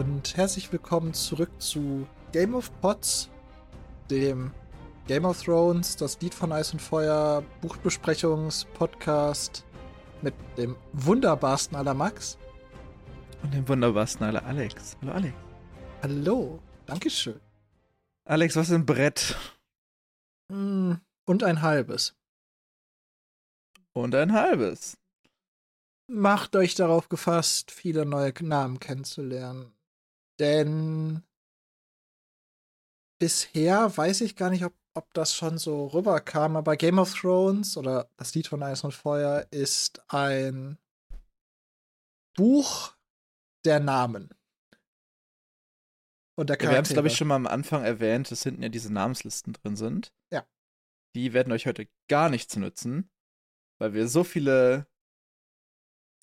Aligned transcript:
und 0.00 0.34
herzlich 0.34 0.72
willkommen 0.72 1.12
zurück 1.12 1.50
zu 1.58 2.08
Game 2.32 2.54
of 2.54 2.72
Pots, 2.80 3.28
dem 4.10 4.50
Game 5.06 5.26
of 5.26 5.42
Thrones, 5.42 5.94
das 5.94 6.18
Lied 6.22 6.32
von 6.32 6.52
Eis 6.52 6.72
und 6.72 6.80
Feuer, 6.80 7.44
Buchbesprechungs-Podcast 7.60 9.66
mit 10.22 10.32
dem 10.56 10.74
wunderbarsten 10.94 11.76
aller 11.76 11.92
Max. 11.92 12.38
Und 13.42 13.52
dem 13.52 13.68
wunderbarsten 13.68 14.24
aller 14.24 14.42
Alex. 14.46 14.96
Hallo 15.02 15.12
Alex. 15.12 15.34
Hallo, 16.02 16.62
Dankeschön. 16.86 17.38
Alex, 18.24 18.56
was 18.56 18.70
ist 18.70 18.74
ein 18.74 18.86
Brett? 18.86 19.36
Mm, 20.48 20.94
und 21.26 21.44
ein 21.44 21.60
halbes. 21.60 22.14
Und 23.92 24.14
ein 24.14 24.32
halbes. 24.32 24.96
Macht 26.06 26.56
euch 26.56 26.74
darauf 26.74 27.10
gefasst, 27.10 27.70
viele 27.70 28.06
neue 28.06 28.32
Namen 28.40 28.80
kennenzulernen. 28.80 29.74
Denn 30.40 31.22
bisher 33.20 33.96
weiß 33.96 34.22
ich 34.22 34.34
gar 34.34 34.50
nicht, 34.50 34.64
ob, 34.64 34.74
ob 34.94 35.12
das 35.12 35.34
schon 35.34 35.58
so 35.58 35.86
rüberkam, 35.88 36.56
aber 36.56 36.76
Game 36.76 36.98
of 36.98 37.14
Thrones 37.14 37.76
oder 37.76 38.10
das 38.16 38.34
Lied 38.34 38.48
von 38.48 38.62
Eis 38.62 38.82
und 38.82 38.94
Feuer 38.94 39.46
ist 39.50 40.02
ein 40.08 40.78
Buch 42.34 42.96
der 43.66 43.80
Namen. 43.80 44.30
Und 46.36 46.48
der 46.48 46.56
Charaktere. 46.56 46.64
Ja, 46.64 46.70
wir 46.70 46.76
haben 46.78 46.84
es, 46.84 46.92
glaube 46.92 47.08
ich, 47.08 47.16
schon 47.16 47.28
mal 47.28 47.36
am 47.36 47.46
Anfang 47.46 47.84
erwähnt, 47.84 48.30
dass 48.30 48.42
hinten 48.42 48.62
ja 48.62 48.70
diese 48.70 48.90
Namenslisten 48.90 49.52
drin 49.52 49.76
sind. 49.76 50.14
Ja. 50.32 50.46
Die 51.14 51.34
werden 51.34 51.52
euch 51.52 51.66
heute 51.66 51.86
gar 52.08 52.30
nichts 52.30 52.56
nützen, 52.56 53.10
weil 53.78 53.92
wir 53.92 54.08
so 54.08 54.24
viele 54.24 54.86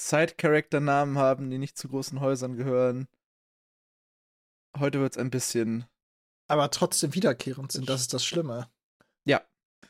Side-Character-Namen 0.02 1.20
haben, 1.20 1.52
die 1.52 1.59
nicht 1.59 1.78
zu 1.78 1.88
großen 1.88 2.20
Häusern 2.20 2.56
gehören. 2.56 3.08
Heute 4.80 5.00
wird 5.00 5.14
es 5.14 5.17
ein 5.17 5.30
bisschen. 5.30 5.86
Aber 6.47 6.72
trotzdem 6.72 7.14
wiederkehrend 7.14 7.72
sind, 7.72 7.89
das 7.89 8.02
ist 8.02 8.14
das 8.14 8.25
Schlimme. 8.25 8.70
Ja. 9.25 9.42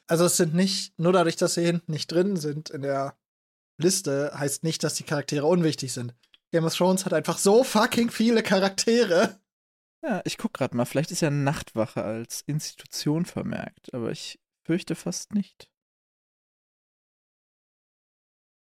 Also 0.08 0.26
es 0.26 0.38
sind 0.38 0.54
nicht, 0.54 0.98
nur 0.98 1.14
dadurch, 1.14 1.36
dass 1.36 1.54
sie 1.54 1.66
hinten 1.66 1.92
nicht 1.92 2.12
drin 2.12 2.38
sind 2.38 2.70
in 2.70 2.82
der 2.82 3.18
Liste, 3.78 4.32
heißt 4.34 4.64
nicht, 4.64 4.84
dass 4.84 4.96
die 4.96 5.04
Charaktere 5.04 5.46
unwichtig 5.46 5.94
sind. 5.94 6.16
Game 6.52 6.66
of 6.66 6.76
Thrones 6.76 7.06
hat 7.06 7.14
einfach 7.14 7.38
so 7.38 7.64
fucking 7.64 8.10
viele 8.10 8.42
Charaktere. 8.42 9.40
Ja, 10.04 10.22
ich 10.26 10.38
guck 10.38 10.54
gerade 10.54 10.76
mal, 10.76 10.86
vielleicht 10.86 11.12
ist 11.12 11.22
ja 11.22 11.30
Nachtwache 11.30 12.04
als 12.04 12.42
Institution 12.42 13.26
vermerkt, 13.26 13.94
aber 13.94 14.12
ich 14.12 14.40
fürchte 14.66 14.96
fast 14.96 15.34
nicht. 15.34 15.70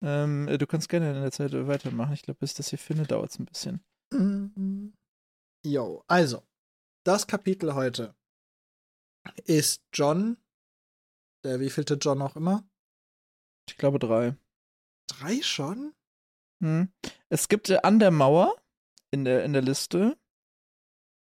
Ähm, 0.02 0.48
äh, 0.48 0.58
du 0.58 0.66
kannst 0.66 0.90
gerne 0.90 1.14
in 1.14 1.22
der 1.22 1.32
Zeit 1.32 1.52
weitermachen. 1.54 2.14
Ich 2.14 2.24
glaube, 2.24 2.40
bis 2.40 2.54
das 2.54 2.70
hier 2.70 2.80
findet, 2.80 3.12
dauert 3.12 3.32
es 3.32 3.40
ein 3.40 3.46
bisschen. 3.46 3.84
Jo, 5.66 6.06
also, 6.08 6.48
das 7.06 7.28
Kapitel 7.28 7.76
heute 7.76 8.16
ist 9.44 9.84
John, 9.92 10.38
der 11.44 11.60
wievielte 11.60 11.96
John 11.96 12.22
auch 12.22 12.38
immer? 12.38 12.64
Ich 13.68 13.76
glaube 13.76 14.00
drei. 14.00 14.38
Drei 15.08 15.42
schon? 15.42 15.94
Hm. 16.64 16.94
Es 17.28 17.50
gibt 17.50 17.70
äh, 17.70 17.80
an 17.84 18.00
der 18.00 18.12
Mauer 18.12 18.56
in 19.12 19.26
der, 19.26 19.44
in 19.44 19.52
der 19.52 19.62
Liste, 19.62 20.18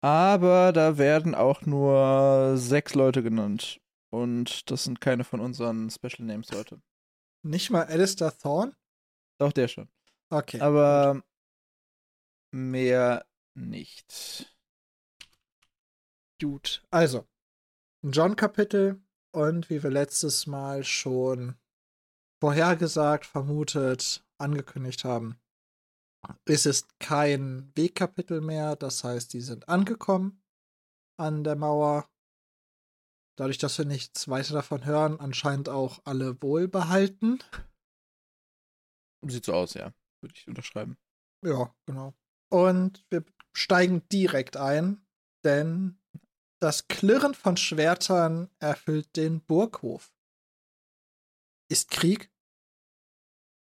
aber 0.04 0.72
da 0.72 0.98
werden 0.98 1.34
auch 1.34 1.62
nur 1.62 2.56
sechs 2.56 2.94
Leute 2.94 3.24
genannt. 3.24 3.80
Und 4.10 4.70
das 4.70 4.84
sind 4.84 5.00
keine 5.00 5.24
von 5.24 5.40
unseren 5.40 5.90
Special 5.90 6.24
Names 6.24 6.52
heute. 6.52 6.80
Nicht 7.42 7.70
mal 7.70 7.86
Alistair 7.86 8.36
Thorne? 8.38 8.76
Doch, 9.38 9.52
der 9.52 9.66
schon. 9.66 9.88
Okay. 10.30 10.60
Aber 10.60 11.22
mehr 12.52 13.26
nicht. 13.58 14.54
Gut. 16.40 16.82
Also, 16.90 17.26
ein 18.04 18.12
John-Kapitel 18.12 19.02
und 19.32 19.70
wie 19.70 19.82
wir 19.82 19.90
letztes 19.90 20.46
Mal 20.46 20.84
schon 20.84 21.56
vorhergesagt, 22.40 23.26
vermutet, 23.26 24.24
angekündigt 24.38 25.04
haben, 25.04 25.40
ist 26.46 26.66
es 26.66 26.86
kein 27.00 27.72
Wegkapitel 27.74 28.40
mehr. 28.40 28.76
Das 28.76 29.02
heißt, 29.02 29.32
die 29.32 29.40
sind 29.40 29.68
angekommen 29.68 30.42
an 31.18 31.42
der 31.42 31.56
Mauer 31.56 32.08
Dadurch, 33.38 33.58
dass 33.58 33.78
wir 33.78 33.84
nichts 33.84 34.26
weiter 34.26 34.52
davon 34.52 34.84
hören, 34.84 35.20
anscheinend 35.20 35.68
auch 35.68 36.00
alle 36.04 36.42
wohlbehalten. 36.42 37.38
Sieht 39.24 39.44
so 39.44 39.52
aus, 39.52 39.74
ja. 39.74 39.94
Würde 40.20 40.34
ich 40.36 40.48
unterschreiben. 40.48 40.98
Ja, 41.46 41.72
genau. 41.86 42.14
Und 42.50 43.06
wir 43.10 43.24
steigen 43.58 44.08
direkt 44.08 44.56
ein, 44.56 45.04
denn 45.44 45.98
das 46.60 46.88
Klirren 46.88 47.34
von 47.34 47.56
Schwertern 47.56 48.50
erfüllt 48.58 49.16
den 49.16 49.40
Burghof. 49.40 50.12
Ist 51.70 51.90
Krieg? 51.90 52.30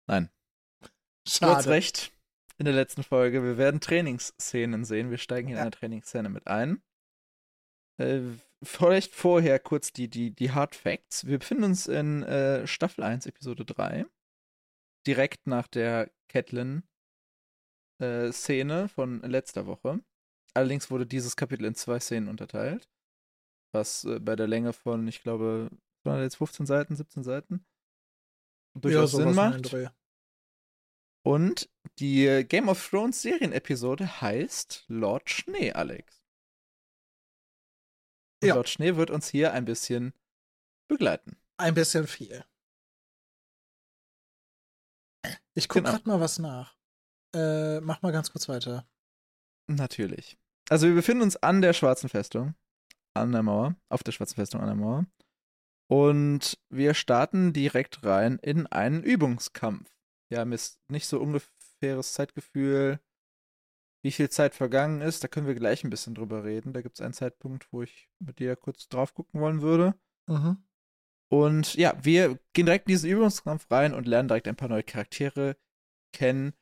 Nein. 0.06 0.30
Schade. 1.26 1.52
Du 1.52 1.56
hast 1.56 1.68
recht. 1.68 2.12
In 2.58 2.66
der 2.66 2.74
letzten 2.74 3.02
Folge. 3.02 3.42
Wir 3.42 3.56
werden 3.56 3.80
Trainingsszenen 3.80 4.84
sehen. 4.84 5.10
Wir 5.10 5.18
steigen 5.18 5.48
hier 5.48 5.56
ja. 5.56 5.62
in 5.62 5.66
eine 5.66 5.70
Trainingsszene 5.72 6.28
mit 6.28 6.46
ein. 6.46 6.82
Äh, 7.98 8.20
vielleicht 8.62 9.14
vorher 9.14 9.58
kurz 9.58 9.92
die, 9.92 10.08
die, 10.08 10.34
die 10.34 10.52
Hard 10.52 10.74
Facts. 10.74 11.26
Wir 11.26 11.38
befinden 11.38 11.64
uns 11.64 11.86
in 11.86 12.22
äh, 12.22 12.66
Staffel 12.66 13.04
1, 13.04 13.26
Episode 13.26 13.64
3. 13.64 14.04
Direkt 15.06 15.46
nach 15.46 15.66
der 15.66 16.10
Catelyn-Szene 16.28 16.91
äh, 18.02 18.88
von 18.88 19.22
letzter 19.22 19.66
Woche. 19.66 20.00
Allerdings 20.54 20.90
wurde 20.90 21.06
dieses 21.06 21.36
Kapitel 21.36 21.64
in 21.64 21.74
zwei 21.74 21.98
Szenen 22.00 22.28
unterteilt. 22.28 22.90
Was 23.72 24.04
äh, 24.04 24.20
bei 24.20 24.36
der 24.36 24.46
Länge 24.46 24.72
von, 24.72 25.08
ich 25.08 25.22
glaube, 25.22 25.70
jetzt 26.04 26.36
15 26.36 26.66
Seiten, 26.66 26.96
17 26.96 27.22
Seiten 27.22 27.64
durchaus 28.74 29.12
ja, 29.12 29.18
Sinn 29.18 29.34
macht. 29.34 29.74
Und 31.24 31.70
die 31.98 32.44
Game 32.48 32.68
of 32.68 32.90
Thrones 32.90 33.22
Serienepisode 33.22 34.20
heißt 34.20 34.84
Lord 34.88 35.30
Schnee, 35.30 35.72
Alex. 35.72 36.24
Und 38.42 38.48
ja. 38.48 38.54
Lord 38.56 38.68
Schnee 38.68 38.96
wird 38.96 39.10
uns 39.10 39.28
hier 39.28 39.52
ein 39.52 39.64
bisschen 39.64 40.14
begleiten. 40.88 41.36
Ein 41.58 41.74
bisschen 41.74 42.08
viel. 42.08 42.44
Ich 45.54 45.68
gucke 45.68 45.82
genau. 45.82 45.92
gerade 45.92 46.08
mal 46.08 46.20
was 46.20 46.38
nach. 46.38 46.76
Äh, 47.34 47.80
mach 47.80 48.02
mal 48.02 48.12
ganz 48.12 48.30
kurz 48.30 48.48
weiter. 48.48 48.86
Natürlich. 49.66 50.36
Also 50.68 50.86
wir 50.86 50.94
befinden 50.94 51.22
uns 51.22 51.36
an 51.36 51.62
der 51.62 51.72
Schwarzen 51.72 52.08
Festung. 52.08 52.54
An 53.14 53.32
der 53.32 53.42
Mauer. 53.42 53.76
Auf 53.88 54.02
der 54.02 54.12
Schwarzen 54.12 54.36
Festung 54.36 54.60
an 54.60 54.66
der 54.66 54.76
Mauer. 54.76 55.06
Und 55.88 56.58
wir 56.70 56.94
starten 56.94 57.52
direkt 57.52 58.04
rein 58.04 58.38
in 58.38 58.66
einen 58.66 59.02
Übungskampf. 59.02 59.90
Wir 60.30 60.40
haben 60.40 60.52
jetzt 60.52 60.80
nicht 60.88 61.06
so 61.06 61.20
ungefähres 61.20 62.14
Zeitgefühl, 62.14 63.00
wie 64.04 64.10
viel 64.10 64.30
Zeit 64.30 64.54
vergangen 64.54 65.00
ist, 65.00 65.22
da 65.22 65.28
können 65.28 65.46
wir 65.46 65.54
gleich 65.54 65.84
ein 65.84 65.90
bisschen 65.90 66.14
drüber 66.14 66.44
reden. 66.44 66.72
Da 66.72 66.82
gibt 66.82 66.96
es 66.96 67.00
einen 67.00 67.14
Zeitpunkt, 67.14 67.72
wo 67.72 67.82
ich 67.82 68.08
mit 68.18 68.40
dir 68.40 68.56
kurz 68.56 68.88
drauf 68.88 69.14
gucken 69.14 69.40
wollen 69.40 69.62
würde. 69.62 69.94
Mhm. 70.26 70.64
Und 71.30 71.74
ja, 71.74 71.94
wir 72.02 72.38
gehen 72.52 72.66
direkt 72.66 72.88
in 72.88 72.94
diesen 72.94 73.10
Übungskampf 73.10 73.70
rein 73.70 73.94
und 73.94 74.08
lernen 74.08 74.28
direkt 74.28 74.48
ein 74.48 74.56
paar 74.56 74.68
neue 74.68 74.82
Charaktere 74.82 75.56
kennen. 76.12 76.52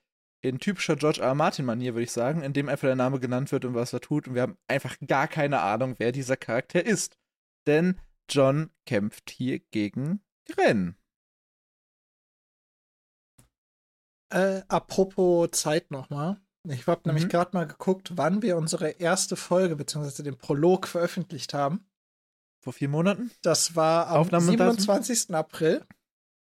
In 0.43 0.59
typischer 0.59 0.97
George 0.97 1.21
R. 1.21 1.29
R. 1.29 1.35
Martin-Manier, 1.35 1.95
würde 1.95 2.05
ich 2.05 2.13
sagen, 2.13 2.43
in 2.43 2.53
dem 2.53 2.69
einfach 2.69 2.89
der 2.89 2.97
Name 2.97 3.21
genannt 3.21 3.53
wird 3.53 3.65
und 3.65 3.75
was 3.75 3.93
er 3.93 4.01
tut. 4.01 4.27
Und 4.27 4.35
wir 4.35 4.43
haben 4.43 4.57
einfach 4.69 4.97
gar 5.07 5.29
keine 5.29 5.61
Ahnung, 5.61 5.97
wer 5.99 6.13
dieser 6.13 6.37
Charakter 6.37 6.85
ist. 6.85 7.19
Denn 7.67 8.01
John 8.29 8.71
kämpft 8.87 9.31
hier 9.31 9.59
gegen 9.59 10.23
Gren. 10.47 10.97
Äh, 14.33 14.63
apropos 14.69 15.51
Zeit 15.51 15.91
nochmal. 15.91 16.41
Ich 16.69 16.87
habe 16.87 17.01
mhm. 17.05 17.15
nämlich 17.15 17.29
gerade 17.29 17.57
mal 17.57 17.67
geguckt, 17.67 18.13
wann 18.17 18.43
wir 18.43 18.57
unsere 18.57 18.91
erste 18.91 19.37
Folge 19.37 19.77
bzw. 19.77 20.23
den 20.23 20.39
Prolog 20.39 20.87
veröffentlicht 20.87 21.55
haben. 21.55 21.87
Vor 22.63 22.73
vier 22.73 22.89
Monaten? 22.89 23.31
Das 23.43 23.75
war 23.75 24.09
am 24.09 24.19
Aufnahme 24.19 24.47
27. 24.47 25.35
April. 25.35 25.85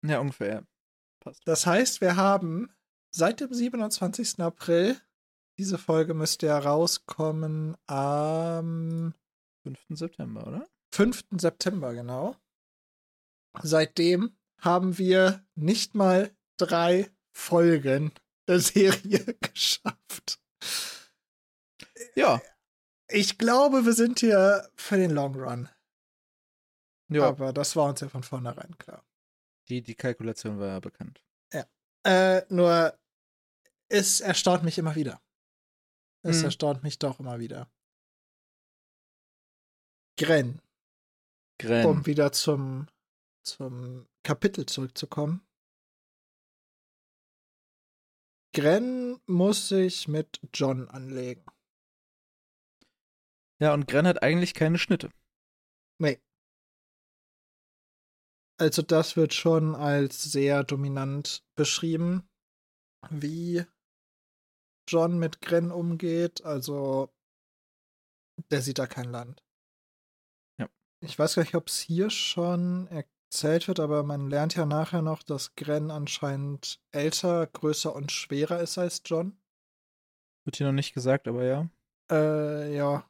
Ja, 0.05 0.21
ungefähr. 0.21 0.65
Passt. 1.21 1.43
Das 1.47 1.67
heißt, 1.67 2.01
wir 2.01 2.17
haben 2.17 2.71
seit 3.17 3.41
dem 3.41 3.53
27. 3.53 4.41
April, 4.41 5.01
diese 5.59 5.79
Folge 5.79 6.13
müsste 6.13 6.47
ja 6.47 6.59
rauskommen 6.59 7.77
am 7.87 9.15
5. 9.63 9.79
September, 9.91 10.47
oder? 10.47 10.67
5. 10.93 11.25
September, 11.39 11.95
genau. 11.95 12.37
Seitdem 13.63 14.37
haben 14.61 14.99
wir 14.99 15.45
nicht 15.55 15.95
mal 15.95 16.31
drei 16.59 17.11
Folgen 17.33 18.13
der 18.47 18.61
Serie 18.61 19.35
geschafft. 19.41 20.41
Ja. 22.15 22.41
Ich 23.09 23.39
glaube, 23.39 23.87
wir 23.87 23.93
sind 23.93 24.21
hier 24.21 24.69
für 24.75 24.97
den 24.99 25.13
Long 25.13 25.35
Run. 25.37 25.69
Ja. 27.09 27.29
Aber 27.29 27.53
das 27.53 27.77
war 27.77 27.89
uns 27.89 28.01
ja 28.01 28.09
von 28.09 28.23
vornherein 28.23 28.77
klar. 28.79 29.05
Die, 29.69 29.81
die 29.81 29.95
Kalkulation 29.95 30.59
war 30.59 30.69
ja 30.69 30.81
bekannt. 30.81 31.25
Ja. 31.53 31.65
Äh, 32.05 32.45
nur, 32.49 32.99
es 33.89 34.21
erstaunt 34.21 34.63
mich 34.65 34.79
immer 34.79 34.95
wieder. 34.95 35.21
Es 36.23 36.39
Mhm. 36.39 36.45
erstaunt 36.45 36.83
mich 36.83 36.99
doch 36.99 37.21
immer 37.21 37.39
wieder. 37.39 37.71
Gren, 40.19 40.61
Gren. 41.59 41.87
um 41.87 42.07
wieder 42.07 42.33
zum, 42.33 42.89
zum 43.45 44.09
Kapitel 44.25 44.67
zurückzukommen. 44.67 45.47
Gren 48.55 49.21
muss 49.27 49.69
sich 49.69 50.09
mit 50.09 50.41
John 50.55 50.89
anlegen. 50.89 51.45
Ja, 53.61 53.75
und 53.75 53.87
Gren 53.87 54.07
hat 54.07 54.23
eigentlich 54.23 54.55
keine 54.55 54.79
Schnitte. 54.79 55.11
Nee. 55.99 56.21
Also 58.59 58.81
das 58.81 59.17
wird 59.17 59.35
schon 59.35 59.75
als 59.75 60.23
sehr 60.23 60.65
dominant 60.65 61.45
beschrieben, 61.57 62.27
wie 63.11 63.67
John 64.89 65.19
mit 65.19 65.41
Gren 65.41 65.71
umgeht. 65.71 66.45
Also 66.45 67.11
der 68.51 68.63
sieht 68.63 68.79
da 68.79 68.87
kein 68.87 69.11
Land. 69.11 69.43
Ja. 70.59 70.69
Ich 71.01 71.19
weiß 71.19 71.35
gar 71.35 71.43
nicht, 71.43 71.55
ob 71.55 71.69
es 71.69 71.79
hier 71.81 72.11
schon 72.11 72.87
erzählt 72.89 73.69
wird, 73.69 73.81
aber 73.81 74.03
man 74.03 74.29
lernt 74.31 74.55
ja 74.55 74.67
nachher 74.67 75.03
noch, 75.03 75.23
dass 75.23 75.55
Gren 75.55 75.91
anscheinend 75.91 76.81
älter, 76.93 77.47
größer 77.47 77.95
und 77.95 78.13
schwerer 78.13 78.61
ist 78.61 78.79
als 78.79 79.03
John. 79.05 79.39
Wird 80.45 80.57
hier 80.57 80.67
noch 80.67 80.75
nicht 80.75 80.95
gesagt, 80.95 81.27
aber 81.29 81.45
ja. 81.45 81.69
Äh, 82.11 82.77
ja. 82.77 83.09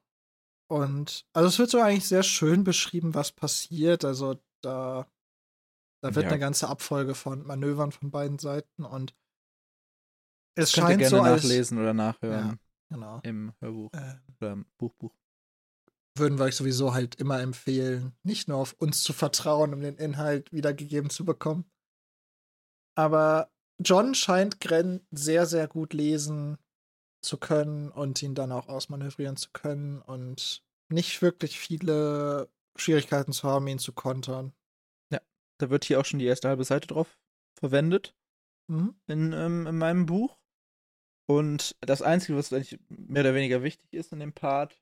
Und 0.68 1.26
also 1.32 1.48
es 1.48 1.58
wird 1.58 1.70
so 1.70 1.80
eigentlich 1.80 2.08
sehr 2.08 2.22
schön 2.22 2.64
beschrieben, 2.64 3.14
was 3.14 3.30
passiert. 3.30 4.04
Also 4.04 4.40
da, 4.62 5.06
da 6.02 6.14
wird 6.14 6.24
Ja. 6.24 6.30
eine 6.30 6.40
ganze 6.40 6.68
Abfolge 6.68 7.14
von 7.14 7.46
Manövern 7.46 7.92
von 7.92 8.10
beiden 8.10 8.38
Seiten 8.38 8.84
und 8.84 9.14
es 10.56 10.72
Könnt 10.72 10.88
ihr 10.88 10.88
scheint 10.88 10.98
gerne 11.00 11.10
so 11.10 11.20
als 11.22 11.42
nachlesen 11.44 11.78
oder 11.78 11.94
nachhören 11.94 12.48
Ja. 12.48 12.56
genau. 12.90 13.20
im 13.22 13.52
Hörbuch 13.60 13.92
Äh, 13.92 14.14
oder 14.40 14.52
im 14.52 14.66
Buchbuch. 14.78 15.14
würden 16.18 16.38
wir 16.38 16.44
euch 16.46 16.56
sowieso 16.56 16.94
halt 16.94 17.14
immer 17.16 17.40
empfehlen, 17.40 18.16
nicht 18.22 18.48
nur 18.48 18.56
auf 18.58 18.72
uns 18.78 19.02
zu 19.02 19.12
vertrauen, 19.12 19.74
um 19.74 19.80
den 19.82 19.96
Inhalt 19.96 20.50
wiedergegeben 20.52 21.10
zu 21.10 21.24
bekommen. 21.24 21.70
Aber 22.94 23.50
John 23.78 24.14
scheint 24.14 24.60
Gren 24.60 25.06
sehr, 25.10 25.44
sehr 25.46 25.68
gut 25.68 25.92
lesen 25.92 26.56
zu 27.22 27.36
können 27.38 27.90
und 27.90 28.22
ihn 28.22 28.34
dann 28.34 28.52
auch 28.52 28.68
ausmanövrieren 28.68 29.36
zu 29.36 29.50
können 29.52 30.00
und 30.00 30.62
nicht 30.88 31.20
wirklich 31.20 31.58
viele 31.58 32.48
Schwierigkeiten 32.76 33.32
zu 33.32 33.48
haben, 33.48 33.66
ihn 33.66 33.78
zu 33.78 33.92
kontern. 33.92 34.52
Da 35.58 35.70
wird 35.70 35.86
hier 35.86 35.98
auch 35.98 36.04
schon 36.04 36.18
die 36.18 36.26
erste 36.26 36.48
halbe 36.48 36.64
Seite 36.64 36.86
drauf 36.86 37.18
verwendet 37.58 38.14
Mhm. 38.68 38.94
in, 39.06 39.32
ähm, 39.32 39.66
in 39.66 39.78
meinem 39.78 40.04
Buch. 40.04 40.36
Und 41.28 41.76
das 41.80 42.02
Einzige, 42.02 42.38
was 42.38 42.52
eigentlich 42.52 42.78
mehr 42.88 43.22
oder 43.22 43.34
weniger 43.34 43.62
wichtig 43.62 43.92
ist 43.92 44.12
in 44.12 44.20
dem 44.20 44.32
Part, 44.32 44.80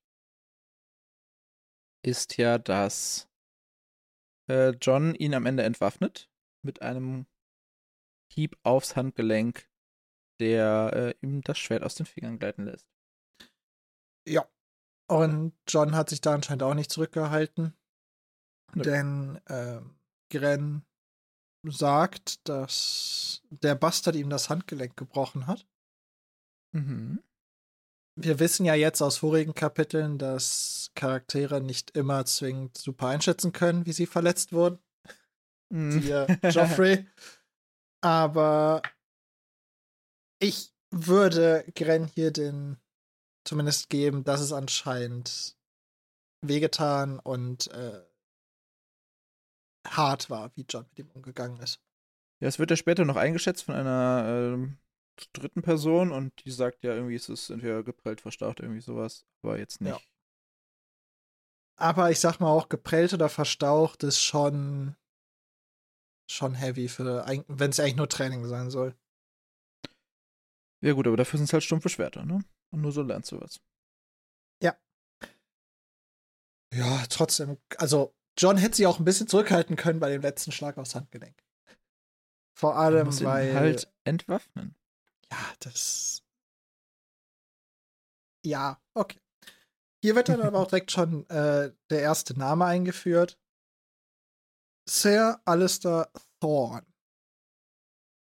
ist 2.05 2.37
ja, 2.37 2.58
dass 2.58 3.29
äh, 4.49 4.70
John 4.81 5.14
ihn 5.14 5.35
am 5.35 5.46
Ende 5.46 5.62
entwaffnet 5.62 6.31
mit 6.62 6.82
einem 6.82 7.26
Hieb 8.31 8.58
aufs 8.62 8.94
Handgelenk, 8.94 9.70
der 10.38 11.14
äh, 11.20 11.26
ihm 11.26 11.43
das 11.43 11.58
Schwert 11.58 11.82
aus 11.82 11.94
den 11.94 12.06
Fingern 12.06 12.38
gleiten 12.38 12.64
lässt. 12.64 12.88
Ja. 14.26 14.46
Und 15.06 15.55
John 15.69 15.94
hat 15.94 16.11
sich 16.11 16.20
da 16.20 16.35
anscheinend 16.35 16.62
auch 16.62 16.75
nicht 16.75 16.91
zurückgehalten. 16.91 17.75
Nö. 18.75 18.82
Denn 18.82 19.41
ähm, 19.49 19.96
Gren 20.31 20.85
sagt, 21.62 22.49
dass 22.49 23.43
der 23.50 23.75
Bastard 23.75 24.17
ihm 24.17 24.31
das 24.31 24.50
Handgelenk 24.50 24.96
gebrochen 24.96 25.46
hat. 25.46 25.67
Mhm. 26.74 27.22
Wir 28.16 28.38
wissen 28.38 28.64
ja 28.64 28.74
jetzt 28.74 29.02
aus 29.02 29.18
vorigen 29.18 29.54
Kapiteln, 29.54 30.18
dass 30.18 30.90
Charaktere 30.94 31.60
nicht 31.60 31.92
immer 31.96 32.24
zwingend 32.26 32.78
super 32.78 33.08
einschätzen 33.08 33.52
können, 33.52 33.86
wie 33.86 33.92
sie 33.92 34.06
verletzt 34.06 34.52
wurden. 34.52 34.78
Mhm. 35.70 35.92
Siehe 35.92 36.26
Joffrey. 36.50 37.06
Aber 38.00 38.82
ich 40.38 40.72
würde 40.90 41.64
Gren 41.74 42.06
hier 42.06 42.30
den 42.30 42.76
zumindest 43.44 43.90
geben, 43.90 44.24
dass 44.24 44.40
es 44.40 44.52
anscheinend 44.52 45.56
wehgetan 46.40 47.18
und 47.18 47.68
äh, 47.72 48.00
hart 49.86 50.30
war, 50.30 50.54
wie 50.56 50.66
John 50.68 50.86
mit 50.90 50.98
ihm 50.98 51.10
umgegangen 51.14 51.60
ist. 51.60 51.80
Ja, 52.40 52.48
es 52.48 52.58
wird 52.58 52.70
ja 52.70 52.76
später 52.76 53.04
noch 53.04 53.16
eingeschätzt 53.16 53.64
von 53.64 53.74
einer 53.74 54.24
ähm, 54.28 54.78
dritten 55.32 55.62
Person 55.62 56.12
und 56.12 56.44
die 56.44 56.50
sagt 56.50 56.84
ja 56.84 56.94
irgendwie, 56.94 57.14
es 57.14 57.28
ist 57.28 57.50
entweder 57.50 57.82
geprellt, 57.82 58.20
verstaucht, 58.20 58.61
irgendwie 58.61 58.81
sowas, 58.81 59.26
aber 59.43 59.58
jetzt 59.58 59.81
nicht. 59.81 59.90
Ja. 59.90 60.00
Aber 61.76 62.11
ich 62.11 62.20
sag 62.20 62.38
mal 62.38 62.50
auch, 62.50 62.69
geprellt 62.69 63.12
oder 63.12 63.28
verstaucht 63.28 64.02
ist 64.02 64.20
schon 64.20 64.96
schon 66.31 66.55
heavy 66.55 66.88
für, 66.88 67.26
wenn 67.49 67.70
es 67.70 67.78
eigentlich 67.78 67.96
nur 67.96 68.08
Training 68.08 68.46
sein 68.46 68.70
soll. 68.70 68.96
Ja, 70.81 70.93
gut, 70.93 71.06
aber 71.06 71.17
dafür 71.17 71.38
sind 71.38 71.46
es 71.46 71.52
halt 71.52 71.62
stumpfe 71.62 71.88
Schwerter, 71.88 72.25
ne? 72.25 72.43
Und 72.70 72.81
nur 72.81 72.93
so 72.93 73.02
lernst 73.02 73.31
du 73.32 73.40
was. 73.40 73.60
Ja, 76.75 77.05
trotzdem, 77.08 77.58
also 77.78 78.14
John 78.37 78.56
hätte 78.56 78.76
sich 78.76 78.87
auch 78.87 78.99
ein 78.99 79.05
bisschen 79.05 79.28
zurückhalten 79.28 79.76
können 79.76 80.00
bei 80.00 80.10
dem 80.10 80.22
letzten 80.22 80.50
Schlag 80.50 80.76
aufs 80.76 80.96
Handgelenk. 80.96 81.37
Vor 82.58 82.76
allem, 82.76 83.08
weil 83.22 83.55
halt 83.55 83.93
entwaffnen. 84.02 84.75
Ja, 85.34 85.54
das 85.60 86.25
ja, 88.44 88.78
okay. 88.94 89.20
Hier 90.02 90.14
wird 90.14 90.28
dann 90.28 90.42
aber 90.42 90.58
auch 90.60 90.66
direkt 90.66 90.92
schon 90.92 91.28
äh, 91.31 91.72
der 91.88 92.00
erste 92.00 92.38
Name 92.38 92.66
eingeführt. 92.66 93.38
Sir 94.86 95.40
Alistair 95.46 96.10
Thorne. 96.40 96.86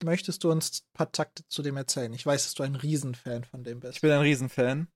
Möchtest 0.03 0.43
du 0.43 0.51
uns 0.51 0.81
ein 0.81 0.93
paar 0.93 1.11
Takte 1.11 1.47
zu 1.47 1.61
dem 1.61 1.77
erzählen? 1.77 2.11
Ich 2.13 2.25
weiß, 2.25 2.43
dass 2.43 2.53
du 2.55 2.63
ein 2.63 2.75
Riesenfan 2.75 3.43
von 3.43 3.63
dem 3.63 3.81
bist. 3.81 3.97
Ich 3.97 4.01
bin 4.01 4.11
ein 4.11 4.21
Riesenfan. 4.21 4.87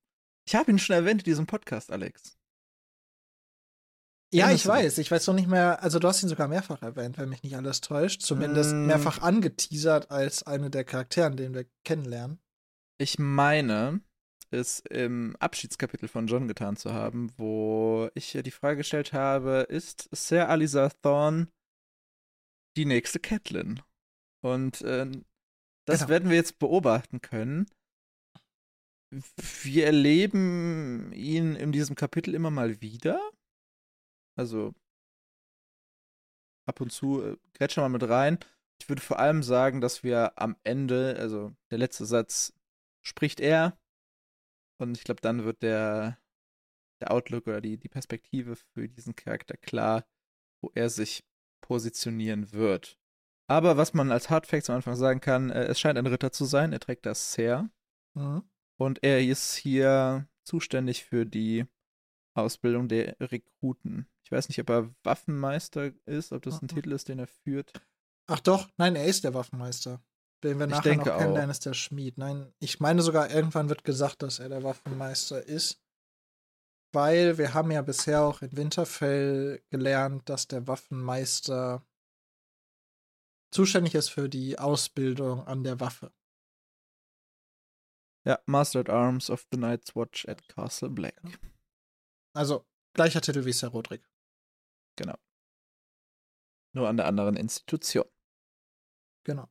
Ich 0.47 0.55
habe 0.55 0.71
ihn 0.71 0.79
schon 0.79 0.95
erwähnt 0.95 1.21
in 1.21 1.25
diesem 1.25 1.45
Podcast, 1.45 1.91
Alex. 1.91 2.37
Ja, 4.33 4.51
ich 4.51 4.65
weiß. 4.65 4.97
Ich 4.97 5.09
weiß 5.11 5.27
noch 5.27 5.33
nicht 5.35 5.47
mehr. 5.47 5.81
Also, 5.83 5.99
du 5.99 6.07
hast 6.07 6.21
ihn 6.23 6.29
sogar 6.29 6.47
mehrfach 6.47 6.81
erwähnt, 6.81 7.17
wenn 7.17 7.29
mich 7.29 7.43
nicht 7.43 7.55
alles 7.55 7.81
täuscht. 7.81 8.21
Zumindest 8.21 8.73
Mm. 8.73 8.85
mehrfach 8.87 9.21
angeteasert 9.21 10.11
als 10.11 10.43
eine 10.43 10.69
der 10.69 10.83
Charakteren, 10.83 11.37
den 11.37 11.53
wir 11.53 11.65
kennenlernen. 11.85 12.39
Ich 12.97 13.19
meine, 13.19 14.01
es 14.51 14.79
im 14.89 15.35
Abschiedskapitel 15.37 16.07
von 16.07 16.27
John 16.27 16.47
getan 16.47 16.75
zu 16.75 16.93
haben, 16.93 17.31
wo 17.37 18.09
ich 18.13 18.37
die 18.43 18.51
Frage 18.51 18.77
gestellt 18.77 19.13
habe, 19.13 19.65
ist 19.69 20.09
Sir 20.11 20.49
Alisa 20.49 20.89
Thorne 21.01 21.47
die 22.77 22.85
nächste 22.85 23.19
Catelyn? 23.19 23.81
Und 24.41 24.81
äh, 24.81 25.09
das 25.85 25.99
Genau. 25.99 26.09
werden 26.09 26.29
wir 26.29 26.35
jetzt 26.37 26.59
beobachten 26.59 27.21
können. 27.21 27.65
Wir 29.63 29.85
erleben 29.85 31.11
ihn 31.13 31.55
in 31.55 31.71
diesem 31.71 31.95
Kapitel 31.95 32.33
immer 32.33 32.49
mal 32.51 32.81
wieder. 32.81 33.19
Also 34.35 34.73
ab 36.65 36.81
und 36.81 36.91
zu 36.91 37.21
äh, 37.23 37.37
grätschen 37.53 37.83
wir 37.83 37.89
mal 37.89 37.99
mit 37.99 38.09
rein. 38.09 38.39
Ich 38.81 38.89
würde 38.89 39.01
vor 39.01 39.19
allem 39.19 39.43
sagen, 39.43 39.81
dass 39.81 40.03
wir 40.03 40.37
am 40.39 40.57
Ende, 40.63 41.15
also 41.19 41.55
der 41.71 41.77
letzte 41.77 42.05
Satz 42.05 42.53
spricht 43.01 43.39
er. 43.39 43.77
Und 44.79 44.97
ich 44.97 45.03
glaube, 45.03 45.21
dann 45.21 45.45
wird 45.45 45.61
der, 45.61 46.19
der 47.01 47.11
Outlook 47.11 47.47
oder 47.47 47.61
die, 47.61 47.77
die 47.77 47.89
Perspektive 47.89 48.55
für 48.55 48.89
diesen 48.89 49.15
Charakter 49.15 49.55
klar, 49.55 50.05
wo 50.61 50.71
er 50.73 50.89
sich 50.89 51.23
positionieren 51.61 52.51
wird. 52.51 52.97
Aber 53.47 53.77
was 53.77 53.93
man 53.93 54.11
als 54.11 54.29
Hardfacts 54.29 54.69
am 54.69 54.77
Anfang 54.77 54.95
sagen 54.95 55.19
kann, 55.19 55.49
äh, 55.49 55.65
es 55.65 55.79
scheint 55.79 55.97
ein 55.97 56.07
Ritter 56.07 56.31
zu 56.31 56.45
sein. 56.45 56.73
Er 56.73 56.79
trägt 56.79 57.05
das 57.05 57.33
Ser. 57.33 57.69
Mhm. 58.15 58.43
Und 58.77 59.03
er 59.03 59.23
ist 59.23 59.55
hier 59.55 60.27
zuständig 60.43 61.05
für 61.05 61.25
die 61.25 61.65
Ausbildung 62.35 62.87
der 62.87 63.15
Rekruten. 63.19 64.07
Ich 64.33 64.37
weiß 64.37 64.49
nicht, 64.49 64.59
ob 64.61 64.69
er 64.71 64.89
Waffenmeister 65.03 65.91
ist, 66.05 66.31
ob 66.31 66.41
das 66.41 66.55
ein 66.55 66.65
Mhm. 66.65 66.75
Titel 66.75 66.91
ist, 66.93 67.07
den 67.07 67.19
er 67.19 67.27
führt. 67.27 67.71
Ach 68.25 68.39
doch, 68.39 68.67
nein, 68.77 68.95
er 68.95 69.05
ist 69.05 69.23
der 69.23 69.35
Waffenmeister. 69.35 70.01
Den 70.43 70.57
wir 70.57 70.65
Ich 70.65 70.71
nachher 70.71 70.95
noch 70.95 71.03
kennenlernen, 71.05 71.49
auch. 71.49 71.51
ist 71.51 71.65
der 71.67 71.73
Schmied. 71.75 72.17
Nein, 72.17 72.51
ich 72.59 72.79
meine 72.79 73.03
sogar, 73.03 73.29
irgendwann 73.29 73.69
wird 73.69 73.83
gesagt, 73.83 74.23
dass 74.23 74.39
er 74.39 74.49
der 74.49 74.63
Waffenmeister 74.63 75.43
ist. 75.43 75.79
Weil 76.93 77.37
wir 77.37 77.53
haben 77.53 77.69
ja 77.71 77.81
bisher 77.83 78.21
auch 78.23 78.41
in 78.41 78.57
Winterfell 78.57 79.61
gelernt, 79.69 80.27
dass 80.29 80.47
der 80.47 80.67
Waffenmeister 80.67 81.85
zuständig 83.51 83.93
ist 83.93 84.09
für 84.09 84.29
die 84.29 84.57
Ausbildung 84.57 85.45
an 85.45 85.63
der 85.63 85.79
Waffe. 85.79 86.11
Ja, 88.25 88.39
Master 88.47 88.79
at 88.79 88.89
Arms 88.89 89.29
of 89.29 89.45
the 89.51 89.57
Night's 89.59 89.95
Watch 89.95 90.27
at 90.27 90.47
Castle 90.49 90.89
Black. 90.89 91.21
Also 92.35 92.65
gleicher 92.95 93.21
Titel 93.21 93.45
wie 93.45 93.53
Sir 93.53 93.67
Roderick. 93.69 94.03
Nur 96.75 96.89
an 96.89 96.97
der 96.97 97.05
anderen 97.05 97.35
Institution. 97.35 98.05
Genau. 99.25 99.47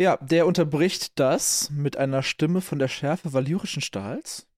Ja, 0.00 0.16
der 0.16 0.46
unterbricht 0.46 1.18
das 1.18 1.68
mit 1.70 1.98
einer 1.98 2.22
Stimme 2.22 2.62
von 2.62 2.78
der 2.78 2.88
Schärfe 2.88 3.34
valyrischen 3.34 3.82
Stahls. 3.82 4.48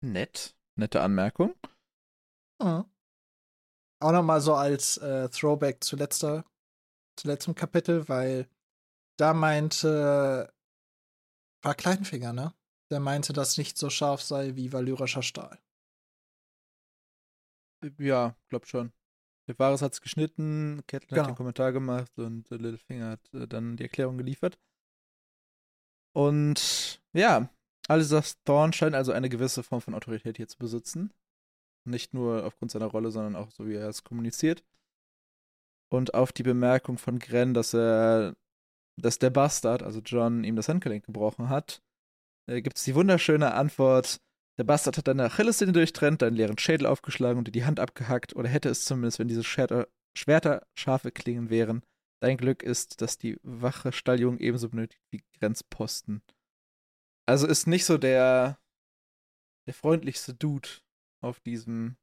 Nett, 0.00 0.56
nette 0.76 1.00
Anmerkung. 1.00 1.54
Mhm. 2.62 2.84
Auch 4.00 4.12
nochmal 4.12 4.40
so 4.40 4.54
als 4.54 4.96
äh, 4.98 5.28
Throwback 5.28 5.82
zu, 5.82 5.96
letzter, 5.96 6.44
zu 7.16 7.26
letztem 7.26 7.56
Kapitel, 7.56 8.08
weil 8.08 8.48
da 9.18 9.34
meinte, 9.34 10.54
war 11.62 11.74
Kleinfinger, 11.74 12.32
ne? 12.32 12.54
Der 12.92 13.00
meinte, 13.00 13.32
dass 13.32 13.58
nicht 13.58 13.76
so 13.76 13.90
scharf 13.90 14.22
sei 14.22 14.54
wie 14.54 14.72
valyrischer 14.72 15.24
Stahl. 15.24 15.58
Ja, 17.98 18.36
glaub 18.48 18.66
schon. 18.66 18.92
Der 19.46 19.58
Vares 19.58 19.82
hat's 19.82 20.02
geschnitten, 20.02 20.82
Kettle 20.86 21.08
Genau. 21.08 21.22
hat 21.22 21.30
den 21.30 21.36
Kommentar 21.36 21.72
gemacht 21.72 22.18
und 22.18 22.50
äh, 22.50 22.56
Littlefinger 22.56 23.10
hat 23.10 23.34
äh, 23.34 23.46
dann 23.46 23.76
die 23.76 23.84
Erklärung 23.84 24.18
geliefert. 24.18 24.58
Und 26.14 27.00
ja, 27.12 27.48
Alistair 27.88 28.24
Thorne 28.44 28.72
scheint 28.72 28.94
also 28.94 29.12
eine 29.12 29.28
gewisse 29.28 29.62
Form 29.62 29.80
von 29.80 29.94
Autorität 29.94 30.36
hier 30.36 30.48
zu 30.48 30.58
besitzen. 30.58 31.12
Nicht 31.84 32.12
nur 32.12 32.44
aufgrund 32.44 32.70
seiner 32.70 32.86
Rolle, 32.86 33.10
sondern 33.10 33.36
auch 33.36 33.50
so, 33.50 33.66
wie 33.66 33.74
er 33.76 33.88
es 33.88 34.04
kommuniziert. 34.04 34.62
Und 35.90 36.12
auf 36.12 36.32
die 36.32 36.42
Bemerkung 36.42 36.98
von 36.98 37.18
Gren, 37.18 37.54
dass 37.54 37.72
er, 37.72 38.36
dass 39.00 39.18
der 39.18 39.30
Bastard, 39.30 39.82
also 39.82 40.00
John, 40.00 40.44
ihm 40.44 40.56
das 40.56 40.68
Handgelenk 40.68 41.06
gebrochen 41.06 41.48
hat, 41.48 41.82
äh, 42.46 42.60
gibt 42.60 42.76
es 42.76 42.84
die 42.84 42.94
wunderschöne 42.94 43.54
Antwort, 43.54 44.20
der 44.58 44.64
Bastard 44.64 44.98
hat 44.98 45.08
deine 45.08 45.24
Achillessehne 45.24 45.72
durchtrennt, 45.72 46.20
deinen 46.20 46.36
leeren 46.36 46.58
Schädel 46.58 46.86
aufgeschlagen 46.86 47.38
und 47.38 47.46
dir 47.46 47.52
die 47.52 47.64
Hand 47.64 47.80
abgehackt. 47.80 48.34
Oder 48.36 48.48
hätte 48.48 48.68
es 48.68 48.84
zumindest, 48.84 49.18
wenn 49.18 49.28
diese 49.28 49.44
Schwerter, 49.44 49.88
Schwerter 50.16 50.66
scharfe 50.74 51.12
Klingen 51.12 51.48
wären. 51.48 51.84
Dein 52.20 52.36
Glück 52.36 52.62
ist, 52.62 53.00
dass 53.00 53.18
die 53.18 53.38
wache 53.42 53.92
Stalljungen 53.92 54.40
ebenso 54.40 54.68
benötigt 54.68 55.02
wie 55.10 55.22
Grenzposten. 55.38 56.22
Also 57.26 57.46
ist 57.46 57.66
nicht 57.66 57.84
so 57.84 57.98
der, 57.98 58.58
der 59.66 59.74
freundlichste 59.74 60.34
Dude 60.34 60.68
auf 61.22 61.38
diesem 61.40 61.96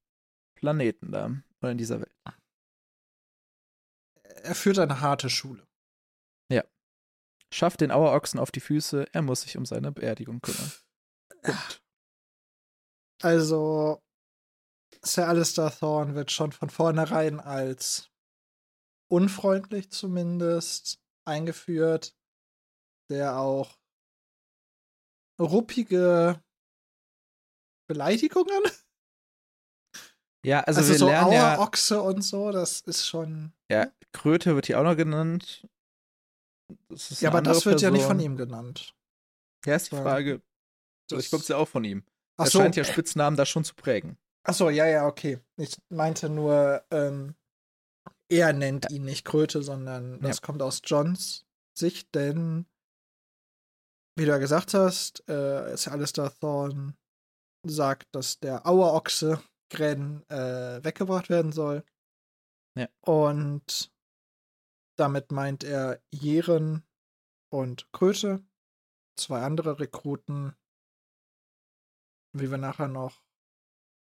Planeten 0.57 1.11
da 1.11 1.25
oder 1.61 1.71
in 1.71 1.77
dieser 1.77 1.99
Welt. 1.99 2.15
Er 4.23 4.55
führt 4.55 4.79
eine 4.79 5.01
harte 5.01 5.29
Schule. 5.29 5.67
Schafft 7.55 7.79
den 7.79 7.91
Auerochsen 7.91 8.37
auf 8.37 8.51
die 8.51 8.59
Füße, 8.59 9.07
er 9.13 9.21
muss 9.21 9.43
sich 9.43 9.57
um 9.57 9.65
seine 9.65 9.91
Beerdigung 9.91 10.41
kümmern. 10.41 10.71
Punkt. 11.41 11.84
Also, 13.21 14.01
Sir 15.03 15.27
Alistair 15.27 15.71
Thorne 15.71 16.15
wird 16.15 16.31
schon 16.31 16.51
von 16.51 16.69
vornherein 16.69 17.39
als 17.39 18.11
unfreundlich 19.11 19.91
zumindest 19.91 20.99
eingeführt, 21.25 22.15
der 23.09 23.37
auch 23.37 23.79
ruppige 25.39 26.41
Beleidigungen, 27.87 28.63
Ja, 30.43 30.61
also, 30.61 30.79
also, 30.79 30.91
wir 30.91 30.99
so 30.99 31.05
lernen 31.07 31.33
ja, 31.33 31.55
Auerochse 31.55 32.01
und 32.01 32.21
so, 32.21 32.51
das 32.51 32.81
ist 32.81 33.05
schon. 33.05 33.53
ja, 33.69 33.91
Kröte 34.11 34.55
wird 34.55 34.67
hier 34.67 34.79
auch 34.79 34.83
noch 34.83 34.95
genannt. 34.95 35.67
Ja, 37.19 37.29
aber 37.29 37.41
das 37.41 37.65
wird 37.65 37.81
ja 37.81 37.91
nicht 37.91 38.03
von 38.05 38.17
Person. 38.17 38.31
ihm 38.33 38.37
genannt. 38.37 38.95
Ja, 39.65 39.75
ist 39.75 39.91
die. 39.91 39.95
Frage. 39.95 40.41
Das- 41.09 41.23
Ich 41.23 41.29
glaube, 41.29 41.43
es 41.43 41.47
ja 41.49 41.57
auch 41.57 41.67
von 41.67 41.83
ihm. 41.83 42.03
Ach 42.37 42.45
Er 42.45 42.51
so, 42.51 42.59
scheint 42.59 42.75
ja 42.75 42.83
Spitznamen 42.83 43.37
da 43.37 43.45
schon 43.45 43.63
zu 43.63 43.75
prägen. 43.75 44.17
ach 44.43 44.53
so, 44.53 44.69
ja, 44.69 44.85
ja, 44.85 45.07
okay. 45.07 45.39
Ich 45.57 45.77
meinte 45.89 46.29
nur, 46.29 46.83
ähm, 46.91 47.35
er 48.29 48.53
nennt 48.53 48.91
ihn 48.91 49.05
nicht 49.05 49.25
Kröte, 49.25 49.61
sondern 49.61 50.19
das 50.21 50.41
kommt 50.41 50.61
aus 50.61 50.81
Johns 50.83 51.45
Sicht, 51.77 52.15
denn 52.15 52.65
wie 54.17 54.23
du 54.23 54.31
ja 54.31 54.37
gesagt 54.37 54.73
hast, 54.73 55.27
äh, 55.27 55.73
ist 55.73 55.87
Alistair 55.87 56.31
Thorne 56.39 56.95
sagt, 57.67 58.07
dass 58.15 58.39
der 58.39 58.65
Auerochse 58.65 59.41
Gren 59.69 60.23
äh, 60.29 60.83
weggebracht 60.83 61.29
werden 61.29 61.51
soll. 61.51 61.83
Ja. 62.77 62.87
Und 63.01 63.91
damit 64.97 65.31
meint 65.31 65.63
er 65.63 66.01
Jeren 66.11 66.83
und 67.49 67.91
Kröte, 67.91 68.43
zwei 69.17 69.41
andere 69.41 69.79
Rekruten, 69.79 70.55
wie 72.35 72.51
wir 72.51 72.57
nachher 72.57 72.87
noch 72.87 73.23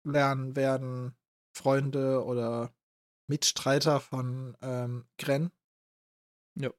lernen 0.04 0.56
werden, 0.56 1.16
Freunde 1.56 2.25
oder 2.25 2.75
Mitstreiter 3.28 4.00
von 4.00 4.56
ähm, 4.61 5.06
Gren. 5.18 5.50
Ja. 6.54 6.71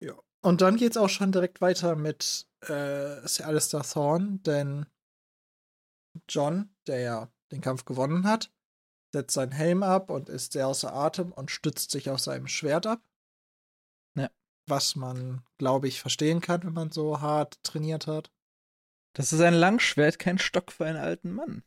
Ja. 0.00 0.14
Und 0.42 0.60
dann 0.60 0.76
geht's 0.76 0.96
auch 0.96 1.08
schon 1.08 1.32
direkt 1.32 1.60
weiter 1.60 1.96
mit 1.96 2.48
äh, 2.62 3.26
Sir 3.26 3.46
Alistair 3.46 3.82
Thorne, 3.82 4.38
denn 4.40 4.86
John, 6.28 6.74
der 6.86 7.00
ja 7.00 7.32
den 7.50 7.60
Kampf 7.60 7.84
gewonnen 7.84 8.26
hat, 8.26 8.52
setzt 9.12 9.34
seinen 9.34 9.52
Helm 9.52 9.82
ab 9.82 10.10
und 10.10 10.28
ist 10.28 10.52
sehr 10.52 10.68
außer 10.68 10.92
Atem 10.92 11.32
und 11.32 11.50
stützt 11.50 11.90
sich 11.90 12.10
auf 12.10 12.20
seinem 12.20 12.48
Schwert 12.48 12.86
ab. 12.86 13.02
Ja. 14.16 14.30
Was 14.68 14.96
man, 14.96 15.44
glaube 15.58 15.88
ich, 15.88 16.00
verstehen 16.00 16.40
kann, 16.40 16.64
wenn 16.64 16.72
man 16.72 16.90
so 16.90 17.20
hart 17.20 17.62
trainiert 17.62 18.06
hat. 18.06 18.32
Das 19.14 19.32
ist 19.32 19.40
ein 19.40 19.54
Langschwert, 19.54 20.18
kein 20.18 20.38
Stock 20.38 20.72
für 20.72 20.86
einen 20.86 20.96
alten 20.96 21.32
Mann. 21.32 21.64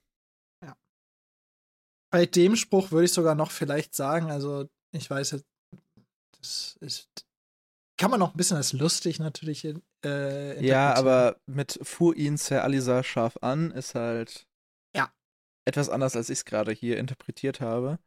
Bei 2.16 2.26
dem 2.26 2.56
Spruch 2.56 2.92
würde 2.92 3.06
ich 3.06 3.12
sogar 3.12 3.36
noch 3.36 3.52
vielleicht 3.52 3.94
sagen, 3.94 4.32
also 4.32 4.70
ich 4.92 5.10
weiß 5.10 5.32
jetzt, 5.32 5.46
das 6.38 6.78
ist, 6.80 7.28
kann 7.98 8.10
man 8.10 8.22
noch 8.22 8.34
ein 8.34 8.38
bisschen 8.38 8.56
als 8.56 8.72
lustig 8.72 9.20
natürlich 9.20 9.68
äh, 10.06 10.66
Ja, 10.66 10.94
aber 10.94 11.42
mit 11.46 11.78
fuhr 11.82 12.16
ihn 12.16 12.38
Sir 12.38 12.64
Alisa 12.64 13.04
scharf 13.04 13.38
an 13.42 13.72
ist 13.72 13.96
halt 13.96 14.48
Ja. 14.96 15.14
etwas 15.66 15.90
anders, 15.90 16.16
als 16.16 16.30
ich 16.30 16.40
es 16.40 16.46
gerade 16.46 16.72
hier 16.72 16.98
interpretiert 17.00 17.60
habe. 17.60 18.00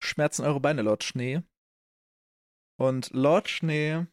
Schmerzen 0.00 0.44
eure 0.44 0.60
Beine, 0.60 0.82
Lord 0.82 1.02
Schnee. 1.02 1.42
Und 2.76 3.10
Lord 3.10 3.48
Schnee, 3.48 4.06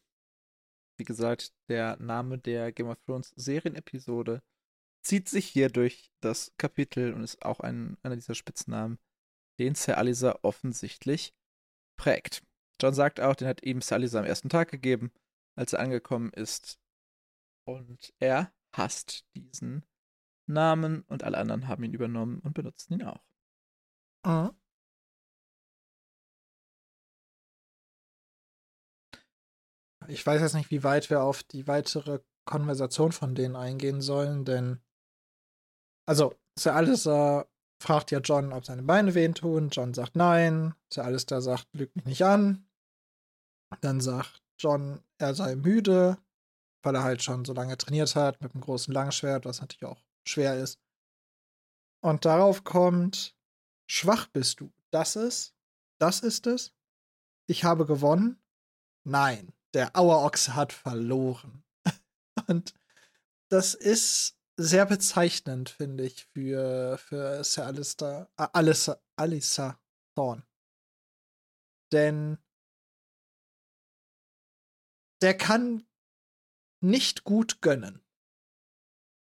wie 0.99 1.05
gesagt, 1.05 1.53
der 1.69 1.97
Name 1.97 2.37
der 2.37 2.71
Game 2.71 2.87
of 2.87 2.99
Thrones 3.05 3.33
Serienepisode, 3.35 4.43
zieht 5.01 5.29
sich 5.29 5.47
hier 5.47 5.69
durch 5.69 6.11
das 6.19 6.53
Kapitel 6.57 7.13
und 7.13 7.23
ist 7.23 7.43
auch 7.43 7.61
ein, 7.61 7.97
einer 8.03 8.15
dieser 8.15 8.35
Spitznamen, 8.35 8.99
den 9.57 9.75
Sir 9.75 9.97
Alisa 9.97 10.39
offensichtlich 10.41 11.33
prägt. 11.97 12.43
John 12.81 12.93
sagt 12.93 13.19
auch, 13.19 13.35
den 13.35 13.47
hat 13.47 13.63
ihm 13.63 13.81
Sir 13.81 13.95
Alisa 13.95 14.19
am 14.19 14.25
ersten 14.25 14.49
Tag 14.49 14.69
gegeben, 14.69 15.11
als 15.55 15.73
er 15.73 15.79
angekommen 15.79 16.31
ist. 16.33 16.79
Und 17.65 18.13
er 18.19 18.51
hasst 18.73 19.25
diesen 19.35 19.85
Namen 20.47 21.01
und 21.03 21.23
alle 21.23 21.37
anderen 21.37 21.67
haben 21.67 21.83
ihn 21.83 21.93
übernommen 21.93 22.39
und 22.39 22.53
benutzen 22.53 22.93
ihn 22.93 23.03
auch. 23.03 23.23
Mhm. 24.25 24.51
Ich 30.09 30.25
weiß 30.25 30.41
jetzt 30.41 30.55
nicht, 30.55 30.71
wie 30.71 30.83
weit 30.83 31.09
wir 31.09 31.23
auf 31.23 31.43
die 31.43 31.67
weitere 31.67 32.19
Konversation 32.45 33.11
von 33.11 33.35
denen 33.35 33.55
eingehen 33.55 34.01
sollen, 34.01 34.43
denn 34.43 34.81
also 36.07 36.33
Sir 36.57 36.75
Alistair 36.75 37.47
fragt 37.79 38.09
ja 38.09 38.19
John, 38.19 38.51
ob 38.51 38.65
seine 38.65 38.81
Beine 38.81 39.13
wehen 39.13 39.35
tun. 39.35 39.69
John 39.69 39.93
sagt 39.93 40.15
nein. 40.15 40.73
Sir 40.91 41.05
Alistair 41.05 41.41
sagt, 41.41 41.67
lüg 41.73 41.95
mich 41.95 42.05
nicht 42.05 42.23
an. 42.23 42.67
Dann 43.81 44.01
sagt 44.01 44.41
John, 44.57 45.03
er 45.19 45.35
sei 45.35 45.55
müde, 45.55 46.17
weil 46.81 46.95
er 46.95 47.03
halt 47.03 47.21
schon 47.21 47.45
so 47.45 47.53
lange 47.53 47.77
trainiert 47.77 48.15
hat 48.15 48.41
mit 48.41 48.53
einem 48.53 48.61
großen 48.61 48.91
Langschwert, 48.91 49.45
was 49.45 49.61
natürlich 49.61 49.85
auch 49.85 50.03
schwer 50.27 50.55
ist. 50.55 50.79
Und 52.01 52.25
darauf 52.25 52.63
kommt, 52.63 53.37
schwach 53.87 54.25
bist 54.27 54.59
du. 54.59 54.71
Das 54.89 55.15
ist, 55.15 55.55
das 55.99 56.21
ist 56.21 56.47
es. 56.47 56.73
Ich 57.47 57.63
habe 57.63 57.85
gewonnen. 57.85 58.41
Nein, 59.03 59.53
der 59.73 59.95
Auerochse 59.95 60.55
hat 60.55 60.73
verloren. 60.73 61.63
Und 62.47 62.73
das 63.49 63.73
ist 63.73 64.37
sehr 64.57 64.85
bezeichnend, 64.85 65.69
finde 65.69 66.05
ich, 66.05 66.25
für, 66.25 66.97
für 66.97 67.43
Sir 67.43 67.65
Alistair, 67.65 68.29
äh, 68.37 68.47
Alissa, 68.53 68.99
Alissa 69.15 69.79
Thorne. 70.15 70.45
Denn 71.91 72.37
der 75.21 75.37
kann 75.37 75.85
nicht 76.81 77.23
gut 77.23 77.61
gönnen. 77.61 78.01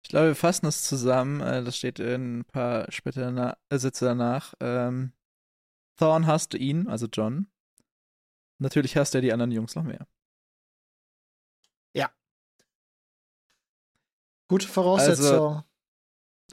Ich 0.04 0.10
glaube, 0.10 0.28
wir 0.28 0.34
fassen 0.36 0.66
es 0.66 0.82
zusammen. 0.82 1.40
äh, 1.40 1.62
Das 1.62 1.76
steht 1.76 1.98
in 1.98 2.40
ein 2.40 2.44
paar 2.44 2.90
später 2.90 3.56
äh, 3.68 3.78
Sätze 3.78 4.04
danach. 4.04 4.54
Ähm, 4.60 5.12
Thorn 5.98 6.26
hasste 6.26 6.58
ihn, 6.58 6.88
also 6.88 7.06
John. 7.06 7.50
Natürlich 8.58 8.96
hasst 8.96 9.14
er 9.14 9.20
die 9.20 9.32
anderen 9.32 9.52
Jungs 9.52 9.74
noch 9.74 9.84
mehr. 9.84 10.06
Gute 14.52 14.68
Voraussetzung. 14.68 15.62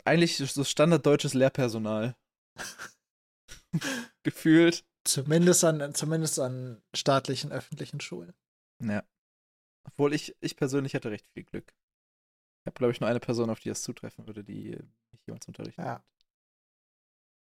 Eigentlich 0.06 0.38
so 0.38 0.63
standarddeutsches 0.63 1.34
Lehrpersonal. 1.34 2.15
Gefühlt. 4.24 4.86
zumindest, 5.03 5.65
an, 5.65 5.94
zumindest 5.94 6.39
an 6.39 6.82
staatlichen, 6.96 7.51
öffentlichen 7.51 8.00
Schulen. 8.00 8.34
Ja. 8.82 9.03
Obwohl 9.86 10.13
ich, 10.13 10.34
ich 10.39 10.56
persönlich 10.56 10.96
hatte 10.96 11.12
recht 11.12 11.27
viel 11.34 11.44
Glück. 11.44 11.75
Ich 12.62 12.68
habe, 12.68 12.75
glaube 12.75 12.94
ich, 12.94 13.01
nur 13.01 13.10
eine 13.10 13.20
Person, 13.20 13.50
auf 13.50 13.60
die 13.60 13.68
es 13.70 13.82
zutreffen 13.84 14.27
würde, 14.27 14.46
die 14.46 14.77
mich 15.12 15.25
jemals 15.27 15.46
unterrichtet 15.50 15.84
Ja. 15.84 16.01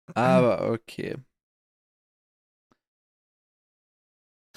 hat. 0.07 0.17
Aber 0.17 0.69
okay. 0.69 1.15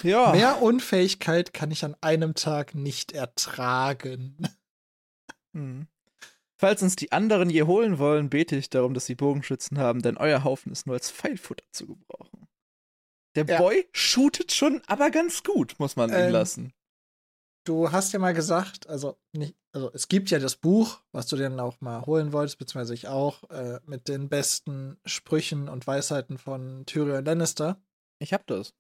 Ja. 0.03 0.33
Mehr 0.33 0.61
Unfähigkeit 0.61 1.53
kann 1.53 1.71
ich 1.71 1.85
an 1.85 1.95
einem 2.01 2.35
Tag 2.35 2.75
nicht 2.75 3.13
ertragen. 3.13 4.37
Hm. 5.55 5.87
Falls 6.57 6.83
uns 6.83 6.95
die 6.97 7.11
anderen 7.13 7.51
je 7.51 7.63
holen 7.65 7.99
wollen, 7.99 8.31
bete 8.31 8.57
ich 8.57 8.71
darum, 8.71 8.95
dass 8.95 9.07
sie 9.07 9.17
Bogenschützen 9.17 9.79
haben, 9.79 10.03
denn 10.03 10.17
euer 10.17 10.45
Haufen 10.45 10.71
ist 10.73 10.87
nur 10.87 10.95
als 10.95 11.11
Pfeilfutter 11.11 11.65
zu 11.73 11.87
gebrauchen. 11.87 12.47
Der 13.35 13.45
Ja. 13.47 13.59
Boy 13.59 13.89
shootet 13.93 14.53
schon, 14.53 14.81
aber 14.87 15.11
ganz 15.11 15.43
gut, 15.43 15.75
muss 15.79 15.97
man 15.97 16.13
Ähm, 16.13 16.31
lassen. 16.31 16.73
Du 17.65 17.91
hast 17.91 18.13
ja 18.13 18.19
mal 18.19 18.35
gesagt, 18.35 18.89
also 18.89 19.19
nicht, 19.33 19.57
also 19.73 19.91
es 19.93 20.07
gibt 20.09 20.31
ja 20.31 20.39
das 20.39 20.55
Buch, 20.57 21.01
was 21.13 21.27
du 21.27 21.37
dir 21.37 21.45
dann 21.49 21.59
auch 21.59 21.81
mal 21.81 22.05
holen 22.07 22.33
wolltest, 22.33 22.59
beziehungsweise 22.59 22.95
ich 22.95 23.09
auch, 23.09 23.43
äh, 23.51 23.81
mit 23.87 24.07
den 24.07 24.29
besten 24.29 24.99
Sprüchen 25.05 25.69
und 25.69 25.87
Weisheiten 25.87 26.39
von 26.39 26.85
Tyrion 26.87 27.25
Lannister. 27.25 27.83
Ich 28.21 28.33
hab 28.33 28.47
das. 28.47 28.75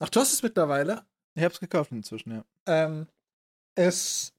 Ach, 0.00 0.08
du 0.08 0.20
hast 0.20 0.32
es 0.32 0.42
mittlerweile. 0.42 1.04
Ich 1.36 1.44
hab's 1.44 1.60
gekauft 1.60 1.92
inzwischen, 1.92 2.32
ja. 2.32 2.44
Ähm, 2.66 3.06
es 3.76 4.33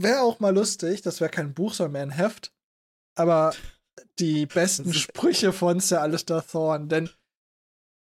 wäre 0.00 0.22
auch 0.22 0.40
mal 0.40 0.54
lustig, 0.54 1.02
das 1.02 1.20
wäre 1.20 1.30
kein 1.30 1.54
Buch, 1.54 1.74
sondern 1.74 1.92
mehr 1.92 2.02
ein 2.02 2.10
Heft, 2.10 2.52
aber 3.16 3.54
die 4.18 4.46
besten 4.46 4.92
Sprüche 4.94 5.52
von 5.52 5.80
Sir 5.80 6.00
Alistair 6.02 6.46
Thorne, 6.46 6.86
denn 6.86 7.10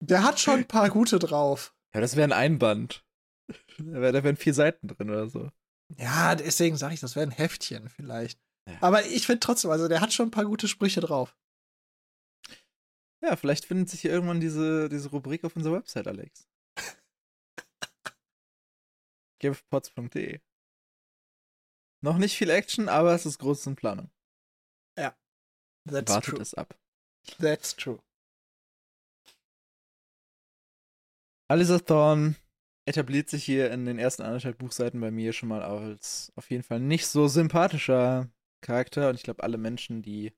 der 0.02 0.22
hat 0.22 0.38
schon 0.40 0.60
ein 0.60 0.68
paar 0.68 0.90
gute 0.90 1.18
drauf. 1.18 1.74
Ja, 1.94 2.00
das 2.00 2.16
wäre 2.16 2.26
ein 2.28 2.32
Einband. 2.32 3.04
Da 3.78 4.00
wär- 4.00 4.12
da 4.12 4.24
wären 4.24 4.36
vier 4.36 4.54
Seiten 4.54 4.88
drin 4.88 5.10
oder 5.10 5.28
so. 5.28 5.50
Ja, 5.98 6.34
deswegen 6.34 6.76
sage 6.76 6.94
ich, 6.94 7.00
das 7.00 7.14
wäre 7.16 7.26
ein 7.26 7.30
Heftchen 7.30 7.88
vielleicht. 7.88 8.40
Ja. 8.68 8.76
Aber 8.80 9.04
ich 9.06 9.26
finde 9.26 9.40
trotzdem, 9.40 9.70
also 9.70 9.86
der 9.88 10.00
hat 10.00 10.12
schon 10.12 10.28
ein 10.28 10.32
paar 10.32 10.46
gute 10.46 10.66
Sprüche 10.68 11.00
drauf. 11.00 11.36
Ja, 13.22 13.36
vielleicht 13.36 13.64
findet 13.66 13.88
sich 13.90 14.00
hier 14.00 14.10
irgendwann 14.10 14.40
diese, 14.40 14.88
diese 14.88 15.10
Rubrik 15.10 15.44
auf 15.44 15.54
unserer 15.56 15.74
Website, 15.74 16.08
Alex. 16.08 16.46
givepots.de 19.40 20.40
Noch 22.04 22.18
nicht 22.18 22.36
viel 22.36 22.50
Action, 22.50 22.90
aber 22.90 23.14
es 23.14 23.24
ist 23.24 23.38
groß 23.38 23.66
in 23.66 23.76
Planung. 23.76 24.10
That's 25.86 26.12
Wartet 26.12 26.34
true. 26.34 26.42
es 26.42 26.54
ab. 26.54 26.78
That's 27.38 27.76
true. 27.76 27.98
Alisa 31.48 31.78
Thorne 31.78 32.36
etabliert 32.86 33.28
sich 33.28 33.44
hier 33.44 33.70
in 33.70 33.84
den 33.84 33.98
ersten 33.98 34.22
anderthalb 34.22 34.58
Buchseiten 34.58 35.00
bei 35.00 35.10
mir 35.10 35.32
schon 35.32 35.48
mal 35.48 35.62
als 35.62 36.32
auf 36.36 36.50
jeden 36.50 36.62
Fall 36.62 36.80
nicht 36.80 37.06
so 37.06 37.28
sympathischer 37.28 38.30
Charakter. 38.62 39.10
Und 39.10 39.16
ich 39.16 39.22
glaube, 39.22 39.42
alle 39.42 39.58
Menschen, 39.58 40.02
die 40.02 40.32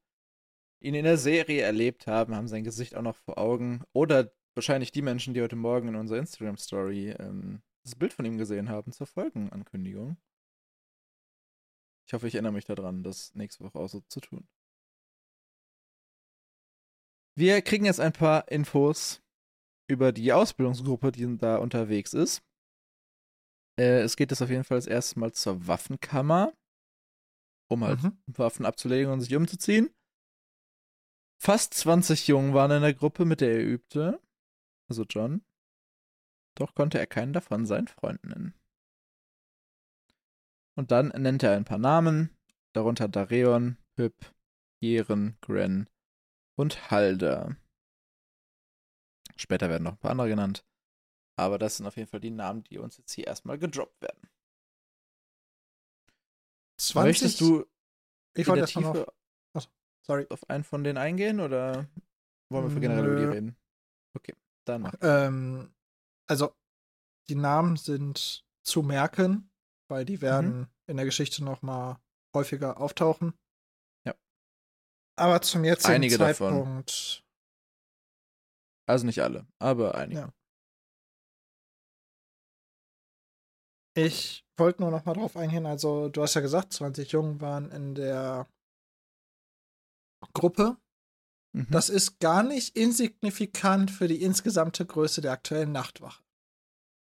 ihn 0.81 0.95
in 0.95 1.05
der 1.05 1.19
Serie 1.19 1.63
erlebt 1.63 2.07
haben, 2.07 2.35
haben 2.35 2.49
sein 2.49 2.65
Gesicht 2.65 2.95
auch 2.95 3.03
noch 3.03 3.17
vor 3.17 3.39
Augen. 3.39 3.83
Oder 3.93 4.33
wahrscheinlich 4.55 4.91
die 4.91 5.03
Menschen, 5.03 5.35
die 5.35 5.43
heute 5.43 5.57
Morgen 5.57 5.89
in 5.89 5.97
unserer 5.97 6.19
Instagram-Story 6.19 7.11
ähm, 7.19 7.63
das 7.85 7.95
Bild 7.95 8.13
von 8.13 8.25
ihm 8.25 8.37
gesehen 8.37 8.69
haben 8.69 8.93
zur 8.93 9.07
Folgenankündigung. 9.07 10.17
Ich 12.07 12.13
hoffe, 12.13 12.29
ich 12.29 12.35
erinnere 12.35 12.53
mich 12.53 12.65
daran, 12.65 13.03
das 13.03 13.35
nächste 13.35 13.65
Woche 13.65 13.79
auch 13.79 13.89
so 13.89 14.01
zu 14.09 14.21
tun. 14.21 14.47
Wir 17.39 17.61
kriegen 17.63 17.85
jetzt 17.85 18.01
ein 18.01 18.13
paar 18.13 18.49
Infos 18.49 19.23
über 19.91 20.13
die 20.13 20.33
Ausbildungsgruppe, 20.33 21.13
die 21.13 21.37
da 21.37 21.57
unterwegs 21.59 22.15
ist. 22.15 22.43
Äh, 23.79 24.01
es 24.01 24.17
geht 24.17 24.31
jetzt 24.31 24.41
auf 24.41 24.49
jeden 24.51 24.65
Fall 24.65 24.79
das 24.79 24.87
erste 24.87 25.19
Mal 25.19 25.33
zur 25.33 25.67
Waffenkammer, 25.67 26.55
um 27.69 27.85
halt 27.85 28.03
Mhm. 28.03 28.19
Waffen 28.27 28.65
abzulegen 28.65 29.13
und 29.13 29.21
sich 29.21 29.35
umzuziehen. 29.35 29.91
Fast 31.39 31.75
20 31.75 32.29
Jungen 32.29 32.55
waren 32.55 32.71
in 32.71 32.83
der 32.83 32.95
Gruppe, 32.95 33.25
mit 33.27 33.41
der 33.41 33.53
er 33.53 33.65
übte. 33.67 34.21
Also 34.89 35.05
John. 35.05 35.45
Doch 36.57 36.75
konnte 36.75 36.99
er 36.99 37.07
keinen 37.07 37.35
davon 37.35 37.67
seinen 37.67 37.89
Freund 37.89 38.25
nennen. 38.25 38.55
Und 40.77 40.91
dann 40.91 41.09
nennt 41.09 41.43
er 41.43 41.53
ein 41.53 41.65
paar 41.65 41.79
Namen, 41.79 42.31
darunter 42.73 43.09
Dareon, 43.09 43.79
Pip, 43.97 44.15
Jeren, 44.81 45.39
Gren 45.41 45.89
und 46.55 46.91
Halder. 46.91 47.57
Später 49.37 49.69
werden 49.69 49.85
noch 49.85 49.93
ein 49.93 49.99
paar 49.99 50.11
andere 50.13 50.29
genannt. 50.29 50.65
Aber 51.37 51.59
das 51.59 51.77
sind 51.77 51.87
auf 51.87 51.97
jeden 51.97 52.09
Fall 52.09 52.21
die 52.21 52.31
Namen, 52.31 52.63
die 52.65 52.79
uns 52.79 52.97
jetzt 52.97 53.13
hier 53.13 53.27
erstmal 53.27 53.59
gedroppt 53.59 54.01
werden. 54.01 54.29
20. 56.79 57.07
Möchtest 57.07 57.41
du 57.41 57.65
ich 58.35 58.47
wollte 58.47 58.61
der 58.61 58.63
erst 58.65 58.77
mal 58.77 58.93
Tiefe 58.93 59.13
noch. 59.55 59.69
Sorry. 60.03 60.27
auf 60.31 60.49
einen 60.49 60.63
von 60.63 60.85
denen 60.85 60.99
eingehen 60.99 61.41
oder 61.41 61.89
wollen 62.49 62.65
wir 62.65 62.71
für 62.71 62.81
generell 62.81 63.07
über 63.07 63.21
die 63.21 63.25
reden? 63.25 63.57
Okay, 64.15 64.35
dann 64.65 64.83
mach. 64.83 64.95
Ähm, 65.01 65.75
also, 66.29 66.55
die 67.29 67.35
Namen 67.35 67.77
sind 67.77 68.45
zu 68.63 68.83
merken, 68.83 69.51
weil 69.89 70.03
Mhm. 70.03 70.07
die 70.07 70.21
werden 70.21 70.69
in 70.89 70.97
der 70.97 71.07
Geschichte 71.07 71.43
noch 71.45 71.63
mal 71.63 72.01
häufiger 72.35 72.81
auftauchen. 72.81 73.35
Ja. 74.07 74.15
Aber 75.19 75.41
zum 75.43 75.65
jetzigen 75.65 75.95
Einige 75.95 76.19
davon. 76.19 76.53
Zeitpunkt. 76.53 77.25
Also 78.89 79.05
nicht 79.07 79.21
alle, 79.23 79.47
aber 79.59 79.95
einige. 79.97 80.21
Ja. 80.21 80.33
Ich 83.99 84.45
wollte 84.59 84.83
nur 84.83 84.91
noch 84.91 85.05
mal 85.07 85.15
drauf 85.15 85.37
eingehen. 85.37 85.67
Also, 85.67 86.09
du 86.09 86.23
hast 86.23 86.35
ja 86.35 86.41
gesagt, 86.43 86.73
20 86.73 87.13
Jungen 87.13 87.41
waren 87.41 87.71
in 87.71 87.95
der 87.95 88.47
Gruppe. 90.35 90.77
Mhm. 91.55 91.67
Das 91.71 91.89
ist 91.89 92.21
gar 92.21 92.43
nicht 92.43 92.77
insignifikant 92.77 93.91
für 93.91 94.07
die 94.09 94.23
insgesamte 94.23 94.85
Größe 94.85 95.21
der 95.23 95.33
aktuellen 95.33 95.73
Nachtwache. 95.73 96.23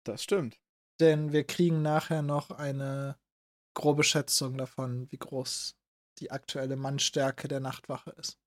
das 0.06 0.22
stimmt. 0.22 0.60
Denn 1.00 1.32
wir 1.32 1.46
kriegen 1.46 1.82
nachher 1.82 2.22
noch 2.22 2.52
eine 2.52 3.20
grobe 3.74 4.04
Schätzung 4.04 4.58
davon, 4.58 5.12
wie 5.12 5.18
groß 5.18 5.78
die 6.20 6.32
aktuelle 6.32 6.78
Mannstärke 6.78 7.48
der 7.48 7.60
Nachtwache 7.60 8.12
ist. 8.12 8.40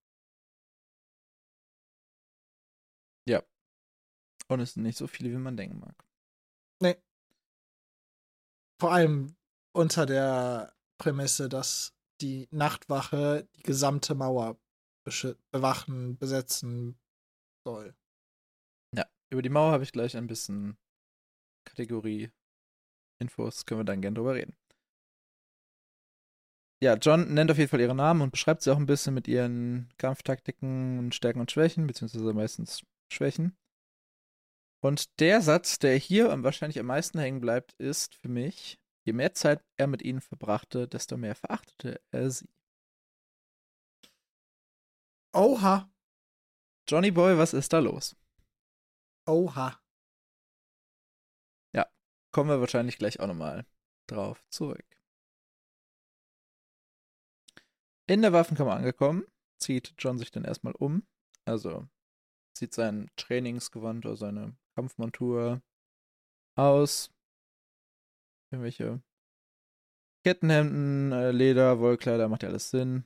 Und 4.50 4.60
es 4.60 4.74
sind 4.74 4.82
nicht 4.82 4.96
so 4.96 5.06
viele, 5.06 5.30
wie 5.30 5.36
man 5.36 5.56
denken 5.56 5.78
mag. 5.78 5.94
Vor 8.80 8.92
allem 8.92 9.36
unter 9.72 10.06
der 10.06 10.72
Prämisse, 10.98 11.48
dass 11.48 11.94
die 12.20 12.48
Nachtwache 12.50 13.48
die 13.56 13.62
gesamte 13.62 14.14
Mauer 14.14 14.58
bewachen, 15.50 16.16
besetzen 16.16 16.98
soll. 17.66 17.96
Ja, 18.94 19.06
über 19.30 19.42
die 19.42 19.48
Mauer 19.48 19.72
habe 19.72 19.82
ich 19.82 19.92
gleich 19.92 20.16
ein 20.16 20.26
bisschen 20.28 20.78
Kategorie 21.64 22.30
Infos, 23.18 23.66
können 23.66 23.80
wir 23.80 23.84
dann 23.84 24.00
gerne 24.00 24.14
drüber 24.14 24.34
reden. 24.34 24.56
Ja, 26.80 26.94
John 26.94 27.34
nennt 27.34 27.50
auf 27.50 27.58
jeden 27.58 27.68
Fall 27.70 27.80
ihre 27.80 27.94
Namen 27.94 28.20
und 28.20 28.30
beschreibt 28.30 28.62
sie 28.62 28.70
auch 28.72 28.76
ein 28.76 28.86
bisschen 28.86 29.12
mit 29.12 29.26
ihren 29.26 29.92
Kampftaktiken 29.98 31.10
Stärken 31.10 31.40
und 31.40 31.50
Schwächen, 31.50 31.86
beziehungsweise 31.88 32.32
meistens 32.32 32.82
Schwächen. 33.12 33.56
Und 34.80 35.18
der 35.18 35.40
Satz, 35.42 35.80
der 35.80 35.96
hier 35.96 36.42
wahrscheinlich 36.44 36.78
am 36.78 36.86
meisten 36.86 37.18
hängen 37.18 37.40
bleibt, 37.40 37.72
ist 37.74 38.14
für 38.14 38.28
mich, 38.28 38.78
je 39.04 39.12
mehr 39.12 39.34
Zeit 39.34 39.64
er 39.76 39.88
mit 39.88 40.02
ihnen 40.02 40.20
verbrachte, 40.20 40.86
desto 40.86 41.16
mehr 41.16 41.34
verachtete 41.34 42.00
er 42.12 42.30
sie. 42.30 42.48
Oha, 45.34 45.90
Johnny 46.88 47.10
Boy, 47.10 47.36
was 47.36 47.54
ist 47.54 47.72
da 47.72 47.80
los? 47.80 48.16
oha. 49.28 49.78
Kommen 52.38 52.50
wir 52.50 52.60
wahrscheinlich 52.60 52.98
gleich 52.98 53.18
auch 53.18 53.26
nochmal 53.26 53.66
drauf 54.06 54.46
zurück. 54.48 54.86
In 58.06 58.22
der 58.22 58.32
Waffenkammer 58.32 58.76
angekommen, 58.76 59.26
zieht 59.60 59.94
John 59.98 60.18
sich 60.18 60.30
dann 60.30 60.44
erstmal 60.44 60.72
um. 60.74 61.02
Also 61.46 61.88
zieht 62.54 62.74
sein 62.74 63.10
Trainingsgewand 63.16 64.06
oder 64.06 64.16
seine 64.16 64.56
Kampfmontur 64.76 65.62
aus. 66.54 67.10
Irgendwelche 68.52 69.02
Kettenhemden, 70.22 71.10
äh, 71.10 71.32
Leder, 71.32 71.80
Wollkleider, 71.80 72.28
macht 72.28 72.44
ja 72.44 72.50
alles 72.50 72.70
Sinn. 72.70 73.04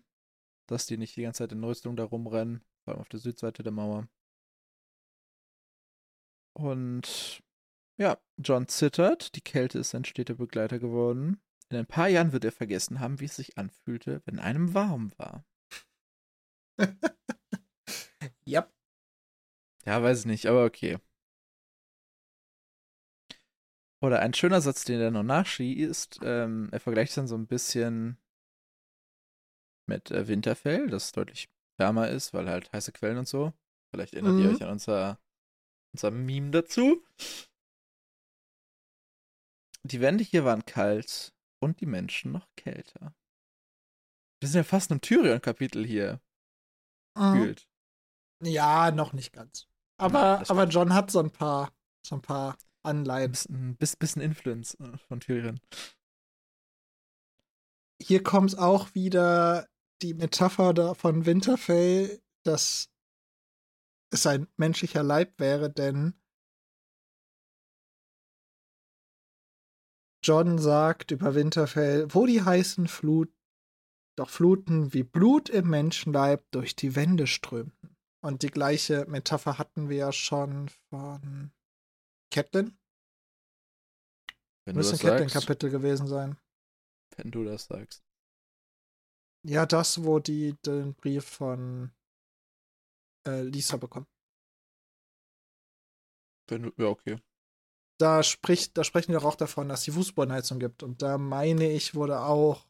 Dass 0.66 0.85
die 0.85 0.99
nicht 0.99 1.16
die 1.16 1.23
ganze 1.23 1.38
Zeit 1.38 1.53
in 1.53 1.64
Rüstung 1.64 1.97
da 1.97 2.05
rumrennen. 2.05 2.62
Vor 2.85 2.92
allem 2.92 3.01
auf 3.01 3.09
der 3.09 3.21
Südseite 3.21 3.62
der 3.62 3.73
Mauer. 3.73 4.07
Und 6.53 7.41
ja, 8.03 8.19
John 8.37 8.67
zittert, 8.67 9.37
die 9.37 9.41
Kälte 9.41 9.79
ist 9.79 9.91
sein 9.91 10.05
steter 10.05 10.35
Begleiter 10.35 10.79
geworden. 10.81 11.41
In 11.71 11.77
ein 11.79 11.87
paar 11.87 12.09
Jahren 12.09 12.33
wird 12.33 12.45
er 12.45 12.51
vergessen 12.53 12.99
haben, 13.01 13.21
wie 13.21 13.27
es 13.27 13.37
sich 13.37 13.57
anfühlte, 13.59 14.23
wenn 14.27 14.38
einem 14.41 14.75
warm 14.75 15.12
war. 15.17 15.45
Yep. 18.47 18.73
Ja, 19.85 20.03
weiß 20.03 20.21
ich 20.21 20.27
nicht, 20.27 20.47
aber 20.47 20.65
okay. 20.65 20.99
Oder 24.01 24.21
ein 24.21 24.35
schöner 24.35 24.61
Satz, 24.61 24.85
den 24.85 25.01
er 25.01 25.11
noch 25.12 25.23
nachschießt, 25.23 26.21
ähm, 26.25 26.69
er 26.73 26.81
vergleicht 26.81 27.17
dann 27.17 27.29
so 27.29 27.37
ein 27.37 27.47
bisschen 27.47 28.17
mit 29.87 30.11
äh, 30.11 30.27
Winterfell, 30.27 30.88
das 30.88 31.12
deutlich 31.12 31.49
wärmer 31.79 32.09
ist, 32.09 32.35
weil 32.35 32.49
halt 32.49 32.73
heiße 32.73 32.93
Quellen 32.93 33.19
und 33.19 33.29
so. 33.29 33.53
Vielleicht 33.91 34.15
erinnert 34.15 34.35
Mhm. 34.35 34.43
ihr 34.43 34.49
euch 34.51 34.62
an 34.62 34.71
unser, 34.71 35.21
unser 35.93 36.11
Meme 36.11 36.51
dazu. 36.51 37.05
Die 39.85 40.01
Wände 40.01 40.23
hier 40.25 40.45
waren 40.45 40.64
kalt 40.64 41.35
und 41.61 41.81
die 41.81 41.87
Menschen 41.87 42.33
noch 42.33 42.49
kälter. 42.57 43.14
Wir 44.40 44.49
sind 44.49 44.59
ja 44.59 44.64
fast 44.64 44.90
im 44.90 45.01
Tyrion-Kapitel 45.01 45.85
hier, 45.85 46.21
Mhm. 47.16 47.33
gefühlt. 47.33 47.68
Ja, 48.42 48.90
noch 48.90 49.12
nicht 49.12 49.33
ganz. 49.33 49.68
Ja, 50.01 50.07
Aber, 50.07 50.38
das 50.40 50.51
aber 50.51 50.64
John 50.64 50.95
hat 50.95 51.11
so 51.11 51.21
ein 51.21 51.31
paar, 51.31 51.73
so 52.05 52.16
ein 52.16 52.23
paar 52.23 52.57
Ein 52.85 52.99
Anleihen. 52.99 53.31
bisschen, 53.33 53.77
bis- 53.77 53.97
bisschen 53.97 54.23
Influence 54.23 54.75
äh, 54.81 54.97
von 54.99 55.21
Tyrion. 55.21 55.61
Hier 58.01 58.23
kommt 58.23 58.59
auch 58.59 58.95
wieder 58.95 59.68
die 60.03 60.14
Metapher 60.14 60.75
da 60.75 60.95
von 60.95 61.25
Winterfell, 61.27 62.21
dass 62.45 62.90
es 64.11 64.27
ein 64.27 64.49
menschlicher 64.57 65.05
Leib 65.05 65.38
wäre, 65.38 65.71
denn 65.71 66.14
John 70.23 70.59
sagt 70.59 71.11
über 71.11 71.35
Winterfell, 71.35 72.13
wo 72.15 72.27
die 72.27 72.43
heißen 72.43 72.87
Flut, 72.87 73.33
doch 74.17 74.31
Fluten 74.31 74.93
wie 74.93 75.03
Blut 75.03 75.49
im 75.49 75.69
Menschenleib 75.71 76.45
durch 76.53 76.77
die 76.77 76.95
Wände 76.95 77.27
strömten. 77.27 77.97
Und 78.25 78.43
die 78.43 78.51
gleiche 78.51 79.05
Metapher 79.07 79.59
hatten 79.59 79.89
wir 79.89 79.97
ja 79.97 80.13
schon 80.13 80.69
von 80.91 81.51
Catelyn. 82.31 82.79
Wenn 84.65 84.75
du 84.75 84.79
Müsste 84.79 84.93
das 84.93 85.05
ein. 85.05 85.11
Catelyn-Kapitel 85.11 85.71
gewesen 85.71 86.07
sein. 86.07 86.39
Wenn 87.17 87.33
du 87.33 87.45
das 87.45 87.65
sagst. 87.65 88.05
Ja, 89.45 89.67
das, 89.67 90.05
wo 90.05 90.21
die 90.21 90.55
den 90.65 90.95
Brief 90.95 91.25
von 91.25 91.91
äh, 93.27 93.43
Lisa 93.43 93.77
bekommen. 93.77 94.07
Wenn 96.49 96.63
du, 96.63 96.73
ja, 96.77 96.87
okay. 96.87 97.19
Da, 97.98 98.22
spricht, 98.22 98.76
da 98.76 98.85
sprechen 98.85 99.12
wir 99.12 99.20
doch 99.20 99.26
auch 99.26 99.37
davon, 99.37 99.68
dass 99.68 99.83
die 99.83 99.92
Fußbodenheizung 99.92 100.59
gibt. 100.59 100.83
Und 100.83 101.02
da 101.02 101.18
meine 101.18 101.70
ich, 101.70 101.94
wurde 101.94 102.20
auch 102.20 102.66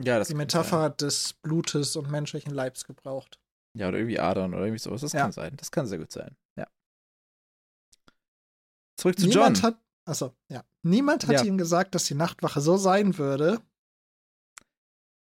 Ja, 0.00 0.22
die 0.22 0.34
Metapher 0.34 0.90
des 0.90 1.32
Blutes 1.34 1.96
und 1.96 2.10
menschlichen 2.10 2.52
Leibs 2.54 2.84
gebraucht. 2.84 3.40
Sein. 3.74 3.80
Ja, 3.80 3.88
oder 3.88 3.98
irgendwie 3.98 4.18
Adern 4.20 4.54
oder 4.54 4.64
irgendwie 4.64 4.78
sowas. 4.78 5.00
Das 5.00 5.12
Ja. 5.12 5.22
kann 5.22 5.32
sein. 5.32 5.56
Das 5.56 5.70
kann 5.70 5.86
sehr 5.86 5.98
gut 5.98 6.12
sein. 6.12 6.36
Ja. 6.56 6.66
Zurück 8.96 9.18
zu 9.18 9.26
Niemand 9.26 9.58
John. 9.58 9.62
hat, 9.72 9.78
achso, 10.04 10.34
ja. 10.48 10.64
Niemand 10.82 11.26
hat 11.26 11.36
Ja. 11.36 11.42
ihm 11.44 11.58
gesagt, 11.58 11.94
dass 11.94 12.04
die 12.04 12.14
Nachtwache 12.14 12.60
so 12.60 12.76
sein 12.76 13.16
würde. 13.18 13.60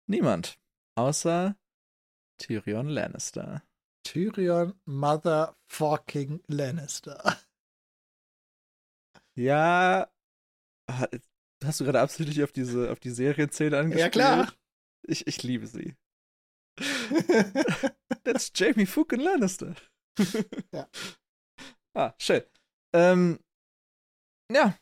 Niemand. 0.07 0.59
Außer 0.94 1.57
Tyrion 2.38 2.88
Lannister. 2.88 3.62
Tyrion 4.05 4.74
Motherfucking 4.85 6.42
Lannister. 6.46 7.37
Ja. 9.37 10.11
ha- 10.90 11.09
Hast 11.64 11.81
du 11.81 11.85
gerade 11.85 12.01
absolut 12.01 12.38
auf 12.42 12.53
diese 12.53 12.90
auf 12.92 13.01
die 13.01 13.11
Serienszene 13.11 13.79
angespielt? 13.79 14.01
Ja, 14.05 14.11
klar. 14.11 14.53
Ich, 15.07 15.27
ich 15.27 15.42
liebe 15.42 15.66
sie. 15.66 15.96
That's 18.25 18.53
Jamie 18.55 18.87
fucking 18.87 19.20
Lannister. 19.20 19.75
Ja. 20.72 20.88
Ah, 21.94 22.14
schön. 22.20 22.42
Ähm, 22.94 23.38
ja. 24.53 24.77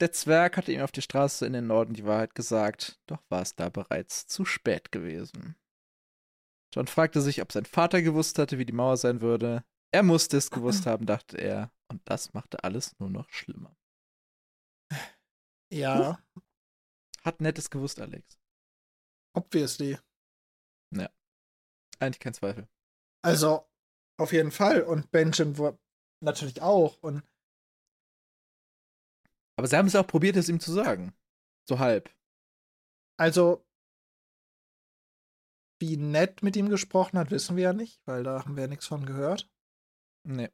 Der 0.00 0.12
Zwerg 0.12 0.56
hatte 0.58 0.72
ihm 0.72 0.82
auf 0.82 0.92
die 0.92 1.00
Straße 1.02 1.46
in 1.46 1.54
den 1.54 1.66
Norden 1.66 1.94
die 1.94 2.04
Wahrheit 2.04 2.34
gesagt, 2.34 3.00
doch 3.06 3.22
war 3.30 3.40
es 3.42 3.54
da 3.54 3.70
bereits 3.70 4.26
zu 4.26 4.44
spät 4.44 4.92
gewesen. 4.92 5.56
John 6.74 6.86
fragte 6.86 7.22
sich, 7.22 7.40
ob 7.40 7.52
sein 7.52 7.64
Vater 7.64 8.02
gewusst 8.02 8.38
hatte, 8.38 8.58
wie 8.58 8.66
die 8.66 8.74
Mauer 8.74 8.98
sein 8.98 9.22
würde. 9.22 9.64
Er 9.92 10.02
musste 10.02 10.36
es 10.36 10.50
gewusst 10.50 10.86
haben, 10.86 11.06
dachte 11.06 11.38
er, 11.38 11.72
und 11.90 12.02
das 12.08 12.34
machte 12.34 12.62
alles 12.64 12.98
nur 12.98 13.08
noch 13.10 13.30
schlimmer. 13.30 13.74
ja, 15.72 16.18
Hat 17.24 17.40
Nettes 17.40 17.70
gewusst, 17.70 18.00
Alex. 18.00 18.38
obviously. 19.34 19.98
Eigentlich 21.98 22.20
kein 22.20 22.34
Zweifel. 22.34 22.68
Also, 23.24 23.66
auf 24.20 24.30
jeden 24.32 24.50
Fall. 24.50 24.82
Und 24.82 25.10
Benjamin 25.10 25.78
natürlich 26.22 26.60
auch. 26.60 27.02
Und 27.02 27.22
Aber 29.58 29.66
sie 29.66 29.76
haben 29.78 29.86
es 29.86 29.96
auch 29.96 30.06
probiert, 30.06 30.36
es 30.36 30.50
ihm 30.50 30.60
zu 30.60 30.72
sagen. 30.72 31.14
So 31.66 31.78
halb. 31.78 32.14
also, 33.18 33.64
wie 35.80 35.96
nett 35.96 36.42
mit 36.42 36.54
ihm 36.56 36.68
gesprochen 36.68 37.18
hat, 37.18 37.30
wissen 37.30 37.56
wir 37.56 37.64
ja 37.64 37.72
nicht, 37.72 38.06
weil 38.06 38.22
da 38.24 38.40
haben 38.44 38.56
wir 38.56 38.64
ja 38.64 38.68
nichts 38.68 38.86
von 38.86 39.06
gehört. 39.06 39.50
Nee. 40.26 40.50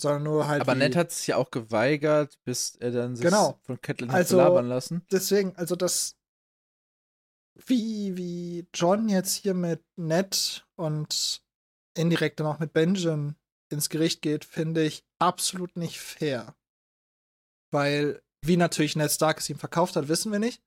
Sondern 0.00 0.22
nur 0.22 0.48
halt. 0.48 0.62
Aber 0.62 0.74
Ned 0.74 0.96
hat 0.96 1.12
sich 1.12 1.26
ja 1.28 1.36
auch 1.36 1.50
geweigert, 1.50 2.38
bis 2.44 2.74
er 2.76 2.90
dann 2.90 3.16
sich 3.16 3.24
Genau. 3.24 3.58
von 3.62 3.80
Catelyn 3.80 4.10
hat 4.12 4.18
Also- 4.18 4.36
belabern 4.38 4.66
lassen. 4.68 5.06
Deswegen, 5.10 5.54
also 5.56 5.76
das. 5.76 6.16
Wie, 7.66 8.16
wie 8.16 8.66
John 8.74 9.08
jetzt 9.08 9.34
hier 9.34 9.52
mit 9.54 9.84
Ned 9.96 10.66
und 10.76 11.42
indirekt 11.94 12.40
dann 12.40 12.46
auch 12.46 12.58
mit 12.58 12.72
Benjamin 12.72 13.36
ins 13.70 13.90
Gericht 13.90 14.22
geht, 14.22 14.44
finde 14.44 14.82
ich 14.82 15.04
absolut 15.18 15.76
nicht 15.76 16.00
fair. 16.00 16.56
Weil, 17.70 18.22
wie 18.42 18.56
natürlich 18.56 18.96
Ned 18.96 19.10
Stark 19.10 19.38
es 19.38 19.50
ihm 19.50 19.58
verkauft 19.58 19.96
hat, 19.96 20.08
wissen 20.08 20.32
wir 20.32 20.38
nicht. 20.38 20.62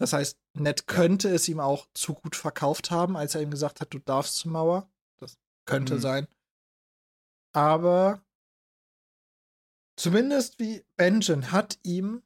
Das 0.00 0.12
heißt, 0.12 0.38
Ned 0.54 0.86
könnte 0.86 1.28
es 1.30 1.48
ihm 1.48 1.58
auch 1.58 1.88
zu 1.94 2.14
gut 2.14 2.36
verkauft 2.36 2.92
haben, 2.92 3.16
als 3.16 3.34
er 3.34 3.42
ihm 3.42 3.50
gesagt 3.50 3.80
hat, 3.80 3.92
du 3.92 3.98
darfst 3.98 4.36
zur 4.36 4.52
Mauer. 4.52 4.88
Das 5.18 5.38
könnte 5.66 5.96
Mhm. 5.96 6.00
sein. 6.00 6.28
Aber 7.58 8.24
zumindest 9.96 10.60
wie 10.60 10.86
Benjamin 10.96 11.50
hat 11.50 11.80
ihm 11.82 12.22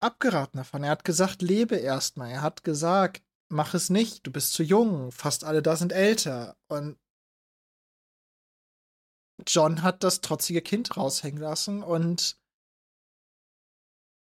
abgeraten 0.00 0.58
davon. 0.58 0.84
Er 0.84 0.90
hat 0.90 1.04
gesagt, 1.06 1.40
lebe 1.40 1.76
erstmal. 1.76 2.30
Er 2.30 2.42
hat 2.42 2.62
gesagt, 2.62 3.24
mach 3.48 3.72
es 3.72 3.88
nicht, 3.88 4.26
du 4.26 4.30
bist 4.30 4.52
zu 4.52 4.62
jung, 4.62 5.12
fast 5.12 5.44
alle 5.44 5.62
da 5.62 5.76
sind 5.76 5.94
älter. 5.94 6.58
Und 6.66 6.98
John 9.46 9.82
hat 9.82 10.04
das 10.04 10.20
trotzige 10.20 10.60
Kind 10.60 10.94
raushängen 10.98 11.40
lassen 11.40 11.82
und 11.82 12.38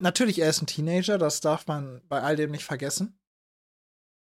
natürlich, 0.01 0.41
er 0.41 0.51
ist 0.51 0.61
ein 0.61 0.67
Teenager, 0.67 1.19
das 1.19 1.41
darf 1.41 1.69
man 1.69 2.03
bei 2.09 2.21
all 2.21 2.35
dem 2.35 2.51
nicht 2.51 2.65
vergessen. 2.65 3.17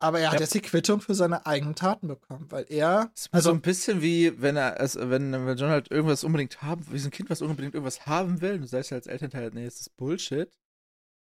Aber 0.00 0.20
er 0.20 0.28
hat 0.28 0.34
Ja. 0.34 0.40
jetzt 0.40 0.54
die 0.54 0.60
Quittung 0.60 1.00
für 1.00 1.14
seine 1.14 1.44
eigenen 1.46 1.74
Taten 1.74 2.06
bekommen, 2.08 2.46
weil 2.50 2.66
er, 2.68 3.10
Es 3.16 3.22
ist 3.22 3.34
also 3.34 3.50
so 3.50 3.54
ein 3.54 3.60
bisschen 3.60 4.00
wie, 4.00 4.40
wenn 4.40 4.56
er, 4.56 4.78
also 4.78 5.10
wenn, 5.10 5.32
wenn 5.32 5.56
John 5.58 5.70
halt 5.70 5.90
irgendwas 5.90 6.22
unbedingt 6.22 6.62
haben, 6.62 6.86
wie 6.92 6.98
so 6.98 7.08
ein 7.08 7.10
Kind, 7.10 7.30
was 7.30 7.42
unbedingt 7.42 7.74
irgendwas 7.74 8.06
haben 8.06 8.40
will, 8.40 8.54
und 8.54 8.60
du 8.60 8.66
sagst 8.68 8.90
ja 8.90 8.96
als 8.96 9.06
Elternteil, 9.08 9.50
nee, 9.52 9.64
das 9.64 9.80
ist 9.80 9.96
Bullshit. 9.96 10.48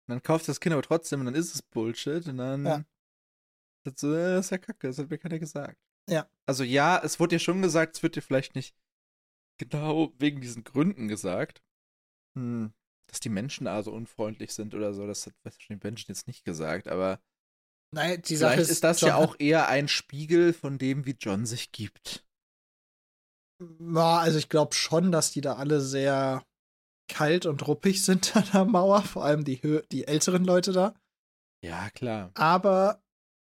Und 0.07 0.15
dann 0.15 0.23
kauft 0.23 0.47
das 0.49 0.61
Kind 0.61 0.73
aber 0.73 0.83
trotzdem 0.83 1.21
und 1.21 1.27
dann 1.27 1.35
ist 1.35 1.55
es 1.55 1.63
Bullshit 1.63 2.27
und 2.29 2.37
dann 2.37 2.65
Ja. 2.65 2.85
sagt 3.85 3.99
so, 3.99 4.13
äh, 4.15 4.35
das 4.35 4.47
ist 4.47 4.51
ja 4.51 4.59
kacke, 4.59 4.87
das 4.87 4.99
hat 4.99 5.11
mir 5.11 5.19
keiner 5.19 5.39
gesagt. 5.39 5.77
Ja. 6.09 6.29
Also 6.47 6.63
ja, 6.65 7.01
es 7.03 7.19
wurde 7.19 7.37
dir 7.37 7.41
schon 7.41 7.63
gesagt, 7.63 7.97
es 7.97 8.03
wird 8.03 8.15
dir 8.17 8.23
vielleicht 8.23 8.55
nicht 8.55 8.75
genau 9.59 10.13
wegen 10.19 10.41
diesen 10.41 10.65
Gründen 10.65 11.09
gesagt. 11.09 11.63
Hm, 12.37 12.73
dass 13.09 13.19
die 13.21 13.29
Menschen 13.29 13.65
da 13.65 13.83
so 13.83 13.93
unfreundlich 13.93 14.53
sind 14.55 14.75
oder 14.75 14.95
so, 14.95 15.07
das 15.09 15.27
hat 15.27 15.35
wahrscheinlich 15.43 15.83
Menschen 15.83 16.13
jetzt 16.13 16.29
nicht 16.29 16.45
gesagt, 16.45 16.87
aber 16.87 17.21
naja, 17.93 18.17
die 18.17 18.37
Sache 18.37 18.53
vielleicht 18.53 18.71
ist, 18.71 18.77
ist 18.77 18.85
das 18.85 19.01
John 19.01 19.09
ja 19.09 19.17
auch 19.17 19.37
eher 19.39 19.69
ein 19.69 19.89
Spiegel 19.89 20.53
von 20.53 20.79
dem, 20.79 21.07
wie 21.07 21.17
John 21.19 21.47
sich 21.47 21.73
gibt. 21.73 22.25
Ja, 23.81 24.19
also 24.19 24.39
ich 24.39 24.49
glaube 24.49 24.75
schon, 24.75 25.13
dass 25.13 25.33
die 25.33 25.41
da 25.41 25.57
alle 25.57 25.81
sehr 25.81 26.45
kalt 27.09 27.47
und 27.47 27.67
ruppig 27.67 28.03
sind 28.05 28.37
an 28.37 28.45
der 28.53 28.65
Mauer, 28.65 29.03
vor 29.03 29.25
allem 29.25 29.45
die, 29.45 29.61
Hö 29.63 29.83
die 29.91 30.07
älteren 30.07 30.45
Leute 30.45 30.73
da. 30.73 30.95
Ja, 31.63 31.91
klar. 31.91 32.31
Aber 32.35 33.03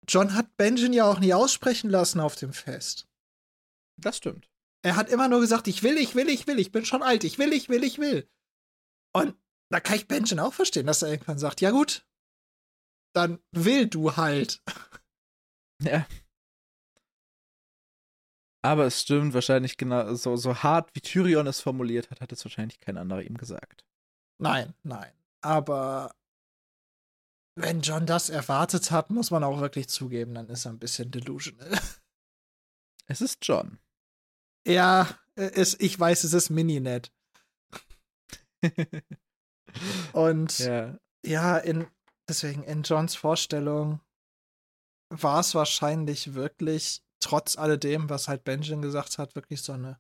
John 0.09 0.35
hat 0.35 0.57
Benjamin 0.57 0.93
ja 0.93 1.05
auch 1.05 1.21
nie 1.21 1.35
aussprechen 1.35 1.91
lassen 1.91 2.19
auf 2.19 2.35
dem 2.35 2.53
Fest. 2.53 3.07
Das 4.01 4.17
stimmt. 4.17 4.51
Er 4.85 4.97
hat 4.97 5.11
immer 5.11 5.29
nur 5.29 5.41
gesagt, 5.41 5.69
ich 5.69 5.83
will, 5.85 5.97
ich 5.97 6.17
will, 6.17 6.29
ich 6.29 6.47
will, 6.47 6.59
ich 6.59 6.73
bin 6.73 6.85
schon 6.85 7.03
alt, 7.03 7.23
ich 7.23 7.39
will, 7.39 7.53
ich 7.53 7.69
will, 7.69 7.85
ich 7.85 7.99
will. 7.99 8.29
Und 9.15 9.37
da 9.71 9.79
kann 9.79 9.97
ich 9.97 10.09
Benjamin 10.09 10.45
auch 10.45 10.55
verstehen, 10.55 10.87
dass 10.87 11.03
er 11.03 11.11
irgendwann 11.11 11.39
sagt, 11.39 11.61
ja 11.61 11.71
gut, 11.71 12.05
dann 13.13 13.39
will 13.53 13.89
du 13.89 14.17
halt. 14.17 14.63
Ja. 15.83 16.07
Aber 18.65 18.87
es 18.87 19.01
stimmt 19.03 19.35
wahrscheinlich 19.35 19.77
genau, 19.77 20.15
so, 20.15 20.37
so 20.37 20.63
hart 20.63 20.95
wie 20.95 21.01
Tyrion 21.01 21.47
es 21.49 21.61
formuliert 21.61 22.11
hat, 22.11 22.21
hat 22.21 22.31
es 22.33 22.45
wahrscheinlich 22.45 22.79
kein 22.79 22.97
anderer 22.97 23.23
ihm 23.23 23.37
gesagt. 23.37 23.85
Nein, 24.41 24.75
nein. 24.85 25.13
Aber 25.41 26.15
wenn 27.59 27.81
John 27.81 28.07
das 28.07 28.31
erwartet 28.31 28.91
hat, 28.93 29.11
muss 29.11 29.31
man 29.31 29.43
auch 29.45 29.61
wirklich 29.61 29.89
zugeben, 29.89 30.35
dann 30.35 30.49
ist 30.49 30.65
er 30.65 30.73
ein 30.73 30.79
bisschen 30.79 31.11
delusional. 31.11 31.79
Es 33.09 33.21
ist 33.21 33.39
John. 33.43 33.79
Ja, 34.67 35.19
es, 35.35 35.79
ich 35.81 35.99
weiß, 35.99 36.23
es 36.23 36.33
ist 36.33 36.51
Mini-Net. 36.51 37.13
Und 40.13 40.59
Ja. 40.61 40.99
ja, 41.27 41.59
in, 41.59 41.89
deswegen 42.29 42.63
in 42.63 42.83
Johns 42.83 43.15
Vorstellung 43.15 44.01
war 45.11 45.41
es 45.41 45.55
wahrscheinlich 45.55 46.35
wirklich, 46.35 47.03
trotz 47.21 47.57
alledem, 47.57 48.09
was 48.09 48.29
halt 48.29 48.45
Benjamin 48.45 48.83
gesagt 48.83 49.19
hat, 49.19 49.35
wirklich 49.35 49.63
so 49.63 49.73
eine, 49.73 49.99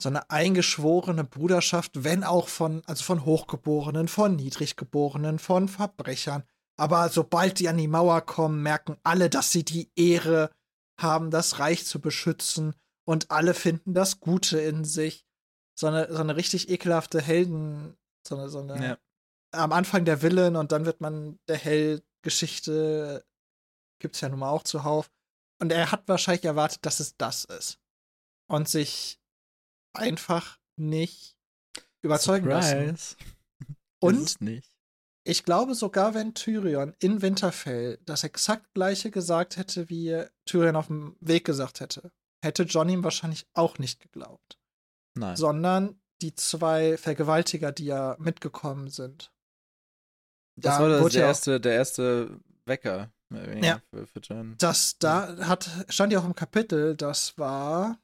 so 0.00 0.08
eine 0.08 0.30
eingeschworene 0.30 1.24
Bruderschaft, 1.24 2.04
wenn 2.04 2.24
auch 2.24 2.48
von, 2.48 2.82
also 2.86 3.04
von 3.04 3.24
Hochgeborenen, 3.24 4.08
von 4.08 4.36
Niedriggeborenen, 4.36 5.38
von 5.38 5.68
Verbrechern. 5.68 6.44
Aber 6.76 7.08
sobald 7.08 7.58
die 7.60 7.68
an 7.68 7.76
die 7.76 7.88
Mauer 7.88 8.20
kommen, 8.22 8.62
merken 8.62 8.96
alle, 9.02 9.30
dass 9.30 9.52
sie 9.52 9.64
die 9.64 9.90
Ehre 9.96 10.50
haben, 11.00 11.30
das 11.30 11.58
Reich 11.58 11.86
zu 11.86 12.00
beschützen 12.00 12.74
und 13.04 13.30
alle 13.30 13.54
finden 13.54 13.94
das 13.94 14.20
Gute 14.20 14.60
in 14.60 14.84
sich. 14.84 15.24
So 15.76 15.88
eine, 15.88 16.12
so 16.12 16.20
eine 16.20 16.36
richtig 16.36 16.68
ekelhafte 16.68 17.20
Helden, 17.20 17.96
so 18.26 18.36
eine, 18.36 18.48
so 18.48 18.60
eine 18.60 18.84
Ja. 18.84 18.98
Am 19.54 19.72
Anfang 19.72 20.04
der 20.04 20.22
Villain 20.22 20.56
und 20.56 20.72
dann 20.72 20.86
wird 20.86 21.00
man 21.00 21.38
der 21.48 21.56
Held. 21.56 22.04
Geschichte 22.22 23.24
gibt's 23.98 24.22
ja 24.22 24.30
nun 24.30 24.38
mal 24.38 24.50
auch 24.50 24.62
zuhauf. 24.62 25.10
Und 25.60 25.70
er 25.72 25.92
hat 25.92 26.08
wahrscheinlich 26.08 26.44
erwartet, 26.44 26.84
dass 26.86 27.00
es 27.00 27.16
das 27.16 27.44
ist. 27.44 27.78
Und 28.48 28.68
sich 28.68 29.20
einfach 29.92 30.58
nicht 30.76 31.36
überzeugen 32.02 32.48
lassen. 32.48 32.96
Surprise. 32.96 33.16
Und 34.00 34.22
es 34.22 34.40
nicht. 34.40 34.70
ich 35.24 35.44
glaube 35.44 35.74
sogar, 35.74 36.14
wenn 36.14 36.34
Tyrion 36.34 36.94
in 36.98 37.22
Winterfell 37.22 37.98
das 38.04 38.24
exakt 38.24 38.74
gleiche 38.74 39.10
gesagt 39.10 39.56
hätte, 39.56 39.88
wie 39.88 40.24
Tyrion 40.44 40.76
auf 40.76 40.88
dem 40.88 41.16
Weg 41.20 41.44
gesagt 41.44 41.80
hätte, 41.80 42.12
hätte 42.42 42.64
John 42.64 42.88
ihm 42.88 43.04
wahrscheinlich 43.04 43.46
auch 43.54 43.78
nicht 43.78 44.00
geglaubt. 44.00 44.58
Nein. 45.14 45.36
Sondern 45.36 46.00
die 46.20 46.34
zwei 46.34 46.96
Vergewaltiger, 46.98 47.72
die 47.72 47.86
ja 47.86 48.16
mitgekommen 48.18 48.88
sind. 48.88 49.32
Das 50.56 50.76
da 50.76 50.82
war 50.82 50.88
das 50.88 51.12
der, 51.12 51.20
ja 51.22 51.26
erste, 51.28 51.60
der 51.60 51.72
erste 51.74 52.40
Wecker 52.66 53.12
Ja. 53.60 53.80
für, 53.90 54.06
für 54.06 54.20
John. 54.20 54.56
Das 54.58 54.98
da 54.98 55.36
hat, 55.46 55.68
stand 55.88 56.12
ja 56.12 56.20
auch 56.20 56.24
im 56.24 56.34
Kapitel, 56.34 56.96
das 56.96 57.36
war. 57.38 57.98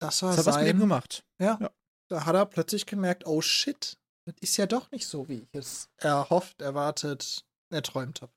Das 0.00 0.22
war 0.22 0.30
Das 0.36 0.38
hat 0.38 0.46
was 0.46 0.56
mit 0.56 0.64
ihm 0.66 0.70
sein. 0.72 0.80
gemacht. 0.80 1.24
Da 1.38 2.26
hat 2.26 2.34
er 2.34 2.44
plötzlich 2.46 2.84
gemerkt, 2.86 3.26
oh 3.26 3.40
shit, 3.40 3.96
das 4.26 4.34
ist 4.40 4.56
ja 4.56 4.66
doch 4.66 4.90
nicht 4.90 5.06
so, 5.06 5.28
wie 5.28 5.42
ich 5.42 5.54
es 5.54 5.88
erhofft, 5.96 6.60
erwartet, 6.60 7.46
erträumt 7.70 8.20
habe. 8.22 8.32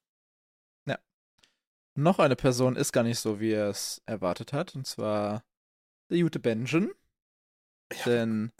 Noch 1.97 2.19
eine 2.19 2.35
Person 2.35 2.75
ist 2.75 2.91
gar 2.91 3.03
nicht 3.03 3.19
so, 3.19 3.39
wie 3.39 3.51
er 3.53 3.69
es 3.69 4.01
erwartet 4.05 4.51
hat, 4.51 4.75
und 4.75 4.85
zwar 4.85 5.45
der 6.11 6.21
gute 6.21 6.39
Benjen. 6.39 6.91
Denn 8.05 8.51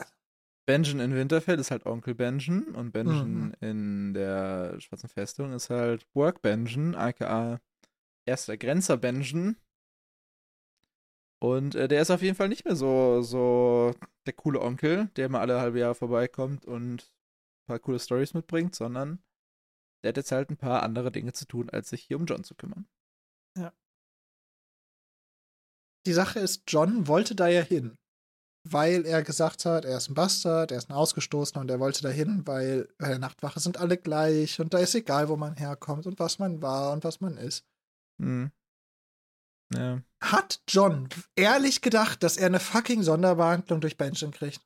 Benjen 0.65 0.99
in 0.99 1.13
Winterfell 1.13 1.59
ist 1.59 1.69
halt 1.71 1.85
Onkel 1.85 2.15
Benjen 2.15 2.73
und 2.75 2.91
Benjen 2.91 3.47
Mhm. 3.47 3.53
in 3.61 4.13
der 4.13 4.79
Schwarzen 4.81 5.09
Festung 5.09 5.53
ist 5.53 5.69
halt 5.69 6.07
Work 6.15 6.41
Benjen, 6.41 6.95
aka 6.95 7.59
erster 8.27 8.57
Grenzer 8.57 8.97
Benjen. 8.97 9.57
Und 11.39 11.75
äh, 11.75 11.87
der 11.87 12.01
ist 12.01 12.09
auf 12.09 12.21
jeden 12.23 12.35
Fall 12.35 12.49
nicht 12.49 12.65
mehr 12.65 12.75
so, 12.75 13.21
so 13.21 13.93
der 14.25 14.33
coole 14.33 14.61
Onkel, 14.61 15.07
der 15.15 15.29
mal 15.29 15.41
alle 15.41 15.59
halbe 15.59 15.79
Jahre 15.79 15.93
vorbeikommt 15.93 16.65
und 16.65 17.03
ein 17.03 17.67
paar 17.67 17.79
coole 17.79 17.99
Stories 17.99 18.33
mitbringt, 18.33 18.73
sondern 18.73 19.19
der 20.03 20.09
hat 20.09 20.17
jetzt 20.17 20.31
halt 20.31 20.49
ein 20.49 20.57
paar 20.57 20.81
andere 20.81 21.11
Dinge 21.11 21.33
zu 21.33 21.45
tun, 21.45 21.69
als 21.69 21.89
sich 21.89 22.01
hier 22.03 22.17
um 22.17 22.25
John 22.25 22.43
zu 22.43 22.55
kümmern. 22.55 22.87
Die 26.07 26.13
Sache 26.13 26.39
ist, 26.39 26.63
John 26.67 27.07
wollte 27.07 27.33
da 27.35 27.47
ja 27.47 27.61
hin, 27.61 27.97
weil 28.67 29.05
er 29.05 29.23
gesagt 29.23 29.65
hat, 29.65 29.85
er 29.85 29.97
ist 29.97 30.09
ein 30.09 30.15
Bastard, 30.15 30.71
er 30.71 30.77
ist 30.79 30.89
ein 30.89 30.93
Ausgestoßener 30.93 31.61
und 31.61 31.69
er 31.69 31.79
wollte 31.79 32.01
da 32.01 32.09
hin, 32.09 32.41
weil 32.45 32.87
bei 32.97 33.09
der 33.09 33.19
Nachtwache 33.19 33.59
sind 33.59 33.77
alle 33.77 33.97
gleich 33.97 34.59
und 34.59 34.73
da 34.73 34.79
ist 34.79 34.95
egal, 34.95 35.29
wo 35.29 35.35
man 35.37 35.55
herkommt 35.55 36.07
und 36.07 36.19
was 36.19 36.39
man 36.39 36.61
war 36.61 36.91
und 36.93 37.03
was 37.03 37.21
man 37.21 37.37
ist. 37.37 37.65
Hm. 38.19 38.51
Ja. 39.73 40.01
Hat 40.21 40.61
John 40.67 41.09
ehrlich 41.35 41.81
gedacht, 41.81 42.23
dass 42.23 42.37
er 42.37 42.47
eine 42.47 42.59
fucking 42.59 43.03
Sonderbehandlung 43.03 43.81
durch 43.81 43.97
Benjamin 43.97 44.33
kriegt? 44.33 44.61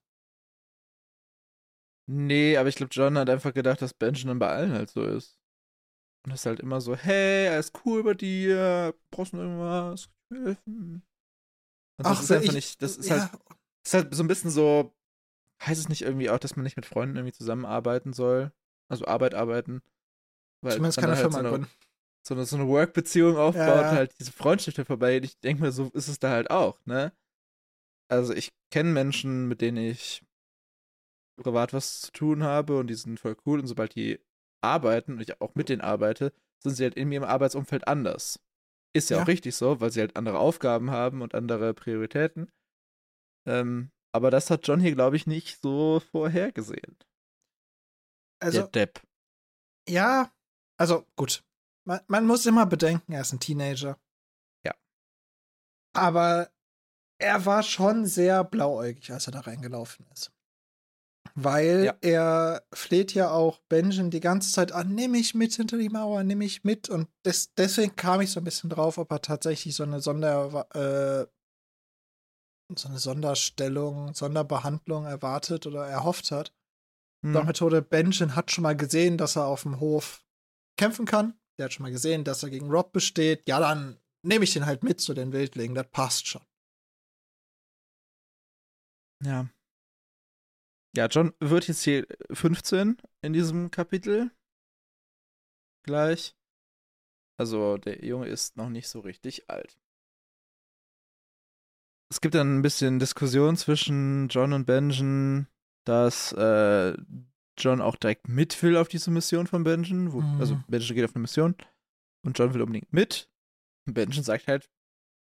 Nee, 2.07 2.57
aber 2.57 2.69
ich 2.69 2.75
glaube, 2.75 2.91
John 2.91 3.17
hat 3.17 3.29
einfach 3.29 3.53
gedacht, 3.53 3.81
dass 3.81 3.93
Benjamin 3.93 4.39
bei 4.39 4.47
allen 4.49 4.73
halt 4.73 4.89
so 4.89 5.03
ist. 5.03 5.37
Und 6.25 6.33
ist 6.33 6.45
halt 6.45 6.59
immer 6.59 6.81
so, 6.81 6.95
hey, 6.95 7.47
alles 7.49 7.71
cool 7.85 8.03
bei 8.03 8.13
dir, 8.13 8.93
brauchst 9.11 9.33
du 9.33 9.37
irgendwas? 9.37 10.09
Helfen? 10.31 11.03
Und 11.97 12.05
das 12.05 12.21
ist 12.23 12.31
einfach 12.31 12.45
ich- 12.49 12.53
nicht, 12.53 12.81
das 12.81 12.97
ist 12.97 13.09
ja, 13.09 13.29
halt, 13.31 13.31
ist 13.85 13.93
halt 13.93 14.13
so 14.13 14.23
ein 14.23 14.27
bisschen 14.27 14.51
so, 14.51 14.93
heißt 15.61 15.79
es 15.79 15.89
nicht 15.89 16.01
irgendwie 16.01 16.29
auch, 16.29 16.39
dass 16.39 16.55
man 16.55 16.63
nicht 16.63 16.75
mit 16.75 16.85
Freunden 16.85 17.15
irgendwie 17.15 17.33
zusammenarbeiten 17.33 18.13
soll? 18.13 18.51
Also 18.87 19.05
Arbeit 19.05 19.33
arbeiten? 19.35 19.81
Weil 20.61 20.79
keine 20.79 20.93
dann 20.95 21.09
halt 21.11 21.19
Firma 21.19 21.31
so 21.31 21.39
eine, 21.39 21.49
gründen. 21.49 21.67
so 22.23 22.33
eine, 22.35 22.45
so 22.45 22.55
eine 22.57 22.67
Work-Beziehung 22.67 23.37
aufbaut, 23.37 23.85
Ja. 23.85 23.91
halt 23.91 24.19
diese 24.19 24.31
Freundschaft 24.31 24.77
vorbei. 24.85 25.17
Ich 25.23 25.39
denke 25.39 25.63
mir, 25.63 25.71
so 25.71 25.89
ist 25.93 26.07
es 26.07 26.19
da 26.19 26.31
halt 26.31 26.51
auch, 26.51 26.85
ne? 26.85 27.13
Also 28.09 28.33
ich 28.33 28.51
kenne 28.71 28.91
Menschen, 28.91 29.47
mit 29.47 29.61
denen 29.61 29.77
ich 29.77 30.23
privat 31.37 31.73
was 31.73 32.01
zu 32.01 32.11
tun 32.11 32.43
habe 32.43 32.77
und 32.77 32.87
die 32.87 32.95
sind 32.95 33.19
voll 33.19 33.37
cool 33.45 33.59
und 33.59 33.67
sobald 33.67 33.95
die 33.95 34.19
arbeiten 34.61 35.13
und 35.13 35.21
ich 35.21 35.39
auch 35.41 35.55
mit 35.55 35.69
denen 35.69 35.81
arbeite, 35.81 36.33
sind 36.61 36.75
sie 36.75 36.83
halt 36.83 36.95
in 36.95 37.11
ihrem 37.11 37.23
Arbeitsumfeld 37.23 37.87
anders. 37.87 38.39
Ist 38.93 39.09
ja, 39.09 39.17
Ja. 39.17 39.23
auch 39.23 39.27
richtig 39.27 39.55
so, 39.55 39.79
weil 39.79 39.91
sie 39.91 40.01
halt 40.01 40.17
andere 40.17 40.39
Aufgaben 40.39 40.91
haben 40.91 41.21
und 41.21 41.35
andere 41.35 41.73
Prioritäten. 41.73 42.51
Ähm, 43.49 43.91
aber 44.11 44.31
das 44.31 44.49
hat 44.49 44.67
John 44.67 44.79
hier, 44.79 44.93
glaube 44.95 45.15
ich, 45.15 45.27
nicht 45.27 45.59
so 45.61 45.99
vorhergesehen. 46.11 46.97
Also, 48.41 48.61
der 48.61 48.67
Depp. 48.69 49.01
ja, 49.87 50.31
also 50.77 51.05
gut. 51.15 51.43
Man, 51.85 51.99
man 52.07 52.25
muss 52.25 52.45
immer 52.45 52.65
bedenken, 52.65 53.11
er 53.11 53.21
ist 53.21 53.33
ein 53.33 53.39
Teenager. 53.39 53.99
Ja. 54.65 54.73
Aber 55.93 56.49
er 57.19 57.45
war 57.45 57.63
schon 57.63 58.05
sehr 58.05 58.43
blauäugig, 58.43 59.11
als 59.11 59.27
er 59.27 59.31
da 59.31 59.41
reingelaufen 59.41 60.05
ist. 60.13 60.31
Weil 61.35 61.85
Ja. 61.85 61.97
er 62.01 62.63
fleht 62.73 63.13
ja 63.13 63.31
auch 63.31 63.59
Benjamin 63.69 64.11
die 64.11 64.19
ganze 64.19 64.51
Zeit 64.51 64.71
an, 64.71 64.93
nimm 64.95 65.11
mich 65.11 65.35
mit 65.35 65.53
hinter 65.53 65.77
die 65.77 65.89
Mauer, 65.89 66.23
nimm 66.23 66.37
mich 66.39 66.63
mit. 66.63 66.89
Und 66.89 67.07
des, 67.25 67.53
deswegen 67.55 67.95
kam 67.95 68.21
ich 68.21 68.31
so 68.31 68.39
ein 68.39 68.43
bisschen 68.45 68.69
drauf, 68.69 68.97
ob 68.97 69.11
er 69.11 69.21
tatsächlich 69.21 69.75
so 69.75 69.83
eine 69.83 69.99
Sonder, 70.01 70.67
äh, 70.75 71.27
so 72.77 72.87
eine 72.87 72.99
Sonderstellung, 72.99 74.13
Sonderbehandlung 74.13 75.05
erwartet 75.05 75.65
oder 75.65 75.87
erhofft 75.87 76.31
hat. 76.31 76.53
Hm. 77.25 77.33
Doch 77.33 77.43
Methode, 77.43 77.81
Benjamin 77.81 78.35
hat 78.35 78.51
schon 78.51 78.63
mal 78.63 78.75
gesehen, 78.75 79.17
dass 79.17 79.35
er 79.35 79.45
auf 79.45 79.63
dem 79.63 79.79
Hof 79.79 80.25
kämpfen 80.77 81.05
kann. 81.05 81.39
Der 81.57 81.65
hat 81.65 81.73
schon 81.73 81.83
mal 81.83 81.91
gesehen, 81.91 82.23
dass 82.23 82.43
er 82.43 82.49
gegen 82.49 82.69
Rob 82.69 82.93
besteht. 82.93 83.47
Ja, 83.47 83.59
dann 83.59 83.99
nehme 84.25 84.43
ich 84.43 84.53
den 84.53 84.65
halt 84.65 84.83
mit 84.83 85.01
zu 85.01 85.13
den 85.13 85.33
Wildlingen. 85.33 85.75
Das 85.75 85.89
passt 85.89 86.27
schon. 86.27 86.41
Ja. 89.23 89.49
Ja, 90.95 91.07
John 91.07 91.33
wird 91.39 91.67
jetzt 91.67 91.83
hier 91.83 92.07
15 92.31 92.97
in 93.21 93.33
diesem 93.33 93.71
Kapitel. 93.71 94.31
Gleich. 95.83 96.35
Also, 97.37 97.77
der 97.77 98.03
Junge 98.03 98.27
ist 98.27 98.57
noch 98.57 98.69
nicht 98.69 98.89
so 98.89 98.99
richtig 98.99 99.49
alt. 99.49 99.78
Es 102.11 102.21
gibt 102.21 102.35
dann 102.35 102.57
ein 102.57 102.61
bisschen 102.61 102.99
Diskussion 102.99 103.55
zwischen 103.55 104.27
John 104.29 104.53
und 104.53 104.65
Benjen, 104.65 105.47
dass 105.85 106.31
äh, 106.33 106.97
John 107.57 107.81
auch 107.81 107.95
direkt 107.95 108.27
mit 108.27 108.61
will 108.63 108.77
auf 108.77 108.87
diese 108.87 109.11
Mission 109.11 109.47
von 109.47 109.63
Benjen. 109.63 110.11
Wo, 110.13 110.21
Mhm. 110.21 110.39
Also, 110.39 110.59
Benjen 110.67 110.95
geht 110.95 111.05
auf 111.05 111.15
eine 111.15 111.21
Mission 111.21 111.55
und 112.25 112.37
John 112.37 112.53
will 112.53 112.61
unbedingt 112.61 112.91
mit. 112.93 113.29
Und 113.85 113.93
Benjen 113.93 114.23
sagt 114.23 114.47
halt, 114.47 114.69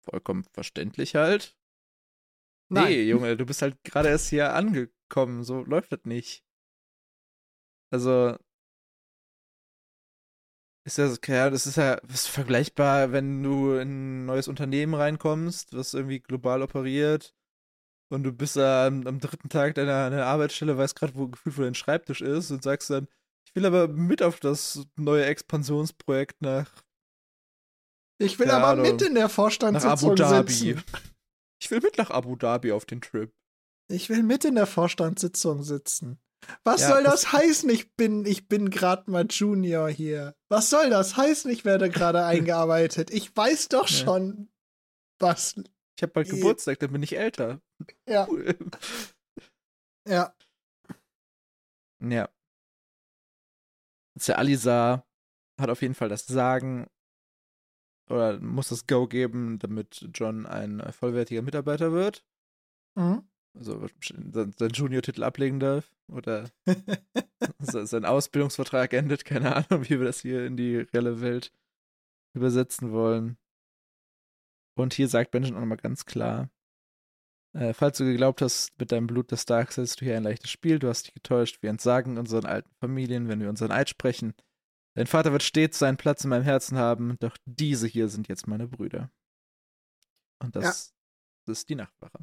vollkommen 0.05 0.45
verständlich 0.53 1.15
halt, 1.15 1.57
Nein. 2.69 2.89
Nee, 2.89 3.03
Junge, 3.09 3.37
du 3.37 3.47
bist 3.47 3.63
halt 3.63 3.83
gerade 3.85 4.09
erst 4.09 4.29
hier 4.29 4.55
angekommen. 4.55 5.45
So 5.45 5.65
läuft 5.65 5.93
das 5.93 6.05
nicht. 6.05 6.45
Also. 7.91 8.37
Ist 10.87 10.99
das, 10.99 11.19
ja, 11.27 11.49
das 11.49 11.67
ist 11.67 11.77
ja 11.77 11.95
ist 11.95 12.29
vergleichbar, 12.29 13.11
wenn 13.13 13.43
du 13.43 13.73
in 13.75 14.23
ein 14.23 14.27
neues 14.27 14.49
Unternehmen 14.49 14.95
reinkommst, 14.95 15.73
was 15.75 15.95
irgendwie 15.95 16.21
global 16.21 16.61
operiert 16.63 17.35
und 18.11 18.23
du 18.25 18.33
bist 18.33 18.57
da 18.57 18.87
am, 18.87 19.07
am 19.07 19.19
dritten 19.19 19.49
Tag 19.49 19.75
deiner, 19.77 20.11
deiner 20.11 20.27
Arbeitsstelle, 20.27 20.77
weißt 20.77 20.95
gerade, 20.95 21.15
wo 21.15 21.29
gefühlt 21.29 21.57
wo 21.59 21.63
dein 21.63 21.75
Schreibtisch 21.75 22.21
ist 22.21 22.51
und 22.51 22.63
sagst 22.63 22.91
dann, 22.91 23.09
ich 23.47 23.55
will 23.55 23.65
aber 23.67 23.89
mit 23.89 24.23
auf 24.23 24.41
das 24.41 24.87
neue 24.97 25.25
Expansionsprojekt 25.25 26.43
nach, 26.43 26.85
Ich 28.19 28.39
will 28.39 28.51
aber 28.51 28.69
Ahnung. 28.69 28.83
mit 28.83 29.01
in 29.01 29.15
der 29.15 29.25
nach 29.25 29.31
Vorstandssitzung 29.31 30.11
Abu 30.11 30.15
Dhabi. 30.15 30.53
sitzen. 30.53 30.85
Ich 31.63 31.71
will 31.71 31.81
mit 31.81 31.97
nach 31.97 32.11
Abu 32.11 32.37
Dhabi 32.37 32.73
auf 32.73 32.85
den 32.85 33.01
Trip. 33.01 33.33
Ich 33.91 34.09
will 34.11 34.23
mit 34.23 34.45
in 34.45 34.55
der 34.55 34.67
Vorstandssitzung 34.67 35.63
sitzen. 35.63 36.19
Was 36.65 36.83
Ja, 36.83 36.89
soll 36.89 37.03
das- 37.05 37.23
das 37.23 37.33
heißen? 37.33 37.69
Ich 37.71 37.95
bin, 37.97 38.25
ich 38.27 38.49
bin 38.49 38.71
gerade 38.71 39.11
mal 39.11 39.27
Junior 39.29 39.89
hier. 39.89 40.35
Was 40.49 40.71
soll 40.71 40.91
das 40.91 41.17
heißen? 41.17 41.51
Ich 41.51 41.65
werde 41.65 41.91
gerade 41.91 42.25
eingearbeitet. 42.25 43.11
Ich 43.11 43.35
weiß 43.37 43.69
doch 43.69 43.89
Ja. 43.89 43.97
schon, 43.97 44.49
was. 45.21 45.55
Ich 45.97 46.03
habe 46.03 46.13
bald. 46.13 46.29
Geburtstag, 46.29 46.79
dann 46.81 46.93
bin 46.93 47.03
ich 47.03 47.17
älter. 47.17 47.61
Ja, 48.09 48.27
Cool. 48.29 48.57
ja. 50.09 50.35
Ja. 52.01 52.29
Sir 54.19 54.39
Alizar 54.39 55.07
hat 55.61 55.71
auf 55.71 55.83
jeden 55.83 55.95
Fall 55.95 56.09
das 56.09 56.27
Sagen 56.27 56.89
oder 58.11 58.39
muss 58.39 58.69
das 58.69 58.87
Go 58.87 59.07
geben, 59.07 59.59
damit 59.59 60.09
John 60.13 60.47
ein 60.47 60.81
vollwertiger 60.93 61.43
Mitarbeiter 61.43 61.93
wird. 61.93 62.25
Mhm. 62.97 63.29
Also 63.55 63.87
seinen 64.01 64.73
Junior-Titel 64.73 65.23
ablegen 65.23 65.61
darf 65.61 65.91
oder 66.09 66.51
sein 67.61 68.05
Ausbildungsvertrag 68.05 68.93
endet. 68.93 69.25
Keine 69.25 69.55
Ahnung, 69.55 69.85
wie 69.85 69.99
wir 70.01 70.05
das 70.05 70.21
hier 70.21 70.45
in 70.45 70.57
die 70.57 70.79
reelle 70.79 71.21
Welt 71.21 71.53
übersetzen 72.35 72.91
wollen. 72.91 73.37
Und 74.77 74.93
hier 74.93 75.09
sagt 75.09 75.31
Benjamin 75.31 75.57
auch 75.57 75.61
nochmal 75.61 75.79
ganz 75.79 76.05
klar, 76.05 76.51
äh, 77.55 77.73
falls 77.73 77.99
du 77.99 78.05
geglaubt 78.05 78.43
hast, 78.43 78.79
mit 78.81 78.91
deinem 78.91 79.07
Blut 79.07 79.31
des 79.31 79.43
Starks 79.43 79.77
hättest 79.77 80.01
du 80.01 80.07
hier 80.07 80.17
ein 80.17 80.25
leichtes 80.25 80.51
Spiel, 80.51 80.81
du 80.81 80.89
hast 80.89 81.07
dich 81.07 81.15
getäuscht, 81.15 81.63
wir 81.63 81.71
entsagen 81.71 82.19
unseren 82.19 82.47
alten 82.47 82.75
Familien, 82.81 83.29
wenn 83.29 83.41
wir 83.41 83.49
unseren 83.49 83.71
Eid 83.71 83.89
sprechen. 83.89 84.35
Dein 84.95 85.07
Vater 85.07 85.31
wird 85.31 85.45
stets 85.45 85.79
seinen 85.79 85.97
Platz 85.97 86.25
in 86.25 86.31
meinem 86.31 86.43
Herzen 86.43 86.77
haben, 86.77 87.17
doch 87.21 87.37
diese 87.45 87.87
hier 87.87 88.09
sind 88.09 88.29
jetzt 88.29 88.49
meine 88.49 88.67
Brüder. 88.67 89.11
Und 90.43 90.57
das, 90.57 90.95
ja. 91.47 91.53
ist 91.53 91.69
die 91.69 91.77
Nachtwache. 91.77 92.19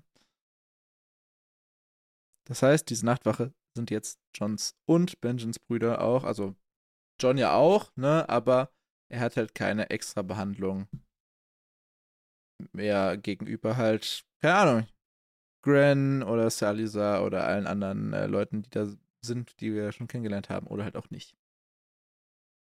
Das 2.51 2.63
heißt, 2.63 2.89
diese 2.89 3.05
Nachtwache 3.05 3.53
sind 3.77 3.91
jetzt 3.91 4.19
Johns 4.35 4.75
und 4.85 5.21
Benjins 5.21 5.57
Brüder 5.57 6.01
auch. 6.01 6.25
Also 6.25 6.53
John 7.17 7.37
ja 7.37 7.53
auch, 7.53 7.95
ne? 7.95 8.27
Aber 8.27 8.73
er 9.09 9.21
hat 9.21 9.37
halt 9.37 9.55
keine 9.55 9.89
extra 9.89 10.21
Behandlung 10.21 10.89
mehr 12.73 13.15
gegenüber 13.15 13.77
halt, 13.77 14.25
keine 14.41 14.55
Ahnung, 14.55 14.87
Gren 15.63 16.23
oder 16.23 16.49
Salisa 16.49 17.23
oder 17.23 17.47
allen 17.47 17.67
anderen 17.67 18.11
äh, 18.11 18.27
Leuten, 18.27 18.63
die 18.63 18.69
da 18.69 18.85
sind, 19.23 19.61
die 19.61 19.73
wir 19.73 19.93
schon 19.93 20.09
kennengelernt 20.09 20.49
haben 20.49 20.67
oder 20.67 20.83
halt 20.83 20.97
auch 20.97 21.09
nicht. 21.09 21.37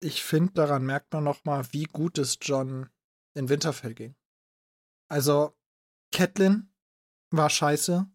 Ich 0.03 0.25
finde, 0.25 0.55
daran 0.55 0.87
merkt 0.87 1.13
man 1.13 1.25
noch 1.25 1.45
mal, 1.45 1.71
wie 1.73 1.85
gut 1.85 2.17
es 2.17 2.39
John 2.41 2.89
in 3.35 3.51
Winterfell 3.51 3.93
ging. 3.93 4.17
Also, 5.11 5.55
Catelyn 6.15 6.73
war 7.31 7.51
scheiße. 7.51 8.11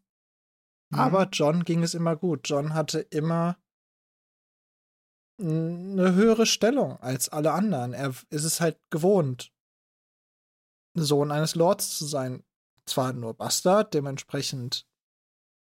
Aber 0.92 1.30
John 1.32 1.64
ging 1.64 1.84
es 1.84 1.94
immer 1.94 2.16
gut. 2.16 2.42
John 2.50 2.74
hatte 2.74 3.00
immer 3.00 3.58
eine 5.40 6.14
höhere 6.14 6.46
Stellung 6.46 6.98
als 6.98 7.30
alle 7.30 7.52
anderen. 7.54 7.94
Er 7.94 8.10
ist 8.30 8.44
es 8.44 8.62
halt 8.62 8.80
gewohnt, 8.90 9.52
Sohn 10.94 11.32
eines 11.32 11.56
Lords 11.56 11.98
zu 11.98 12.06
sein. 12.06 12.44
Zwar 12.86 13.14
nur 13.14 13.34
Bastard, 13.36 13.94
dementsprechend 13.94 14.88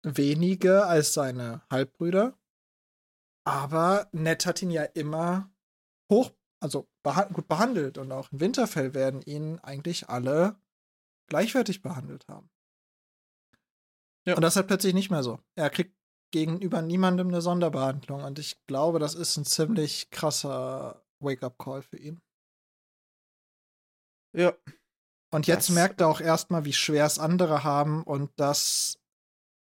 weniger 0.04 0.88
als 0.88 1.14
seine 1.14 1.62
Halbbrüder, 1.70 2.38
aber 3.46 4.08
Ned 4.12 4.46
hat 4.46 4.62
ihn 4.62 4.72
ja 4.72 4.84
immer 4.84 5.50
hoch, 6.12 6.32
also 6.62 6.90
beha 7.04 7.24
gut 7.26 7.48
behandelt 7.48 7.98
und 7.98 8.12
auch 8.12 8.32
in 8.32 8.40
Winterfell 8.40 8.94
werden 8.94 9.22
ihn 9.22 9.60
eigentlich 9.60 10.10
alle 10.10 10.60
gleichwertig 11.28 11.82
behandelt 11.82 12.28
haben. 12.28 12.50
Ja. 14.28 14.36
Und 14.36 14.42
das 14.42 14.54
ist 14.54 14.58
halt 14.58 14.68
plötzlich 14.68 14.94
nicht 14.94 15.10
mehr 15.10 15.24
so. 15.24 15.40
Er 15.56 15.70
kriegt 15.70 15.96
gegenüber 16.32 16.82
niemandem 16.82 17.30
eine 17.30 17.42
Sonderbehandlung. 17.42 18.24
Und 18.24 18.40
ich 18.40 18.64
glaube, 18.68 19.00
das 19.00 19.16
ist 19.16 19.38
ein 19.38 19.46
ziemlich 19.46 20.10
krasser 20.10 21.02
Wake-up-Call 21.20 21.82
für 21.82 21.98
ihn. 21.98 22.22
Ja. 24.36 24.54
Und 25.32 25.48
jetzt 25.48 25.70
das 25.70 25.76
merkt 25.76 26.02
er 26.02 26.10
auch 26.10 26.20
erstmal, 26.20 26.66
wie 26.66 26.74
schwer 26.74 27.06
es 27.06 27.20
andere 27.20 27.64
haben 27.64 28.04
und 28.04 28.32
das 28.38 29.00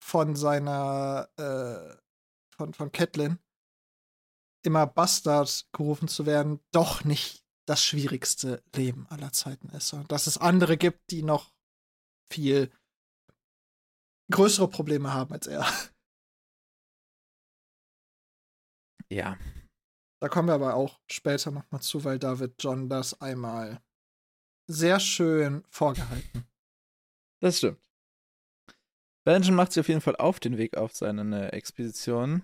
von 0.03 0.37
seiner, 0.37 1.29
äh, 1.37 1.97
von, 2.57 2.73
von 2.73 2.93
Catelyn 2.93 3.39
immer 4.63 4.87
Bastard 4.87 5.69
gerufen 5.73 6.09
zu 6.09 6.25
werden, 6.25 6.61
doch 6.73 7.05
nicht 7.05 7.45
das 7.67 7.85
schwierigste 7.85 8.63
Leben 8.75 9.07
aller 9.09 9.33
Zeiten 9.33 9.69
ist. 9.71 9.93
Und 9.93 10.11
dass 10.11 10.27
es 10.27 10.39
andere 10.39 10.77
gibt, 10.77 11.11
die 11.11 11.23
noch 11.23 11.53
viel 12.33 12.71
größere 14.31 14.69
Probleme 14.69 15.13
haben 15.13 15.33
als 15.33 15.47
er. 15.47 15.67
Ja. 19.09 19.39
Da 20.21 20.29
kommen 20.29 20.49
wir 20.49 20.55
aber 20.55 20.75
auch 20.75 21.01
später 21.11 21.51
nochmal 21.51 21.81
zu, 21.83 22.05
weil 22.05 22.19
da 22.19 22.39
wird 22.39 22.63
John 22.63 22.89
das 22.89 23.21
einmal 23.21 23.81
sehr 24.69 24.99
schön 24.99 25.65
vorgehalten. 25.69 26.47
Das 27.41 27.59
stimmt. 27.59 27.81
Benjamin 29.25 29.57
macht 29.57 29.73
sich 29.73 29.81
auf 29.81 29.89
jeden 29.89 30.01
Fall 30.01 30.17
auf 30.17 30.41
den 30.41 30.57
Weg 30.57 30.77
auf 30.77 30.93
seine 30.93 31.53
Expedition. 31.53 32.43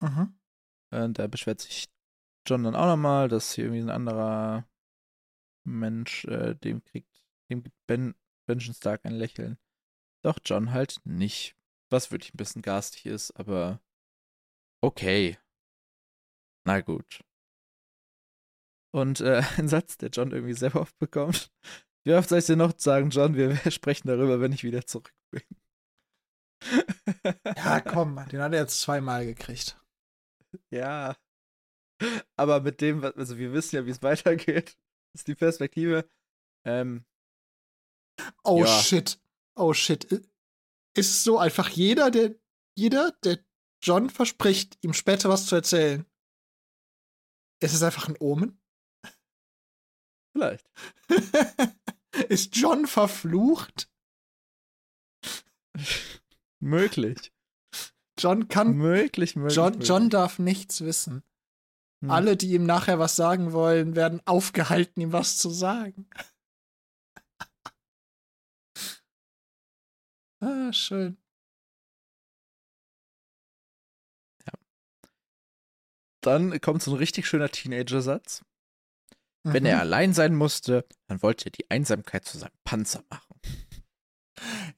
Mhm. 0.00 0.38
Und 0.90 1.18
da 1.18 1.26
beschwert 1.26 1.60
sich 1.60 1.88
John 2.46 2.64
dann 2.64 2.74
auch 2.74 2.86
nochmal, 2.86 3.28
dass 3.28 3.52
hier 3.52 3.64
irgendwie 3.64 3.82
ein 3.82 3.90
anderer 3.90 4.68
Mensch 5.64 6.24
äh, 6.24 6.54
dem 6.54 6.82
kriegt, 6.84 7.24
dem 7.50 7.62
gibt 7.62 7.76
Ben, 7.86 8.14
Benjamin 8.46 8.74
Stark 8.74 9.04
ein 9.04 9.14
Lächeln. 9.14 9.58
Doch 10.22 10.38
John 10.44 10.72
halt 10.72 11.00
nicht. 11.04 11.56
Was 11.90 12.10
wirklich 12.10 12.32
ein 12.32 12.38
bisschen 12.38 12.62
garstig 12.62 13.06
ist, 13.06 13.32
aber 13.32 13.80
okay. 14.80 15.38
Na 16.64 16.80
gut. 16.80 17.22
Und 18.94 19.20
äh, 19.20 19.42
ein 19.58 19.68
Satz, 19.68 19.98
der 19.98 20.10
John 20.10 20.30
irgendwie 20.30 20.54
sehr 20.54 20.74
oft 20.76 20.96
bekommt. 20.98 21.52
Wie 22.04 22.14
oft 22.14 22.28
soll 22.28 22.38
ich 22.38 22.46
dir 22.46 22.56
noch 22.56 22.72
sagen, 22.78 23.10
John, 23.10 23.36
wir 23.36 23.56
sprechen 23.70 24.08
darüber, 24.08 24.40
wenn 24.40 24.52
ich 24.52 24.64
wieder 24.64 24.86
zurück 24.86 25.12
bin. 25.30 25.42
ja, 27.56 27.80
komm, 27.80 28.16
den 28.30 28.40
hat 28.40 28.52
er 28.52 28.60
jetzt 28.60 28.80
zweimal 28.80 29.26
gekriegt. 29.26 29.78
Ja. 30.70 31.16
Aber 32.36 32.60
mit 32.60 32.82
dem, 32.82 33.02
also 33.02 33.38
wir 33.38 33.54
wissen 33.54 33.76
ja, 33.76 33.86
wie 33.86 33.90
es 33.90 34.02
weitergeht. 34.02 34.76
Das 35.12 35.22
ist 35.22 35.28
die 35.28 35.34
Perspektive. 35.34 36.06
Ähm, 36.66 37.06
oh 38.44 38.60
ja. 38.60 38.66
shit 38.66 39.18
oh 39.56 39.72
shit, 39.72 40.06
ist 40.94 41.24
so 41.24 41.38
einfach 41.38 41.68
jeder, 41.68 42.10
der, 42.10 42.34
jeder, 42.76 43.12
der 43.24 43.38
John 43.82 44.10
verspricht, 44.10 44.78
ihm 44.82 44.94
später 44.94 45.28
was 45.28 45.46
zu 45.46 45.54
erzählen, 45.56 46.06
ist 47.60 47.74
es 47.74 47.82
einfach 47.82 48.08
ein 48.08 48.16
Omen? 48.18 48.60
Vielleicht. 50.32 50.68
ist 52.28 52.56
John 52.56 52.86
verflucht? 52.86 53.90
möglich. 56.60 57.32
John 58.18 58.48
kann. 58.48 58.76
Möglich, 58.76 59.36
möglich. 59.36 59.56
John, 59.56 59.72
möglich. 59.72 59.88
John 59.88 60.10
darf 60.10 60.38
nichts 60.38 60.82
wissen. 60.82 61.22
Hm. 62.02 62.10
Alle, 62.10 62.36
die 62.36 62.52
ihm 62.52 62.64
nachher 62.64 62.98
was 62.98 63.16
sagen 63.16 63.52
wollen, 63.52 63.96
werden 63.96 64.20
aufgehalten, 64.26 65.00
ihm 65.00 65.12
was 65.12 65.38
zu 65.38 65.50
sagen. 65.50 66.08
Ah, 70.42 70.72
schön. 70.72 71.16
Ja. 74.44 74.52
Dann 76.20 76.60
kommt 76.60 76.82
so 76.82 76.90
ein 76.90 76.96
richtig 76.96 77.28
schöner 77.28 77.48
Teenager-Satz. 77.48 78.42
Mhm. 79.44 79.52
Wenn 79.52 79.66
er 79.66 79.76
mhm. 79.76 79.80
allein 79.82 80.14
sein 80.14 80.34
musste, 80.34 80.84
dann 81.06 81.22
wollte 81.22 81.46
er 81.46 81.52
die 81.52 81.70
Einsamkeit 81.70 82.24
zu 82.24 82.38
seinem 82.38 82.56
Panzer 82.64 83.04
machen. 83.08 83.40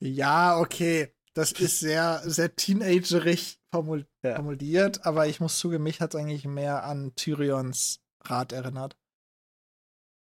Ja, 0.00 0.59
okay. 0.59 1.14
Das 1.33 1.53
ist 1.53 1.81
sehr, 1.81 2.20
sehr 2.24 2.55
teenagerig 2.55 3.59
formul 3.72 4.07
ja. 4.22 4.37
formuliert, 4.37 5.05
aber 5.07 5.27
ich 5.27 5.40
muss 5.40 5.59
zugeben, 5.59 5.83
mich 5.83 6.00
hat 6.00 6.14
es 6.14 6.20
eigentlich 6.20 6.44
mehr 6.44 6.85
an 6.85 7.14
Tyrions 7.16 8.00
Rat 8.20 8.53
erinnert. 8.53 8.96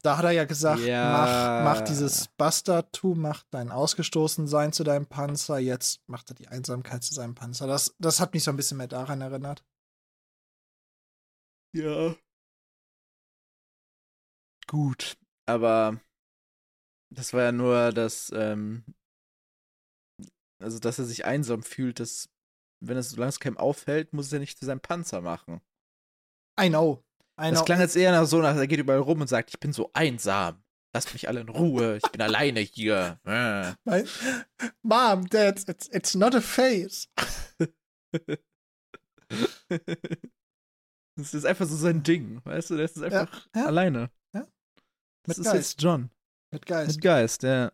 Da 0.02 0.18
hat 0.18 0.24
er 0.24 0.32
ja 0.32 0.44
gesagt, 0.44 0.80
ja. 0.80 1.62
Mach, 1.64 1.76
mach 1.76 1.84
dieses 1.84 2.26
Bastardtum, 2.36 3.20
mach 3.20 3.44
dein 3.50 3.70
Ausgestoßensein 3.70 4.72
zu 4.72 4.82
deinem 4.82 5.06
Panzer, 5.06 5.58
jetzt 5.58 6.02
macht 6.08 6.30
er 6.30 6.34
die 6.34 6.48
Einsamkeit 6.48 7.04
zu 7.04 7.14
seinem 7.14 7.36
Panzer. 7.36 7.68
Das, 7.68 7.94
das 8.00 8.18
hat 8.18 8.34
mich 8.34 8.42
so 8.42 8.50
ein 8.50 8.56
bisschen 8.56 8.78
mehr 8.78 8.88
daran 8.88 9.20
erinnert. 9.20 9.64
Ja. 11.72 12.16
Gut, 14.66 15.16
aber 15.46 16.00
das 17.10 17.32
war 17.32 17.42
ja 17.42 17.52
nur 17.52 17.92
das, 17.92 18.32
ähm, 18.34 18.84
also 20.60 20.78
dass 20.78 20.98
er 20.98 21.04
sich 21.04 21.24
einsam 21.24 21.62
fühlt, 21.62 22.00
dass, 22.00 22.28
wenn 22.80 22.96
es 22.96 23.10
solange 23.10 23.28
es 23.28 23.40
keinem 23.40 23.58
auffällt, 23.58 24.12
muss 24.12 24.32
er 24.32 24.40
nicht 24.40 24.58
zu 24.58 24.66
seinem 24.66 24.80
Panzer 24.80 25.20
machen. 25.20 25.60
I 26.60 26.68
know. 26.68 27.04
Das 27.36 27.64
klang 27.64 27.80
jetzt 27.80 27.96
eher 27.96 28.12
nach 28.12 28.26
so, 28.26 28.40
nach, 28.40 28.56
er 28.56 28.66
geht 28.66 28.78
überall 28.78 29.00
rum 29.00 29.20
und 29.20 29.26
sagt, 29.26 29.50
ich 29.50 29.60
bin 29.60 29.72
so 29.72 29.90
einsam. 29.94 30.62
Lasst 30.94 31.14
mich 31.14 31.26
alle 31.26 31.40
in 31.40 31.48
Ruhe, 31.48 31.96
ich 31.96 32.10
bin 32.10 32.20
alleine 32.20 32.60
hier. 32.60 33.18
Äh. 33.24 33.72
Mom, 34.82 35.26
Dad, 35.26 35.66
it's, 35.68 35.88
it's 35.88 36.14
not 36.14 36.34
a 36.34 36.40
face. 36.42 37.08
das 41.16 41.32
ist 41.34 41.46
einfach 41.46 41.66
so 41.66 41.76
sein 41.76 42.02
Ding, 42.02 42.44
weißt 42.44 42.70
du? 42.70 42.76
Der 42.76 42.84
ist 42.84 43.02
einfach 43.02 43.46
ja, 43.54 43.62
ja. 43.62 43.66
alleine. 43.66 44.10
Ja. 44.34 44.40
Mit 44.40 44.48
das 45.26 45.36
Geist. 45.38 45.46
ist 45.46 45.54
jetzt 45.54 45.82
John. 45.82 46.10
Mit 46.52 46.66
Geist. 46.66 46.96
Mit 46.96 47.00
Geist, 47.00 47.42
ja. 47.42 47.72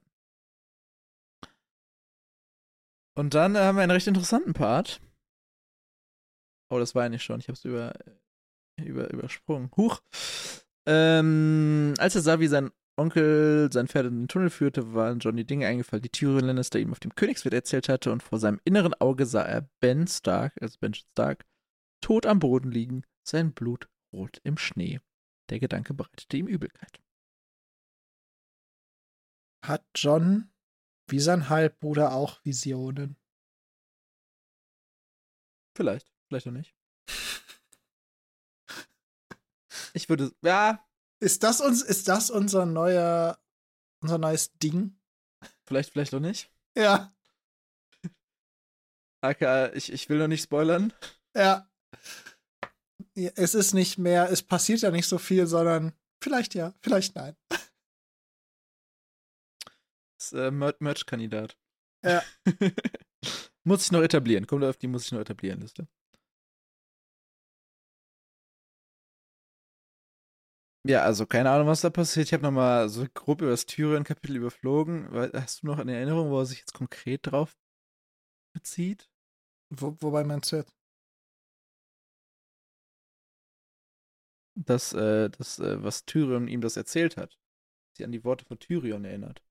Und 3.16 3.34
dann 3.34 3.56
äh, 3.56 3.58
haben 3.58 3.74
wir 3.74 3.82
einen 3.82 3.90
recht 3.90 4.06
interessanten 4.06 4.52
Part. 4.52 5.00
Oh, 6.70 6.78
das 6.78 6.94
war 6.94 7.02
ja 7.04 7.08
nicht 7.08 7.24
schon. 7.24 7.40
Ich 7.40 7.48
hab's 7.48 7.64
über, 7.64 7.92
über, 8.84 9.10
übersprungen. 9.12 9.70
Huch. 9.76 10.00
Ähm, 10.86 11.94
als 11.98 12.14
er 12.14 12.22
sah, 12.22 12.40
wie 12.40 12.46
sein 12.46 12.70
Onkel 12.98 13.70
sein 13.72 13.86
Pferd 13.86 14.06
in 14.06 14.22
den 14.22 14.28
Tunnel 14.28 14.50
führte, 14.50 14.92
waren 14.92 15.20
John 15.20 15.36
die 15.36 15.46
Dinge 15.46 15.66
eingefallen, 15.66 16.02
die 16.02 16.08
Tyrion 16.08 16.44
Lannister 16.44 16.80
ihm 16.80 16.90
auf 16.90 16.98
dem 16.98 17.14
Königswert 17.14 17.54
erzählt 17.54 17.88
hatte, 17.88 18.10
und 18.10 18.22
vor 18.22 18.38
seinem 18.38 18.60
inneren 18.64 18.94
Auge 18.94 19.24
sah 19.24 19.42
er 19.42 19.68
Ben 19.80 20.06
Stark, 20.06 20.60
also 20.60 20.78
Ben 20.80 20.94
Stark, 20.94 21.46
tot 22.00 22.26
am 22.26 22.40
Boden 22.40 22.70
liegen, 22.70 23.04
sein 23.22 23.52
Blut 23.52 23.88
rot 24.12 24.40
im 24.42 24.58
Schnee. 24.58 25.00
Der 25.50 25.60
Gedanke 25.60 25.94
bereitete 25.94 26.36
ihm 26.36 26.46
Übelkeit. 26.46 27.00
Hat 29.64 29.84
John, 29.94 30.50
wie 31.08 31.20
sein 31.20 31.48
Halbbruder, 31.48 32.12
auch 32.12 32.44
Visionen? 32.44 33.16
Vielleicht, 35.76 36.12
vielleicht 36.28 36.48
auch 36.48 36.52
nicht. 36.52 36.77
Ich 39.98 40.08
würde, 40.08 40.32
ja, 40.42 40.84
Ist 41.20 41.42
das 41.42 41.60
uns, 41.60 41.82
ist 41.82 42.06
das 42.08 42.30
unser 42.30 42.64
neuer, 42.66 43.36
unser 44.00 44.18
neues 44.18 44.52
Ding? 44.58 44.96
vielleicht, 45.66 45.90
vielleicht 45.90 46.14
auch 46.14 46.20
nicht. 46.20 46.50
Ja, 46.76 47.12
Aka, 49.20 49.72
ich, 49.72 49.92
ich 49.92 50.08
will 50.08 50.18
noch 50.18 50.28
nicht 50.28 50.44
spoilern. 50.44 50.92
ja. 51.36 51.68
Es 53.34 53.54
ist 53.54 53.74
nicht 53.74 53.98
mehr, 53.98 54.30
es 54.30 54.44
passiert 54.44 54.80
ja 54.82 54.92
nicht 54.92 55.08
so 55.08 55.18
viel, 55.18 55.48
sondern 55.48 55.92
vielleicht 56.22 56.54
ja, 56.54 56.72
vielleicht 56.80 57.16
nein. 57.16 57.36
Das 57.48 57.60
ist 60.20 60.32
äh, 60.34 60.52
Mer- 60.52 60.76
Merch-Kandidat. 60.78 61.58
Ja. 62.04 62.22
muss 63.64 63.82
ich 63.84 63.90
noch 63.90 64.02
etablieren. 64.02 64.46
Kommt 64.46 64.62
auf 64.62 64.76
die 64.76 64.86
muss 64.86 65.06
ich 65.06 65.12
noch 65.12 65.20
etablieren 65.20 65.60
Liste. 65.60 65.88
Ja, 70.88 71.02
also 71.02 71.26
keine 71.26 71.50
Ahnung, 71.50 71.66
was 71.68 71.82
da 71.82 71.90
passiert. 71.90 72.26
Ich 72.28 72.32
habe 72.32 72.42
nochmal 72.42 72.88
so 72.88 73.04
grob 73.12 73.42
über 73.42 73.50
das 73.50 73.66
Tyrion-Kapitel 73.66 74.36
überflogen. 74.36 75.08
Hast 75.34 75.62
du 75.62 75.66
noch 75.66 75.78
eine 75.78 75.94
Erinnerung, 75.94 76.30
wo 76.30 76.38
er 76.40 76.46
sich 76.46 76.60
jetzt 76.60 76.72
konkret 76.72 77.20
drauf 77.30 77.54
bezieht? 78.54 79.08
Wo, 79.70 79.96
wobei 80.00 80.24
meinst 80.24 80.52
du 80.52 80.56
jetzt? 80.58 80.74
Das, 84.56 84.92
äh, 84.92 85.30
das, 85.30 85.58
äh, 85.58 85.82
was 85.82 86.04
Tyrion 86.04 86.48
ihm 86.48 86.60
das 86.60 86.76
erzählt 86.76 87.16
hat. 87.16 87.38
Sie 87.94 88.04
an 88.04 88.12
die 88.12 88.24
Worte 88.24 88.44
von 88.46 88.58
Tyrion 88.58 89.04
erinnert. 89.06 89.42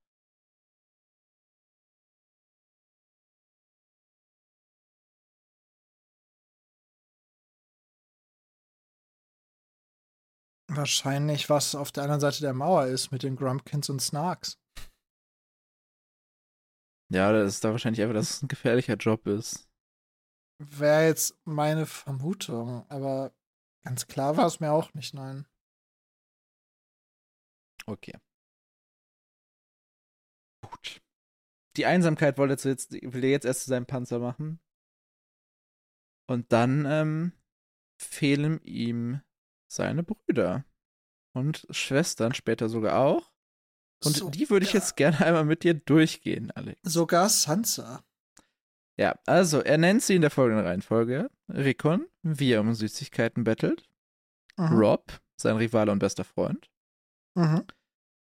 Wahrscheinlich, 10.70 11.50
was 11.50 11.76
auf 11.76 11.92
der 11.92 12.04
anderen 12.04 12.20
Seite 12.20 12.42
der 12.42 12.54
Mauer 12.54 12.88
ist 12.88 13.12
mit 13.12 13.24
den 13.24 13.36
Grumpkins 13.36 13.90
und 13.90 14.02
Snarks. 14.02 14.60
Ja, 17.10 17.32
das 17.32 17.56
ist 17.56 17.64
da 17.64 17.72
wahrscheinlich 17.72 18.02
einfach, 18.02 18.16
dass 18.16 18.32
es 18.32 18.42
ein 18.42 18.50
gefährlicher 18.50 18.96
Job 18.96 19.26
ist. 19.28 19.70
Wäre 20.60 21.06
jetzt 21.06 21.38
meine 21.46 21.86
Vermutung, 21.86 22.86
aber 22.90 23.34
ganz 23.86 24.08
klar 24.08 24.36
war 24.36 24.48
es 24.48 24.60
mir 24.60 24.72
auch 24.72 24.94
nicht, 24.94 25.14
nein. 25.14 25.48
Okay. 27.86 28.20
Gut. 30.62 31.02
Die 31.78 31.86
Einsamkeit 31.86 32.38
wollte 32.38 32.68
jetzt, 32.68 32.92
will 32.92 33.24
er 33.24 33.30
jetzt 33.30 33.46
erst 33.46 33.62
zu 33.62 33.70
seinem 33.70 33.86
Panzer 33.86 34.20
machen. 34.20 34.60
Und 36.30 36.52
dann 36.52 36.86
ähm, 36.86 37.32
fehlen 38.02 38.62
ihm 38.64 39.22
seine 39.68 40.04
Brüder 40.04 40.66
und 41.34 41.68
Schwestern 41.70 42.34
später 42.34 42.70
sogar 42.70 43.00
auch. 43.00 43.32
Und 44.06 44.16
So, 44.16 44.30
die 44.30 44.50
würde 44.50 44.66
ich 44.66 44.74
ja. 44.74 44.80
jetzt 44.80 44.96
gerne 44.96 45.26
einmal 45.26 45.46
mit 45.46 45.64
dir 45.64 45.74
durchgehen, 45.74 46.52
Alex. 46.52 46.80
Sogar 46.84 47.30
Sansa. 47.30 48.04
Ja, 49.00 49.20
also 49.26 49.62
er 49.62 49.78
nennt 49.78 50.02
sie 50.04 50.16
in 50.16 50.22
der 50.22 50.32
folgenden 50.32 50.66
Reihenfolge: 50.66 51.30
Rickon, 51.50 52.08
wie 52.24 52.52
er 52.52 52.62
um 52.62 52.74
Süßigkeiten 52.74 53.44
bettelt, 53.44 53.84
Mhm. 54.58 54.74
Rob, 54.80 55.22
sein 55.40 55.58
Rivale 55.58 55.92
und 55.92 56.00
bester 56.00 56.24
Freund, 56.24 56.70
Mhm. 57.36 57.64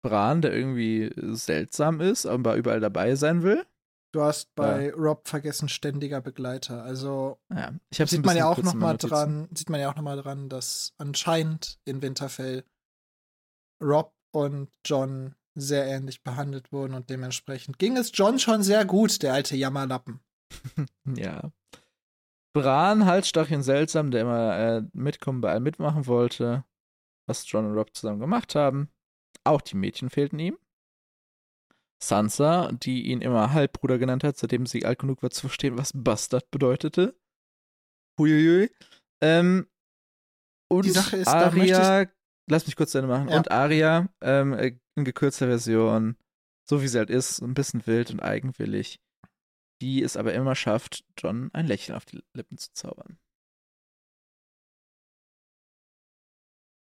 Bran, 0.04 0.42
der 0.42 0.54
irgendwie 0.54 1.12
seltsam 1.36 2.02
ist, 2.02 2.26
aber 2.26 2.56
überall 2.56 2.80
dabei 2.80 3.16
sein 3.16 3.44
will. 3.44 3.66
Du 4.14 4.22
hast 4.22 4.54
bei 4.54 4.94
Rob 4.94 5.28
vergessen 5.28 5.70
ständiger 5.70 6.22
Begleiter. 6.22 6.84
Also 6.84 7.40
Ja, 7.50 7.72
ich 7.90 8.00
habe 8.00 8.10
sieht 8.10 8.24
man 8.24 8.38
ja 8.38 8.48
auch 8.48 8.62
noch 8.62 8.76
mal 8.76 8.96
dran, 8.96 9.50
sieht 9.56 9.72
man 9.72 9.82
ja 9.82 9.90
auch 9.90 9.96
noch 9.96 10.04
mal 10.04 10.22
dran, 10.22 10.50
dass 10.50 10.94
anscheinend 11.00 11.80
in 11.84 12.04
Winterfell 12.04 12.64
Rob 13.84 14.14
und 14.32 14.70
John 14.86 15.34
sehr 15.56 15.86
ähnlich 15.88 16.24
behandelt 16.24 16.72
wurden 16.72 16.94
und 16.94 17.10
dementsprechend 17.10 17.80
ging 17.80 17.98
es 17.98 18.12
John 18.14 18.38
schon 18.38 18.62
sehr 18.62 18.86
gut, 18.86 19.24
der 19.24 19.34
alte 19.34 19.56
Jammerlappen. 19.56 20.20
Ja. 21.18 21.52
Bran, 22.56 23.06
Halsstacheln 23.06 23.64
seltsam, 23.64 24.12
der 24.12 24.22
immer 24.22 24.58
äh, 24.60 24.84
mitkommen, 24.94 25.42
bei 25.42 25.52
allem 25.52 25.64
mitmachen 25.64 26.06
wollte, 26.06 26.64
was 27.28 27.50
John 27.50 27.66
und 27.66 27.76
Rob 27.76 27.96
zusammen 27.96 28.20
gemacht 28.20 28.54
haben. 28.54 28.90
Auch 29.44 29.62
die 29.62 29.76
Mädchen 29.76 30.12
fehlten 30.12 30.38
ihm. 30.38 30.60
Sansa, 32.08 32.72
die 32.72 33.08
ihn 33.08 33.22
immer 33.22 33.54
Halbbruder 33.54 33.98
genannt 33.98 34.24
hat, 34.24 34.38
seitdem 34.38 34.66
sie 34.66 34.86
alt 34.86 35.00
genug 35.00 35.24
war 35.24 35.32
zu 35.32 35.42
verstehen, 35.42 35.78
was 35.78 35.92
Bastard 35.94 36.50
bedeutete. 36.52 37.18
Huiuiui. 38.20 38.70
Ähm, 39.22 39.68
und 40.70 40.86
Die 40.86 40.92
Sache 40.92 41.18
ist, 41.18 41.28
Arya, 41.28 42.08
lass 42.50 42.66
mich 42.66 42.76
kurz 42.76 42.92
zu 42.92 42.98
Ende 43.00 43.10
machen. 43.10 43.30
Ja. 43.30 43.38
Und 43.38 43.52
Arya, 43.52 44.10
ähm, 44.22 44.54
äh, 44.54 44.78
in 44.96 45.06
gekürzter 45.06 45.48
Version, 45.48 46.18
so 46.70 46.82
wie 46.82 46.88
sie 46.88 46.98
halt 46.98 47.10
ist, 47.10 47.42
ein 47.42 47.54
bisschen 47.54 47.86
wild 47.88 48.12
und 48.12 48.22
eigenwillig, 48.22 49.00
die 49.82 50.04
es 50.04 50.18
aber 50.18 50.34
immer 50.34 50.56
schafft, 50.56 51.04
John 51.18 51.50
ein 51.54 51.68
Lächeln 51.68 51.96
auf 51.96 52.06
die 52.06 52.24
Lippen 52.34 52.58
zu 52.58 52.72
zaubern. 52.74 53.18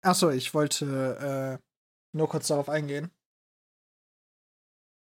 Achso, 0.03 0.31
ich 0.31 0.55
wollte 0.55 1.61
äh, 1.61 2.17
nur 2.17 2.29
kurz 2.29 2.49
darauf 2.49 2.69
eingehen. 2.69 3.11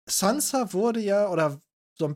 Sansa 0.09 0.73
wurde 0.73 0.99
ja, 0.99 1.29
oder 1.29 1.61
so 1.97 2.07
ein- 2.07 2.15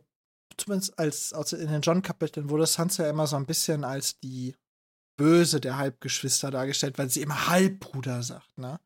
zumindest 0.57 0.97
als, 0.97 1.33
als 1.33 1.53
in 1.53 1.67
den 1.67 1.81
John-Kapiteln 1.81 2.49
wurde 2.49 2.65
Sansa 2.65 3.03
ja 3.03 3.09
immer 3.09 3.27
so 3.27 3.35
ein 3.35 3.45
bisschen 3.45 3.83
als 3.83 4.19
die 4.19 4.55
Böse 5.17 5.59
der 5.59 5.77
Halbgeschwister 5.77 6.51
dargestellt, 6.51 6.97
weil 6.97 7.09
sie 7.09 7.21
immer 7.21 7.47
Halbbruder 7.47 8.23
sagt, 8.23 8.57
ne? 8.57 8.79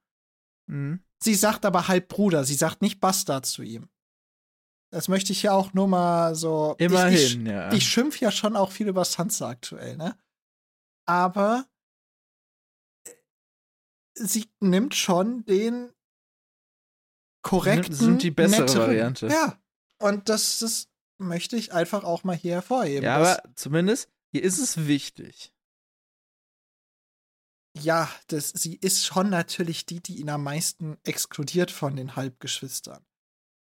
Mhm. 0.68 1.04
Sie 1.22 1.36
sagt 1.36 1.66
aber 1.66 1.88
Halbbruder, 1.88 2.44
sie 2.44 2.56
sagt 2.56 2.82
nicht 2.82 3.00
Bastard 3.00 3.46
zu 3.46 3.62
ihm. 3.62 3.90
Das 4.92 5.08
möchte 5.08 5.32
ich 5.32 5.44
ja 5.44 5.54
auch 5.54 5.74
nur 5.74 5.88
mal 5.88 6.36
so. 6.36 6.76
Immerhin, 6.78 7.14
ich, 7.14 7.36
ich, 7.38 7.44
ja. 7.44 7.72
ich 7.74 7.88
schimpf 7.88 8.20
ja 8.20 8.32
schon 8.32 8.56
auch 8.56 8.72
viel 8.72 8.88
über 8.88 9.06
Sansa 9.06 9.50
aktuell, 9.50 9.98
ne? 9.98 10.18
Aber 11.08 11.68
äh, 13.06 13.12
sie 14.16 14.50
nimmt 14.60 14.96
schon 14.96 15.46
den 15.46 15.92
korrekten. 17.46 17.94
Sind 17.96 18.24
die 18.24 18.32
bessere 18.32 18.62
netteren. 18.62 18.82
Variante. 18.88 19.28
Ja. 19.28 19.58
Und 20.00 20.28
das, 20.30 20.60
das 20.60 20.88
möchte 21.18 21.56
ich 21.56 21.72
einfach 21.74 22.04
auch 22.04 22.24
mal 22.24 22.36
hier 22.36 22.54
hervorheben. 22.56 23.04
ja, 23.06 23.16
aber 23.18 23.42
zumindest, 23.56 24.10
hier 24.32 24.44
ist 24.44 24.60
es 24.60 24.88
wichtig. 24.88 25.54
ja, 27.78 28.10
das, 28.28 28.50
sie 28.50 28.76
ist 28.76 29.06
schon 29.06 29.30
natürlich 29.30 29.86
die, 29.86 30.02
die 30.02 30.18
ihn 30.20 30.30
am 30.30 30.44
meisten 30.44 30.98
exkludiert 31.04 31.72
von 31.72 31.96
den 31.96 32.16
Halbgeschwistern. 32.16 33.06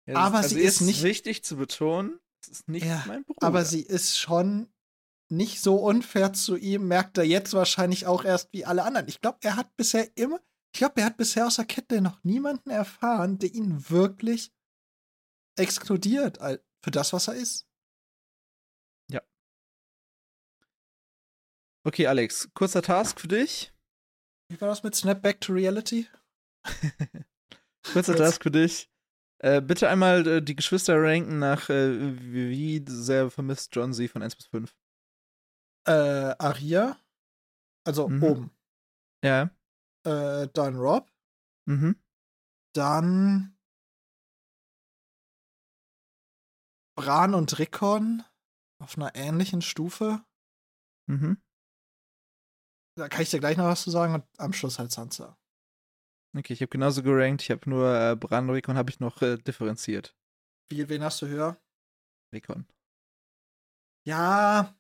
Ja, 0.08 0.18
Aber 0.18 0.38
also 0.38 0.50
sie 0.56 0.62
ist 0.62 0.82
nicht- 0.82 1.02
wichtig 1.04 1.44
zu 1.44 1.56
betonen, 1.58 2.20
es 2.42 2.48
ist 2.50 2.68
nicht 2.70 2.86
Ja, 2.86 3.04
mein 3.08 3.24
Bruder. 3.24 3.46
Aber 3.48 3.66
sie 3.66 3.82
ist 3.82 4.18
schon 4.20 4.72
nicht 5.30 5.62
so 5.62 5.78
unfair 5.78 6.34
zu 6.34 6.58
ihm, 6.58 6.88
merkt 6.88 7.18
er 7.18 7.24
jetzt 7.24 7.54
wahrscheinlich 7.54 8.06
auch 8.06 8.24
erst 8.24 8.52
wie 8.54 8.66
alle 8.66 8.84
anderen. 8.84 9.08
Ich 9.08 9.22
glaube, 9.22 9.40
er 9.42 9.56
hat 9.56 9.76
bisher 9.78 10.16
immer, 10.16 10.40
ich 10.74 10.80
glaube, 10.80 11.02
er 11.02 11.06
hat 11.06 11.18
bisher 11.18 11.46
außer 11.46 11.66
Kette 11.66 12.02
noch 12.02 12.24
niemanden 12.24 12.70
erfahren, 12.72 13.38
der 13.38 13.54
ihn 13.54 13.90
wirklich 13.90 14.52
exkludiert 15.58 16.40
für 16.84 16.92
das, 16.92 17.14
was 17.14 17.28
er 17.28 17.36
ist. 17.36 17.68
Okay, 21.86 22.08
Alex, 22.08 22.50
kurzer 22.54 22.82
Task 22.82 23.20
für 23.20 23.28
dich. 23.28 23.74
Wie 24.50 24.62
war 24.62 24.70
das 24.70 24.84
mit 24.84 24.96
Snap 24.96 25.22
Back 25.22 25.42
to 25.42 25.52
Reality? 25.52 26.08
Kurzer. 27.92 28.16
Task 28.16 28.42
für 28.42 28.52
dich. 28.52 28.90
Äh, 29.40 29.62
bitte 29.62 29.90
einmal 29.90 30.26
äh, 30.26 30.42
die 30.42 30.56
Geschwister 30.56 30.96
ranken 30.96 31.40
nach, 31.40 31.70
äh, 31.70 32.16
wie 32.22 32.50
wie 32.50 32.86
sehr 32.88 33.30
vermisst 33.30 33.76
John 33.76 33.92
sie 33.94 34.08
von 34.08 34.24
1 34.24 34.38
bis 34.38 34.46
5. 34.46 34.74
Äh, 35.86 35.92
Aria, 35.92 36.98
also 37.86 38.08
Mhm. 38.08 38.24
oben. 38.24 38.52
Ja. 39.22 39.50
Äh, 40.06 40.48
dann 40.54 40.76
Rob, 40.76 41.10
Mhm. 41.66 41.96
dann 42.74 43.58
Bran 46.96 47.34
und 47.34 47.58
Rickon 47.58 48.24
auf 48.80 48.98
einer 48.98 49.16
ähnlichen 49.16 49.62
Stufe. 49.62 50.24
Mhm. 51.08 51.42
da 52.96 53.10
kann 53.10 53.22
ich 53.24 53.32
dir 53.32 53.40
gleich 53.40 53.58
noch 53.58 53.66
was 53.66 53.84
zu 53.84 53.90
sagen 53.90 54.14
und 54.14 54.24
am 54.38 54.54
Schluss 54.54 54.78
halt 54.78 54.92
Sansa. 54.92 55.38
Okay, 56.36 56.54
ich 56.54 56.62
habe 56.62 56.70
genauso 56.70 57.04
gerankt. 57.04 57.42
Ich 57.44 57.52
habe 57.52 57.70
nur 57.70 57.94
äh, 57.94 58.16
Bran 58.16 58.50
und 58.50 58.56
Rickon 58.56 58.78
habe 58.78 58.90
ich 58.90 59.00
noch 59.00 59.22
äh, 59.22 59.38
differenziert. 59.38 60.16
Wie, 60.70 60.88
wen 60.90 61.04
hast 61.04 61.22
du 61.22 61.28
höher? 61.28 61.58
Rickon. 62.34 62.68
Ja, 64.06 64.76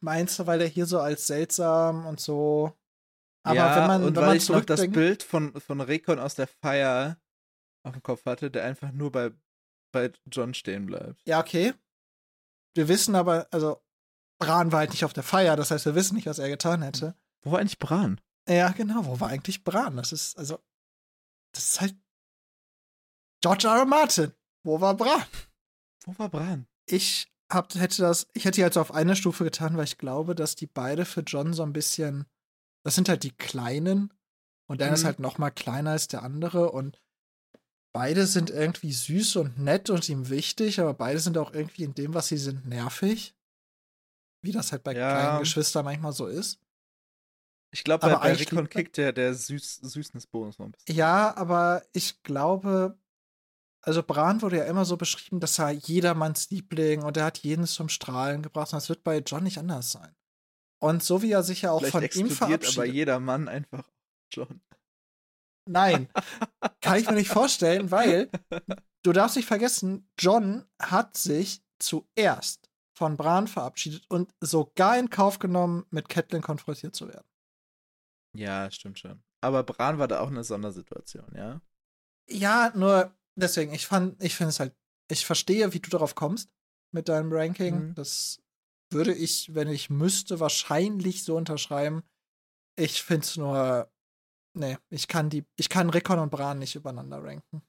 meinst 0.00 0.38
du, 0.38 0.46
weil 0.46 0.60
er 0.60 0.68
hier 0.68 0.86
so 0.86 1.00
als 1.00 1.26
seltsam 1.26 2.06
und 2.06 2.20
so. 2.20 2.76
Aber 3.44 3.56
ja, 3.56 3.76
wenn 3.76 3.86
man, 3.86 4.04
und 4.04 4.16
wenn 4.16 4.22
weil 4.22 4.28
man 4.28 4.36
ich 4.38 4.48
noch 4.48 4.64
das 4.64 4.90
Bild 4.90 5.22
von, 5.22 5.58
von 5.60 5.80
Rickon 5.80 6.18
aus 6.18 6.34
der 6.34 6.46
Feier 6.46 7.18
auf 7.84 7.92
dem 7.92 8.02
Kopf 8.02 8.24
hatte, 8.24 8.50
der 8.50 8.64
einfach 8.64 8.90
nur 8.92 9.12
bei, 9.12 9.32
bei 9.92 10.10
John 10.32 10.54
stehen 10.54 10.86
bleibt. 10.86 11.20
Ja, 11.26 11.40
okay. 11.40 11.74
Wir 12.74 12.88
wissen 12.88 13.14
aber, 13.14 13.46
also, 13.50 13.82
Bran 14.40 14.72
war 14.72 14.80
halt 14.80 14.90
nicht 14.90 15.04
auf 15.04 15.12
der 15.12 15.22
Feier, 15.22 15.56
das 15.56 15.70
heißt, 15.70 15.84
wir 15.84 15.94
wissen 15.94 16.16
nicht, 16.16 16.26
was 16.26 16.38
er 16.38 16.48
getan 16.48 16.82
hätte. 16.82 17.14
Wo 17.42 17.52
war 17.52 17.60
eigentlich 17.60 17.78
Bran? 17.78 18.20
Ja, 18.48 18.70
genau, 18.70 19.04
wo 19.04 19.20
war 19.20 19.28
eigentlich 19.28 19.62
Bran? 19.62 19.96
Das 19.96 20.12
ist, 20.12 20.38
also, 20.38 20.58
das 21.52 21.64
ist 21.64 21.80
halt 21.80 21.96
George 23.42 23.68
R. 23.68 23.76
R. 23.80 23.84
Martin. 23.84 24.32
Wo 24.64 24.80
war 24.80 24.96
Bran? 24.96 25.22
Wo 26.06 26.18
war 26.18 26.30
Bran? 26.30 26.66
Ich 26.86 27.30
hab, 27.52 27.74
hätte 27.74 28.00
das, 28.00 28.26
ich 28.32 28.46
hätte 28.46 28.56
die 28.56 28.62
halt 28.62 28.74
so 28.74 28.80
auf 28.80 28.92
eine 28.92 29.16
Stufe 29.16 29.44
getan, 29.44 29.76
weil 29.76 29.84
ich 29.84 29.98
glaube, 29.98 30.34
dass 30.34 30.56
die 30.56 30.66
beide 30.66 31.04
für 31.04 31.20
John 31.20 31.52
so 31.52 31.62
ein 31.62 31.74
bisschen, 31.74 32.24
das 32.84 32.94
sind 32.94 33.08
halt 33.08 33.22
die 33.24 33.32
Kleinen 33.36 34.12
und 34.66 34.80
der 34.80 34.92
ist 34.92 35.02
Mhm. 35.02 35.06
halt 35.06 35.18
noch 35.20 35.38
mal 35.38 35.50
kleiner 35.50 35.90
als 35.90 36.06
der 36.08 36.22
andere 36.22 36.70
und 36.70 37.00
beide 37.92 38.26
sind 38.26 38.50
irgendwie 38.50 38.92
süß 38.92 39.36
und 39.36 39.58
nett 39.58 39.90
und 39.90 40.08
ihm 40.08 40.28
wichtig, 40.28 40.80
aber 40.80 40.94
beide 40.94 41.18
sind 41.20 41.36
auch 41.38 41.52
irgendwie 41.52 41.84
in 41.84 41.94
dem, 41.94 42.14
was 42.14 42.28
sie 42.28 42.38
sind, 42.38 42.66
nervig. 42.66 43.34
Wie 44.42 44.52
das 44.52 44.72
halt 44.72 44.82
bei 44.84 44.94
Ja. 44.94 45.10
kleinen 45.20 45.38
Geschwistern 45.40 45.84
manchmal 45.84 46.12
so 46.12 46.26
ist. 46.26 46.60
Ich 47.70 47.82
glaube, 47.82 48.02
bei, 48.06 48.12
Aber 48.12 48.20
bei 48.22 48.34
liegt- 48.34 48.70
kickt 48.70 48.96
der, 48.98 49.12
der 49.12 49.34
Süß 49.34 49.76
Süßnisbonus 49.82 50.58
noch 50.58 50.66
ein 50.66 50.72
bisschen. 50.72 50.94
Ja, 50.96 51.34
aber 51.36 51.82
ich 51.92 52.22
glaube, 52.22 52.98
also 53.80 54.02
Bran 54.02 54.42
wurde 54.42 54.58
ja 54.58 54.64
immer 54.64 54.84
so 54.84 54.96
beschrieben, 54.96 55.40
dass 55.40 55.58
er 55.58 55.70
jedermanns 55.70 56.50
Liebling 56.50 57.02
und 57.02 57.16
er 57.16 57.24
hat 57.24 57.38
jeden 57.38 57.66
zum 57.66 57.88
Strahlen 57.88 58.42
gebracht. 58.42 58.72
Und 58.72 58.76
das 58.76 58.88
wird 58.88 59.02
bei 59.02 59.18
John 59.18 59.42
nicht 59.44 59.58
anders 59.58 59.90
sein. 59.90 60.14
Und 60.84 61.02
so 61.02 61.22
wie 61.22 61.32
er 61.32 61.42
sich 61.42 61.62
ja 61.62 61.70
auch 61.70 61.78
Vielleicht 61.82 62.12
von 62.12 62.26
ihm 62.26 62.30
verabschiedet. 62.30 62.76
aber 62.76 62.84
jeder 62.84 63.18
Mann 63.18 63.48
einfach 63.48 63.90
John. 64.30 64.60
Nein, 65.66 66.10
kann 66.82 66.98
ich 66.98 67.08
mir 67.08 67.14
nicht 67.14 67.30
vorstellen, 67.30 67.90
weil 67.90 68.30
du 69.02 69.12
darfst 69.12 69.36
nicht 69.36 69.46
vergessen, 69.48 70.06
John 70.18 70.66
hat 70.78 71.16
sich 71.16 71.64
zuerst 71.78 72.70
von 72.94 73.16
Bran 73.16 73.48
verabschiedet 73.48 74.04
und 74.10 74.34
sogar 74.40 74.98
in 74.98 75.08
Kauf 75.08 75.38
genommen, 75.38 75.86
mit 75.88 76.10
Catelyn 76.10 76.42
konfrontiert 76.42 76.94
zu 76.94 77.08
werden. 77.08 77.26
Ja, 78.36 78.70
stimmt 78.70 78.98
schon. 78.98 79.22
Aber 79.40 79.62
Bran 79.62 79.98
war 79.98 80.06
da 80.06 80.20
auch 80.20 80.28
eine 80.28 80.44
Sondersituation, 80.44 81.32
ja? 81.34 81.62
Ja, 82.28 82.72
nur 82.74 83.16
deswegen, 83.36 83.72
ich 83.72 83.86
fand, 83.86 84.22
ich 84.22 84.34
finde 84.34 84.50
es 84.50 84.60
halt, 84.60 84.76
ich 85.10 85.24
verstehe, 85.24 85.72
wie 85.72 85.80
du 85.80 85.88
darauf 85.88 86.14
kommst 86.14 86.52
mit 86.92 87.08
deinem 87.08 87.32
Ranking. 87.32 87.88
Mhm. 87.88 87.94
Das 87.94 88.43
würde 88.90 89.14
ich, 89.14 89.54
wenn 89.54 89.68
ich 89.68 89.90
müsste, 89.90 90.40
wahrscheinlich 90.40 91.24
so 91.24 91.36
unterschreiben. 91.36 92.02
Ich 92.76 93.02
finde 93.02 93.24
es 93.24 93.36
nur, 93.36 93.90
nee, 94.54 94.78
ich 94.90 95.08
kann 95.08 95.30
die, 95.30 95.44
ich 95.56 95.68
kann 95.68 95.90
Rickon 95.90 96.18
und 96.18 96.30
Bran 96.30 96.58
nicht 96.58 96.74
übereinander 96.74 97.22
ranken. 97.22 97.62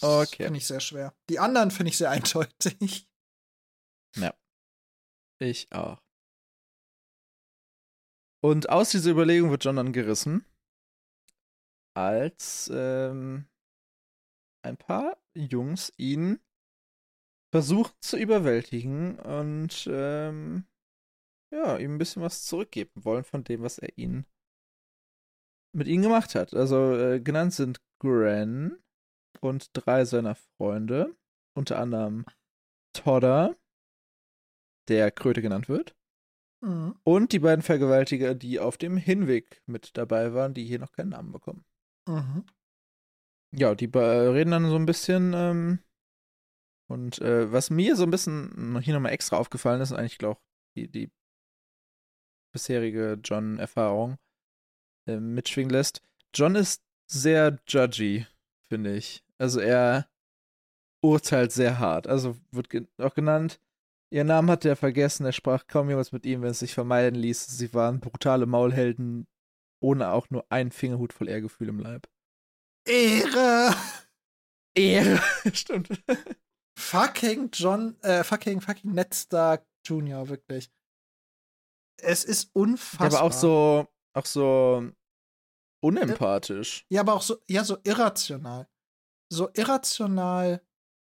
Okay. 0.00 0.44
Finde 0.44 0.58
ich 0.58 0.66
sehr 0.66 0.80
schwer. 0.80 1.14
Die 1.28 1.38
anderen 1.38 1.70
finde 1.70 1.90
ich 1.90 1.98
sehr 1.98 2.10
eindeutig. 2.10 3.08
Ich 5.38 5.70
auch. 5.72 6.02
Und 8.42 8.68
aus 8.70 8.90
dieser 8.90 9.10
Überlegung 9.10 9.50
wird 9.50 9.64
John 9.64 9.76
dann 9.76 9.92
gerissen, 9.92 10.46
als 11.94 12.70
ähm, 12.72 13.48
ein 14.62 14.76
paar 14.76 15.18
Jungs 15.34 15.92
ihn 15.96 16.40
versuchen 17.56 17.94
zu 18.00 18.18
überwältigen 18.18 19.18
und 19.18 19.88
ähm, 19.90 20.66
ja, 21.50 21.78
ihm 21.78 21.94
ein 21.94 21.98
bisschen 21.98 22.20
was 22.20 22.44
zurückgeben 22.44 23.02
wollen 23.02 23.24
von 23.24 23.44
dem, 23.44 23.62
was 23.62 23.78
er 23.78 23.96
ihnen 23.96 24.26
mit 25.74 25.88
ihnen 25.88 26.02
gemacht 26.02 26.34
hat. 26.34 26.52
Also 26.52 26.94
äh, 26.94 27.18
genannt 27.18 27.54
sind 27.54 27.80
Gren 27.98 28.76
und 29.40 29.70
drei 29.72 30.04
seiner 30.04 30.34
Freunde, 30.34 31.16
unter 31.54 31.78
anderem 31.78 32.26
Todder, 32.92 33.56
der 34.90 35.10
Kröte 35.10 35.40
genannt 35.40 35.70
wird. 35.70 35.96
Mhm. 36.62 36.94
Und 37.04 37.32
die 37.32 37.38
beiden 37.38 37.62
Vergewaltiger, 37.62 38.34
die 38.34 38.60
auf 38.60 38.76
dem 38.76 38.98
Hinweg 38.98 39.62
mit 39.64 39.96
dabei 39.96 40.34
waren, 40.34 40.52
die 40.52 40.64
hier 40.66 40.78
noch 40.78 40.92
keinen 40.92 41.10
Namen 41.10 41.32
bekommen. 41.32 41.64
Mhm. 42.06 42.44
Ja, 43.54 43.74
die 43.74 43.86
reden 43.86 44.50
dann 44.50 44.68
so 44.68 44.76
ein 44.76 44.84
bisschen. 44.84 45.32
Ähm, 45.34 45.78
und 46.88 47.20
äh, 47.20 47.50
was 47.52 47.70
mir 47.70 47.96
so 47.96 48.04
ein 48.04 48.10
bisschen 48.10 48.80
hier 48.82 48.94
nochmal 48.94 49.12
extra 49.12 49.36
aufgefallen 49.36 49.80
ist, 49.80 49.92
eigentlich 49.92 50.18
glaube 50.18 50.40
ich, 50.74 50.84
die, 50.84 50.90
die 50.90 51.10
bisherige 52.52 53.18
John-Erfahrung 53.22 54.18
äh, 55.08 55.18
mitschwingen 55.18 55.70
lässt. 55.70 56.02
John 56.34 56.54
ist 56.54 56.82
sehr 57.10 57.58
judgy, 57.66 58.26
finde 58.68 58.96
ich. 58.96 59.24
Also 59.38 59.60
er 59.60 60.08
urteilt 61.02 61.52
sehr 61.52 61.78
hart. 61.78 62.06
Also 62.06 62.36
wird 62.50 62.70
ge 62.70 62.86
auch 62.98 63.14
genannt, 63.14 63.60
Ihren 64.12 64.28
Namen 64.28 64.50
hat 64.50 64.64
er 64.64 64.76
vergessen, 64.76 65.26
er 65.26 65.32
sprach 65.32 65.66
kaum 65.66 65.88
jemals 65.88 66.12
mit 66.12 66.24
ihm, 66.26 66.42
wenn 66.42 66.50
es 66.50 66.60
sich 66.60 66.74
vermeiden 66.74 67.18
ließ. 67.18 67.46
Sie 67.46 67.74
waren 67.74 68.00
brutale 68.00 68.46
Maulhelden, 68.46 69.26
ohne 69.82 70.10
auch 70.10 70.30
nur 70.30 70.46
einen 70.50 70.70
Fingerhut 70.70 71.12
voll 71.12 71.28
Ehrgefühl 71.28 71.68
im 71.68 71.80
Leib. 71.80 72.08
Ehre! 72.86 73.74
Ehre! 74.74 75.20
Stimmt. 75.52 75.88
Fucking 76.78 77.50
John, 77.52 77.98
äh, 78.02 78.22
fucking, 78.22 78.60
fucking 78.60 78.92
Ned 78.92 79.14
Stark 79.14 79.66
Jr., 79.84 80.28
wirklich. 80.28 80.70
Es 81.98 82.24
ist 82.24 82.44
Ja, 82.44 82.50
unfassbar. 82.54 83.06
aber 83.06 83.22
auch 83.22 83.32
so, 83.32 83.88
auch 84.14 84.26
so 84.26 84.90
unempathisch. 85.82 86.84
Ja, 86.90 87.00
aber 87.00 87.14
auch 87.14 87.22
so, 87.22 87.38
ja, 87.48 87.64
so 87.64 87.78
irrational. 87.84 88.68
So 89.32 89.48
irrational 89.54 90.60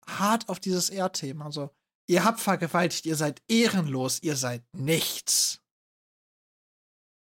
hart 0.08 0.48
auf 0.48 0.60
dieses 0.60 0.90
R-Thema. 0.90 1.52
So, 1.52 1.76
ihr 2.10 2.24
habt 2.24 2.40
vergewaltigt, 2.40 3.06
ihr 3.06 3.16
seid 3.18 3.42
ehrenlos, 3.50 4.24
ihr 4.24 4.38
seid 4.38 4.64
nichts. 4.74 5.62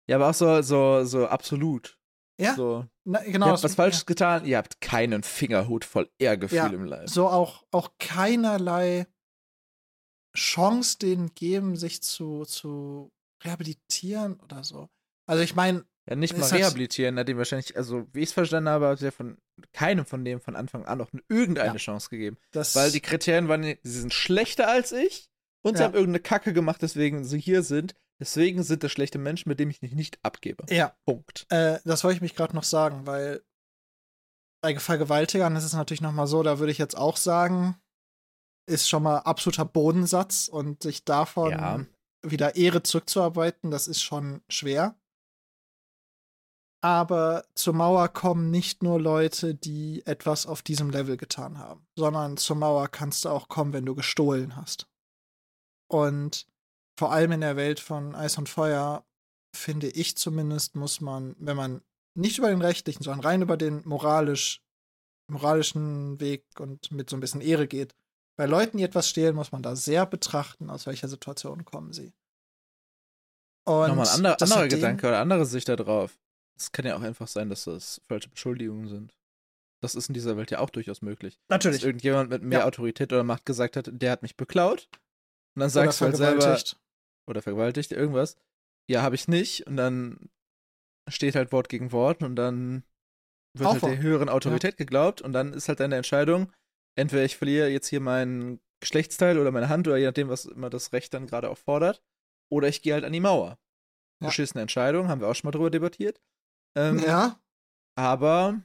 Ja, 0.07 0.17
aber 0.17 0.29
auch 0.29 0.33
so, 0.33 0.61
so, 0.61 1.03
so 1.05 1.27
absolut. 1.27 1.97
Ja, 2.39 2.55
So, 2.55 2.85
na, 3.09 3.23
ihr 3.25 3.31
genau. 3.33 3.47
habt 3.47 3.59
so- 3.59 3.63
was 3.65 3.75
Falsches 3.75 4.05
getan, 4.05 4.45
ihr 4.45 4.57
habt 4.57 4.81
keinen 4.81 5.23
Fingerhut 5.23 5.85
voll 5.85 6.09
Ehrgefühl 6.19 6.57
Ja, 6.57 6.67
im 6.67 6.85
Leib. 6.85 7.09
So 7.09 7.27
auch, 7.27 7.63
auch 7.71 7.91
keinerlei 7.99 9.07
Chance 10.37 10.97
denen 10.99 11.33
geben, 11.33 11.75
sich 11.75 12.01
zu, 12.03 12.45
zu 12.45 13.11
rehabilitieren 13.43 14.39
oder 14.39 14.63
so. 14.63 14.89
Also 15.27 15.43
ich 15.43 15.55
meine, 15.55 15.85
Ja, 16.07 16.15
nicht 16.15 16.37
mal 16.37 16.47
rehabilitieren, 16.49 17.17
hat 17.17 17.29
ihm 17.29 17.37
wahrscheinlich, 17.37 17.75
also 17.77 18.07
wie 18.13 18.19
ich 18.19 18.29
es 18.29 18.33
verstanden 18.33 18.69
habe, 18.69 18.87
hat 18.89 19.01
er 19.01 19.11
von 19.11 19.37
keinem 19.73 20.05
von 20.05 20.23
dem 20.23 20.39
von 20.39 20.55
Anfang 20.55 20.85
an 20.85 20.97
noch 20.99 21.09
irgendeine 21.27 21.73
Ja. 21.73 21.77
Chance 21.77 22.09
gegeben. 22.09 22.37
Weil 22.53 22.91
die 22.91 23.01
Kriterien 23.01 23.47
waren, 23.47 23.63
sie 23.63 23.99
sind 23.99 24.13
schlechter 24.13 24.67
als 24.69 24.91
ich 24.91 25.29
und 25.63 25.75
sie 25.77 25.81
Ja. 25.81 25.87
haben 25.87 25.95
irgendeine 25.95 26.21
Kacke 26.21 26.53
gemacht, 26.53 26.81
deswegen 26.81 27.23
sie 27.23 27.39
hier 27.39 27.63
sind. 27.63 27.95
Deswegen 28.19 28.63
sind 28.63 28.83
das 28.83 28.91
schlechte 28.91 29.17
Menschen, 29.17 29.49
mit 29.49 29.59
denen 29.59 29.71
ich 29.71 29.81
mich 29.81 29.93
nicht 29.93 30.19
abgebe. 30.23 30.65
ja, 30.69 30.95
Punkt. 31.05 31.45
Äh, 31.49 31.79
das 31.85 32.03
wollte 32.03 32.15
ich 32.17 32.21
mich 32.21 32.35
gerade 32.35 32.55
noch 32.55 32.63
sagen, 32.63 33.05
weil 33.07 33.43
bei 34.61 34.77
Vergewaltigern 34.77 35.55
ist 35.55 35.63
es 35.63 35.73
natürlich 35.73 36.01
noch 36.01 36.11
mal 36.11 36.27
so, 36.27 36.43
da 36.43 36.59
würde 36.59 36.71
ich 36.71 36.77
jetzt 36.77 36.97
auch 36.97 37.15
sagen, 37.15 37.79
ist 38.69 38.89
schon 38.89 39.03
mal 39.03 39.19
absoluter 39.19 39.63
Bodensatz 39.65 40.49
und 40.49 40.83
sich 40.83 41.05
davon 41.05 41.51
Ja. 41.51 41.85
wieder 42.23 42.55
Ehre 42.57 42.83
zurückzuarbeiten, 42.83 43.71
das 43.71 43.87
ist 43.87 44.01
schon 44.01 44.41
schwer. 44.49 44.95
Aber 46.81 47.45
zur 47.55 47.73
Mauer 47.73 48.07
kommen 48.09 48.51
nicht 48.51 48.83
nur 48.83 49.01
Leute, 49.01 49.53
die 49.53 50.05
etwas 50.05 50.45
auf 50.45 50.61
diesem 50.61 50.89
Level 50.89 51.17
getan 51.17 51.57
haben, 51.57 51.85
sondern 51.97 52.37
zur 52.37 52.55
Mauer 52.55 52.87
kannst 52.87 53.25
du 53.25 53.29
auch 53.29 53.49
kommen, 53.49 53.73
wenn 53.73 53.85
du 53.85 53.95
gestohlen 53.95 54.55
hast. 54.55 54.87
Und 55.89 56.47
vor 56.99 57.13
allem 57.13 57.31
in 57.31 57.39
der 57.39 57.55
Welt 57.55 57.79
von 57.79 58.13
Eis 58.13 58.37
und 58.37 58.49
Feuer, 58.49 59.05
finde 59.55 59.87
ich 59.87 60.17
zumindest, 60.17 60.75
muss 60.75 60.99
man, 60.99 61.33
wenn 61.39 61.55
man 61.55 61.81
nicht 62.13 62.37
über 62.37 62.49
den 62.49 62.61
rechtlichen, 62.61 63.03
sondern 63.03 63.25
rein 63.25 63.41
über 63.41 63.55
den 63.55 63.87
moralisch, 63.87 64.61
moralischen 65.31 66.19
Weg 66.19 66.43
und 66.59 66.91
mit 66.91 67.09
so 67.09 67.15
ein 67.15 67.21
bisschen 67.21 67.39
Ehre 67.39 67.67
geht, 67.67 67.95
bei 68.35 68.45
Leuten, 68.47 68.77
die 68.77 68.83
etwas 68.83 69.07
stehlen, 69.07 69.33
muss 69.33 69.53
man 69.53 69.63
da 69.63 69.77
sehr 69.77 70.05
betrachten, 70.05 70.69
aus 70.69 70.87
welcher 70.87 71.07
Situation 71.07 71.63
kommen 71.63 71.93
sie. 71.93 72.11
Und 73.65 73.87
Nochmal 73.87 74.07
ein 74.07 74.15
ander, 74.15 74.35
das 74.35 74.51
anderer 74.51 74.67
Gedanke 74.67 75.07
oder 75.07 75.19
andere 75.19 75.45
Sicht 75.45 75.69
da 75.69 75.77
drauf. 75.77 76.19
Es 76.57 76.73
kann 76.73 76.85
ja 76.85 76.97
auch 76.97 77.01
einfach 77.01 77.29
sein, 77.29 77.49
dass 77.49 77.63
das 77.63 78.01
falsche 78.09 78.29
Beschuldigungen 78.29 78.89
sind. 78.89 79.17
Das 79.81 79.95
ist 79.95 80.09
in 80.09 80.13
dieser 80.13 80.35
Welt 80.35 80.51
ja 80.51 80.59
auch 80.59 80.69
durchaus 80.69 81.01
möglich. 81.01 81.39
Dass 81.47 81.55
Natürlich. 81.63 81.85
irgendjemand 81.85 82.29
mit 82.29 82.43
mehr 82.43 82.59
Ja. 82.59 82.65
Autorität 82.65 83.13
oder 83.13 83.23
Macht 83.23 83.45
gesagt 83.45 83.77
hat, 83.77 83.89
der 83.89 84.11
hat 84.11 84.21
mich 84.21 84.35
beklaut. 84.35 84.89
Und 85.55 85.61
dann 85.61 85.69
sagst 85.69 86.01
du 86.01 86.05
halt 86.05 86.17
selber. 86.17 86.59
Oder 87.29 87.41
vergewaltigt, 87.41 87.91
irgendwas. 87.91 88.35
Ja, 88.89 89.01
habe 89.01 89.15
ich 89.15 89.27
nicht. 89.27 89.67
Und 89.67 89.77
dann 89.77 90.29
steht 91.07 91.35
halt 91.35 91.51
Wort 91.51 91.69
gegen 91.69 91.91
Wort 91.91 92.23
und 92.23 92.35
dann 92.35 92.83
wird 93.57 93.67
halt 93.67 93.77
Aufwand. 93.77 93.93
der 93.93 94.01
höheren 94.01 94.29
Autorität 94.29 94.77
geglaubt 94.77 95.21
und 95.21 95.33
dann 95.33 95.53
ist 95.53 95.69
halt 95.69 95.79
deine 95.79 95.95
Entscheidung, 95.95 96.51
entweder 96.95 97.23
ich 97.23 97.37
verliere 97.37 97.69
jetzt 97.69 97.87
hier 97.87 97.99
mein 97.99 98.59
Geschlechtsteil 98.79 99.39
oder 99.39 99.51
meine 99.51 99.69
Hand 99.69 99.87
oder 99.87 99.97
je 99.97 100.05
nachdem, 100.05 100.29
was 100.29 100.45
immer 100.45 100.69
das 100.69 100.93
Recht 100.93 101.13
dann 101.13 101.27
gerade 101.27 101.49
auch 101.49 101.57
fordert, 101.57 102.03
oder 102.51 102.67
ich 102.67 102.81
gehe 102.81 102.93
halt 102.93 103.03
an 103.03 103.13
die 103.13 103.19
Mauer. 103.19 103.59
Ja. 104.21 104.27
Beschissene 104.27 104.61
Entscheidung, 104.61 105.07
haben 105.07 105.21
wir 105.21 105.27
auch 105.27 105.35
schon 105.35 105.47
mal 105.47 105.51
drüber 105.51 105.69
debattiert. 105.69 106.21
Ähm, 106.75 106.99
ja, 106.99 107.39
Aber 107.95 108.61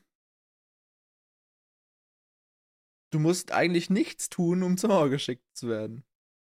du 3.11 3.19
musst 3.19 3.53
eigentlich 3.53 3.91
nichts 3.91 4.29
tun, 4.29 4.63
um 4.63 4.77
zur 4.77 4.91
Mauer 4.91 5.09
geschickt 5.09 5.45
zu 5.57 5.69
werden. 5.69 6.05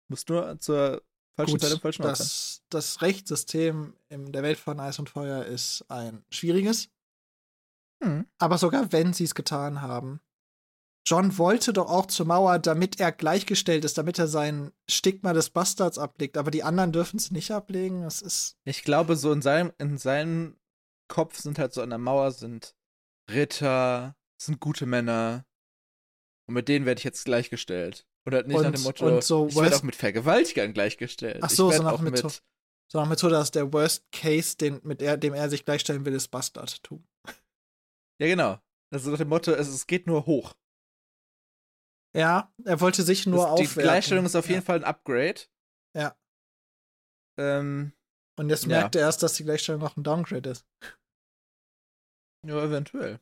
Du 0.08 0.12
musst 0.12 0.28
nur 0.28 0.58
zur 0.60 1.02
falschen 1.36 1.52
gut, 1.52 1.60
Zeit 1.62 1.72
am 1.72 1.80
falschen 1.80 2.02
Ort 2.02 2.12
das, 2.12 2.62
das 2.68 3.02
Rechtssystem 3.02 3.96
in 4.08 4.32
der 4.32 4.42
Welt 4.42 4.58
von 4.58 4.80
Eis 4.80 4.98
und 4.98 5.10
Feuer 5.10 5.44
ist 5.44 5.84
ein 5.88 6.24
schwieriges. 6.30 6.88
Hm. 8.02 8.26
Aber 8.38 8.58
sogar 8.58 8.92
wenn 8.92 9.12
sie 9.12 9.24
es 9.24 9.34
getan 9.34 9.82
haben, 9.82 10.20
John 11.06 11.36
wollte 11.36 11.74
doch 11.74 11.90
auch 11.90 12.06
zur 12.06 12.26
Mauer, 12.26 12.58
damit 12.58 12.98
er 12.98 13.12
gleichgestellt 13.12 13.84
ist, 13.84 13.98
damit 13.98 14.18
er 14.18 14.26
sein 14.26 14.72
Stigma 14.88 15.34
des 15.34 15.50
Bastards 15.50 15.98
ablegt. 15.98 16.38
Aber 16.38 16.50
die 16.50 16.62
anderen 16.62 16.92
dürfen 16.92 17.18
es 17.18 17.30
nicht 17.30 17.50
ablegen. 17.50 18.02
Das 18.02 18.22
ist. 18.22 18.56
Ich 18.64 18.84
glaube, 18.84 19.16
so 19.16 19.30
in 19.30 19.42
seinem, 19.42 19.72
in 19.78 19.98
seinem 19.98 20.56
Kopf 21.08 21.38
sind 21.38 21.58
halt 21.58 21.74
so 21.74 21.82
an 21.82 21.90
der 21.90 21.98
Mauer 21.98 22.32
sind 22.32 22.74
Ritter, 23.30 24.16
sind 24.38 24.60
gute 24.60 24.86
Männer. 24.86 25.44
Und 26.46 26.54
mit 26.54 26.68
denen 26.68 26.86
werde 26.86 26.98
ich 26.98 27.04
jetzt 27.04 27.24
gleichgestellt. 27.26 28.06
Oder 28.26 28.42
nicht 28.44 28.56
nach 28.56 28.64
Und- 28.66 28.76
dem 28.78 28.82
Motto, 28.82 29.06
und 29.06 29.24
so 29.24 29.46
ich 29.48 29.56
werde 29.56 29.76
auch 29.76 29.82
mit 29.82 29.96
Vergewaltigern 29.96 30.72
gleichgestellt. 30.72 31.40
Ach 31.42 31.50
so, 31.50 31.70
so 31.70 31.82
nach 31.82 32.00
mit, 32.00 32.14
Motto. 32.22 32.34
So 32.90 33.00
nach 33.00 33.08
Methode, 33.08 33.34
dass 33.34 33.50
der 33.50 33.72
Worst 33.72 34.10
Case, 34.12 34.56
den, 34.56 34.80
mit 34.82 35.02
er, 35.02 35.16
dem 35.16 35.34
er 35.34 35.50
sich 35.50 35.64
gleichstellen 35.64 36.04
will, 36.06 36.14
ist 36.14 36.28
Bastardtum. 36.28 37.06
Ja, 38.20 38.26
genau. 38.28 38.58
Also 38.92 39.10
nach 39.10 39.18
dem 39.18 39.28
Motto, 39.28 39.52
es, 39.52 39.68
es 39.68 39.86
geht 39.86 40.06
nur 40.06 40.24
hoch. 40.26 40.54
Ja, 42.16 42.52
er 42.64 42.80
wollte 42.80 43.02
sich 43.02 43.26
nur 43.26 43.56
das, 43.56 43.74
die. 43.74 43.80
Gleichstellung 43.80 44.24
ist 44.24 44.36
auf 44.36 44.46
jeden 44.46 44.60
ja. 44.60 44.64
Fall 44.64 44.76
ein 44.76 44.84
Upgrade. 44.84 45.40
Ja. 45.96 46.16
Ähm, 47.38 47.92
Und 48.38 48.50
jetzt 48.50 48.62
Ja. 48.64 48.68
merkt 48.68 48.94
er 48.94 49.02
erst, 49.02 49.22
dass 49.22 49.34
die 49.34 49.44
Gleichstellung 49.44 49.80
noch 49.80 49.96
ein 49.96 50.04
Downgrade 50.04 50.50
ist. 50.50 50.66
Ja, 52.46 52.62
eventuell. 52.64 53.20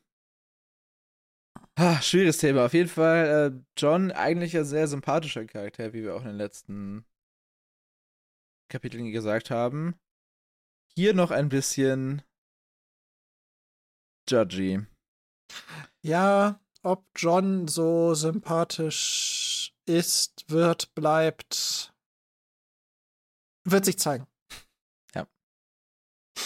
Ah, 1.75 2.01
schwieriges 2.03 2.39
Thema. 2.39 2.67
Auf 2.67 2.75
jeden 2.75 2.89
Fall, 2.89 3.53
äh, 3.53 3.65
John, 3.79 4.13
eigentlich 4.13 4.57
ein 4.57 4.65
sehr 4.65 4.87
sympathischer 4.87 5.47
Charakter, 5.47 5.93
wie 5.93 6.03
wir 6.03 6.15
auch 6.15 6.21
in 6.21 6.29
den 6.29 6.37
letzten 6.37 7.07
Kapiteln 8.69 9.11
gesagt 9.11 9.51
haben. 9.51 9.95
Hier 10.95 11.15
noch 11.15 11.31
ein 11.31 11.49
bisschen 11.49 12.23
judgy. 14.29 14.87
Ja, 16.03 16.61
ob 16.83 17.07
John 17.17 17.69
so 17.69 18.15
sympathisch 18.15 19.75
ist, 19.87 20.45
wird, 20.49 20.95
bleibt, 20.95 21.95
wird 23.65 23.85
sich 23.85 23.99
zeigen. 23.99 24.27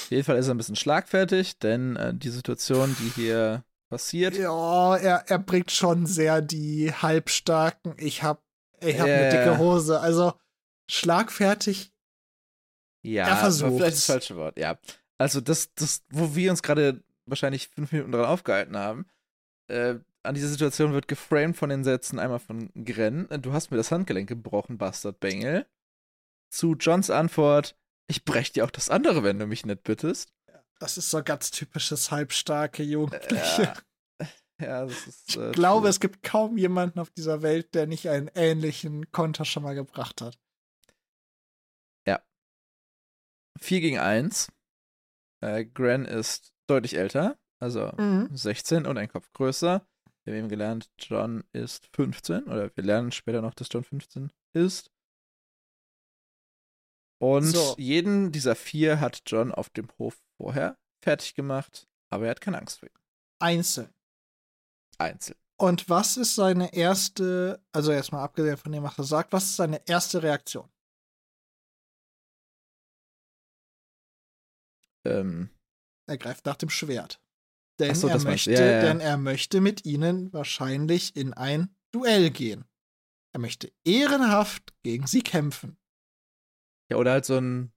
Auf 0.07 0.11
jeden 0.11 0.25
Fall 0.25 0.37
ist 0.37 0.47
er 0.49 0.55
ein 0.55 0.59
bisschen 0.59 0.77
schlagfertig, 0.77 1.59
denn 1.59 1.97
äh, 1.97 2.15
die 2.15 2.31
Situation, 2.31 2.95
die 3.01 3.09
hier 3.11 3.65
passiert, 3.89 4.37
Ja, 4.37 4.97
er, 4.97 5.25
er 5.29 5.39
bringt 5.39 5.71
schon 5.71 6.07
sehr 6.07 6.43
die 6.43 6.93
halbstarken. 6.93 7.95
Ich 7.99 8.23
hab, 8.23 8.43
ich 8.81 8.99
hab 8.99 9.07
Ja, 9.07 9.15
eine 9.17 9.31
dicke. 9.31 9.59
Hose. 9.59 10.01
Also 10.01 10.35
schlagfertig. 10.91 11.93
ja, 13.05 13.29
er 13.29 13.37
versucht's. 13.37 13.77
vielleicht 13.77 13.97
das 13.97 14.07
falsche 14.07 14.37
Wort, 14.37 14.59
ja. 14.59 14.79
Also 15.19 15.41
das, 15.41 15.73
das, 15.75 16.05
wo 16.11 16.35
wir 16.35 16.51
uns 16.51 16.63
gerade 16.63 17.03
wahrscheinlich 17.27 17.69
fünf 17.69 17.93
Minuten 17.93 18.13
dran 18.13 18.27
aufgehalten 18.27 18.77
haben, 18.77 19.07
äh, 19.69 19.97
an 20.23 20.35
dieser 20.35 20.49
Situation 20.49 20.93
wird 20.93 21.09
geframed 21.09 21.57
von 21.57 21.69
den 21.71 21.85
Sätzen 21.85 22.19
einmal 22.19 22.41
von 22.41 22.71
Gren, 22.85 23.29
du 23.41 23.53
hast 23.53 23.71
mir 23.71 23.77
das 23.77 23.93
Handgelenk 23.93 24.29
gebrochen, 24.29 24.77
Bastard 24.79 25.21
Bengel. 25.21 25.67
Zu 26.53 26.75
Johns 26.75 27.11
Antwort, 27.11 27.77
ich 28.09 28.25
brech 28.25 28.53
dir 28.53 28.65
auch 28.65 28.71
das 28.71 28.91
andere, 28.91 29.23
wenn 29.23 29.39
du 29.39 29.47
mich 29.47 29.65
nicht 29.67 29.83
bittest. 29.85 30.33
Das 30.79 30.99
ist 30.99 31.11
so 31.11 31.23
ganz 31.23 31.51
typisches 31.51 32.11
halbstarke 32.11 32.83
Jugendliche. 32.83 33.73
Ja, 34.21 34.27
ja 34.61 34.87
das 34.87 35.07
ist. 35.07 35.29
ich 35.31 35.37
äh, 35.37 35.53
glaube, 35.53 35.83
true. 35.83 35.91
es 35.91 36.01
gibt 36.01 36.23
kaum 36.23 36.59
jemanden 36.59 36.99
auf 37.01 37.11
dieser 37.11 37.43
Welt, 37.43 37.75
der 37.75 37.87
nicht 37.87 38.09
einen 38.09 38.31
ähnlichen 38.35 39.11
Konter 39.13 39.45
schon 39.45 39.63
mal 39.63 39.75
gebracht 39.75 40.21
hat. 40.21 40.39
4 43.59 43.81
gegen 43.81 43.99
1. 43.99 44.49
Äh, 45.43 45.65
Gren 45.67 46.05
ist 46.05 46.53
deutlich 46.67 46.97
älter, 46.97 47.39
also 47.61 47.93
Mhm. 47.99 48.29
16 48.35 48.87
und 48.87 48.99
ein 48.99 49.09
Kopf 49.09 49.33
größer. 49.33 49.87
Wir 50.25 50.33
haben 50.33 50.39
eben 50.41 50.49
gelernt, 50.49 50.91
John 50.99 51.45
ist 51.53 51.89
15 51.95 52.45
oder 52.45 52.75
wir 52.77 52.85
lernen 52.85 53.13
später 53.13 53.43
noch, 53.43 53.55
dass 53.55 53.69
John 53.71 53.85
15 53.85 54.33
ist. 54.55 54.91
Und 57.19 57.45
So. 57.45 57.75
jeden 57.79 58.31
dieser 58.33 58.55
vier 58.55 59.01
hat 59.01 59.23
John 59.27 59.53
auf 59.53 59.71
dem 59.71 59.89
Hof 59.99 60.17
vorher 60.37 60.79
fertig 61.03 61.35
gemacht, 61.35 61.89
aber 62.11 62.25
er 62.27 62.31
hat 62.33 62.41
keine 62.41 62.59
Angst 62.59 62.79
vor 62.79 62.89
ihm. 62.89 62.95
Einzeln. 63.39 63.93
Einzeln. 64.99 65.39
Und 65.59 65.89
was 65.89 66.17
ist 66.19 66.35
seine 66.35 66.75
erste, 66.75 67.65
also 67.73 67.91
erstmal 67.91 68.23
abgesehen 68.23 68.59
von 68.59 68.73
dem, 68.73 68.83
was 68.83 68.99
er 68.99 69.05
sagt, 69.05 69.33
was 69.33 69.45
ist 69.45 69.57
seine 69.57 69.81
erste 69.89 70.23
Reaktion? 70.23 70.69
Ähm, 75.07 75.51
Er 76.09 76.19
greift 76.19 76.45
nach 76.47 76.57
dem 76.57 76.69
Schwert. 76.69 77.21
Denn, 77.79 77.95
so, 77.95 78.09
er 78.09 78.19
möchte, 78.23 78.53
ja, 78.53 78.61
ja. 78.61 78.81
denn 78.81 79.01
er 79.01 79.17
möchte 79.19 79.61
mit 79.61 79.85
ihnen 79.85 80.33
wahrscheinlich 80.33 81.15
in 81.17 81.35
ein 81.35 81.75
Duell 81.93 82.31
gehen. 82.31 82.65
Er 83.33 83.41
möchte 83.41 83.71
ehrenhaft 83.85 84.75
gegen 84.83 85.07
sie 85.07 85.23
kämpfen. 85.23 85.79
Ja, 86.91 86.97
oder 86.97 87.13
halt 87.13 87.25
so 87.25 87.37
ein, 87.39 87.73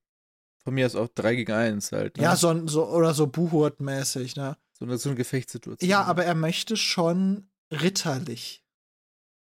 von 0.64 0.74
mir 0.74 0.86
aus 0.86 0.96
auch 0.96 1.08
3 1.08 1.36
gegen 1.36 1.52
1 1.52 1.92
halt. 1.92 2.18
Ne? 2.18 2.24
Ja, 2.24 2.36
so, 2.36 2.50
ein- 2.50 2.68
so 2.68 2.88
oder 2.88 3.14
so 3.14 3.28
Buhurt-mäßig, 3.28 4.36
ne? 4.36 4.58
so, 4.78 4.86
eine, 4.86 4.98
so 4.98 5.10
eine 5.10 5.18
Gefechtssituation. 5.18 5.90
Ja, 5.90 6.04
aber 6.04 6.26
er 6.26 6.36
möchte 6.36 6.78
schon 6.78 7.50
ritterlich. 7.72 8.64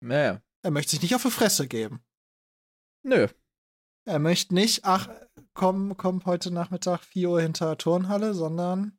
Naja, 0.03 0.41
Er 0.63 0.71
möchte 0.71 0.91
sich 0.91 1.01
nicht 1.01 1.15
auf 1.15 1.23
die 1.23 1.31
Fresse 1.31 1.67
geben. 1.67 2.03
nö. 3.03 3.27
Er 4.07 4.17
möchte 4.17 4.55
nicht, 4.55 4.83
ach, 4.83 5.09
komm, 5.53 5.95
komm 5.95 6.25
heute 6.25 6.49
Nachmittag 6.49 7.03
4 7.03 7.29
Uhr 7.29 7.41
hinter 7.41 7.67
der 7.67 7.77
Turnhalle, 7.77 8.33
sondern 8.33 8.97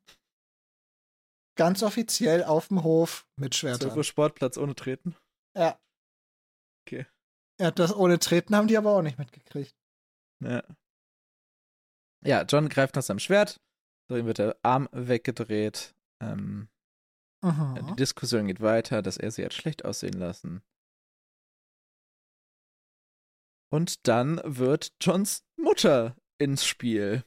ganz 1.57 1.83
offiziell 1.83 2.43
auf 2.45 2.69
dem 2.69 2.83
Hof 2.83 3.27
mit 3.35 3.53
12 3.53 3.73
Uhr 3.73 3.79
Schwertern. 3.81 4.03
Sportplatz 4.05 4.57
ohne 4.57 4.75
Treten. 4.75 5.15
Ja. 5.57 5.77
Okay. 6.87 7.05
Ja, 7.59 7.71
das 7.71 7.93
ohne 7.93 8.17
Treten 8.19 8.55
haben 8.55 8.67
die 8.69 8.77
aber 8.77 8.91
auch 8.95 9.01
nicht 9.01 9.19
mitgekriegt. 9.19 9.75
Ja. 10.45 10.63
Ja, 12.25 12.43
John 12.43 12.69
greift 12.69 12.95
nach 12.95 13.03
seinem 13.03 13.19
Schwert. 13.19 13.59
So, 14.09 14.15
ihm 14.17 14.25
wird 14.25 14.37
der 14.37 14.57
Arm 14.63 14.87
weggedreht. 14.91 15.93
Ähm, 16.21 16.69
Die 17.43 17.47
Mhm. 17.49 17.95
Diskussion 17.97 18.47
geht 18.47 18.61
weiter, 18.61 19.01
dass 19.01 19.17
er 19.17 19.29
sie 19.31 19.43
hat 19.43 19.53
schlecht 19.53 19.83
aussehen 19.83 20.13
lassen. 20.13 20.61
Und 23.69 24.07
dann 24.07 24.39
wird 24.45 24.93
Johns 25.01 25.43
Mutter 25.57 26.15
ins 26.37 26.65
Spiel 26.65 27.25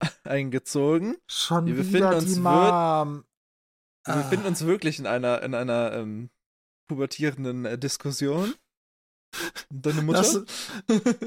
eingezogen. 0.24 1.16
Schon 1.26 1.66
Wir 1.66 1.74
wieder 1.76 1.84
befinden 1.84 2.14
uns 2.14 2.34
die 2.34 2.40
wir- 2.40 3.04
Mom. 3.04 3.24
Wir 4.06 4.14
Ah. 4.14 4.22
befinden 4.22 4.46
uns 4.46 4.66
wirklich 4.66 4.98
in 4.98 5.06
einer, 5.06 5.42
in 5.42 5.54
einer 5.54 5.92
ähm, 5.94 6.30
pubertierenden 6.90 7.64
äh, 7.64 7.78
Diskussion. 7.78 8.54
Deine 9.70 10.02
Mutter? 10.02 10.18
Lass, 10.18 10.44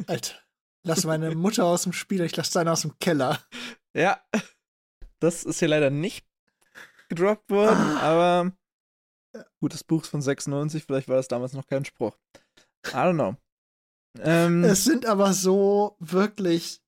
Alter, 0.08 0.36
lass 0.84 1.04
meine 1.06 1.34
Mutter 1.36 1.66
aus 1.66 1.84
dem 1.84 1.94
Spiel, 1.94 2.22
ich 2.22 2.36
lass 2.36 2.52
deine 2.52 2.72
aus 2.72 2.82
dem 2.82 2.98
Keller. 3.00 3.40
ja. 3.94 4.22
Das 5.20 5.44
ist 5.44 5.60
hier 5.60 5.68
leider 5.68 5.90
nicht 5.90 6.28
gedroppt 7.10 7.50
worden, 7.50 7.98
Ah. 7.98 8.00
aber 8.02 8.52
gut, 9.60 9.74
das 9.74 9.84
Buch 9.84 10.04
ist 10.04 10.10
von 10.10 10.22
96, 10.22 10.84
vielleicht 10.84 11.08
war 11.08 11.16
das 11.16 11.28
damals 11.28 11.54
noch 11.54 11.66
kein 11.66 11.86
Spruch. 11.86 12.16
I 12.86 12.90
don't 12.92 13.14
know. 13.16 13.36
Ähm, 14.20 14.64
Es 14.64 14.84
sind 14.84 15.06
aber 15.06 15.34
so 15.34 15.96
wirklich 16.00 16.82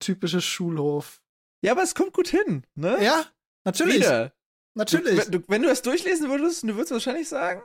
typische 0.00 0.40
Schulhof. 0.40 1.22
ja, 1.64 1.72
aber 1.72 1.82
es 1.82 1.94
kommt 1.94 2.12
gut 2.12 2.28
hin, 2.28 2.66
ne? 2.74 3.02
Ja, 3.04 3.26
natürlich. 3.64 3.96
Wieder. 3.96 4.32
Natürlich. 4.74 5.24
Du, 5.30 5.42
wenn 5.48 5.62
du 5.62 5.68
das 5.68 5.82
durchlesen 5.82 6.30
würdest, 6.30 6.62
du 6.64 6.74
würdest 6.74 6.90
wahrscheinlich 6.92 7.28
sagen, 7.28 7.62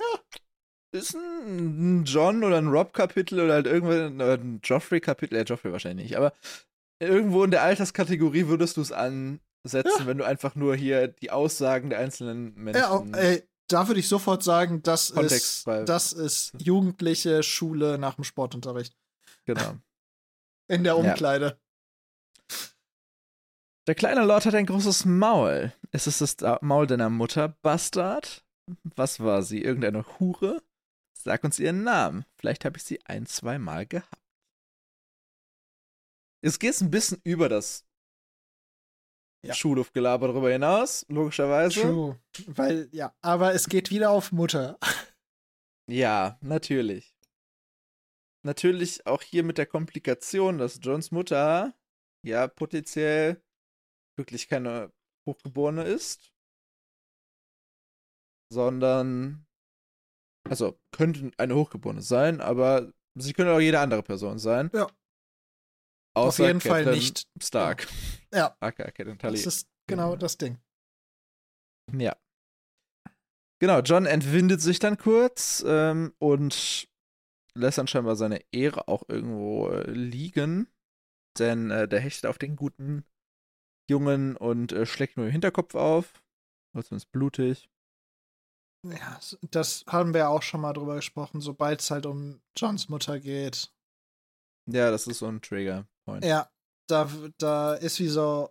ja, 0.00 0.20
ist 0.92 1.14
ein, 1.14 2.04
John 2.04 2.44
oder 2.44 2.58
ein 2.58 2.68
Rob-Kapitel 2.68 3.40
oder 3.40 3.54
halt 3.54 3.66
irgendwann 3.66 4.16
oder 4.16 4.34
ein 4.34 4.60
Joffrey-Kapitel, 4.62 5.36
ja, 5.36 5.42
Joffrey 5.44 5.72
wahrscheinlich 5.72 6.08
nicht, 6.10 6.16
aber 6.16 6.32
irgendwo 7.00 7.42
in 7.44 7.50
der 7.50 7.62
Alterskategorie 7.62 8.46
würdest 8.46 8.76
du 8.76 8.80
es 8.82 8.92
ansetzen, 8.92 9.42
Ja. 10.00 10.06
wenn 10.06 10.18
du 10.18 10.24
einfach 10.24 10.54
nur 10.54 10.76
hier 10.76 11.08
die 11.08 11.30
Aussagen 11.30 11.90
der 11.90 11.98
einzelnen 11.98 12.54
Menschen. 12.54 12.80
ja, 12.80 12.94
oh, 12.94 13.06
ey, 13.12 13.42
da 13.68 13.88
würde 13.88 14.00
ich 14.00 14.08
sofort 14.08 14.42
sagen, 14.42 14.82
das 14.82 15.10
ist, 15.10 15.66
das 15.66 16.12
ist 16.12 16.52
jugendliche 16.58 17.42
Schule 17.42 17.96
nach 17.98 18.14
dem 18.16 18.24
Sportunterricht. 18.24 18.94
Genau. 19.46 19.76
In 20.68 20.84
der 20.84 20.92
Ja. 20.94 20.98
Umkleide. 20.98 21.58
Der 23.88 23.94
kleine 23.96 24.24
Lord 24.24 24.46
hat 24.46 24.54
ein 24.54 24.66
großes 24.66 25.04
Maul. 25.06 25.72
Ist 25.90 26.06
es 26.06 26.18
das 26.18 26.36
Maul 26.60 26.86
deiner 26.86 27.10
Mutter, 27.10 27.48
Bastard? 27.62 28.44
Was 28.94 29.18
war 29.18 29.42
sie? 29.42 29.60
Irgendeine 29.62 30.04
Hure? 30.20 30.62
Sag 31.22 31.44
uns 31.44 31.60
ihren 31.60 31.84
Namen. 31.84 32.24
Vielleicht 32.36 32.64
habe 32.64 32.78
ich 32.78 32.82
sie 32.82 33.04
ein, 33.04 33.26
zwei 33.26 33.58
Mal 33.58 33.86
gehabt. 33.86 34.22
Es 36.44 36.58
geht 36.58 36.80
ein 36.80 36.90
bisschen 36.90 37.20
über 37.22 37.48
das 37.48 37.86
ja. 39.46 39.54
Schulhofgelaber 39.54 40.28
darüber 40.28 40.50
hinaus, 40.50 41.06
logischerweise. 41.08 41.80
True. 41.82 42.20
Weil, 42.46 42.88
ja, 42.92 43.14
aber 43.20 43.54
es 43.54 43.68
geht 43.68 43.90
wieder 43.90 44.10
auf 44.10 44.32
Mutter. 44.32 44.78
Ja, 45.88 46.38
natürlich. 46.40 47.14
Natürlich 48.44 49.06
auch 49.06 49.22
hier 49.22 49.44
mit 49.44 49.58
der 49.58 49.66
Komplikation, 49.66 50.58
dass 50.58 50.80
Johns 50.82 51.10
Mutter 51.10 51.76
ja 52.24 52.48
potenziell 52.48 53.42
wirklich 54.16 54.48
keine 54.48 54.92
Hochgeborene 55.28 55.84
ist, 55.84 56.32
sondern 58.52 59.46
also 60.48 60.78
könnte 60.90 61.30
eine 61.38 61.54
Hochgeborene 61.54 62.02
sein, 62.02 62.40
aber 62.40 62.92
sie 63.14 63.32
könnte 63.32 63.52
auch 63.52 63.60
jede 63.60 63.80
andere 63.80 64.02
Person 64.02 64.38
sein. 64.38 64.70
Ja. 64.72 64.86
Außer 66.14 66.42
Auf 66.42 66.46
jeden 66.46 66.58
Captain 66.60 66.84
Fall 66.84 66.94
nicht. 66.94 67.26
Stark. 67.42 67.88
Ja. 68.34 68.56
Aka 68.60 68.90
Captain 68.90 69.18
Tully. 69.18 69.32
Das 69.32 69.46
ist 69.46 69.68
genau 69.86 70.16
das 70.16 70.36
Ding. 70.36 70.58
Ja. 71.92 72.16
Genau, 73.60 73.80
John 73.80 74.06
entwindet 74.06 74.60
sich 74.60 74.78
dann 74.78 74.98
kurz 74.98 75.64
ähm, 75.66 76.12
und 76.18 76.88
lässt 77.54 77.78
dann 77.78 77.86
scheinbar 77.86 78.16
seine 78.16 78.40
Ehre 78.50 78.88
auch 78.88 79.08
irgendwo 79.08 79.68
äh, 79.68 79.90
liegen. 79.90 80.68
Denn 81.38 81.70
äh, 81.70 81.88
der 81.88 82.00
hechtet 82.00 82.26
auf 82.26 82.38
den 82.38 82.56
guten 82.56 83.04
Jungen 83.88 84.36
und 84.36 84.72
äh, 84.72 84.84
schlägt 84.84 85.16
nur 85.16 85.26
den 85.26 85.32
Hinterkopf 85.32 85.74
auf. 85.74 86.12
Oder 86.74 86.84
zumindest 86.84 87.12
blutig. 87.12 87.70
Ja, 88.84 89.20
das 89.50 89.84
haben 89.86 90.12
wir 90.12 90.20
ja 90.20 90.28
auch 90.28 90.42
schon 90.42 90.60
mal 90.60 90.72
drüber 90.72 90.96
gesprochen, 90.96 91.40
sobald 91.40 91.80
es 91.80 91.90
halt 91.90 92.04
um 92.04 92.40
Johns 92.56 92.88
Mutter 92.88 93.20
geht. 93.20 93.72
Ja, 94.66 94.90
das 94.90 95.06
ist 95.06 95.18
so 95.18 95.26
ein 95.26 95.40
Trigger-Point. 95.40 96.24
Ja, 96.24 96.50
da, 96.88 97.08
da 97.38 97.74
ist 97.74 98.00
wie 98.00 98.08
so, 98.08 98.50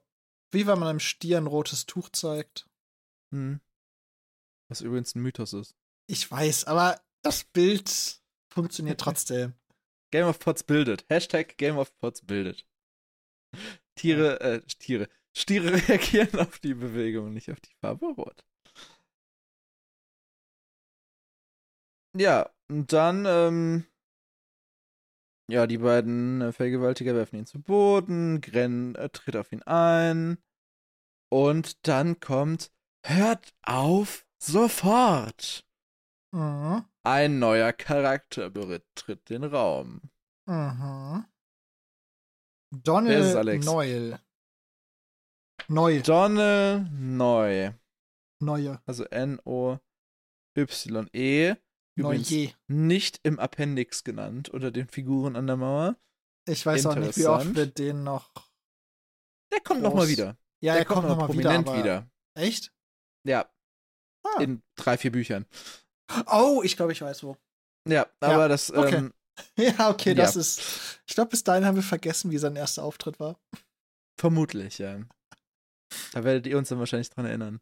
wie 0.51 0.67
wenn 0.67 0.79
man 0.79 0.87
einem 0.87 0.99
Stier 0.99 1.37
ein 1.37 1.47
rotes 1.47 1.85
Tuch 1.85 2.09
zeigt. 2.09 2.69
Hm. 3.31 3.59
Was 4.69 4.81
übrigens 4.81 5.15
ein 5.15 5.21
Mythos 5.21 5.53
ist. 5.53 5.75
Ich 6.07 6.29
weiß, 6.29 6.65
aber 6.65 7.01
das 7.23 7.43
Bild 7.43 8.21
funktioniert 8.49 8.99
trotzdem. 9.01 9.53
Game 10.11 10.27
of 10.27 10.39
Pots 10.39 10.63
bildet. 10.63 11.05
Hashtag 11.09 11.57
Game 11.57 11.77
of 11.77 11.97
Pots 11.97 12.21
bildet. 12.21 12.65
Tiere, 13.95 14.39
äh, 14.39 14.61
Tiere. 14.79 15.09
Stiere 15.33 15.73
reagieren 15.87 16.39
auf 16.39 16.59
die 16.59 16.73
Bewegung, 16.73 17.33
nicht 17.33 17.51
auf 17.51 17.59
die 17.59 17.73
Farbe 17.81 18.07
rot. 18.07 18.45
Ja, 22.17 22.49
und 22.69 22.91
dann, 22.93 23.25
ähm, 23.25 23.85
ja, 25.49 25.67
die 25.67 25.77
beiden 25.77 26.41
äh, 26.41 26.51
Vergewaltiger 26.51 27.15
werfen 27.15 27.39
ihn 27.39 27.45
zu 27.45 27.61
Boden, 27.61 28.41
Gren 28.41 28.95
äh, 28.95 29.09
tritt 29.09 29.35
auf 29.35 29.51
ihn 29.51 29.63
ein. 29.63 30.37
Und 31.29 31.87
dann 31.87 32.19
kommt, 32.19 32.71
hört 33.05 33.53
auf 33.63 34.25
sofort. 34.37 35.65
Mhm. 36.33 36.85
Ein 37.03 37.39
neuer 37.39 37.73
Charakter 37.73 38.49
betritt 38.49 39.29
den 39.29 39.43
Raum. 39.43 40.01
Mhm. 40.45 41.25
Donald 42.71 43.35
Alex? 43.35 43.65
Noel. 43.65 44.19
Neu. 45.67 46.01
Donne 46.01 46.89
Neu. 46.91 47.71
Neue. 48.39 48.81
Also 48.85 49.03
N-O-Y-E. 49.05 49.79
Übrigens 51.95 52.31
Neue. 52.31 52.53
nicht 52.67 53.19
im 53.23 53.39
Appendix 53.39 54.03
genannt 54.03 54.49
unter 54.49 54.71
den 54.71 54.87
Figuren 54.87 55.35
an 55.35 55.47
der 55.47 55.57
Mauer. 55.57 55.97
Ich 56.47 56.65
weiß 56.65 56.85
auch 56.87 56.95
nicht, 56.95 57.17
wie 57.17 57.27
oft 57.27 57.53
wir 57.55 57.65
den 57.67 58.03
noch. 58.03 58.31
Der 59.51 59.59
kommt 59.61 59.81
nochmal 59.81 60.07
wieder. 60.07 60.37
Ja, 60.61 60.73
Der 60.73 60.81
er 60.81 60.85
kommt 60.85 61.03
noch 61.03 61.17
nochmal 61.17 61.29
wieder, 61.37 61.49
prominent 61.49 61.67
aber 61.67 61.77
wieder. 61.77 62.09
Echt? 62.35 62.73
Ja, 63.25 63.49
Ah. 64.23 64.41
in 64.41 64.61
drei, 64.75 64.97
vier 64.97 65.11
Büchern. 65.11 65.45
Oh, 66.27 66.61
ich 66.63 66.75
glaube, 66.77 66.91
ich 66.91 67.01
weiß 67.01 67.23
wo. 67.23 67.35
Ja, 67.87 68.05
aber 68.19 68.47
das, 68.47 68.71
okay. 68.71 68.95
ähm, 68.95 69.13
Ja, 69.57 69.89
okay, 69.89 70.13
das 70.13 70.35
Ja. 70.35 70.41
ist. 70.41 71.01
Ich 71.07 71.15
glaube, 71.15 71.31
bis 71.31 71.43
dahin 71.43 71.65
haben 71.65 71.75
wir 71.75 71.83
vergessen, 71.83 72.29
wie 72.31 72.37
sein 72.37 72.55
erster 72.55 72.83
Auftritt 72.83 73.19
war. 73.19 73.39
vermutlich, 74.19 74.77
ja. 74.77 74.99
Da 76.13 76.23
werdet 76.23 76.45
ihr 76.47 76.57
uns 76.57 76.69
dann 76.69 76.79
wahrscheinlich 76.79 77.09
dran 77.09 77.25
erinnern. 77.25 77.59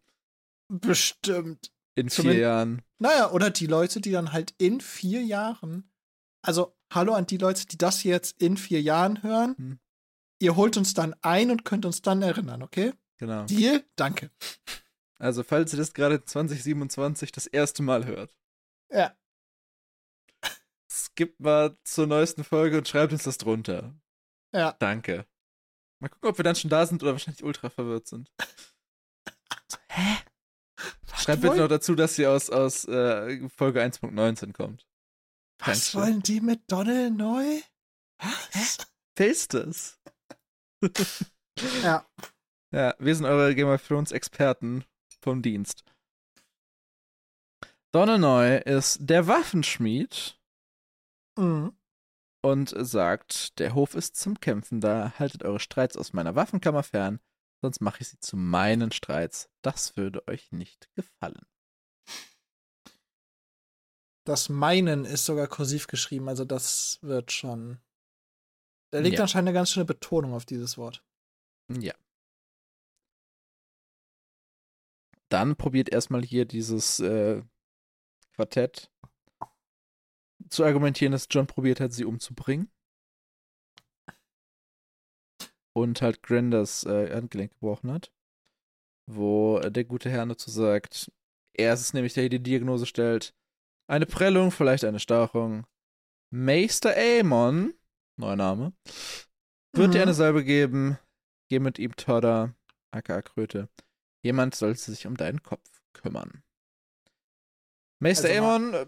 Bestimmt. 0.68 1.72
In 2.00 2.10
vier 2.10 2.34
Jahren. 2.36 2.82
Naja, 3.00 3.32
oder 3.32 3.50
die 3.50 3.68
Leute, 3.68 4.02
die 4.02 4.12
dann 4.12 4.32
halt 4.32 4.54
in 4.58 4.82
vier 4.82 5.22
Jahren. 5.24 5.92
Also, 6.42 6.76
hallo 6.94 7.14
an 7.14 7.26
die 7.28 7.38
Leute, 7.38 7.66
die 7.66 7.78
das 7.78 8.04
jetzt 8.04 8.42
in 8.42 8.58
vier 8.58 8.82
Jahren 8.82 9.24
hören. 9.24 9.56
Hm. 9.58 9.80
Ihr 10.42 10.56
holt 10.56 10.78
uns 10.78 10.94
dann 10.94 11.16
ein 11.22 11.52
und 11.52 11.66
könnt 11.66 11.86
uns 11.86 12.02
dann 12.02 12.22
erinnern, 12.22 12.64
okay? 12.64 12.94
Genau. 13.18 13.44
Deal? 13.46 13.84
Danke. 13.98 14.32
Also, 15.18 15.44
falls 15.44 15.74
ihr 15.74 15.78
das 15.80 15.94
gerade 15.94 16.24
2027 16.24 17.32
das 17.34 17.46
erste 17.46 17.84
Mal 17.84 18.06
hört, 18.06 18.38
Ja. 18.90 19.14
skippt 20.90 21.40
mal 21.42 21.78
zur 21.84 22.08
neuesten 22.08 22.44
Folge 22.46 22.78
und 22.78 22.88
schreibt 22.88 23.12
uns 23.12 23.24
das 23.24 23.38
drunter. 23.38 23.94
Ja. 24.54 24.72
Danke. 24.80 25.26
Mal 26.00 26.08
gucken, 26.08 26.30
ob 26.30 26.38
wir 26.40 26.44
dann 26.44 26.56
schon 26.56 26.70
da 26.70 26.86
sind 26.86 27.04
oder 27.04 27.12
wahrscheinlich 27.12 27.44
ultra 27.44 27.70
verwirrt 27.70 28.08
sind. 28.08 28.32
Hä? 29.90 30.18
Schreibt 31.34 31.42
bitte 31.42 31.58
noch 31.58 31.68
dazu, 31.68 31.96
dass 31.96 32.16
sie 32.16 32.28
aus, 32.28 32.50
aus 32.50 32.86
äh, 32.86 33.48
Folge 33.50 33.82
1.19 33.82 34.54
kommt. 34.54 34.86
Was 35.60 35.92
Dankeschön. 35.92 36.02
wollen 36.02 36.24
die 36.24 36.42
mit 36.42 36.62
Donald 36.72 37.16
neu? 37.16 37.60
Was? 38.20 38.78
Wer 39.16 39.28
ist 39.28 39.54
das? 39.54 40.00
Ja. 41.84 42.06
Ja, 42.72 42.94
wir 43.00 43.16
sind 43.16 43.26
eure 43.26 43.56
Game 43.56 43.68
of 43.68 43.86
Thrones 43.88 44.12
Experten 44.12 44.86
vom 45.24 45.42
Dienst. 45.42 45.84
Donnenoy 47.92 48.62
ist 48.64 49.00
der 49.02 49.26
Waffenschmied 49.26 50.40
Mhm. 51.38 51.74
und 52.44 52.74
sagt, 52.78 53.58
der 53.58 53.74
Hof 53.74 53.96
ist 53.96 54.18
zum 54.18 54.40
Kämpfen 54.40 54.82
da, 54.82 55.14
haltet 55.18 55.44
eure 55.44 55.60
Streits 55.60 55.98
aus 55.98 56.14
meiner 56.14 56.36
Waffenkammer 56.36 56.84
fern, 56.84 57.20
sonst 57.62 57.82
mache 57.82 58.02
ich 58.02 58.10
sie 58.10 58.20
zu 58.20 58.38
meinen 58.38 58.92
Streits. 58.92 59.50
Das 59.62 59.98
würde 59.98 60.28
euch 60.28 60.52
nicht 60.52 60.90
gefallen. 60.96 61.46
Das 64.26 64.50
Meinen 64.50 65.06
ist 65.06 65.26
sogar 65.26 65.48
kursiv 65.48 65.88
geschrieben, 65.88 66.30
also 66.30 66.46
das 66.46 67.00
wird 67.02 67.32
schon. 67.32 67.80
Da 68.92 69.00
liegt 69.00 69.16
Ja. 69.18 69.24
anscheinend 69.24 69.50
eine 69.50 69.54
ganz 69.58 69.72
schöne 69.72 69.86
Betonung 69.86 70.34
auf 70.34 70.46
dieses 70.46 70.78
Wort. 70.78 71.04
Ja. 71.70 71.94
Dann 75.30 75.56
probiert 75.56 75.90
erstmal 75.90 76.24
hier 76.24 76.46
dieses 76.46 77.00
äh, 77.00 77.44
Quartett 78.34 78.92
zu 80.50 80.64
argumentieren, 80.64 81.12
dass 81.12 81.28
John 81.30 81.46
probiert 81.46 81.80
hat, 81.80 81.94
sie 81.94 82.06
umzubringen. 82.06 82.72
Und 85.82 86.02
halt 86.02 86.24
Gren 86.24 86.52
das 86.52 86.84
äh, 86.86 87.14
Handgelenk 87.16 87.52
gebrochen 87.54 87.92
hat. 87.92 88.12
Wo 89.08 89.60
der 89.60 89.84
gute 89.86 90.10
Herr 90.10 90.26
dazu 90.26 90.52
sagt, 90.52 91.12
er 91.54 91.74
ist 91.74 91.82
es 91.82 91.94
nämlich, 91.94 92.14
der 92.14 92.24
hier 92.24 92.30
die 92.30 92.44
Diagnose 92.44 92.86
stellt. 92.86 93.34
Eine 93.88 94.06
Prellung, 94.06 94.52
vielleicht 94.52 94.84
eine 94.86 95.00
Stauchung. 95.00 95.66
Meister 96.32 96.94
Amon, 96.96 97.74
neuer 98.18 98.36
Name, 98.36 98.74
wird 99.74 99.94
dir 99.94 99.98
Mhm. 99.98 100.04
eine 100.04 100.14
Salbe 100.14 100.44
geben. 100.44 101.00
Geh 101.50 101.58
mit 101.60 101.80
ihm 101.80 101.96
Todder, 101.96 102.54
aka 102.92 103.22
Kröte. 103.24 103.68
Jemand 104.22 104.54
soll 104.54 104.76
sich 104.76 105.08
um 105.08 105.18
deinen 105.18 105.42
Kopf 105.42 105.82
kümmern. 105.94 106.44
Meister 108.00 108.30
Also 108.30 108.44
Amon, 108.44 108.74
äh, 108.74 108.86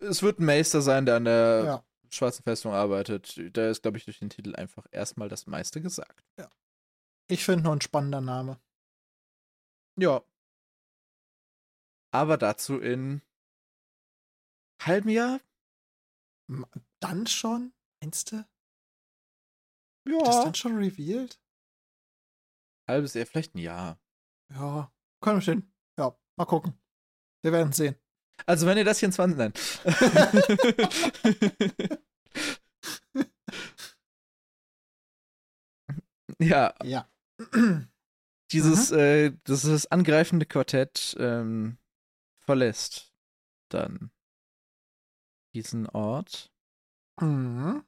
es 0.00 0.22
wird 0.22 0.38
ein 0.38 0.46
Meister 0.46 0.80
sein, 0.80 1.04
der 1.04 1.16
an 1.16 1.24
der 1.26 1.62
Ja. 1.64 1.85
Schwarzen 2.10 2.42
Festung 2.42 2.72
arbeitet. 2.72 3.38
Da 3.56 3.68
ist, 3.70 3.82
glaube 3.82 3.98
ich, 3.98 4.04
durch 4.04 4.18
den 4.18 4.30
Titel 4.30 4.54
einfach 4.54 4.86
erstmal 4.90 5.28
das 5.28 5.46
meiste 5.46 5.80
gesagt. 5.80 6.24
Ich 7.28 7.44
finde 7.44 7.64
nur 7.64 7.72
ein 7.72 7.80
spannender 7.80 8.20
Name. 8.20 8.60
Ja. 9.98 10.22
Aber 12.12 12.36
dazu 12.36 12.78
in 12.78 13.22
halbem 14.80 15.10
Jahr? 15.10 15.40
Dann 17.00 17.26
schon? 17.26 17.72
Meinst 18.00 18.32
du? 18.32 18.36
Ja. 20.08 20.18
Das 20.24 20.44
dann 20.44 20.54
schon 20.54 20.76
revealed? 20.76 21.40
Halbes 22.88 23.14
Jahr, 23.14 23.26
vielleicht 23.26 23.54
ein 23.54 23.58
Jahr. 23.58 23.98
Ja. 24.52 24.92
Können 25.20 25.38
wir 25.38 25.42
stehen. 25.42 25.74
Ja, 25.98 26.16
mal 26.36 26.44
gucken. 26.44 26.78
Wir 27.42 27.50
werden 27.52 27.72
sehen. 27.72 27.96
Also 28.44 28.66
wenn 28.66 28.76
ihr 28.78 28.84
das 28.84 28.98
hier 28.98 29.06
in 29.06 29.12
20... 29.12 29.38
Nein. 29.38 29.52
Ja, 36.38 36.74
Ja. 36.82 37.08
dieses, 38.52 38.90
äh, 38.90 39.32
dieses 39.46 39.86
angreifende 39.90 40.46
Quartett 40.46 41.16
ähm, 41.18 41.78
verlässt 42.40 43.12
dann 43.70 44.10
diesen 45.54 45.88
Ort. 45.88 46.52
Mhm. 47.20 47.84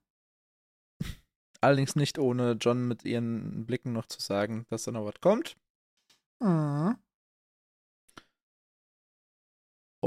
Allerdings 1.61 1.96
nicht 1.96 2.18
ohne 2.18 2.53
John 2.53 2.86
mit 2.88 3.05
ihren 3.05 3.66
Blicken 3.66 3.92
noch 3.92 4.07
zu 4.07 4.20
sagen, 4.20 4.64
dass 4.70 4.84
da 4.84 4.92
noch 4.92 5.05
was 5.05 5.20
kommt. 5.20 5.57
Mhm. 6.40 6.96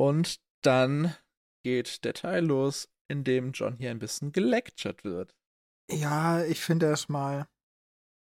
Und 0.02 0.42
dann 0.64 1.16
geht 1.64 2.06
der 2.06 2.16
Teil 2.16 2.44
los, 2.44 2.90
in 3.08 3.24
dem 3.24 3.52
John 3.52 3.78
hier 3.78 3.92
ein 3.92 4.00
bisschen 4.00 4.32
gelectured 4.32 5.04
wird. 5.04 5.36
Ja, 5.92 6.44
ich 6.44 6.60
finde 6.60 6.88
erstmal, 6.88 7.48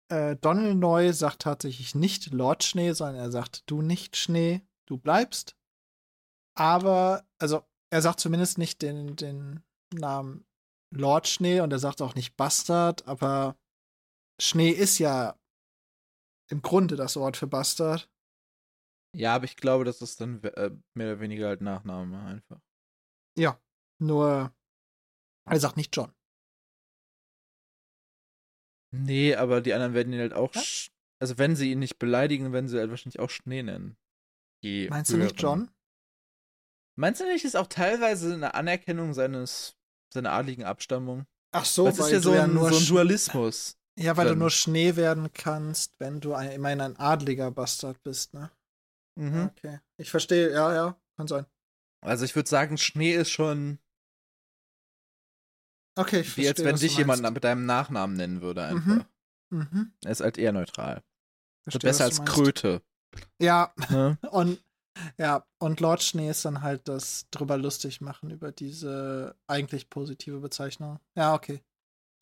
äh, 0.10 0.38
Donald 0.38 0.78
Neu 0.78 1.12
sagt 1.12 1.42
tatsächlich 1.42 1.94
nicht 1.94 2.32
Lord 2.32 2.64
Schnee, 2.64 2.94
sondern 2.94 3.18
er 3.18 3.32
sagt 3.32 3.70
du 3.70 3.82
nicht 3.82 4.16
Schnee, 4.16 4.62
du 4.86 4.98
bleibst. 4.98 5.58
Aber, 6.58 7.28
also, 7.38 7.66
er 7.92 8.02
sagt 8.02 8.22
zumindest 8.22 8.58
nicht 8.58 8.82
den, 8.82 9.18
den 9.18 9.62
Namen 9.94 10.46
Lord 10.96 11.28
Schnee 11.28 11.60
und 11.60 11.74
er 11.74 11.80
sagt 11.80 12.02
auch 12.02 12.16
nicht 12.16 12.38
Bastard, 12.38 13.06
aber 13.10 13.58
Schnee 14.42 14.70
ist 14.70 15.00
ja 15.00 15.38
im 16.50 16.62
Grunde 16.62 16.96
das 16.96 17.18
Wort 17.18 17.36
für 17.36 17.48
Bastard. 17.48 18.10
Ja, 19.16 19.36
aber 19.36 19.46
ich 19.46 19.56
glaube, 19.56 19.84
das 19.86 20.02
ist 20.02 20.22
dann 20.22 20.44
äh, 20.44 20.72
mehr 20.94 21.14
oder 21.14 21.20
weniger 21.20 21.48
halt 21.48 21.62
Nachname 21.62 22.24
einfach. 22.24 22.60
Ja, 23.38 23.60
nur 24.00 24.54
er 25.46 25.60
sagt 25.60 25.78
nicht 25.78 25.96
John. 25.96 26.14
Nee, 28.92 29.36
aber 29.36 29.62
die 29.62 29.74
anderen 29.74 29.94
werden 29.94 30.14
ihn 30.14 30.20
halt 30.20 30.34
auch. 30.34 30.54
Ja? 30.56 30.62
sch- 30.62 30.92
Also, 31.20 31.38
wenn 31.38 31.56
sie 31.56 31.72
ihn 31.72 31.80
nicht 31.80 32.00
beleidigen, 32.00 32.54
werden 32.54 32.68
sie 32.68 32.80
halt 32.80 32.90
wahrscheinlich 32.90 33.20
auch 33.20 33.30
Schnee 33.30 33.64
nennen. 33.64 33.98
Die 34.64 34.88
Meinst 34.90 35.12
du 35.12 35.18
nicht 35.18 35.42
höheren. 35.42 35.68
John? 35.68 35.72
Meinst 37.00 37.22
du 37.22 37.26
nicht, 37.26 37.46
ist 37.46 37.56
auch 37.56 37.68
teilweise 37.68 38.34
eine 38.34 38.56
Anerkennung 38.56 39.14
seines, 39.14 39.78
seiner 40.12 40.32
adligen 40.32 40.64
Abstammung? 40.64 41.26
Ach 41.52 41.66
so, 41.66 41.86
das 41.86 42.00
ist 42.00 42.12
ja 42.12 42.18
du 42.18 42.24
so 42.24 42.34
ja 42.34 42.44
ein, 42.44 42.54
nur 42.54 42.72
so 42.72 42.80
ein 42.80 42.86
Dualismus. 42.88 43.78
Ja, 44.00 44.16
weil 44.18 44.26
du 44.26 44.32
drin. 44.32 44.40
nur 44.40 44.52
Schnee 44.52 44.96
werden 44.96 45.32
kannst, 45.34 45.94
wenn 46.00 46.20
du 46.22 46.34
ein, 46.34 46.52
immerhin 46.52 46.82
ein 46.82 46.98
adliger 46.98 47.52
Bastard 47.52 48.02
bist, 48.04 48.34
ne? 48.34 48.52
Mhm. 49.18 49.50
Okay. 49.58 49.80
Ich 49.98 50.10
verstehe, 50.12 50.52
ja, 50.52 50.74
ja, 50.74 50.96
kann 51.16 51.28
sein. 51.28 51.46
Also, 52.02 52.26
ich 52.26 52.36
würde 52.36 52.50
sagen, 52.50 52.78
Schnee 52.78 53.14
ist 53.14 53.32
schon 53.32 53.80
Okay, 55.98 56.20
ich 56.22 56.38
wie 56.38 56.44
verstehe. 56.44 56.50
als 56.50 56.64
wenn 56.64 56.76
dich 56.90 56.98
jemand 56.98 57.34
mit 57.34 57.44
deinem 57.44 57.66
Nachnamen 57.66 58.16
nennen 58.16 58.42
würde, 58.42 58.64
einfach. 58.66 58.86
Mhm. 58.86 59.06
Mhm. 59.50 59.92
Er 60.04 60.12
ist 60.12 60.22
halt 60.22 60.38
eher 60.38 60.52
neutral. 60.52 61.04
Verstehe, 61.64 61.90
Besser 61.90 62.04
als. 62.06 62.24
Kröte. 62.24 62.82
Ja, 63.42 63.74
Ne? 63.90 64.18
und 64.32 64.62
ja, 65.18 65.46
und 65.60 65.80
Lord 65.80 66.04
Schnee 66.04 66.30
ist 66.30 66.44
dann 66.46 66.62
halt 66.62 66.88
das 66.88 67.28
drüber 67.30 67.58
lustig 67.58 68.02
machen 68.02 68.30
über 68.32 68.52
diese 68.52 69.36
eigentlich 69.48 69.90
positive 69.90 70.40
Bezeichnung. 70.40 71.00
Ja, 71.16 71.34
okay, 71.34 71.62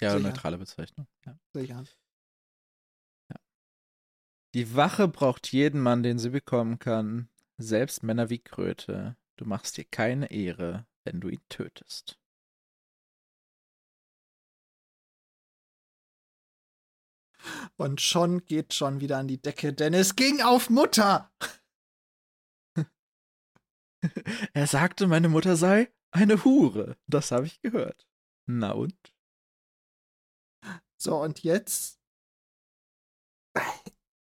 Ja, 0.01 0.17
neutrale 0.19 0.57
Bezeichnung. 0.57 1.07
Ja. 1.25 1.37
sicher. 1.53 1.83
Die 4.55 4.73
Wache 4.73 5.09
braucht 5.09 5.51
jeden 5.51 5.81
Mann, 5.81 6.01
den 6.01 6.17
sie 6.17 6.29
bekommen 6.29 6.79
kann. 6.79 7.27
Selbst 7.57 8.03
Männer 8.03 8.29
wie 8.29 8.39
Kröte. 8.39 9.17
Du 9.35 9.43
machst 9.43 9.75
dir 9.75 9.83
keine 9.83 10.31
Ehre, 10.31 10.87
wenn 11.03 11.19
du 11.19 11.27
ihn 11.27 11.43
tötest. 11.49 12.17
Und 17.75 17.99
schon 17.99 18.45
geht 18.45 18.73
schon 18.73 19.01
wieder 19.01 19.17
an 19.17 19.27
die 19.27 19.41
Decke, 19.41 19.73
denn 19.73 19.93
es 19.93 20.15
ging 20.15 20.41
auf 20.41 20.69
Mutter. 20.69 21.29
Er 24.53 24.67
sagte, 24.67 25.07
meine 25.07 25.27
Mutter 25.27 25.57
sei 25.57 25.91
eine 26.11 26.45
Hure. 26.45 26.95
Das 27.07 27.31
habe 27.31 27.47
ich 27.47 27.59
gehört. 27.59 28.07
Na 28.45 28.71
und? 28.71 29.13
So, 30.95 31.21
und 31.21 31.43
jetzt. 31.43 32.04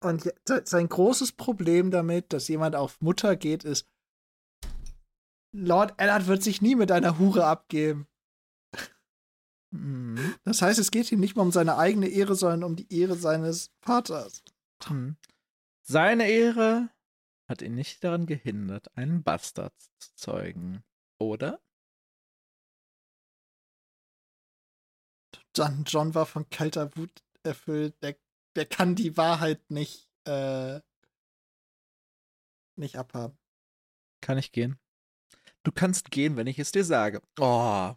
Und 0.04 0.30
sein 0.64 0.88
großes 0.88 1.32
Problem 1.32 1.90
damit, 1.90 2.34
dass 2.34 2.48
jemand 2.48 2.76
auf 2.76 3.00
Mutter 3.00 3.36
geht, 3.36 3.64
ist, 3.64 3.88
Lord 5.50 5.94
Ellard 5.96 6.26
wird 6.26 6.42
sich 6.42 6.60
nie 6.60 6.74
mit 6.74 6.92
einer 6.92 7.18
Hure 7.18 7.46
abgeben. 7.46 8.06
Mhm. 9.70 10.34
Das 10.44 10.60
heißt, 10.60 10.78
es 10.78 10.90
geht 10.90 11.10
ihm 11.10 11.20
nicht 11.20 11.36
mal 11.36 11.42
um 11.42 11.52
seine 11.52 11.78
eigene 11.78 12.08
Ehre, 12.08 12.34
sondern 12.34 12.64
um 12.64 12.76
die 12.76 12.92
Ehre 12.92 13.16
seines 13.16 13.72
Vaters. 13.80 14.42
Mhm. 14.90 15.16
Seine 15.82 16.28
Ehre 16.28 16.90
hat 17.48 17.62
ihn 17.62 17.74
nicht 17.74 18.04
daran 18.04 18.26
gehindert, 18.26 18.94
einen 18.98 19.22
Bastard 19.22 19.72
zu 19.98 20.14
zeugen. 20.16 20.84
Oder? 21.18 21.60
John, 25.56 25.84
John 25.86 26.14
war 26.14 26.26
von 26.26 26.50
kalter 26.50 26.94
Wut 26.94 27.22
erfüllt. 27.42 28.02
Der, 28.02 28.16
der 28.56 28.66
kann 28.66 28.94
die 28.94 29.16
Wahrheit 29.16 29.70
nicht, 29.70 30.10
äh, 30.26 30.80
nicht 32.76 32.96
abhaben. 32.96 33.38
Kann 34.20 34.38
ich 34.38 34.52
gehen? 34.52 34.78
Du 35.62 35.72
kannst 35.72 36.10
gehen, 36.10 36.36
wenn 36.36 36.46
ich 36.46 36.58
es 36.58 36.72
dir 36.72 36.84
sage. 36.84 37.22
Oh. 37.38 37.94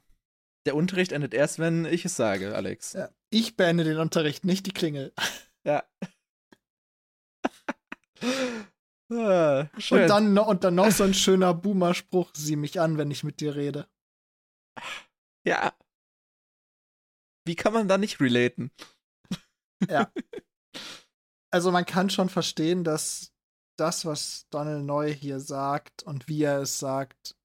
Der 0.66 0.76
Unterricht 0.76 1.12
endet 1.12 1.34
erst, 1.34 1.60
wenn 1.60 1.86
ich 1.86 2.06
es 2.06 2.16
sage, 2.16 2.56
Alex. 2.56 2.94
Ja, 2.94 3.10
ich 3.30 3.56
beende 3.56 3.84
den 3.84 3.98
Unterricht, 3.98 4.46
nicht 4.46 4.66
die 4.66 4.74
Klingel. 4.74 5.14
Ja. 5.66 5.84
ah. 9.10 9.68
Und 9.90 10.08
dann, 10.08 10.38
und 10.38 10.64
dann 10.64 10.76
noch 10.76 10.92
so 10.92 11.04
ein 11.04 11.14
schöner 11.14 11.54
Boomer-Spruch: 11.54 12.32
Sieh 12.34 12.56
mich 12.56 12.80
an, 12.80 12.98
wenn 12.98 13.12
ich 13.12 13.26
mit 13.26 13.42
dir 13.42 13.54
rede. 13.58 13.86
ja. 15.46 15.74
Wie 17.46 17.56
kann 17.58 17.74
man 17.74 17.90
da 17.90 17.98
nicht 17.98 18.22
relaten? 18.22 18.72
Ja. 19.90 20.10
Also, 21.52 21.72
man 21.72 21.86
kann 21.86 22.10
schon 22.10 22.30
verstehen, 22.30 22.84
dass 22.84 23.32
das, 23.78 24.06
was 24.06 24.48
Donald 24.50 24.86
Neu 24.86 25.14
hier 25.14 25.40
sagt 25.40 26.04
und 26.04 26.28
wie 26.28 26.44
er 26.44 26.62
es 26.62 26.80
sagt, 26.80 27.36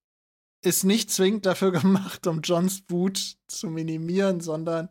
ist 0.64 0.84
nicht 0.84 1.10
zwingend 1.10 1.46
dafür 1.46 1.72
gemacht, 1.72 2.26
um 2.26 2.40
Johns 2.40 2.84
Wut 2.88 3.36
zu 3.48 3.68
minimieren, 3.68 4.40
sondern 4.40 4.88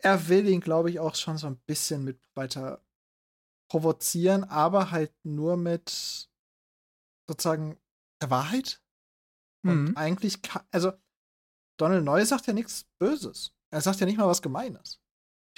er 0.00 0.28
will 0.28 0.48
ihn, 0.48 0.60
glaube 0.60 0.90
ich, 0.90 1.00
auch 1.00 1.14
schon 1.14 1.38
so 1.38 1.46
ein 1.48 1.58
bisschen 1.66 2.04
mit 2.04 2.20
weiter 2.36 2.84
provozieren, 3.70 4.44
aber 4.44 4.90
halt 4.90 5.12
nur 5.24 5.56
mit 5.56 6.28
sozusagen 7.28 7.78
der 8.22 8.30
Wahrheit. 8.30 8.82
Und 9.64 9.90
Mhm. 9.90 9.96
eigentlich, 9.96 10.40
ka- 10.42 10.66
also 10.70 10.92
Donald 11.78 12.04
Neu 12.04 12.24
sagt 12.24 12.46
ja 12.46 12.52
nichts 12.52 12.84
Böses. 13.00 13.52
Er 13.72 13.80
sagt 13.80 14.00
ja 14.00 14.06
nicht 14.06 14.16
mal 14.18 14.28
was 14.28 14.40
Gemeines. 14.40 15.00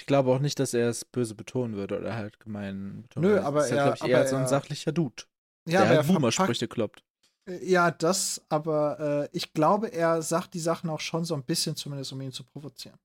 Ich 0.01 0.07
glaube 0.07 0.31
auch 0.31 0.39
nicht, 0.39 0.57
dass 0.57 0.73
er 0.73 0.89
es 0.89 1.05
böse 1.05 1.35
betonen 1.35 1.75
würde 1.75 1.99
oder 1.99 2.15
halt 2.15 2.39
gemein 2.39 3.03
betonen 3.03 3.27
Nö, 3.29 3.35
würde. 3.35 3.45
aber 3.45 3.65
ist 3.65 3.71
halt, 3.71 3.79
er- 3.79 3.83
glaub 3.83 3.95
ich, 3.97 4.01
aber 4.01 4.11
eher 4.11 4.27
so 4.27 4.35
ein 4.35 4.41
er- 4.41 4.47
sachlicher 4.47 4.91
Dude, 4.91 5.23
Ja, 5.67 5.71
der 5.73 5.81
aber 5.81 5.89
er 5.91 5.97
halt 5.97 6.07
Boomer-Sprüche 6.07 6.67
kloppt. 6.67 7.03
Ja, 7.61 7.91
das, 7.91 8.41
aber 8.49 8.99
äh, 8.99 9.29
ich 9.31 9.53
glaube, 9.53 9.89
er 9.91 10.23
sagt 10.23 10.55
die 10.55 10.59
Sachen 10.59 10.89
auch 10.89 10.99
schon 10.99 11.23
so 11.23 11.35
ein 11.35 11.43
bisschen 11.43 11.75
zumindest, 11.75 12.11
um 12.13 12.21
ihn 12.21 12.31
zu 12.31 12.43
provozieren. 12.43 12.97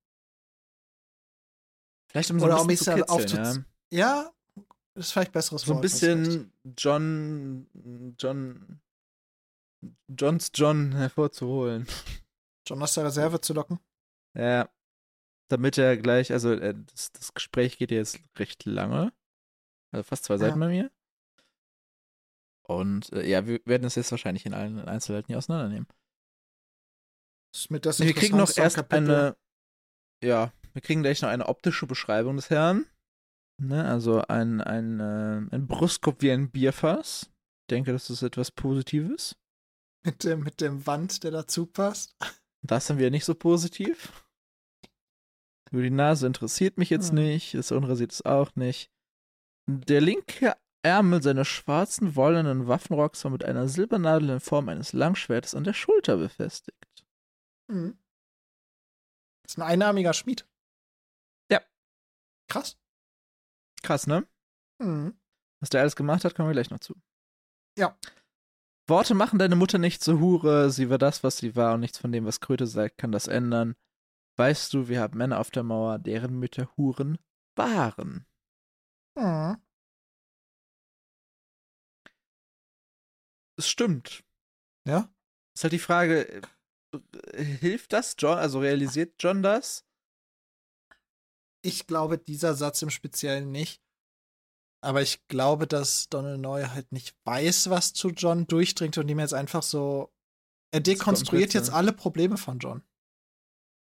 Vielleicht 2.11 2.31
um 2.31 2.39
so 2.41 2.47
Oder 2.47 2.55
ein 2.57 2.61
um 2.63 2.67
bisschen 2.67 2.95
mich 2.97 3.07
zu 3.07 3.17
kitzeln, 3.17 3.67
ja. 3.91 4.25
Ja, 4.25 4.33
ist 4.95 5.13
vielleicht 5.13 5.33
besseres 5.33 5.63
So 5.63 5.73
ein 5.73 5.77
Wort, 5.77 5.85
hast 5.85 6.03
recht. 6.03 6.17
bisschen 6.19 6.53
John, 6.79 7.67
John, 8.19 8.81
Johns 10.09 10.51
John 10.55 10.93
hervorzuholen. 10.93 11.87
John 12.67 12.83
aus 12.83 12.95
der 12.95 13.05
Reserve 13.05 13.39
zu 13.41 13.53
locken. 13.53 13.79
Ja. 14.35 14.69
Damit 15.49 15.79
er 15.79 15.97
gleich, 15.97 16.33
also 16.33 16.53
äh, 16.53 16.75
das, 16.93 17.13
das 17.13 17.35
Gespräch 17.35 17.79
geht 17.79 17.91
jetzt 17.91 18.19
recht 18.37 18.65
lange. 18.65 19.13
Also 19.93 20.03
fast 20.03 20.25
zwei 20.25 20.39
Seiten 20.39 20.59
bei 20.59 20.69
mir. 20.69 20.91
Und 22.65 23.13
äh, 23.13 23.29
ja, 23.29 23.47
wir 23.47 23.61
werden 23.65 23.85
es 23.85 23.95
jetzt 23.95 24.11
wahrscheinlich 24.11 24.45
in 24.45 24.55
allen 24.55 24.81
Einzelheiten 24.81 25.29
hier 25.29 25.39
auseinandernehmen. 25.39 25.87
Das 27.53 27.63
ist 27.63 27.71
mit 27.71 27.87
das 27.87 28.01
Wir 28.01 28.13
kriegen 28.13 28.37
noch 28.37 28.55
erst 28.57 28.77
Kapitel. 28.77 29.11
eine, 29.11 29.37
ja, 30.23 30.53
wir 30.73 30.83
kriegen 30.83 31.03
gleich 31.03 31.23
noch 31.23 31.29
eine 31.29 31.47
optische 31.47 31.87
Beschreibung 31.87 32.37
des 32.37 32.51
Herrn. 32.51 32.87
Ne, 33.59 33.89
also 33.89 34.21
ein, 34.23 34.61
ein, 34.61 35.01
äh, 35.01 35.55
ein 35.55 35.67
Brustkorb 35.67 36.21
wie 36.21 36.31
ein 36.31 36.51
Bierfass. 36.51 37.31
Ich 37.63 37.69
denke, 37.71 37.93
das 37.93 38.11
ist 38.11 38.23
etwas 38.23 38.51
Positives. 38.51 39.37
Mit 40.05 40.25
dem, 40.25 40.41
mit 40.41 40.61
dem 40.61 40.87
Wand, 40.87 41.25
der 41.25 41.31
dazu 41.31 41.67
passt. 41.67 42.17
Das 42.63 42.87
sind 42.87 42.99
wir 42.99 43.11
nicht 43.11 43.25
so 43.25 43.35
positiv. 43.35 44.26
Über 45.71 45.83
die 45.83 45.91
Nase 45.91 46.27
interessiert 46.27 46.79
mich 46.79 46.91
jetzt 46.91 47.09
Hm. 47.09 47.17
nicht, 47.17 47.55
das 47.55 47.73
untere 47.73 47.97
sieht 47.97 48.13
es 48.13 48.25
auch 48.25 48.55
nicht. 48.57 48.91
Der 49.69 50.01
linke 50.01 50.57
Ärmel 50.83 51.23
seines 51.23 51.49
schwarzen 51.49 52.15
wollenen 52.15 52.69
Waffenrocks 52.69 53.25
war 53.25 53.33
mit 53.33 53.45
einer 53.45 53.67
Silbernadel 53.69 54.31
in 54.31 54.41
Form 54.41 54.69
eines 54.69 54.93
Langschwertes 54.93 55.55
an 55.55 55.65
der 55.65 55.73
Schulter 55.73 56.17
befestigt. 56.17 57.07
Mhm. 57.69 57.99
Das 59.43 59.53
ist 59.53 59.59
ein 59.59 59.63
einarmiger 59.63 60.13
Schmied. 60.13 60.47
Krass. 62.49 62.79
Krass, 63.83 64.07
ne? 64.07 64.27
Mhm. 64.79 65.19
Was 65.61 65.71
der 65.71 65.81
alles 65.81 65.97
gemacht 65.97 66.25
hat, 66.25 66.35
kommen 66.35 66.49
wir 66.49 66.53
gleich 66.53 66.71
noch 66.71 66.79
zu. 66.79 66.95
Ja. 67.77 67.99
Worte 68.89 69.15
machen 69.15 69.39
deine 69.39 69.57
Mutter 69.57 69.79
nicht 69.79 70.03
zur 70.03 70.21
Hure, 70.21 70.71
sie 70.71 70.89
war 70.89 70.99
das, 70.99 71.25
was 71.25 71.39
sie 71.39 71.57
war 71.57 71.75
und 71.75 71.81
nichts 71.81 71.99
von 71.99 72.13
dem, 72.13 72.25
was 72.25 72.41
Kröte 72.41 72.67
sagt, 72.67 72.99
kann 72.99 73.11
das 73.11 73.27
ändern. 73.27 73.75
Weißt 74.37 74.75
du, 74.75 74.89
wir 74.89 75.01
haben 75.01 75.19
Männer 75.19 75.41
auf 75.41 75.51
der 75.51 75.63
Mauer, 75.63 75.99
deren 75.99 76.39
Mütter 76.39 76.69
Huren 76.77 77.19
waren. 77.55 78.27
Mhm. 79.17 79.57
Es 83.59 83.69
stimmt. 83.69 84.23
Ja. 84.87 85.11
Ist 85.55 85.65
halt 85.65 85.73
die 85.73 85.79
Frage, 85.79 86.43
äh, 87.33 87.43
hilft 87.43 87.95
das 87.95 88.15
John, 88.19 88.37
also 88.37 88.61
realisiert 88.61 89.15
John 89.19 89.43
das? 89.43 89.87
Ich 91.63 91.87
glaube, 91.87 92.19
dieser 92.19 92.55
Satz 92.55 92.83
im 92.83 92.91
Speziellen 92.91 93.51
nicht. 93.51 93.83
Aber 94.83 95.03
ich 95.03 95.27
glaube, 95.27 95.67
dass 95.67 96.09
Donald 96.11 96.41
Neu 96.41 96.69
halt 96.69 96.93
nicht 96.93 97.17
weiß, 97.25 97.71
was 97.71 97.95
zu 97.95 98.11
John 98.11 98.47
durchdringt 98.47 98.99
und 98.99 99.09
ihm 99.09 99.19
jetzt 99.19 99.35
einfach 99.35 99.63
so. 99.63 100.13
Er 100.71 100.81
dekonstruiert 100.81 101.55
jetzt 101.55 101.71
alle 101.71 101.93
Probleme 101.93 102.37
von 102.37 102.59
John. 102.59 102.85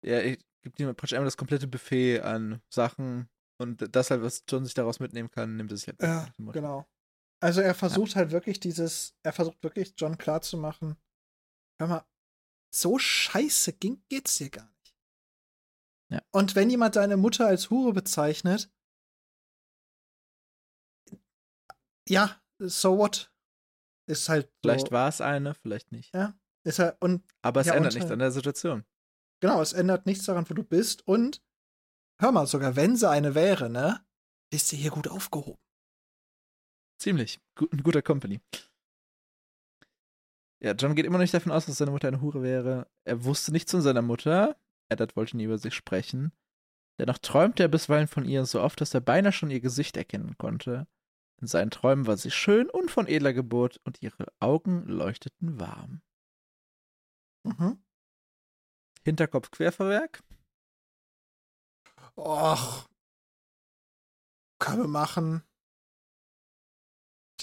Ja, 0.03 0.19
ich 0.21 0.39
gibt 0.61 0.79
ihm 0.79 0.87
praktisch 0.87 1.13
einmal 1.13 1.25
das 1.25 1.37
komplette 1.37 1.67
Buffet 1.67 2.21
an 2.21 2.61
Sachen 2.69 3.29
und 3.57 3.95
das 3.95 4.11
halt, 4.11 4.21
was 4.21 4.43
John 4.47 4.65
sich 4.65 4.73
daraus 4.73 4.99
mitnehmen 4.99 5.29
kann, 5.29 5.55
nimmt 5.55 5.71
er 5.71 5.77
sich 5.77 5.87
halt. 5.87 6.01
Ja, 6.01 6.31
genau. 6.37 6.87
Also 7.43 7.61
er 7.61 7.73
versucht 7.73 8.15
halt 8.15 8.31
wirklich 8.31 8.59
dieses, 8.59 9.15
er 9.23 9.33
versucht 9.33 9.63
wirklich 9.63 9.93
John 9.97 10.17
klarzumachen, 10.17 10.95
hör 11.79 11.87
mal, 11.87 12.05
so 12.73 12.99
scheiße 12.99 13.73
ging, 13.73 14.03
geht's 14.09 14.37
dir 14.37 14.49
gar 14.49 14.69
nicht. 14.69 14.95
Ja. 16.11 16.21
Und 16.31 16.55
wenn 16.55 16.69
jemand 16.69 16.95
deine 16.95 17.17
Mutter 17.17 17.47
als 17.47 17.69
Hure 17.69 17.93
bezeichnet, 17.93 18.71
ja, 22.07 22.41
so 22.59 22.97
what? 22.97 23.33
Ist 24.07 24.29
halt 24.29 24.47
so, 24.47 24.51
Vielleicht 24.61 24.91
war 24.91 25.09
es 25.09 25.21
eine, 25.21 25.55
vielleicht 25.55 25.91
nicht. 25.91 26.13
ist 26.63 26.79
halt, 26.79 27.01
und 27.01 27.23
Aber 27.41 27.61
es 27.61 27.67
Ja, 27.67 27.73
ändert 27.73 27.93
nichts 27.93 28.09
äh, 28.09 28.13
an 28.13 28.19
der 28.19 28.31
Situation. 28.31 28.85
Genau, 29.41 29.61
es 29.61 29.73
ändert 29.73 30.05
nichts 30.05 30.25
daran, 30.25 30.49
wo 30.49 30.53
du 30.53 30.63
bist 30.63 31.05
und 31.05 31.41
hör 32.19 32.31
mal, 32.31 32.47
sogar 32.47 32.77
wenn 32.77 32.95
sie 32.95 33.09
eine 33.09 33.35
wäre, 33.35 33.69
ne, 33.69 34.05
bist 34.49 34.71
du 34.71 34.77
hier 34.77 34.91
gut 34.91 35.09
aufgehoben. 35.09 35.61
Ziemlich. 36.97 37.41
Gut, 37.55 37.73
ein 37.73 37.83
guter 37.83 38.01
Company. 38.01 38.39
Ja, 40.63 40.73
John 40.73 40.93
geht 40.93 41.05
immer 41.05 41.17
noch 41.17 41.23
nicht 41.23 41.33
davon 41.33 41.51
aus, 41.51 41.65
dass 41.65 41.77
seine 41.77 41.89
Mutter 41.89 42.07
eine 42.07 42.21
Hure 42.21 42.43
wäre. 42.43 42.87
Er 43.03 43.23
wusste 43.25 43.51
nichts 43.51 43.71
von 43.71 43.81
seiner 43.81 44.03
Mutter. 44.03 44.55
Eddard 44.89 45.15
wollte 45.15 45.35
nie 45.35 45.45
über 45.45 45.57
sie 45.57 45.71
sprechen. 45.71 46.31
Dennoch 46.99 47.17
träumte 47.17 47.63
er 47.63 47.69
bisweilen 47.69 48.07
von 48.07 48.25
ihr 48.25 48.45
so 48.45 48.61
oft, 48.61 48.79
dass 48.79 48.93
er 48.93 49.01
beinahe 49.01 49.31
schon 49.31 49.49
ihr 49.49 49.61
Gesicht 49.61 49.97
erkennen 49.97 50.37
konnte. 50.37 50.87
In 51.41 51.47
seinen 51.47 51.71
Träumen 51.71 52.05
war 52.05 52.17
sie 52.17 52.29
schön 52.29 52.69
und 52.69 52.91
von 52.91 53.07
edler 53.07 53.33
Geburt 53.33 53.81
und 53.83 54.03
ihre 54.03 54.27
Augen 54.39 54.85
leuchteten 54.85 55.59
warm. 55.59 56.03
Mhm. 57.43 57.83
Hinterkopf 59.03 59.51
Querverwerk? 59.51 60.23
Och. 62.15 62.87
Können 64.59 64.81
wir 64.81 64.87
machen. 64.87 65.43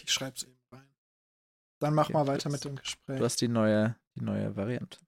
Ich 0.00 0.12
schreib's 0.12 0.44
eben 0.44 0.58
rein. 0.70 0.88
Dann 1.80 1.94
mach 1.94 2.04
Okay, 2.04 2.12
mal 2.12 2.26
weiter 2.26 2.50
mit 2.50 2.64
dem 2.64 2.76
Gespräch. 2.76 3.18
Du 3.18 3.24
hast 3.24 3.40
die 3.40 3.48
neue, 3.48 3.96
die 4.14 4.22
neue 4.22 4.54
Variante. 4.56 5.00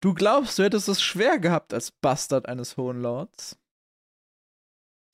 Du 0.00 0.12
glaubst, 0.12 0.58
du 0.58 0.64
hättest 0.64 0.88
es 0.88 1.00
schwer 1.00 1.38
gehabt 1.38 1.72
als 1.72 1.90
Bastard 1.90 2.46
eines 2.46 2.76
Hohen 2.76 3.00
Lords? 3.00 3.58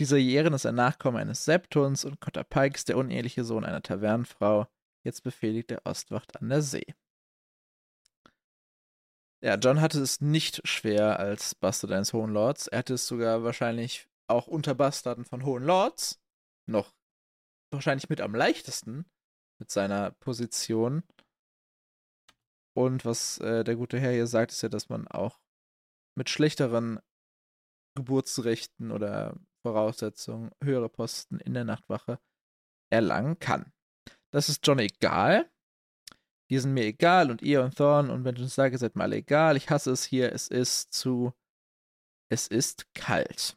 Dieser 0.01 0.17
Jären 0.17 0.55
ist 0.55 0.65
ein 0.67 0.75
Nachkomme 0.75 1.19
eines 1.19 1.45
Septons 1.45 2.05
und 2.05 2.21
Cotter 2.21 2.43
Pikes, 2.43 2.87
der 2.87 2.97
uneheliche 2.97 3.45
Sohn 3.45 3.65
einer 3.65 3.83
Tavernenfrau. 3.83 4.67
Jetzt 5.05 5.23
befehligt 5.23 5.71
der 5.71 5.85
Ostwacht 5.85 6.37
an 6.41 6.49
der 6.49 6.63
See. 6.63 6.95
Ja, 9.43 9.55
John 9.57 9.81
hatte 9.81 10.01
es 10.01 10.21
nicht 10.21 10.67
schwer 10.69 11.19
als 11.19 11.55
Bastard 11.55 11.93
eines 11.93 12.13
Hohen 12.13 12.33
Lords. 12.33 12.67
Er 12.67 12.81
hatte 12.81 12.95
es 12.95 13.07
sogar 13.07 13.43
wahrscheinlich 13.43 14.07
auch 14.27 14.47
unter 14.47 14.75
Bastarden 14.75 15.25
von 15.25 15.45
Hohen 15.45 15.65
Lords 15.65 16.21
noch 16.69 16.95
wahrscheinlich 17.73 18.09
mit 18.09 18.21
am 18.21 18.35
leichtesten 18.35 19.07
mit 19.59 19.71
seiner 19.71 20.11
Position. 20.13 21.03
Und 22.77 23.05
was 23.05 23.39
äh, 23.39 23.65
der 23.65 23.77
gute 23.77 23.99
Herr 23.99 24.13
hier 24.13 24.27
sagt, 24.27 24.53
ist 24.53 24.63
ja, 24.63 24.69
dass 24.69 24.89
man 24.89 25.09
auch 25.09 25.41
mit 26.17 26.31
schlechteren 26.31 27.01
Geburtsrechten 27.97 28.91
oder 28.91 29.37
Voraussetzungen 29.63 30.51
höhere 30.63 30.89
Posten 30.89 31.39
in 31.39 31.55
der 31.55 31.65
Nachtwache 31.65 32.19
erlangen 32.91 33.39
kann. 33.39 33.73
Das 34.33 34.49
ist 34.49 34.67
John 34.67 34.79
egal. 34.79 35.51
Die 36.51 36.59
sind 36.59 36.75
mir 36.75 36.85
egal 36.85 37.31
und 37.31 37.43
ihr 37.43 37.63
und 37.63 37.77
Thorn 37.77 38.11
und 38.11 38.25
wenn 38.25 38.37
ich 38.37 38.53
sage, 38.53 38.77
seid 38.77 38.97
mal 38.97 39.13
egal. 39.13 39.57
Ich 39.57 39.71
hasse 39.71 39.93
es 39.93 40.05
hier. 40.05 40.33
Es 40.33 40.49
ist 40.49 40.93
zu. 40.93 41.33
Es 42.29 42.49
ist 42.49 42.93
kalt. 42.95 43.57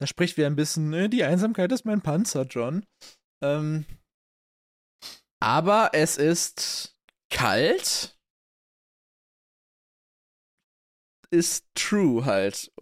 Da 0.00 0.06
spricht 0.06 0.36
wieder 0.36 0.48
ein 0.48 0.56
bisschen, 0.56 0.90
ne, 0.90 1.08
die 1.08 1.24
Einsamkeit 1.24 1.70
ist 1.72 1.84
mein 1.84 2.02
Panzer, 2.02 2.42
John. 2.42 2.84
Ähm, 3.42 3.84
aber 5.40 5.90
es 5.92 6.16
ist 6.16 6.96
kalt. 7.30 8.16
Ist 11.30 11.66
true 11.74 12.24
halt. 12.24 12.72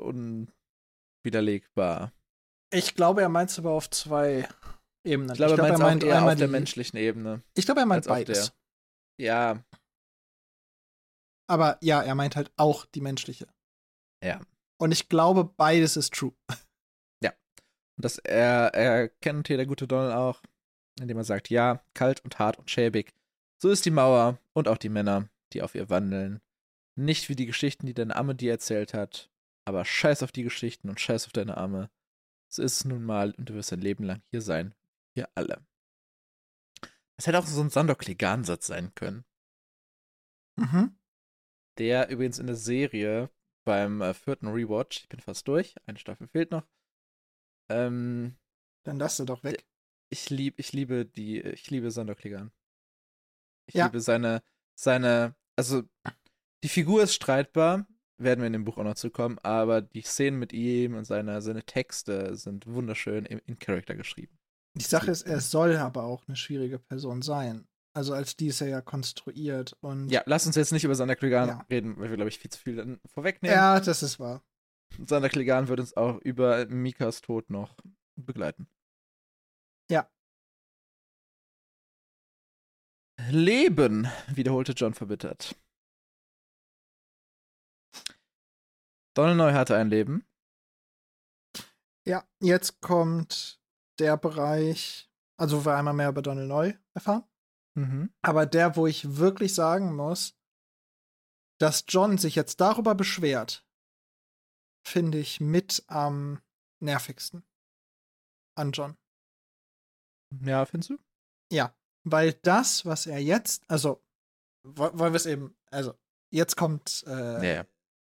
Unwiderlegbar. 1.24 2.12
Ich 2.72 2.94
glaube, 2.94 3.22
er 3.22 3.28
meint 3.28 3.50
es 3.50 3.58
aber 3.58 3.72
auf 3.72 3.90
zwei 3.90 4.48
Ebenen. 5.04 5.30
Ich 5.32 5.36
glaube, 5.38 5.54
glaub, 5.54 5.68
er 5.68 5.78
meint 5.78 6.04
eher 6.04 6.18
einmal 6.18 6.32
auf 6.34 6.38
der 6.38 6.48
die- 6.48 6.52
menschlichen 6.52 6.98
Ebene. 6.98 7.42
Ich 7.54 7.64
glaube, 7.64 7.80
er 7.80 7.86
meint 7.86 8.06
beides. 8.06 8.52
Ja, 9.18 9.62
Aber 11.46 11.78
ja, 11.82 12.00
er 12.02 12.14
meint 12.14 12.36
halt 12.36 12.52
auch 12.56 12.86
die 12.86 13.00
menschliche. 13.00 13.48
Ja. 14.22 14.40
Und 14.80 14.92
ich 14.92 15.08
glaube, 15.08 15.44
beides 15.44 15.96
ist 15.96 16.14
true. 16.14 16.32
Und 17.98 18.04
das 18.04 18.16
er, 18.16 18.72
er 18.72 19.10
kennt 19.10 19.48
hier 19.48 19.58
der 19.58 19.66
gute 19.66 19.86
Donald 19.86 20.14
auch, 20.14 20.40
indem 20.98 21.18
er 21.18 21.24
sagt, 21.24 21.50
ja, 21.50 21.84
kalt 21.92 22.24
und 22.24 22.38
hart 22.38 22.58
und 22.58 22.70
schäbig. 22.70 23.12
So 23.62 23.68
ist 23.68 23.84
die 23.84 23.90
Mauer 23.90 24.38
und 24.54 24.68
auch 24.68 24.78
die 24.78 24.88
Männer, 24.88 25.28
die 25.52 25.60
auf 25.60 25.74
ihr 25.74 25.90
wandeln. 25.90 26.40
Nicht 26.98 27.28
wie 27.28 27.36
die 27.36 27.44
Geschichten, 27.44 27.84
die 27.84 27.92
deine 27.92 28.16
Amme 28.16 28.34
dir 28.34 28.52
erzählt 28.52 28.94
hat, 28.94 29.30
aber 29.66 29.84
scheiß 29.84 30.22
auf 30.22 30.32
die 30.32 30.44
Geschichten 30.44 30.88
und 30.88 30.98
scheiß 30.98 31.26
auf 31.26 31.34
deine 31.34 31.58
Amme. 31.58 31.90
So 32.50 32.62
ist 32.62 32.78
es 32.78 32.84
nun 32.86 33.04
mal 33.04 33.34
und 33.36 33.50
du 33.50 33.54
wirst 33.54 33.70
dein 33.70 33.82
Leben 33.82 34.04
lang 34.04 34.22
hier 34.30 34.40
sein. 34.40 34.74
Wir 35.14 35.28
alle. 35.34 35.64
Das 37.16 37.26
hätte 37.26 37.38
auch 37.38 37.46
so 37.46 37.60
ein 37.60 37.70
Sandor-Klegan-Satz 37.70 38.66
sein 38.66 38.94
können. 38.94 39.24
Mhm. 40.56 40.98
Der 41.78 42.08
übrigens 42.08 42.38
in 42.38 42.46
der 42.46 42.56
Serie 42.56 43.30
beim 43.64 44.00
äh, 44.00 44.14
vierten 44.14 44.48
Rewatch, 44.48 45.00
ich 45.02 45.08
bin 45.08 45.20
fast 45.20 45.46
durch, 45.48 45.74
eine 45.86 45.98
Staffel 45.98 46.28
fehlt 46.28 46.50
noch, 46.50 46.66
ähm, 47.70 48.36
Dann 48.84 48.98
lass 48.98 49.16
sie 49.18 49.26
doch 49.26 49.44
weg. 49.44 49.64
ich 50.10 50.30
lieb, 50.30 50.54
ich 50.58 50.72
liebe 50.72 51.04
die, 51.06 51.40
ich 51.40 51.70
liebe 51.70 51.90
Sandor 51.90 52.16
Clegane. 52.16 52.50
Ich 53.66 53.74
Ja. 53.74 53.86
liebe 53.86 54.00
seine, 54.00 54.42
seine, 54.74 55.36
also 55.56 55.82
die 56.64 56.68
Figur 56.68 57.02
ist 57.02 57.14
streitbar, 57.14 57.86
werden 58.18 58.40
wir 58.40 58.46
in 58.48 58.52
dem 58.54 58.64
Buch 58.64 58.78
auch 58.78 58.84
noch 58.84 58.94
zukommen, 58.96 59.38
aber 59.40 59.82
die 59.82 60.02
Szenen 60.02 60.38
mit 60.38 60.52
ihm 60.52 60.94
und 60.94 61.04
seine, 61.04 61.40
seine 61.42 61.64
Texte 61.64 62.34
sind 62.36 62.66
wunderschön 62.66 63.24
in, 63.26 63.38
in 63.40 63.58
Character 63.58 63.94
geschrieben. 63.94 64.39
Die 64.74 64.84
Sache 64.84 65.10
ist, 65.10 65.22
er 65.22 65.40
soll 65.40 65.76
aber 65.76 66.04
auch 66.04 66.26
eine 66.28 66.36
schwierige 66.36 66.78
Person 66.78 67.22
sein. 67.22 67.66
Also 67.92 68.14
als 68.14 68.36
die 68.36 68.46
ist 68.48 68.60
er 68.60 68.68
ja 68.68 68.80
konstruiert 68.80 69.76
und 69.80 70.10
Ja, 70.10 70.22
lass 70.26 70.46
uns 70.46 70.54
jetzt 70.54 70.72
nicht 70.72 70.84
über 70.84 70.94
Sander 70.94 71.16
Clegane 71.16 71.50
Ja. 71.52 71.66
reden, 71.68 71.96
weil 71.98 72.08
wir, 72.10 72.16
glaube 72.16 72.28
ich, 72.28 72.38
viel 72.38 72.50
zu 72.50 72.60
viel 72.60 72.76
dann 72.76 73.00
vorwegnehmen. 73.06 73.56
ja, 73.56 73.80
das 73.80 74.02
ist 74.04 74.20
wahr. 74.20 74.44
Sander 75.06 75.28
Clegane 75.28 75.66
wird 75.68 75.80
uns 75.80 75.96
auch 75.96 76.18
über 76.20 76.66
Mikas 76.66 77.20
Tod 77.20 77.50
noch 77.50 77.76
begleiten. 78.16 78.68
Ja. 79.90 80.08
Leben, 83.28 84.08
wiederholte 84.28 84.72
John 84.72 84.94
verbittert. 84.94 85.56
Neu 89.16 89.52
hatte 89.52 89.76
ein 89.76 89.90
Leben. 89.90 90.24
Ja, 92.06 92.26
jetzt 92.40 92.80
kommt 92.80 93.59
der 94.00 94.16
Bereich, 94.16 95.10
also 95.38 95.60
wo 95.60 95.66
wir 95.66 95.76
einmal 95.76 95.94
mehr 95.94 96.08
über 96.08 96.22
Donald 96.22 96.48
Neu 96.48 96.74
erfahren. 96.94 97.24
Mhm. 97.76 98.12
Aber 98.22 98.46
der, 98.46 98.76
wo 98.76 98.86
ich 98.86 99.16
wirklich 99.16 99.54
sagen 99.54 99.94
muss, 99.94 100.36
dass 101.60 101.84
John 101.88 102.18
sich 102.18 102.34
jetzt 102.34 102.60
darüber 102.60 102.94
beschwert, 102.94 103.66
finde 104.86 105.18
ich 105.18 105.40
mit 105.40 105.84
am 105.86 106.40
nervigsten 106.82 107.44
an 108.56 108.72
John. 108.72 108.96
Ja, 110.42 110.64
findest 110.64 110.90
du? 110.90 110.98
Ja, 111.52 111.76
weil 112.04 112.32
das, 112.32 112.86
was 112.86 113.06
er 113.06 113.18
jetzt, 113.18 113.68
also 113.70 114.02
wo- 114.66 114.98
wollen 114.98 115.12
wir 115.12 115.16
es 115.16 115.26
eben, 115.26 115.54
also 115.70 115.94
jetzt 116.32 116.56
kommt 116.56 117.04
äh, 117.06 117.56
ja. 117.56 117.66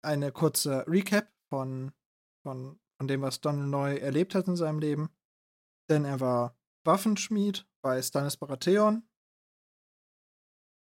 eine 0.02 0.32
kurze 0.32 0.86
Recap 0.88 1.32
von 1.48 1.92
von, 2.42 2.78
von 2.98 3.08
dem, 3.08 3.22
was 3.22 3.40
Donald 3.40 3.68
neu 3.68 3.96
erlebt 3.96 4.34
hat 4.36 4.46
in 4.46 4.56
seinem 4.56 4.78
Leben. 4.78 5.10
Denn 5.88 6.04
er 6.04 6.20
war 6.20 6.56
Waffenschmied 6.84 7.66
bei 7.82 8.00
Stannis 8.02 8.36
Baratheon 8.36 9.08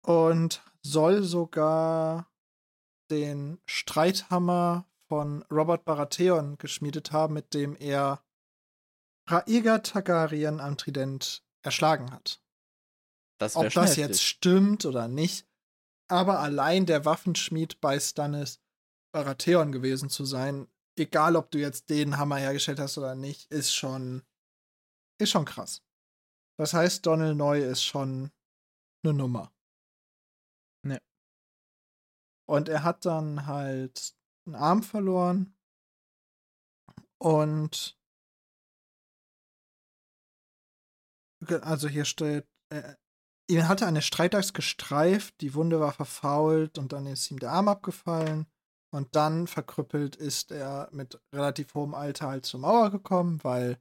und 0.04 0.64
soll 0.82 1.24
sogar 1.24 2.32
den 3.10 3.60
Streithammer 3.66 4.88
von 5.08 5.44
Robert 5.52 5.86
Baratheon 5.86 6.58
geschmiedet 6.58 7.12
haben, 7.12 7.34
mit 7.34 7.54
dem 7.54 7.76
er 7.76 8.24
Rhaegar 9.28 9.84
Targaryen 9.84 10.60
am 10.60 10.78
Trident 10.78 11.44
erschlagen 11.62 12.12
hat. 12.12 12.42
Das 13.38 13.56
Ob 13.56 13.70
das 13.70 13.96
jetzt 13.96 14.24
stimmt 14.24 14.86
oder 14.86 15.08
nicht, 15.08 15.48
aber 16.08 16.40
allein 16.40 16.86
der 16.86 17.06
Waffenschmied 17.06 17.82
bei 17.82 18.00
Stannis 18.00 18.62
Baratheon 19.12 19.72
gewesen 19.72 20.10
zu 20.10 20.26
sein, 20.26 20.68
egal 20.96 21.36
ob 21.36 21.52
du 21.52 21.60
jetzt 21.60 21.90
den 21.90 22.18
Hammer 22.18 22.38
hergestellt 22.38 22.80
hast 22.80 22.98
oder 22.98 23.16
nicht, 23.16 23.52
ist 23.52 23.74
schon 23.74 24.24
ist 25.22 25.32
schon 25.32 25.46
krass. 25.46 25.84
Das 26.58 26.74
heißt, 26.74 27.06
Donald 27.06 27.38
Neu 27.38 27.64
ist 27.64 27.84
schon 27.84 28.32
eine 29.04 29.14
Nummer. 29.14 29.52
Ja. 30.86 31.00
Und 32.48 32.70
er 32.70 32.84
hat 32.84 33.06
dann 33.06 33.46
halt 33.46 34.16
einen 34.46 34.56
Arm 34.56 34.84
verloren 34.84 35.56
und 37.22 37.98
also 41.62 41.88
hier 41.88 42.06
steht, 42.06 42.48
äh, 42.70 42.96
ihn 43.50 43.68
hatte 43.68 43.86
eine 43.86 44.02
Streitachs 44.02 44.54
gestreift, 44.54 45.40
die 45.42 45.54
Wunde 45.54 45.80
war 45.80 45.92
verfault 45.92 46.78
und 46.78 46.94
dann 46.94 47.06
ist 47.08 47.30
ihm 47.32 47.40
der 47.40 47.52
Arm 47.52 47.68
abgefallen 47.68 48.48
und 48.94 49.16
dann 49.16 49.48
verkrüppelt 49.48 50.16
ist 50.16 50.52
er 50.52 50.90
mit 50.92 51.22
relativ 51.34 51.74
hohem 51.74 51.94
Alter 51.94 52.28
halt 52.28 52.46
zur 52.46 52.60
Mauer 52.60 52.92
gekommen, 52.92 53.44
weil 53.44 53.80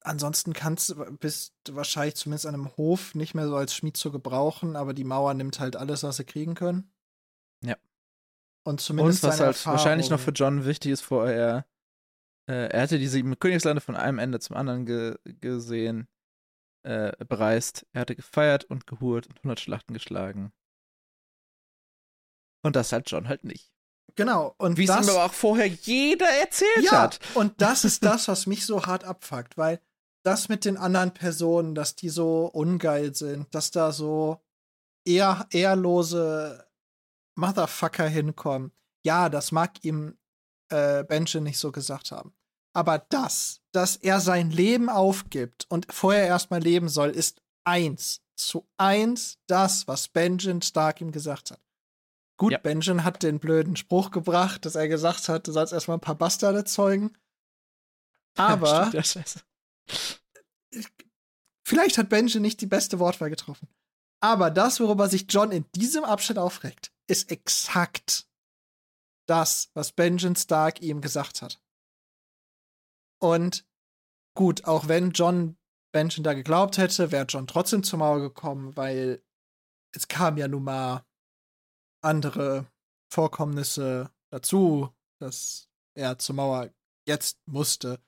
ansonsten 0.00 0.52
kannst 0.52 0.90
du, 0.90 0.94
bist 1.16 1.54
du 1.64 1.74
wahrscheinlich 1.74 2.16
zumindest 2.16 2.46
an 2.46 2.54
einem 2.54 2.76
Hof 2.76 3.14
nicht 3.14 3.34
mehr 3.34 3.48
so 3.48 3.56
als 3.56 3.74
Schmied 3.74 3.96
zu 3.96 4.10
gebrauchen, 4.12 4.76
aber 4.76 4.94
die 4.94 5.04
Mauer 5.04 5.34
nimmt 5.34 5.60
halt 5.60 5.76
alles, 5.76 6.02
was 6.02 6.16
sie 6.16 6.24
kriegen 6.24 6.54
können. 6.54 6.92
Ja. 7.64 7.76
Und 8.64 8.80
zumindest 8.80 9.24
Und 9.24 9.30
was 9.30 9.40
halt 9.40 9.66
wahrscheinlich 9.66 10.10
noch 10.10 10.20
für 10.20 10.30
Erfahrung- 10.30 10.58
John 10.58 10.64
wichtig 10.66 10.92
ist, 10.92 11.00
vorher, 11.00 11.66
äh, 12.48 12.68
er 12.68 12.82
hatte 12.82 12.98
die 12.98 13.08
sieben 13.08 13.38
Königslande 13.38 13.80
von 13.80 13.96
einem 13.96 14.18
Ende 14.18 14.40
zum 14.40 14.56
anderen 14.56 14.86
ge 14.86 15.16
gesehen, 15.24 16.08
äh, 16.84 17.12
bereist. 17.24 17.86
Er 17.92 18.02
hatte 18.02 18.16
gefeiert 18.16 18.64
und 18.64 18.86
gehurt 18.86 19.26
und 19.26 19.38
100 19.38 19.60
Schlachten 19.60 19.94
geschlagen. 19.94 20.52
Und 22.62 22.76
das 22.76 22.92
hat 22.92 23.10
John 23.10 23.28
halt 23.28 23.44
nicht. 23.44 23.72
Genau. 24.16 24.54
Und 24.58 24.78
Wie 24.78 24.82
es 24.84 24.88
das, 24.88 25.06
ihm 25.06 25.10
aber 25.14 25.26
auch 25.26 25.32
vorher 25.32 25.66
jeder 25.66 26.28
erzählt 26.28 26.82
ja, 26.82 27.02
hat. 27.02 27.20
und 27.34 27.60
das 27.60 27.84
ist 27.84 28.04
das, 28.04 28.26
was 28.28 28.46
mich 28.46 28.66
so 28.66 28.84
hart 28.86 29.04
abfuckt, 29.04 29.56
weil 29.56 29.80
das 30.24 30.48
mit 30.48 30.64
den 30.64 30.76
anderen 30.76 31.12
Personen, 31.12 31.74
dass 31.74 31.96
die 31.96 32.08
so 32.08 32.46
ungeil 32.46 33.14
sind, 33.14 33.54
dass 33.54 33.70
da 33.70 33.92
so 33.92 34.40
eher 35.04 35.46
ehrlose 35.50 36.66
Motherfucker 37.36 38.08
hinkommen. 38.08 38.72
Ja, 39.04 39.28
das 39.28 39.52
mag 39.52 39.84
ihm 39.84 40.18
äh, 40.70 41.04
Benjen 41.04 41.44
nicht 41.44 41.58
so 41.58 41.72
gesagt 41.72 42.10
haben. 42.10 42.34
Aber 42.74 42.98
das, 42.98 43.60
dass 43.72 43.96
er 43.96 44.20
sein 44.20 44.50
Leben 44.50 44.88
aufgibt 44.90 45.66
und 45.68 45.86
vorher 45.92 46.26
erstmal 46.26 46.60
leben 46.60 46.88
soll, 46.88 47.10
ist 47.10 47.40
eins 47.64 48.22
zu 48.36 48.68
eins 48.76 49.38
das, 49.46 49.88
was 49.88 50.08
Benjen 50.08 50.62
Stark 50.62 51.00
ihm 51.00 51.10
gesagt 51.12 51.50
hat. 51.50 51.60
Gut, 52.36 52.52
Ja. 52.52 52.58
Benjen 52.58 53.02
hat 53.02 53.22
den 53.22 53.40
blöden 53.40 53.76
Spruch 53.76 54.10
gebracht, 54.10 54.64
dass 54.64 54.76
er 54.76 54.88
gesagt 54.88 55.28
hat, 55.28 55.48
du 55.48 55.52
sollst 55.52 55.72
erstmal 55.72 55.96
ein 55.96 56.02
paar 56.02 56.14
Bastarde 56.14 56.64
zeugen. 56.64 57.16
Aber 58.36 58.86
Stimmt, 58.86 58.94
ja, 58.94 59.02
scheiße. 59.02 59.40
Vielleicht 61.66 61.98
hat 61.98 62.08
Benjen 62.08 62.42
nicht 62.42 62.60
die 62.60 62.66
beste 62.66 62.98
Wortwahl 62.98 63.30
getroffen. 63.30 63.68
Aber 64.20 64.50
das, 64.50 64.80
worüber 64.80 65.08
sich 65.08 65.26
John 65.28 65.52
in 65.52 65.64
diesem 65.72 66.04
Abschnitt 66.04 66.38
aufregt, 66.38 66.92
ist 67.06 67.30
exakt 67.30 68.28
das, 69.28 69.70
was 69.74 69.92
Benjen 69.92 70.34
Stark 70.34 70.80
ihm 70.80 71.00
gesagt 71.00 71.42
hat. 71.42 71.60
Und 73.20 73.66
gut, 74.34 74.64
auch 74.64 74.88
wenn 74.88 75.12
John 75.12 75.56
Benjen 75.92 76.24
da 76.24 76.34
geglaubt 76.34 76.78
hätte, 76.78 77.12
wäre 77.12 77.26
John 77.26 77.46
trotzdem 77.46 77.82
zur 77.82 77.98
Mauer 77.98 78.20
gekommen, 78.20 78.76
weil 78.76 79.22
es 79.94 80.08
kam 80.08 80.36
ja 80.36 80.48
nun 80.48 80.64
mal 80.64 81.04
andere 82.02 82.66
Vorkommnisse 83.12 84.12
dazu, 84.30 84.94
dass 85.20 85.68
er 85.94 86.18
zur 86.18 86.34
Mauer 86.36 86.72
jetzt 87.06 87.40
musste. 87.46 88.00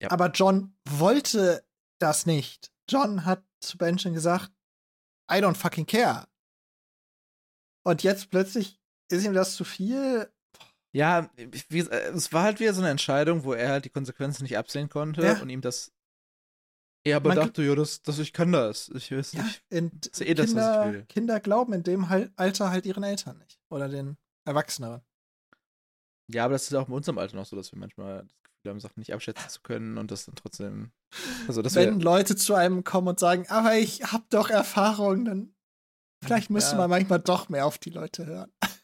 Ja. 0.00 0.10
Aber 0.10 0.30
John 0.30 0.76
wollte 0.88 1.64
das 1.98 2.26
nicht. 2.26 2.70
John 2.88 3.24
hat 3.24 3.42
zu 3.60 3.78
Benjen 3.78 4.14
gesagt, 4.14 4.50
I 5.30 5.36
don't 5.36 5.54
fucking 5.56 5.86
care. 5.86 6.26
Und 7.84 8.02
jetzt 8.02 8.30
plötzlich 8.30 8.80
ist 9.10 9.24
ihm 9.24 9.32
das 9.34 9.56
zu 9.56 9.64
viel. 9.64 10.30
Ja, 10.92 11.30
wie, 11.36 11.80
äh, 11.80 12.10
es 12.14 12.32
war 12.32 12.42
halt 12.44 12.60
wieder 12.60 12.74
so 12.74 12.80
eine 12.80 12.90
Entscheidung, 12.90 13.44
wo 13.44 13.52
er 13.52 13.70
halt 13.70 13.84
die 13.84 13.90
Konsequenzen 13.90 14.42
nicht 14.44 14.56
absehen 14.58 14.88
konnte 14.88 15.22
Ja. 15.24 15.40
und 15.40 15.48
ihm 15.48 15.60
das. 15.60 15.92
Er 17.04 17.16
aber 17.18 17.28
Man- 17.34 17.36
dachte, 17.38 17.62
ja, 17.62 17.74
das, 17.74 18.02
das, 18.02 18.18
ich 18.18 18.32
kann 18.32 18.50
das. 18.52 18.88
Ich 18.88 19.12
weiß 19.12 19.32
Ja, 19.32 19.44
nicht. 19.70 20.06
ist 20.06 20.20
eh 20.20 20.34
das, 20.34 20.54
was 20.54 20.64
ich 20.64 20.72
Kinder, 20.72 20.92
will. 20.92 21.04
Kinder 21.06 21.40
glauben 21.40 21.72
in 21.72 21.82
dem 21.84 22.04
Alter 22.36 22.70
halt 22.70 22.84
ihren 22.86 23.04
Eltern 23.04 23.38
nicht. 23.38 23.60
Oder 23.70 23.88
den 23.88 24.16
Erwachseneren. 24.44 25.02
Ja, 26.28 26.44
aber 26.46 26.54
das 26.54 26.64
ist 26.64 26.74
auch 26.74 26.88
in 26.88 26.94
unserem 26.94 27.18
Alter 27.18 27.36
noch 27.36 27.46
so, 27.46 27.54
dass 27.54 27.70
wir 27.72 27.78
manchmal 27.78 28.26
das 28.26 28.45
Sachen 28.80 29.00
nicht 29.00 29.12
abschätzen 29.14 29.48
zu 29.48 29.60
können 29.62 29.98
und 29.98 30.10
das 30.10 30.26
dann 30.26 30.34
trotzdem. 30.34 30.90
Also, 31.48 31.62
dass 31.62 31.74
Wenn. 31.74 32.00
Leute 32.00 32.36
zu 32.36 32.54
einem 32.54 32.84
kommen 32.84 33.08
und 33.08 33.20
sagen, 33.20 33.46
aber 33.48 33.76
ich 33.76 34.02
hab 34.12 34.28
doch 34.30 34.50
Erfahrung, 34.50 35.24
dann 35.24 35.54
vielleicht 36.22 36.50
müsste 36.50 36.72
Ja. 36.72 36.78
man 36.78 36.90
manchmal 36.90 37.20
doch 37.20 37.48
mehr 37.48 37.66
auf 37.66 37.78
die 37.78 37.90
Leute 37.90 38.26
hören. 38.26 38.52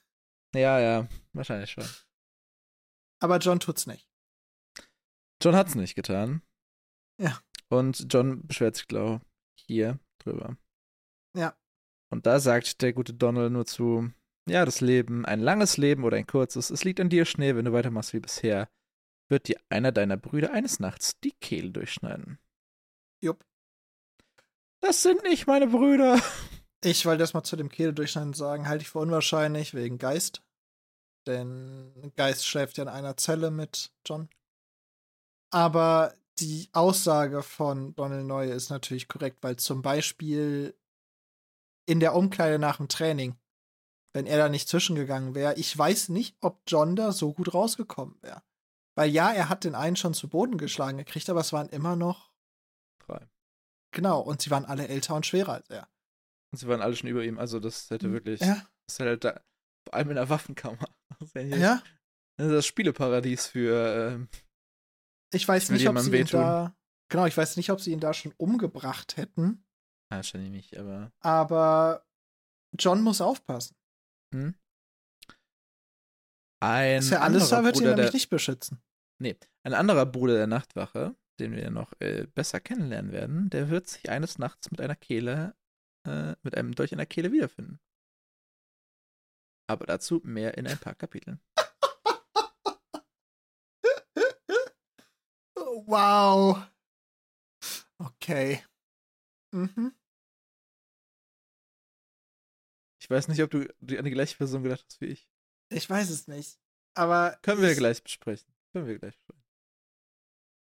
Ja, 0.55 0.79
ja, 0.81 1.09
wahrscheinlich 1.33 1.71
schon. 1.71 1.87
Aber 3.23 3.39
John 3.39 3.59
tut's 3.59 3.87
nicht. 3.87 4.07
John 5.43 5.57
hat's 5.57 5.75
nicht 5.75 5.95
getan. 5.95 6.43
Ja. 7.19 7.41
Und 7.71 8.13
John 8.13 8.47
beschwert 8.47 8.77
sich, 8.77 8.87
glaube 8.87 9.23
ich, 9.57 9.65
hier 9.65 9.99
drüber. 10.19 10.59
Ja. 11.35 11.57
Und 12.13 12.27
da 12.27 12.39
sagt 12.39 12.83
der 12.83 12.93
gute 12.93 13.15
Donald 13.15 13.51
nur 13.51 13.65
zu, 13.65 14.11
ja, 14.47 14.67
das 14.67 14.83
Leben, 14.83 15.25
ein 15.25 15.41
langes 15.41 15.79
Leben 15.79 16.05
oder 16.05 16.19
ein 16.19 16.27
kurzes, 16.27 16.69
es 16.69 16.85
liegt 16.85 17.01
an 17.01 17.09
dir, 17.09 17.25
Schnee, 17.25 17.57
wenn 17.57 17.65
du 17.65 17.73
weitermachst 17.73 18.13
wie 18.13 18.21
bisher, 18.21 18.69
wird 19.29 19.49
dir 19.49 19.59
einer 19.69 19.93
deiner 19.93 20.17
Brüder 20.17 20.53
eines 20.53 20.81
Nachts 20.81 21.19
die 21.21 21.33
Kehle 21.41 21.71
durchschneiden. 21.71 22.39
Jupp. 23.21 23.45
Das 24.81 25.03
sind 25.03 25.23
nicht 25.23 25.47
meine 25.47 25.69
Brüder. 25.69 26.21
Ich 26.85 27.07
wollte 27.07 27.21
das 27.21 27.33
mal 27.33 27.45
zu 27.45 27.55
dem 27.55 27.69
Kehledurchschneiden 27.69 28.33
sagen, 28.33 28.69
halte 28.69 28.83
ich 28.83 28.91
für 28.91 28.99
unwahrscheinlich 28.99 29.73
wegen 29.75 29.99
Geist. 29.99 30.43
Denn 31.27 32.13
Geist 32.17 32.47
schläft 32.47 32.77
ja 32.77 32.83
in 32.83 32.89
einer 32.89 33.17
Zelle 33.17 33.53
mit 33.53 33.93
John. 34.05 34.29
Aber 35.51 36.15
die 36.41 36.69
Aussage 36.73 37.43
von 37.43 37.95
Donald 37.95 38.27
Neu 38.27 38.51
ist 38.51 38.71
natürlich 38.71 39.07
korrekt, 39.07 39.39
weil 39.43 39.57
zum 39.57 39.83
Beispiel 39.83 40.75
in 41.87 42.01
der 42.01 42.15
Umkleide 42.15 42.59
nach 42.59 42.79
dem 42.79 42.89
Training, 42.89 43.37
wenn 44.13 44.27
er 44.27 44.39
da 44.39 44.49
nicht 44.49 44.69
zwischengegangen 44.69 45.35
wäre, 45.35 45.55
ich 45.55 45.77
weiß 45.77 46.09
nicht, 46.09 46.37
ob 46.41 46.61
John 46.67 46.97
da 46.97 47.13
so 47.13 47.33
gut 47.33 47.55
rausgekommen 47.55 48.17
wäre. 48.23 48.43
Weil 48.95 49.11
ja, 49.11 49.33
er 49.33 49.49
hat 49.49 49.65
den 49.65 49.75
einen 49.75 49.97
schon 49.97 50.15
zu 50.15 50.29
Boden 50.29 50.59
geschlagen 50.59 50.99
gekriegt, 50.99 51.31
aber 51.31 51.41
es 51.41 51.53
waren 51.53 51.69
immer 51.71 51.97
noch. 51.97 52.33
Drei. 53.07 53.27
Genau, 53.93 54.21
und 54.21 54.43
sie 54.43 54.51
waren 54.51 54.65
alle 54.65 54.89
älter 54.89 55.15
und 55.15 55.27
schwerer 55.27 55.55
als 55.55 55.71
er. 55.71 55.89
Und 56.53 56.59
sie 56.59 56.69
waren 56.69 56.83
alle 56.83 56.95
schon 56.97 57.09
über 57.09 57.25
ihm, 57.25 57.39
also 57.39 57.61
das 57.61 57.89
hätte 57.91 58.13
wirklich, 58.13 58.41
Ja, 58.41 58.67
das 58.87 58.99
hätte 58.99 59.09
halt 59.11 59.25
da, 59.25 59.41
vor 59.87 59.95
allem 59.95 60.11
in 60.11 60.17
der 60.17 60.29
Waffenkammer. 60.29 60.79
Das 61.21 61.35
ja 61.35 61.43
ja. 61.43 61.83
das 62.37 62.47
ist 62.49 62.53
das 62.53 62.67
Spieleparadies 62.67 63.47
für, 63.47 64.11
ähm, 64.13 64.29
Ich 65.33 65.47
weiß 65.47 65.71
nicht, 65.71 65.87
ob 65.89 65.99
sie 65.99 66.09
ihn 66.09 66.13
wehtun. 66.13 66.41
da. 66.41 66.77
Genau, 67.09 67.27
ich 67.27 67.37
weiß 67.37 67.57
nicht, 67.59 67.71
ob 67.71 67.81
sie 67.81 67.93
ihn 67.93 68.01
da 68.01 68.13
schon 68.15 68.33
umgebracht 68.39 69.17
hätten, 69.19 69.65
ah, 70.11 70.17
wahrscheinlich 70.17 70.51
nicht, 70.51 70.77
aber 70.79 71.13
aber 71.21 72.07
John 72.79 73.03
muss 73.03 73.21
aufpassen. 73.21 73.77
hm? 74.35 74.55
Ein 76.63 76.99
Ist 76.99 77.11
ja 77.11 77.21
wird 77.65 77.77
ihn 77.77 77.81
Bruder 77.81 77.97
nämlich 77.97 78.11
der, 78.11 78.15
nicht 78.15 78.31
beschützen. 78.31 78.81
ein 79.65 79.75
anderer 79.75 80.07
Bruder 80.07 80.35
der 80.35 80.47
Nachtwache, 80.47 81.17
den 81.41 81.57
wir 81.57 81.71
noch 81.71 81.93
äh, 81.99 82.27
besser 82.27 82.61
kennenlernen 82.61 83.11
werden, 83.11 83.51
der 83.51 83.69
wird 83.69 83.89
sich 83.89 84.09
eines 84.11 84.39
Nachts 84.39 84.71
mit 84.71 84.81
einer 84.81 84.95
Kehle, 84.95 85.57
äh, 86.07 86.37
mit 86.43 86.57
einem 86.57 86.73
Dolch 86.73 86.93
in 86.93 86.99
der 86.99 87.07
Kehle 87.07 87.33
wiederfinden. 87.33 87.81
Aber 89.69 89.87
dazu 89.87 90.21
mehr 90.23 90.57
in 90.57 90.69
ein 90.69 90.79
paar 90.79 90.95
Kapiteln. 90.95 91.41
Wow. 95.85 96.63
Okay. 97.99 98.65
Mhm. 99.53 99.95
Ich 103.01 103.11
weiß 103.11 103.27
nicht, 103.29 103.43
ob 103.43 103.51
du 103.51 103.63
an 103.63 104.05
die 104.05 104.11
gleiche 104.11 104.37
Person 104.37 104.63
gedacht 104.63 104.85
hast 104.87 105.01
wie 105.01 105.07
ich. 105.07 105.32
Ich 105.73 105.89
weiß 105.89 106.11
es 106.11 106.29
nicht. 106.29 106.59
Aber. 106.95 107.39
Können 107.43 107.63
wir 107.63 107.71
ich- 107.71 107.79
gleich 107.79 108.03
besprechen. 108.03 108.53
Können 108.73 108.87
wir 108.87 108.99
gleich 108.99 109.17
besprechen. 109.19 109.43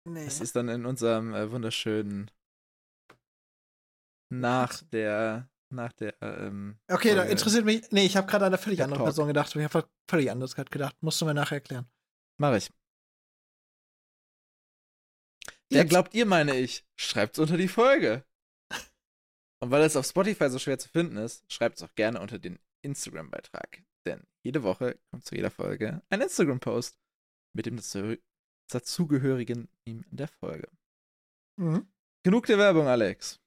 Nee. 0.04 0.24
Das 0.24 0.40
ist 0.40 0.56
dann 0.56 0.68
in 0.68 0.86
unserem 0.86 1.34
äh, 1.34 1.50
wunderschönen 1.50 2.30
nach 4.30 4.82
der 4.84 5.50
nach 5.70 5.92
der 5.92 6.14
ähm, 6.22 6.78
Okay, 6.88 7.14
da 7.14 7.24
interessiert 7.24 7.64
mich. 7.66 7.90
Nee, 7.90 8.06
ich 8.06 8.16
habe 8.16 8.26
gerade 8.26 8.46
an 8.46 8.52
eine 8.54 8.58
völlig 8.62 8.78
Der 8.78 8.84
andere 8.84 8.98
Talk. 8.98 9.06
Person 9.08 9.26
gedacht. 9.28 9.54
Ich 9.54 9.62
habe 9.62 9.88
völlig 10.08 10.30
anderes 10.30 10.54
gerade 10.54 10.70
gedacht. 10.70 10.96
Musst 11.02 11.20
du 11.20 11.26
mir 11.26 11.34
nachher 11.34 11.56
erklären. 11.56 11.86
Mach 12.38 12.54
ich. 12.56 12.70
Wer 15.70 15.84
glaubt 15.84 16.14
ihr, 16.14 16.24
meine 16.24 16.56
ich? 16.56 16.86
Schreibt's 16.96 17.38
unter 17.38 17.58
die 17.58 17.68
Folge. 17.68 18.24
Und 19.60 19.70
weil 19.70 19.82
es 19.82 19.96
auf 19.96 20.06
Spotify 20.06 20.48
so 20.48 20.58
schwer 20.58 20.78
zu 20.78 20.88
finden 20.88 21.16
ist, 21.18 21.44
schreibt 21.52 21.76
es 21.76 21.82
auch 21.82 21.94
gerne 21.94 22.20
unter 22.20 22.38
den 22.38 22.58
Instagram-Beitrag. 22.82 23.82
Jede 24.48 24.62
Woche 24.62 24.98
kommt 25.10 25.26
zu 25.26 25.34
jeder 25.34 25.50
Folge 25.50 26.00
ein 26.08 26.22
Instagram-Post 26.22 26.98
mit 27.54 27.66
dem 27.66 27.76
dazu- 27.76 28.16
dazugehörigen 28.70 29.68
Meme 29.84 30.04
der 30.10 30.28
Folge. 30.28 30.70
Mhm. 31.56 31.86
Genug 32.22 32.46
der 32.46 32.56
Werbung, 32.56 32.86
Alex. 32.86 33.38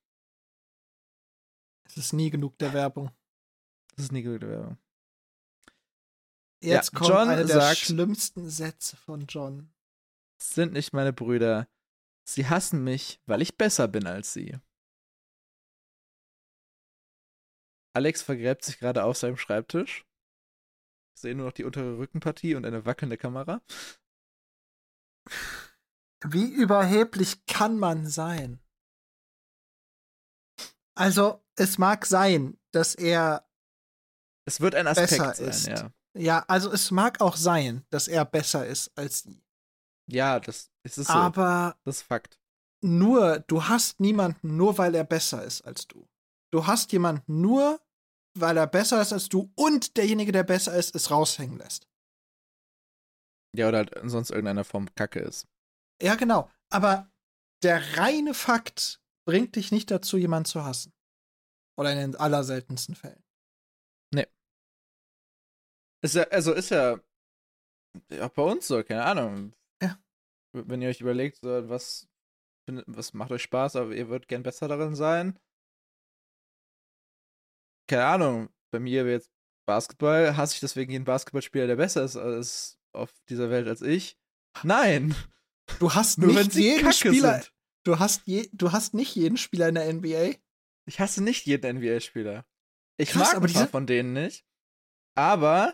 Es 1.85 1.97
ist 1.97 2.13
nie 2.13 2.29
genug 2.29 2.55
der 2.59 2.73
Werbung. 2.73 3.09
Das 3.95 4.05
ist 4.05 4.11
nie 4.11 4.21
genug 4.21 4.41
der 4.41 4.49
Werbung. 4.51 4.77
Jetzt 6.61 6.93
Ja, 6.93 6.99
kommt 6.99 7.09
John 7.09 7.29
einer 7.29 7.45
der 7.45 7.47
sagt- 7.61 7.77
schlimmsten 7.79 8.47
Sätze 8.47 8.95
von 8.95 9.25
John. 9.25 9.73
Sind 10.39 10.71
nicht 10.73 10.93
meine 10.93 11.13
Brüder. 11.13 11.67
Sie 12.29 12.45
hassen 12.47 12.83
mich, 12.83 13.19
weil 13.25 13.41
ich 13.41 13.57
besser 13.57 13.87
bin 13.87 14.05
als 14.05 14.33
sie. 14.33 14.55
Alex 17.95 18.21
vergräbt 18.21 18.63
sich 18.63 18.77
gerade 18.77 19.03
auf 19.03 19.17
seinem 19.17 19.37
Schreibtisch. 19.37 20.05
Ich 21.15 21.21
sehe 21.21 21.35
nur 21.35 21.45
noch 21.47 21.53
die 21.53 21.63
untere 21.65 21.97
Rückenpartie 21.97 22.55
und 22.55 22.65
eine 22.65 22.85
wackelnde 22.85 23.17
Kamera. 23.17 23.61
Wie 26.25 26.47
überheblich 26.51 27.45
kann 27.45 27.77
man 27.77 28.07
sein? 28.07 28.59
Also, 30.95 31.43
es 31.55 31.77
mag 31.77 32.05
sein, 32.05 32.59
dass 32.71 32.95
er, 32.95 33.47
Es 34.45 34.61
wird 34.61 34.75
ein 34.75 34.87
Aspekt 34.87 35.09
Besser 35.11 35.33
sein, 35.35 35.47
ist. 35.49 35.67
ja. 35.67 35.91
ja, 36.13 36.45
also 36.47 36.71
es 36.71 36.91
mag 36.91 37.21
auch 37.21 37.35
sein, 37.35 37.85
dass 37.89 38.07
er 38.07 38.25
besser 38.25 38.65
ist 38.67 38.91
als 38.97 39.21
sie. 39.23 39.43
Ja, 40.07 40.39
das, 40.39 40.69
es 40.83 40.97
ist 40.97 41.07
so. 41.07 41.13
Aber 41.13 41.77
das 41.85 41.97
ist 41.97 42.03
Fakt. 42.03 42.39
nur, 42.81 43.39
du 43.39 43.63
hast 43.65 43.99
niemanden 43.99 44.57
nur, 44.57 44.77
weil 44.77 44.93
er 44.95 45.03
besser 45.05 45.43
ist 45.43 45.61
als 45.61 45.87
du. 45.87 46.07
Du 46.51 46.67
hast 46.67 46.91
jemanden 46.91 47.41
nur, 47.41 47.79
weil 48.37 48.57
er 48.57 48.67
besser 48.67 49.01
ist 49.01 49.13
als 49.13 49.29
du 49.29 49.51
und 49.55 49.97
derjenige, 49.97 50.31
der 50.31 50.43
besser 50.43 50.75
ist, 50.75 50.95
es 50.95 51.11
raushängen 51.11 51.57
lässt. 51.57 51.87
Ja, 53.55 53.67
oder 53.67 53.79
halt 53.79 53.93
sonst 54.03 54.29
irgendeiner 54.29 54.63
Form 54.63 54.93
Kacke 54.95 55.19
ist. 55.19 55.47
Ja, 56.01 56.15
genau. 56.15 56.49
Aber 56.71 57.11
der 57.63 57.97
reine 57.97 58.33
Fakt 58.33 59.01
bringt 59.27 59.55
dich 59.55 59.71
nicht 59.71 59.91
dazu, 59.91 60.17
jemanden 60.17 60.45
zu 60.45 60.63
hassen. 60.63 60.93
Oder 61.77 61.91
in 61.91 61.97
den 61.97 62.15
allerseltensten 62.15 62.95
Fällen. 62.95 63.21
Ist 66.03 66.15
ja, 66.15 66.23
also 66.23 66.53
ist 66.53 66.71
ja 66.71 66.99
auch 68.21 68.29
bei 68.29 68.41
uns 68.41 68.67
so, 68.67 68.83
keine 68.83 69.05
Ahnung. 69.05 69.53
Ja. 69.81 69.99
Wenn 70.53 70.81
ihr 70.81 70.89
euch 70.89 71.01
überlegt, 71.01 71.43
was, 71.43 72.07
was 72.67 73.13
macht 73.13 73.31
euch 73.31 73.43
Spaß, 73.43 73.75
aber 73.75 73.93
ihr 73.93 74.09
würdet 74.09 74.27
gern 74.27 74.43
besser 74.43 74.67
darin 74.67 74.95
sein. 74.95 75.39
Keine 77.91 78.05
Ahnung, 78.05 78.49
bei 78.71 78.79
mir 78.79 79.03
wäre 79.05 79.15
jetzt 79.17 79.31
Basketball, 79.67 80.37
hasse 80.37 80.53
ich 80.55 80.59
deswegen 80.61 80.91
jeden 80.91 81.05
Basketballspieler, 81.05 81.67
der 81.67 81.75
besser 81.75 82.03
ist 82.03 82.15
als 82.17 82.79
auf 82.93 83.11
dieser 83.29 83.49
Welt 83.49 83.67
als 83.67 83.81
ich? 83.81 84.17
Nein. 84.63 85.13
Du 85.79 85.93
hast 85.93 86.17
Nur 86.19 86.33
nicht 86.33 86.55
jeden 86.55 86.81
Kacke 86.81 86.93
Spieler. 86.93 87.33
sind. 87.41 87.53
Du 87.83 87.99
hast, 87.99 88.21
je, 88.25 88.49
du 88.53 88.71
hast 88.71 88.93
nicht 88.93 89.15
jeden 89.15 89.37
Spieler 89.37 89.69
in 89.69 89.75
der 89.75 89.91
NBA. 89.93 90.35
Ich 90.87 90.99
hasse 90.99 91.23
nicht 91.23 91.45
jeden 91.45 91.77
NBA-Spieler. 91.77 92.45
Ich 92.97 93.09
Krass, 93.11 93.29
mag 93.29 93.35
aber 93.37 93.47
ein 93.47 93.53
paar 93.53 93.67
von 93.67 93.87
denen 93.87 94.13
nicht. 94.13 94.45
Aber 95.15 95.73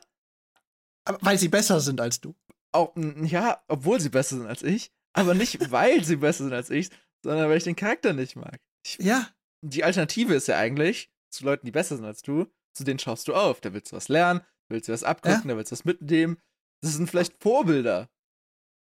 Aber 1.06 1.18
weil 1.22 1.38
sie 1.38 1.50
besser 1.50 1.80
sind 1.80 2.00
als 2.02 2.20
du. 2.22 2.36
auch, 2.72 2.96
ja, 2.96 3.64
obwohl 3.68 4.00
sie 4.00 4.10
besser 4.10 4.38
sind 4.38 4.48
als 4.48 4.64
ich, 4.64 4.92
aber 5.14 5.34
nicht, 5.34 5.60
weil 5.72 6.04
sie 6.04 6.16
besser 6.18 6.46
sind 6.46 6.54
als 6.54 6.70
ich, 6.70 6.90
sondern 7.24 7.50
weil 7.50 7.58
ich 7.58 7.64
den 7.64 7.76
Charakter 7.76 8.14
nicht 8.14 8.36
mag. 8.36 8.60
Ich, 8.86 8.98
Ja. 9.00 9.30
die 9.62 9.84
Alternative 9.84 10.34
ist 10.36 10.48
ja 10.48 10.58
eigentlich, 10.58 11.12
zu 11.30 11.46
Leuten, 11.46 11.66
die 11.66 11.72
besser 11.72 11.96
sind 11.96 12.06
als 12.06 12.22
du, 12.22 12.48
zu 12.74 12.84
denen 12.84 13.00
schaust 13.00 13.28
du 13.28 13.36
auf. 13.36 13.62
Da 13.62 13.74
willst 13.74 13.92
du 13.92 13.96
was 13.96 14.08
lernen, 14.08 14.42
willst 14.70 14.88
du 14.88 14.94
was 14.94 15.04
abgucken, 15.04 15.48
da 15.50 15.58
willst 15.58 15.72
du 15.72 15.74
was 15.74 15.86
mitnehmen. 15.86 16.42
Das 16.82 16.94
sind 16.94 17.10
vielleicht 17.10 17.42
Vorbilder 17.42 18.10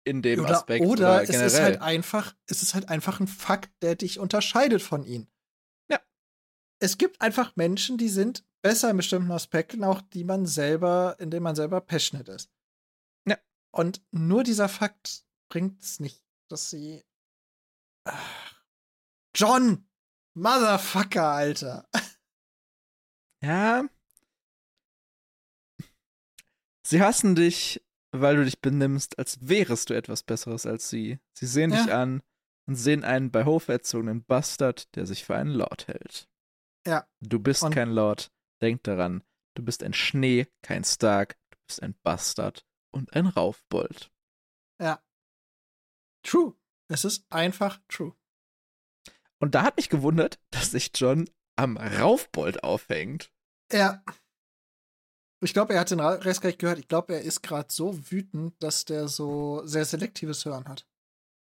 in 0.04 0.22
dem 0.22 0.40
Oder, 0.40 0.56
Aspekt. 0.58 0.84
oder 0.86 0.92
Oder, 0.92 1.22
es 1.22 1.30
generell. 1.30 1.46
ist 1.46 1.60
halt 1.60 1.82
einfach, 1.82 2.34
es 2.46 2.62
ist 2.62 2.74
halt 2.74 2.88
einfach 2.88 3.20
ein 3.20 3.26
Fakt, 3.28 3.70
der 3.82 3.94
dich 3.94 4.18
unterscheidet 4.18 4.82
von 4.82 5.04
ihnen. 5.04 5.28
Ja. 5.90 6.00
Es 6.80 6.98
gibt 6.98 7.20
einfach 7.20 7.56
Menschen, 7.56 7.98
die 7.98 8.08
sind 8.08 8.44
besser 8.62 8.90
in 8.90 8.96
bestimmten 8.96 9.30
Aspekten, 9.30 9.84
auch 9.84 10.00
die 10.00 10.24
man 10.24 10.46
selber, 10.46 11.16
in 11.18 11.30
denen 11.30 11.42
man 11.42 11.56
selber 11.56 11.80
passionate 11.80 12.32
ist. 12.32 12.50
Ja. 13.28 13.38
Und 13.70 14.02
nur 14.10 14.44
dieser 14.44 14.68
Fakt 14.68 15.24
bringt 15.50 15.82
es 15.82 16.00
nicht, 16.00 16.24
dass 16.48 16.70
sie. 16.70 17.04
Ach. 18.04 18.54
John! 19.34 19.86
Motherfucker, 20.34 21.24
Alter! 21.24 21.88
Ja. 23.42 23.84
Sie 26.86 27.02
hassen 27.02 27.34
dich, 27.34 27.84
weil 28.12 28.36
du 28.36 28.44
dich 28.44 28.60
benimmst, 28.60 29.18
als 29.18 29.38
wärest 29.46 29.90
du 29.90 29.94
etwas 29.94 30.22
Besseres 30.22 30.66
als 30.66 30.88
sie. 30.88 31.18
Sie 31.34 31.46
sehen 31.46 31.70
dich 31.70 31.86
Ja. 31.86 32.02
an 32.02 32.22
und 32.66 32.76
sehen 32.76 33.04
einen 33.04 33.30
bei 33.30 33.44
Hof 33.44 33.68
erzogenen 33.68 34.24
Bastard, 34.24 34.94
der 34.96 35.06
sich 35.06 35.24
für 35.24 35.36
einen 35.36 35.50
Lord 35.50 35.86
hält. 35.88 36.28
Ja. 36.86 37.06
Du 37.20 37.38
bist 37.38 37.62
Und- 37.62 37.74
kein 37.74 37.90
Lord. 37.90 38.32
Denk 38.62 38.82
daran. 38.84 39.22
Du 39.54 39.62
bist 39.64 39.82
ein 39.82 39.92
Schnee, 39.94 40.46
kein 40.62 40.84
Stark. 40.84 41.38
Du 41.50 41.58
bist 41.66 41.82
ein 41.82 41.94
Bastard 42.02 42.66
und 42.90 43.12
ein 43.14 43.26
Raufbold. 43.26 44.10
Ja. 44.80 45.02
True. 46.22 46.54
Es 46.88 47.04
ist 47.04 47.30
einfach 47.30 47.80
true. 47.88 48.14
Und 49.40 49.54
da 49.54 49.62
hat 49.62 49.76
mich 49.76 49.90
gewundert, 49.90 50.40
dass 50.50 50.70
sich 50.70 50.90
John 50.94 51.28
am 51.58 51.76
Raufbold 51.76 52.62
aufhängt. 52.62 53.32
Ja. 53.72 54.02
Ich 55.40 55.52
glaube, 55.52 55.74
er 55.74 55.80
hat 55.80 55.90
den 55.90 56.00
Rest 56.00 56.40
gar 56.40 56.48
nicht 56.48 56.58
gehört. 56.58 56.78
Ich 56.78 56.88
glaube, 56.88 57.14
er 57.14 57.22
ist 57.22 57.42
gerade 57.42 57.72
so 57.72 58.10
wütend, 58.10 58.60
dass 58.62 58.84
der 58.84 59.08
so 59.08 59.64
sehr 59.66 59.84
selektives 59.84 60.44
Hören 60.44 60.66
hat. 60.68 60.88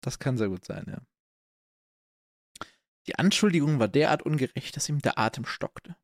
Das 0.03 0.19
kann 0.19 0.39
sehr 0.39 0.49
gut 0.49 0.65
sein, 0.65 0.85
ja. 0.89 1.01
Die 3.07 3.19
Anschuldigung 3.19 3.79
war 3.79 3.89
derart 3.89 4.23
ungerecht, 4.23 4.77
dass 4.77 4.89
ihm 4.89 5.01
der 5.01 5.19
Atem 5.19 5.45
stockte. 5.45 5.97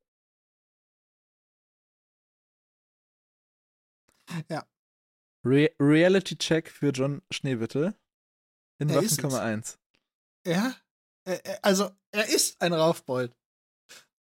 Ja. 4.49 4.67
Re 5.45 5.71
Reality-Check 5.79 6.71
für 6.71 6.91
John 6.91 7.23
Schneewitte 7.31 7.95
in 8.79 8.89
Er 8.89 9.01
ist 9.01 9.13
es. 9.13 9.19
Waffenkammer 9.19 9.43
1. 9.43 9.79
Ja. 10.45 10.75
Also, 11.63 11.91
er 12.11 12.27
ist 12.29 12.61
ein 12.61 12.73
Raufbold. 12.73 13.37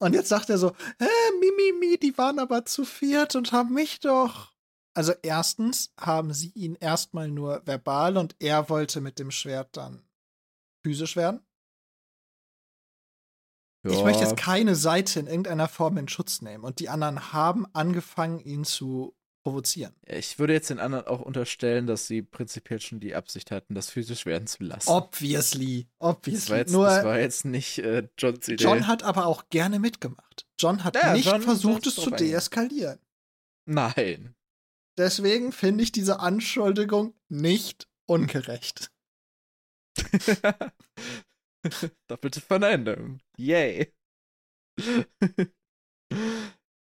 Und 0.02 0.14
jetzt 0.14 0.30
sagt 0.30 0.50
er 0.50 0.58
so, 0.58 0.74
hä, 0.98 1.06
Mimimi, 1.38 1.90
mi, 1.92 1.96
die 1.96 2.18
waren 2.18 2.40
aber 2.40 2.64
zu 2.64 2.84
viert 2.84 3.36
und 3.36 3.52
haben 3.52 3.72
mich 3.72 4.00
doch. 4.00 4.52
Also 4.94 5.12
erstens 5.22 5.92
haben 5.96 6.34
sie 6.34 6.50
ihn 6.56 6.74
erstmal 6.74 7.28
nur 7.28 7.64
verbal 7.66 8.16
und 8.16 8.34
er 8.40 8.68
wollte 8.68 9.00
mit 9.00 9.20
dem 9.20 9.30
Schwert 9.30 9.76
dann 9.76 10.02
physisch 10.84 11.14
werden. 11.14 11.46
Ich 13.84 14.02
möchte 14.02 14.24
jetzt 14.24 14.36
keine 14.36 14.74
Seite 14.74 15.20
in 15.20 15.28
irgendeiner 15.28 15.68
Form 15.68 15.96
in 15.96 16.08
Schutz 16.08 16.42
nehmen. 16.42 16.64
Und 16.64 16.80
die 16.80 16.88
anderen 16.88 17.32
haben 17.32 17.64
angefangen, 17.72 18.40
ihn 18.40 18.64
zu 18.64 19.14
provozieren. 19.42 19.94
Ich 20.06 20.38
würde 20.38 20.52
jetzt 20.52 20.70
den 20.70 20.78
anderen 20.78 21.06
auch 21.06 21.20
unterstellen, 21.20 21.86
dass 21.86 22.06
sie 22.06 22.22
prinzipiell 22.22 22.80
schon 22.80 23.00
die 23.00 23.14
Absicht 23.14 23.50
hatten, 23.50 23.74
das 23.74 23.90
physisch 23.90 24.24
werden 24.26 24.46
zu 24.46 24.62
lassen. 24.64 24.88
Obviously. 24.88 25.88
das, 25.98 26.08
Obviously. 26.08 26.50
war 26.50 26.58
jetzt, 26.58 26.72
Nur 26.72 26.86
das 26.86 27.04
war 27.04 27.18
jetzt 27.18 27.44
nicht 27.44 27.78
äh, 27.78 28.08
Johns 28.18 28.48
Idee. 28.48 28.62
John 28.64 28.86
hat 28.86 29.02
aber 29.02 29.26
auch 29.26 29.48
gerne 29.50 29.78
mitgemacht. 29.78 30.46
John 30.58 30.84
hat 30.84 30.94
Ja, 30.96 31.12
nicht 31.14 31.26
John- 31.26 31.42
versucht, 31.42 31.86
es 31.86 31.96
zu 31.96 32.10
deeskalieren. 32.10 32.98
Nein. 33.66 34.34
Deswegen 34.98 35.52
finde 35.52 35.82
ich 35.84 35.92
diese 35.92 36.20
Anschuldigung 36.20 37.14
nicht 37.28 37.88
ungerecht. 38.06 38.92
Doppelte 42.08 42.40
Verneinung. 42.40 43.20
Yay. 43.36 43.92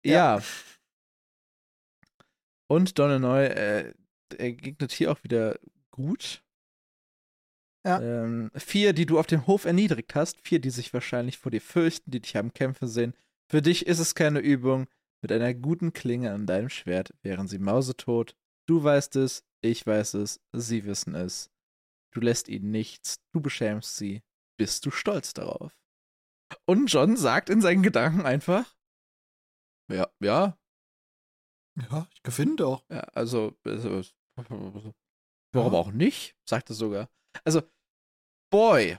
ja. 0.05 0.43
Und 2.71 3.01
Donnenoy 3.01 3.47
äh, 3.47 3.95
er 4.39 4.53
gegnet 4.53 4.93
hier 4.93 5.11
auch 5.11 5.25
wieder 5.25 5.59
gut. 5.91 6.45
Ja. 7.85 8.01
Ähm, 8.01 8.53
vier, 8.55 8.93
die 8.93 9.07
du 9.07 9.19
auf 9.19 9.27
dem 9.27 9.49
Hof 9.49 9.65
erniedrigt 9.65 10.15
hast. 10.15 10.41
Vier, 10.47 10.61
die 10.61 10.71
sich 10.71 10.95
wahrscheinlich 10.95 11.37
vor 11.37 11.51
dir 11.51 11.61
fürchten, 11.61 12.13
die 12.13 12.21
dich 12.21 12.37
haben 12.37 12.53
kämpfen 12.53 12.87
sehen. 12.87 13.15
Für 13.51 13.61
dich 13.61 13.87
ist 13.87 13.99
es 13.99 14.15
keine 14.15 14.39
Übung. 14.39 14.87
Mit 15.21 15.33
einer 15.33 15.53
guten 15.53 15.93
Klinge 15.93 16.33
an 16.33 16.47
deinem 16.47 16.69
Schwert 16.69 17.13
wären 17.23 17.49
sie 17.49 17.59
mausetot. 17.59 18.37
Du 18.67 18.85
weißt 18.85 19.17
es, 19.17 19.43
ich 19.63 19.85
weiß 19.85 20.15
es, 20.15 20.41
sie 20.53 20.85
wissen 20.85 21.17
es. 21.17 21.51
Du 22.13 22.21
lässt 22.21 22.49
ihnen 22.49 22.71
nichts, 22.71 23.21
du 23.33 23.41
beschämst 23.41 23.97
sie. 23.97 24.23
Bist 24.59 24.87
du 24.87 24.93
stolz 24.93 25.35
darauf? 25.35 25.77
Und 26.67 26.87
John 26.87 27.17
sagt 27.17 27.51
in 27.51 27.61
seinen 27.61 27.83
Gedanken 27.83 28.23
einfach, 28.23 28.77
ja, 29.91 30.09
ja. 30.21 30.60
Ja, 31.77 32.09
ich 32.13 32.23
gewinne 32.23 32.57
doch. 32.57 32.85
Ja, 32.91 33.01
also, 33.15 33.57
also 33.65 34.11
warum 35.53 35.75
auch 35.75 35.93
nicht? 35.93 36.37
Sagt 36.49 36.71
er 36.71 36.75
sogar. 36.75 37.09
Also, 37.45 37.63
boy. 38.51 38.99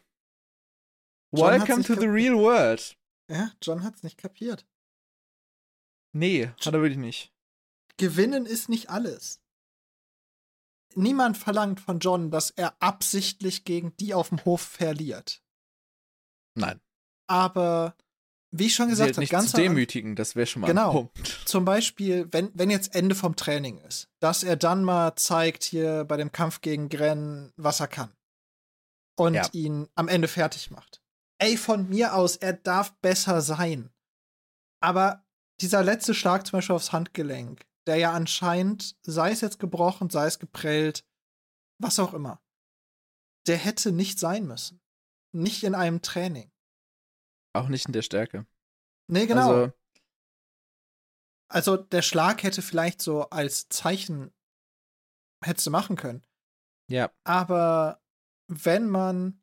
John 1.33 1.61
Welcome 1.61 1.83
to 1.83 1.95
the 1.95 2.07
real 2.07 2.35
world. 2.35 2.97
Ja, 3.29 3.51
John 3.61 3.83
hat's 3.83 4.03
nicht 4.03 4.17
kapiert. 4.17 4.67
Nee, 6.13 6.47
hat 6.47 6.73
er 6.73 6.81
wirklich 6.81 6.97
nicht. 6.97 7.33
Gewinnen 7.97 8.45
ist 8.45 8.67
nicht 8.67 8.89
alles. 8.89 9.41
Niemand 10.95 11.37
verlangt 11.37 11.79
von 11.79 11.99
John, 11.99 12.31
dass 12.31 12.49
er 12.49 12.75
absichtlich 12.81 13.63
gegen 13.63 13.95
die 13.97 14.13
auf 14.13 14.29
dem 14.29 14.43
Hof 14.43 14.61
verliert. 14.61 15.41
Nein. 16.55 16.81
Aber 17.27 17.95
wie 18.51 18.65
ich 18.67 18.75
schon 18.75 18.89
gesagt 18.89 19.11
habe, 19.11 19.19
nicht 19.21 19.29
ganz 19.31 19.51
zu 19.51 19.57
demütigen, 19.57 20.15
das 20.15 20.35
wäre 20.35 20.45
schon 20.45 20.61
mal 20.61 20.67
Genau. 20.67 20.89
ein 20.89 20.93
Punkt. 20.93 21.41
zum 21.45 21.63
Beispiel, 21.65 22.27
wenn, 22.31 22.51
wenn 22.53 22.69
jetzt 22.69 22.93
Ende 22.95 23.15
vom 23.15 23.35
Training 23.35 23.77
ist, 23.79 24.09
dass 24.19 24.43
er 24.43 24.55
dann 24.57 24.83
mal 24.83 25.15
zeigt 25.15 25.63
hier 25.63 26.03
bei 26.05 26.17
dem 26.17 26.31
Kampf 26.31 26.61
gegen 26.61 26.89
Gren, 26.89 27.53
was 27.55 27.79
er 27.79 27.87
kann. 27.87 28.13
Und 29.17 29.33
Ja. 29.35 29.47
ihn 29.53 29.87
am 29.95 30.07
Ende 30.07 30.27
fertig 30.27 30.71
macht. 30.71 31.01
Ey, 31.37 31.57
von 31.57 31.89
mir 31.89 32.15
aus, 32.15 32.35
er 32.37 32.53
darf 32.53 32.93
besser 33.01 33.41
sein. 33.41 33.89
Aber 34.81 35.25
dieser 35.59 35.83
letzte 35.83 36.13
Schlag 36.13 36.45
zum 36.45 36.57
Beispiel 36.57 36.75
aufs 36.75 36.91
Handgelenk, 36.91 37.65
der 37.87 37.97
ja 37.97 38.11
anscheinend, 38.13 38.95
sei 39.03 39.31
es 39.31 39.41
jetzt 39.41 39.59
gebrochen, 39.59 40.09
sei 40.09 40.25
es 40.27 40.39
geprellt, 40.39 41.03
was 41.79 41.99
auch 41.99 42.13
immer, 42.13 42.41
der 43.47 43.57
hätte 43.57 43.91
nicht 43.91 44.19
sein 44.19 44.45
müssen. 44.45 44.81
Nicht 45.33 45.63
in 45.63 45.73
einem 45.75 46.01
Training. 46.01 46.50
Auch 47.53 47.67
nicht 47.67 47.87
in 47.87 47.93
der 47.93 48.01
Stärke. 48.01 48.45
Nee, 49.07 49.25
genau. 49.25 49.49
Also, 49.51 49.73
Also 51.49 51.77
der 51.77 52.01
Schlag 52.01 52.43
hätte 52.43 52.61
vielleicht 52.61 53.01
so 53.01 53.29
als 53.29 53.67
Zeichen 53.69 54.31
hättest 55.43 55.67
du 55.67 55.71
machen 55.71 55.95
können. 55.95 56.25
ja, 56.87 57.11
Aber 57.23 58.01
wenn 58.47 58.89
man, 58.89 59.41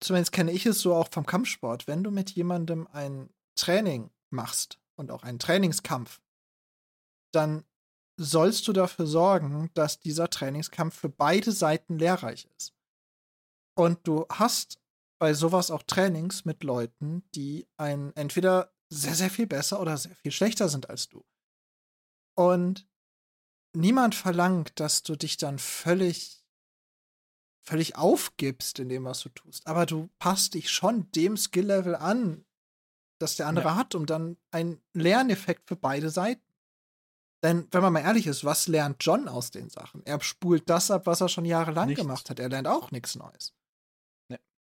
zumindest 0.00 0.32
kenne 0.32 0.52
ich 0.52 0.66
es 0.66 0.80
so 0.80 0.94
auch 0.94 1.08
vom 1.10 1.26
Kampfsport, 1.26 1.86
wenn 1.86 2.04
du 2.04 2.10
mit 2.10 2.30
jemandem 2.32 2.86
ein 2.88 3.32
Training 3.56 4.10
machst 4.30 4.78
und 4.96 5.10
auch 5.10 5.22
einen 5.22 5.38
Trainingskampf, 5.38 6.20
dann 7.32 7.64
sollst 8.18 8.66
du 8.68 8.72
dafür 8.72 9.06
sorgen, 9.06 9.70
dass 9.74 10.00
dieser 10.00 10.28
Trainingskampf 10.28 10.98
für 10.98 11.08
beide 11.08 11.52
Seiten 11.52 11.98
lehrreich 11.98 12.48
ist. 12.56 12.74
Und 13.74 14.06
du 14.06 14.26
hast 14.30 14.80
bei 15.18 15.34
sowas 15.34 15.70
auch 15.70 15.82
Trainings 15.82 16.44
mit 16.44 16.62
Leuten, 16.62 17.28
die 17.34 17.66
ein 17.76 18.14
entweder 18.16 18.72
sehr, 18.88 19.14
sehr 19.14 19.30
viel 19.30 19.46
besser 19.46 19.80
oder 19.80 19.96
sehr 19.96 20.14
viel 20.14 20.32
schlechter 20.32 20.68
sind 20.68 20.88
als 20.90 21.08
du. 21.08 21.24
Und 22.36 22.86
niemand 23.74 24.14
verlangt, 24.14 24.78
dass 24.78 25.02
du 25.02 25.16
dich 25.16 25.36
dann 25.38 25.58
völlig, 25.58 26.44
völlig 27.62 27.96
aufgibst 27.96 28.78
in 28.78 28.88
dem, 28.88 29.04
was 29.04 29.20
du 29.20 29.28
tust. 29.30 29.66
Aber 29.66 29.86
du 29.86 30.08
passt 30.18 30.54
dich 30.54 30.70
schon 30.70 31.10
dem 31.12 31.36
Skill-Level 31.36 31.94
an, 31.96 32.44
das 33.18 33.36
der 33.36 33.46
andere 33.46 33.68
Ja. 33.68 33.76
hat, 33.76 33.94
um 33.94 34.06
dann 34.06 34.36
einen 34.50 34.82
Lerneffekt 34.92 35.66
für 35.68 35.76
beide 35.76 36.10
Seiten. 36.10 36.42
Denn, 37.42 37.68
wenn 37.70 37.82
man 37.82 37.92
mal 37.92 38.00
ehrlich 38.00 38.26
ist, 38.26 38.44
was 38.44 38.66
lernt 38.66 38.96
John 39.00 39.28
aus 39.28 39.50
den 39.50 39.68
Sachen? 39.70 40.04
Er 40.04 40.20
spult 40.20 40.68
das 40.68 40.90
ab, 40.90 41.06
was 41.06 41.20
er 41.20 41.28
schon 41.28 41.44
jahrelang 41.44 41.88
Nichts. 41.88 42.02
gemacht 42.02 42.30
hat. 42.30 42.38
Er 42.38 42.48
lernt 42.48 42.66
auch 42.68 42.90
nichts 42.90 43.14
Neues. 43.14 43.54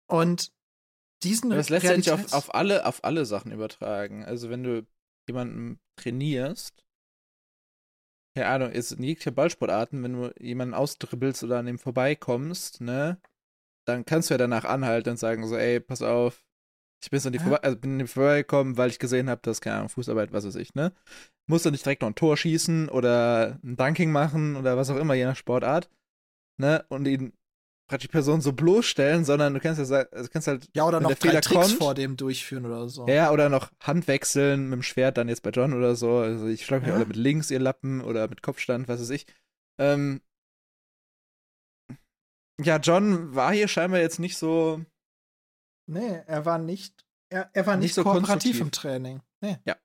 Und 0.06 0.52
diesen 1.22 1.50
das 1.50 1.68
lässt 1.68 1.86
sich 1.86 2.10
auf, 2.10 2.32
auf, 2.32 2.54
alle, 2.54 2.86
auf 2.86 3.04
alle 3.04 3.24
Sachen 3.24 3.52
übertragen. 3.52 4.24
Also, 4.24 4.50
wenn 4.50 4.62
du 4.62 4.86
jemanden 5.28 5.80
trainierst, 5.96 6.84
keine 8.36 8.48
Ahnung, 8.48 8.70
ist 8.70 8.92
in 8.92 9.02
jeglicher 9.02 9.30
Ballsportarten, 9.30 10.02
wenn 10.02 10.12
du 10.12 10.32
jemanden 10.38 10.74
ausdribbelst 10.74 11.42
oder 11.42 11.58
an 11.58 11.66
dem 11.66 11.78
vorbeikommst, 11.78 12.82
ne, 12.82 13.18
dann 13.86 14.04
kannst 14.04 14.28
du 14.28 14.34
ja 14.34 14.38
danach 14.38 14.64
anhalten 14.64 15.10
und 15.10 15.16
sagen 15.16 15.46
so, 15.46 15.56
ey, 15.56 15.80
pass 15.80 16.02
auf, 16.02 16.44
ich 17.02 17.10
bin, 17.10 17.20
an 17.24 17.32
die 17.32 17.38
Ja. 17.38 17.44
vorbei, 17.44 17.62
also 17.62 17.78
bin 17.78 17.92
an 17.92 17.98
dem 17.98 18.08
vorbeigekommen, 18.08 18.76
weil 18.76 18.90
ich 18.90 18.98
gesehen 18.98 19.30
habe, 19.30 19.40
dass, 19.42 19.60
keine 19.60 19.76
Ahnung, 19.76 19.88
Fußarbeit, 19.88 20.32
was 20.32 20.46
weiß 20.46 20.56
ich, 20.56 20.74
ne? 20.74 20.92
Musst 21.48 21.64
du 21.64 21.70
nicht 21.70 21.84
direkt 21.84 22.02
noch 22.02 22.08
ein 22.08 22.14
Tor 22.14 22.36
schießen 22.36 22.88
oder 22.88 23.60
ein 23.62 23.76
Dunking 23.76 24.10
machen 24.12 24.56
oder 24.56 24.76
was 24.76 24.90
auch 24.90 24.96
immer, 24.96 25.14
je 25.14 25.24
nach 25.24 25.36
Sportart, 25.36 25.88
ne? 26.58 26.84
Und 26.88 27.06
ihn 27.06 27.32
praktisch 27.86 28.08
die 28.08 28.12
Person 28.12 28.40
so 28.40 28.52
bloßstellen, 28.52 29.24
sondern 29.24 29.54
du 29.54 29.60
kannst 29.60 29.78
ja 29.80 29.96
also 30.10 30.28
kannst 30.30 30.48
halt 30.48 30.68
ja, 30.74 30.84
oder 30.84 31.00
noch 31.00 31.08
der 31.08 31.16
drei 31.16 31.28
Fehler 31.28 31.40
Tricks 31.40 31.68
kommt- 31.68 31.78
vor 31.78 31.94
dem 31.94 32.16
durchführen 32.16 32.66
oder 32.66 32.88
so. 32.88 33.06
ja, 33.06 33.30
oder 33.30 33.48
noch 33.48 33.70
Hand 33.80 34.08
wechseln 34.08 34.64
mit 34.70 34.72
dem 34.78 34.82
Schwert, 34.82 35.16
dann 35.18 35.28
jetzt 35.28 35.42
bei 35.42 35.50
John 35.50 35.72
oder 35.72 35.94
so. 35.94 36.18
Also 36.18 36.46
ich 36.46 36.64
schlage 36.64 36.82
mich 36.82 36.88
Ja. 36.90 36.96
alle 36.96 37.06
mit 37.06 37.16
links 37.16 37.50
ihr 37.50 37.60
Lappen 37.60 38.00
oder 38.00 38.28
mit 38.28 38.42
Kopfstand, 38.42 38.88
was 38.88 39.00
weiß 39.00 39.10
ich. 39.10 39.26
Ähm, 39.78 40.20
ja, 42.60 42.78
John 42.78 43.34
war 43.34 43.52
hier 43.52 43.68
scheinbar 43.68 44.00
jetzt 44.00 44.18
nicht 44.18 44.36
so. 44.38 44.82
Nee, 45.88 46.22
er 46.26 46.44
war 46.46 46.58
nicht, 46.58 47.04
er, 47.28 47.50
er 47.52 47.66
war 47.66 47.76
Nicht 47.76 47.82
nicht, 47.84 47.94
so 47.94 48.02
kooperativ 48.02 48.60
im 48.60 48.70
Training. 48.72 49.20
Nee. 49.40 49.58
Ja. 49.64 49.76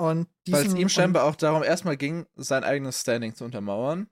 Und 0.00 0.26
Weil 0.48 0.66
es 0.66 0.74
ihm 0.74 0.88
scheinbar 0.88 1.24
auch 1.24 1.36
darum 1.36 1.62
erstmal 1.62 1.96
ging, 1.96 2.26
sein 2.34 2.64
eigenes 2.64 3.00
Standing 3.00 3.34
zu 3.34 3.44
untermauern. 3.44 4.08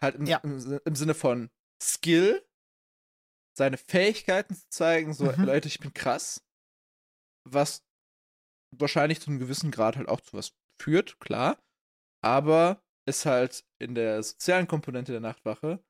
Halt 0.00 0.16
im, 0.16 0.26
Ja. 0.26 0.38
im, 0.38 0.80
im 0.84 0.94
Sinne 0.96 1.14
von 1.14 1.50
Skill, 1.82 2.44
seine 3.56 3.76
Fähigkeiten 3.76 4.54
zu 4.54 4.68
zeigen, 4.68 5.12
so, 5.14 5.24
Mhm. 5.32 5.44
Leute, 5.44 5.68
ich 5.68 5.80
bin 5.80 5.92
krass. 5.92 6.44
Was 7.44 7.82
wahrscheinlich 8.76 9.20
zu 9.20 9.30
einem 9.30 9.38
gewissen 9.38 9.70
Grad 9.70 9.96
halt 9.96 10.08
auch 10.08 10.20
zu 10.20 10.36
was 10.36 10.52
führt, 10.80 11.18
klar. 11.20 11.58
Aber 12.22 12.82
ist 13.08 13.26
halt 13.26 13.64
in 13.80 13.94
der 13.94 14.22
sozialen 14.22 14.66
Komponente 14.68 15.12
der 15.12 15.20
Nachtwache, 15.20 15.82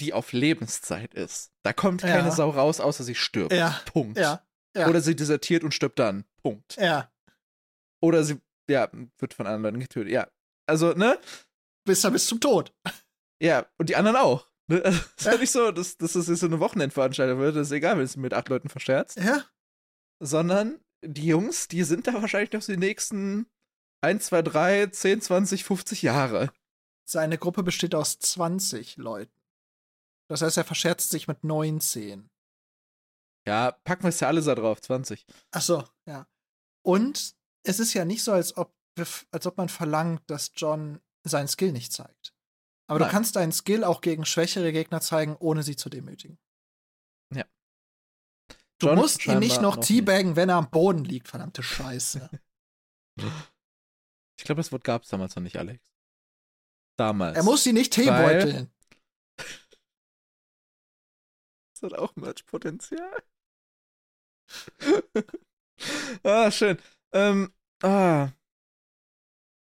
die 0.00 0.12
auf 0.12 0.32
Lebenszeit 0.32 1.14
ist. 1.14 1.52
Da 1.64 1.72
kommt 1.72 2.02
keine 2.02 2.28
Ja. 2.28 2.34
Sau 2.34 2.50
raus, 2.50 2.80
außer 2.80 3.02
sie 3.02 3.14
stirbt. 3.14 3.52
Ja, 3.52 3.80
Punkt. 3.86 4.18
ja, 4.18 4.46
ja. 4.76 4.88
Oder 4.88 5.00
sie 5.00 5.16
desertiert 5.16 5.64
und 5.64 5.72
stirbt 5.74 5.98
dann. 5.98 6.24
Punkt. 6.42 6.76
ja. 6.76 7.10
Oder 8.02 8.22
sie, 8.24 8.40
ja, 8.70 8.88
wird 9.18 9.32
von 9.34 9.46
anderen 9.46 9.62
Leuten 9.64 9.80
getötet. 9.80 10.12
Ja. 10.12 10.30
Also, 10.68 10.92
ne? 10.92 11.18
Bis 11.86 12.00
da 12.02 12.10
bis 12.10 12.26
zum 12.26 12.40
Tod. 12.40 12.74
Ja, 13.40 13.66
und 13.78 13.88
die 13.88 13.96
anderen 13.96 14.16
auch. 14.16 14.48
Ne? 14.68 14.82
Also, 14.84 14.98
ist 15.16 15.24
ja 15.24 15.32
Ja. 15.32 15.38
nicht 15.38 15.50
so, 15.52 15.70
dass, 15.70 15.96
dass 15.96 16.12
das 16.14 16.26
jetzt 16.26 16.40
so 16.40 16.46
eine 16.46 16.60
Wochenendveranstaltung 16.60 17.38
wird. 17.38 17.56
Das 17.56 17.68
ist 17.68 17.72
egal, 17.72 17.96
wenn 17.96 18.04
es 18.04 18.16
mit 18.16 18.34
acht 18.34 18.48
Leuten 18.48 18.68
verscherzt. 18.68 19.16
Ja. 19.18 19.44
Sondern 20.22 20.80
die 21.04 21.26
Jungs, 21.26 21.68
die 21.68 21.82
sind 21.84 22.06
da 22.06 22.14
wahrscheinlich 22.14 22.52
noch 22.52 22.62
so 22.62 22.72
die 22.72 22.78
nächsten 22.78 23.46
1, 24.02 24.26
2, 24.26 24.42
3, 24.42 24.86
10, 24.86 25.20
20, 25.20 25.64
50 25.64 26.02
Jahre. 26.02 26.52
Seine 27.08 27.38
Gruppe 27.38 27.62
besteht 27.62 27.94
aus 27.94 28.18
20 28.18 28.96
Leuten. 28.96 29.32
Das 30.28 30.42
heißt, 30.42 30.56
er 30.56 30.64
verscherzt 30.64 31.10
sich 31.10 31.28
mit 31.28 31.44
19. 31.44 32.28
Ja, 33.46 33.70
packen 33.84 34.02
wir 34.02 34.08
es 34.08 34.18
ja 34.20 34.26
alle 34.26 34.42
da 34.42 34.56
drauf, 34.56 34.80
20. 34.80 35.24
Ach 35.52 35.62
so, 35.62 35.84
ja. 36.06 36.26
Und 36.84 37.36
es 37.62 37.78
ist 37.78 37.94
ja 37.94 38.04
nicht 38.04 38.24
so, 38.24 38.32
als 38.32 38.56
ob, 38.56 38.74
als 39.30 39.46
ob 39.46 39.56
man 39.56 39.68
verlangt, 39.68 40.22
dass 40.28 40.50
John 40.56 41.00
seinen 41.28 41.48
Skill 41.48 41.72
nicht 41.72 41.92
zeigt. 41.92 42.34
Aber 42.88 43.00
Nein. 43.00 43.08
du 43.08 43.12
kannst 43.12 43.36
deinen 43.36 43.52
Skill 43.52 43.84
auch 43.84 44.00
gegen 44.00 44.24
schwächere 44.24 44.72
Gegner 44.72 45.00
zeigen, 45.00 45.36
ohne 45.36 45.62
sie 45.62 45.76
zu 45.76 45.88
demütigen. 45.88 46.38
Ja. 47.34 47.44
Du 48.78 48.86
John 48.88 48.96
musst 48.96 49.26
ihn 49.26 49.38
nicht 49.38 49.60
noch 49.60 49.76
noch 49.76 49.84
teabaggen, 49.84 50.36
wenn 50.36 50.48
er 50.48 50.56
am 50.56 50.70
Boden 50.70 51.04
liegt, 51.04 51.28
verdammte 51.28 51.62
Scheiße. 51.62 52.30
Ich 54.38 54.44
glaube, 54.44 54.60
das 54.60 54.70
Wort 54.70 54.84
gab 54.84 55.02
es 55.02 55.08
damals 55.08 55.34
noch 55.34 55.42
nicht, 55.42 55.56
Alex. 55.56 55.82
Damals. 56.98 57.36
er 57.38 57.42
muss 57.42 57.64
sie 57.64 57.72
nicht 57.72 57.96
Weil- 57.96 58.04
teebeuteln. 58.04 58.70
Das 61.72 61.90
hat 61.90 61.98
auch 61.98 62.16
Merch-Potenzial. 62.16 63.22
ah, 66.22 66.50
schön. 66.50 66.78
Ähm, 67.12 67.52
ah. 67.82 68.30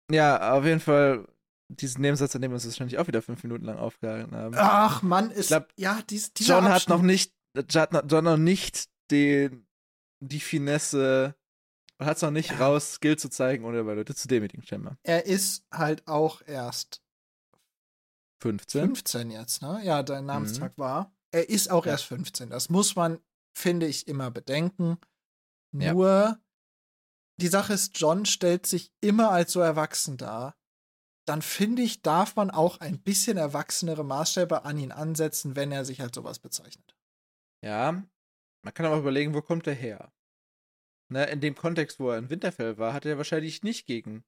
Ja, 0.09 0.53
auf 0.53 0.63
jeden 0.63 0.79
Fall, 0.79 1.27
diesen 1.69 2.01
Nebensatz, 2.01 2.35
an 2.35 2.41
dem 2.41 2.51
wir 2.51 2.55
uns 2.55 2.65
wahrscheinlich 2.65 2.97
auch 2.99 3.07
wieder 3.07 3.21
fünf 3.21 3.43
Minuten 3.43 3.65
lang 3.65 3.77
aufgehalten 3.77 4.35
haben. 4.35 4.55
Ach, 4.57 5.01
Mann, 5.01 5.31
ist. 5.31 5.47
glaub, 5.47 5.67
ja, 5.77 6.01
dies, 6.09 6.33
dieser 6.33 6.55
John 6.55 6.65
hat 6.65 6.73
Abschnitt- 6.83 6.89
noch 6.89 7.01
nicht, 7.01 7.33
John 7.69 7.81
hat 7.91 8.11
noch 8.11 8.37
nicht 8.37 8.89
den, 9.11 9.67
die 10.19 10.39
Finesse, 10.39 11.35
hat 11.99 12.17
es 12.17 12.21
noch 12.23 12.31
nicht 12.31 12.51
Ja. 12.51 12.57
raus, 12.57 12.93
Skill 12.93 13.17
zu 13.17 13.29
zeigen, 13.29 13.65
ohne 13.65 13.83
bei 13.83 13.93
Leute 13.93 14.13
zu 14.15 14.27
demütigen, 14.27 14.63
scheinbar. 14.65 14.97
Er 15.03 15.25
ist 15.25 15.65
halt 15.71 16.07
auch 16.07 16.41
erst 16.45 17.01
15. 18.41 18.81
15 18.81 19.31
jetzt, 19.31 19.61
ne? 19.61 19.81
Ja, 19.83 20.03
dein 20.03 20.25
Namenstag 20.25 20.77
war. 20.77 21.11
Er 21.31 21.49
ist 21.49 21.71
auch 21.71 21.85
Ja. 21.85 21.93
erst 21.93 22.05
15. 22.05 22.49
Das 22.49 22.69
muss 22.69 22.95
man, 22.95 23.19
finde 23.57 23.87
ich, 23.87 24.07
immer 24.07 24.29
bedenken. 24.29 24.97
Ja. 25.73 25.93
Nur, 25.93 26.39
die 27.41 27.47
Sache 27.47 27.73
ist, 27.73 27.99
John 27.99 28.25
stellt 28.25 28.65
sich 28.65 28.91
immer 29.01 29.31
als 29.31 29.51
so 29.51 29.59
erwachsen 29.61 30.17
dar. 30.17 30.55
Dann 31.25 31.41
finde 31.41 31.81
ich, 31.81 32.01
darf 32.01 32.35
man 32.35 32.51
auch 32.51 32.79
ein 32.79 32.99
bisschen 32.99 33.37
erwachsenere 33.37 34.03
Maßstäbe 34.03 34.63
an 34.63 34.77
ihn 34.77 34.91
ansetzen, 34.91 35.55
wenn 35.55 35.71
er 35.71 35.83
sich 35.83 36.01
als 36.01 36.15
sowas 36.15 36.39
bezeichnet. 36.39 36.95
Ja, 37.63 38.03
man 38.63 38.73
kann 38.73 38.85
aber 38.85 38.97
überlegen, 38.97 39.33
wo 39.33 39.41
kommt 39.41 39.67
er 39.67 39.73
her? 39.73 40.11
Ne, 41.11 41.25
in 41.25 41.39
dem 41.39 41.55
Kontext, 41.55 41.99
wo 41.99 42.09
er 42.09 42.17
in 42.17 42.29
Winterfell 42.29 42.77
war, 42.77 42.93
hat 42.93 43.05
er 43.05 43.17
wahrscheinlich 43.17 43.61
nicht 43.63 43.85
gegen 43.85 44.23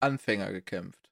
Anfänger 0.00 0.52
gekämpft. 0.52 1.10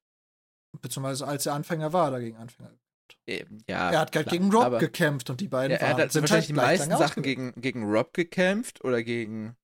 Beziehungsweise 0.81 1.27
als 1.27 1.47
er 1.47 1.55
Anfänger 1.55 1.93
war, 1.93 2.11
dagegen 2.11 2.37
Anfänger. 2.37 2.79
Eben, 3.27 3.63
ja. 3.69 3.91
Er 3.93 4.01
hat 4.01 4.13
gerade 4.13 4.31
gegen 4.31 4.53
Rob 4.53 4.79
gekämpft 4.79 5.31
und 5.31 5.41
die 5.41 5.49
beiden 5.49 5.73
ja, 5.73 5.79
er 5.79 5.89
hat 5.91 5.99
waren, 5.99 6.11
sind 6.11 6.23
wahrscheinlich 6.23 6.49
halt 6.49 6.81
die 6.81 6.89
meisten 6.89 6.97
Sachen 6.97 7.23
gegen, 7.23 7.53
gegen 7.61 7.85
Rob 7.85 8.13
gekämpft 8.13 8.85
oder 8.85 9.03
gegen 9.03 9.57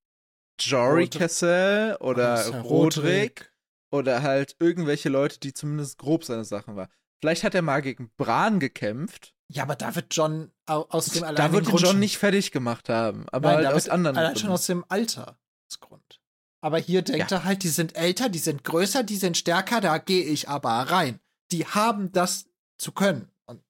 Jory 0.60 1.08
Cassell 1.08 1.96
oder 1.96 2.62
Roderick 2.62 3.51
oder 3.92 4.22
halt 4.22 4.56
irgendwelche 4.58 5.08
Leute, 5.08 5.38
die 5.38 5.54
zumindest 5.54 5.98
grob 5.98 6.24
seine 6.24 6.44
Sachen 6.44 6.74
waren. 6.76 6.88
Vielleicht 7.20 7.44
hat 7.44 7.54
er 7.54 7.62
mal 7.62 7.82
gegen 7.82 8.10
Bran 8.16 8.58
gekämpft. 8.58 9.34
Ja, 9.48 9.62
aber 9.64 9.76
da 9.76 9.94
wird 9.94 10.14
John 10.14 10.50
au- 10.66 10.86
aus 10.88 11.06
dem 11.06 11.22
Da 11.22 11.28
alleinigen 11.28 11.52
wird 11.54 11.66
Grund 11.66 11.82
John 11.82 11.98
nicht 12.00 12.18
fertig 12.18 12.50
gemacht 12.52 12.88
haben, 12.88 13.26
aber 13.30 13.48
Nein, 13.48 13.56
halt 13.58 13.66
da 13.66 13.74
aus 13.74 13.88
anderen 13.88 14.16
Allein 14.16 14.36
schon 14.36 14.50
aus 14.50 14.66
dem 14.66 14.84
Altersgrund. 14.88 16.20
Aber 16.64 16.78
hier 16.78 17.02
denkt 17.02 17.30
er 17.32 17.44
halt, 17.44 17.62
die 17.64 17.68
sind 17.68 17.96
älter, 17.96 18.28
die 18.28 18.38
sind 18.38 18.64
größer, 18.64 19.02
die 19.02 19.16
sind 19.16 19.36
stärker, 19.36 19.80
da 19.80 19.98
gehe 19.98 20.24
ich 20.24 20.48
aber 20.48 20.70
rein. 20.70 21.20
Die 21.50 21.66
haben 21.66 22.12
das 22.12 22.46
zu 22.78 22.92
können. 22.92 23.30
Und 23.46 23.62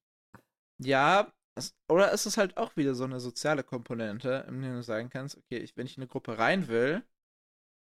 Ja, 0.78 1.32
es, 1.54 1.74
oder 1.88 2.12
ist 2.12 2.26
es 2.26 2.36
halt 2.36 2.56
auch 2.56 2.76
wieder 2.76 2.94
so 2.94 3.04
eine 3.04 3.18
soziale 3.20 3.62
Komponente, 3.64 4.44
in 4.48 4.62
der 4.62 4.74
du 4.74 4.82
sagen 4.82 5.10
kannst, 5.10 5.36
okay, 5.36 5.58
ich, 5.58 5.76
wenn 5.76 5.86
ich 5.86 5.96
in 5.96 6.02
eine 6.02 6.08
Gruppe 6.08 6.38
rein 6.38 6.68
will, 6.68 7.02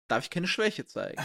darf 0.08 0.24
ich 0.24 0.30
keine 0.30 0.48
Schwäche 0.48 0.86
zeigen. 0.86 1.22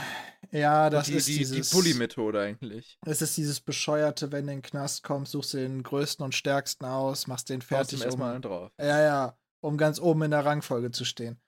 ja, 0.51 0.91
das 0.91 1.07
die, 1.07 1.15
ist 1.15 1.29
die, 1.29 1.39
dieses, 1.39 1.71
die 1.71 1.75
Bully-Methode 1.77 2.41
eigentlich. 2.41 2.99
Es 3.07 3.23
ist 3.23 3.37
dieses 3.37 3.61
bescheuerte, 3.61 4.33
wenn 4.33 4.47
du 4.47 4.53
in 4.53 4.59
den 4.59 4.63
Knast 4.63 5.03
kommst, 5.03 5.33
suchst 5.33 5.55
du 5.55 5.59
den 5.59 5.83
größten 5.83 6.25
und 6.25 6.35
stärksten 6.35 6.85
aus, 6.85 7.27
machst 7.27 7.49
den 7.49 7.63
fertig, 7.63 7.99
Fertig 8.01 8.07
erstmal 8.07 8.41
drauf. 8.41 8.73
ja, 8.81 9.01
ja, 9.01 9.39
um 9.61 9.77
ganz 9.79 9.99
oben 10.01 10.23
in 10.23 10.31
der 10.31 10.45
Rangfolge 10.45 10.91
zu 10.91 11.05
stehen. 11.05 11.41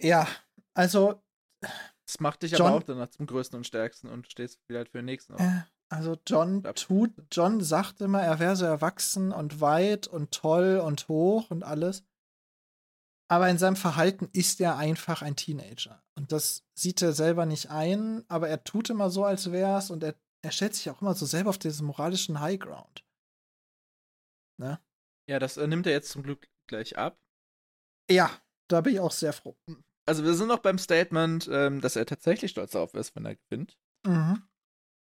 Ja, 0.00 0.26
also, 0.74 1.22
Das 1.60 2.20
macht 2.20 2.42
dich 2.42 2.52
John- 2.52 2.62
aber 2.62 2.76
auch 2.76 2.82
danach 2.82 3.08
zum 3.08 3.26
größten 3.26 3.56
und 3.56 3.66
stärksten 3.66 4.08
und 4.08 4.30
stehst 4.30 4.58
wieder 4.68 4.78
halt 4.80 4.88
für 4.88 4.98
den 4.98 5.06
nächsten 5.06 5.34
auf. 5.34 5.40
äh, 5.40 5.62
also 5.88 6.16
John 6.26 6.62
tut, 6.74 7.12
John 7.30 7.60
sagt 7.62 8.00
immer, 8.00 8.20
er 8.20 8.40
wäre 8.40 8.56
so 8.56 8.64
erwachsen 8.64 9.30
und 9.32 9.60
weit 9.60 10.06
und 10.08 10.32
toll 10.32 10.80
und 10.84 11.06
hoch 11.08 11.50
und 11.50 11.62
alles. 11.62 12.02
Aber 13.28 13.48
in 13.48 13.58
seinem 13.58 13.76
Verhalten 13.76 14.28
ist 14.32 14.60
er 14.60 14.76
einfach 14.76 15.22
ein 15.22 15.36
Teenager. 15.36 16.02
Und 16.14 16.30
das 16.30 16.64
sieht 16.78 17.00
er 17.02 17.12
selber 17.12 17.46
nicht 17.46 17.70
ein, 17.70 18.24
aber 18.28 18.48
er 18.48 18.64
tut 18.64 18.90
immer 18.90 19.10
so, 19.10 19.24
als 19.24 19.50
wäre 19.50 19.78
es 19.78 19.90
und 19.90 20.02
er, 20.02 20.14
er 20.42 20.50
stellt 20.50 20.74
sich 20.74 20.90
auch 20.90 21.00
immer 21.00 21.14
so 21.14 21.26
selber 21.26 21.50
auf 21.50 21.58
diesen 21.58 21.86
moralischen 21.86 22.40
Highground. 22.40 23.04
Ja, 25.28 25.38
das 25.38 25.56
äh, 25.56 25.66
nimmt 25.66 25.86
er 25.86 25.92
jetzt 25.92 26.10
zum 26.10 26.22
Glück 26.22 26.48
gleich 26.68 26.98
ab. 26.98 27.18
Ja, 28.10 28.30
da 28.68 28.80
bin 28.80 28.94
ich 28.94 29.00
auch 29.00 29.12
sehr 29.12 29.32
froh. 29.32 29.56
Also 30.06 30.24
wir 30.24 30.34
sind 30.34 30.48
noch 30.48 30.58
beim 30.58 30.78
Statement, 30.78 31.48
ähm, 31.50 31.80
dass 31.80 31.96
er 31.96 32.06
tatsächlich 32.06 32.50
stolz 32.50 32.72
darauf 32.72 32.94
ist, 32.94 33.16
wenn 33.16 33.24
er 33.24 33.36
gewinnt. 33.36 33.78
Mhm. 34.06 34.42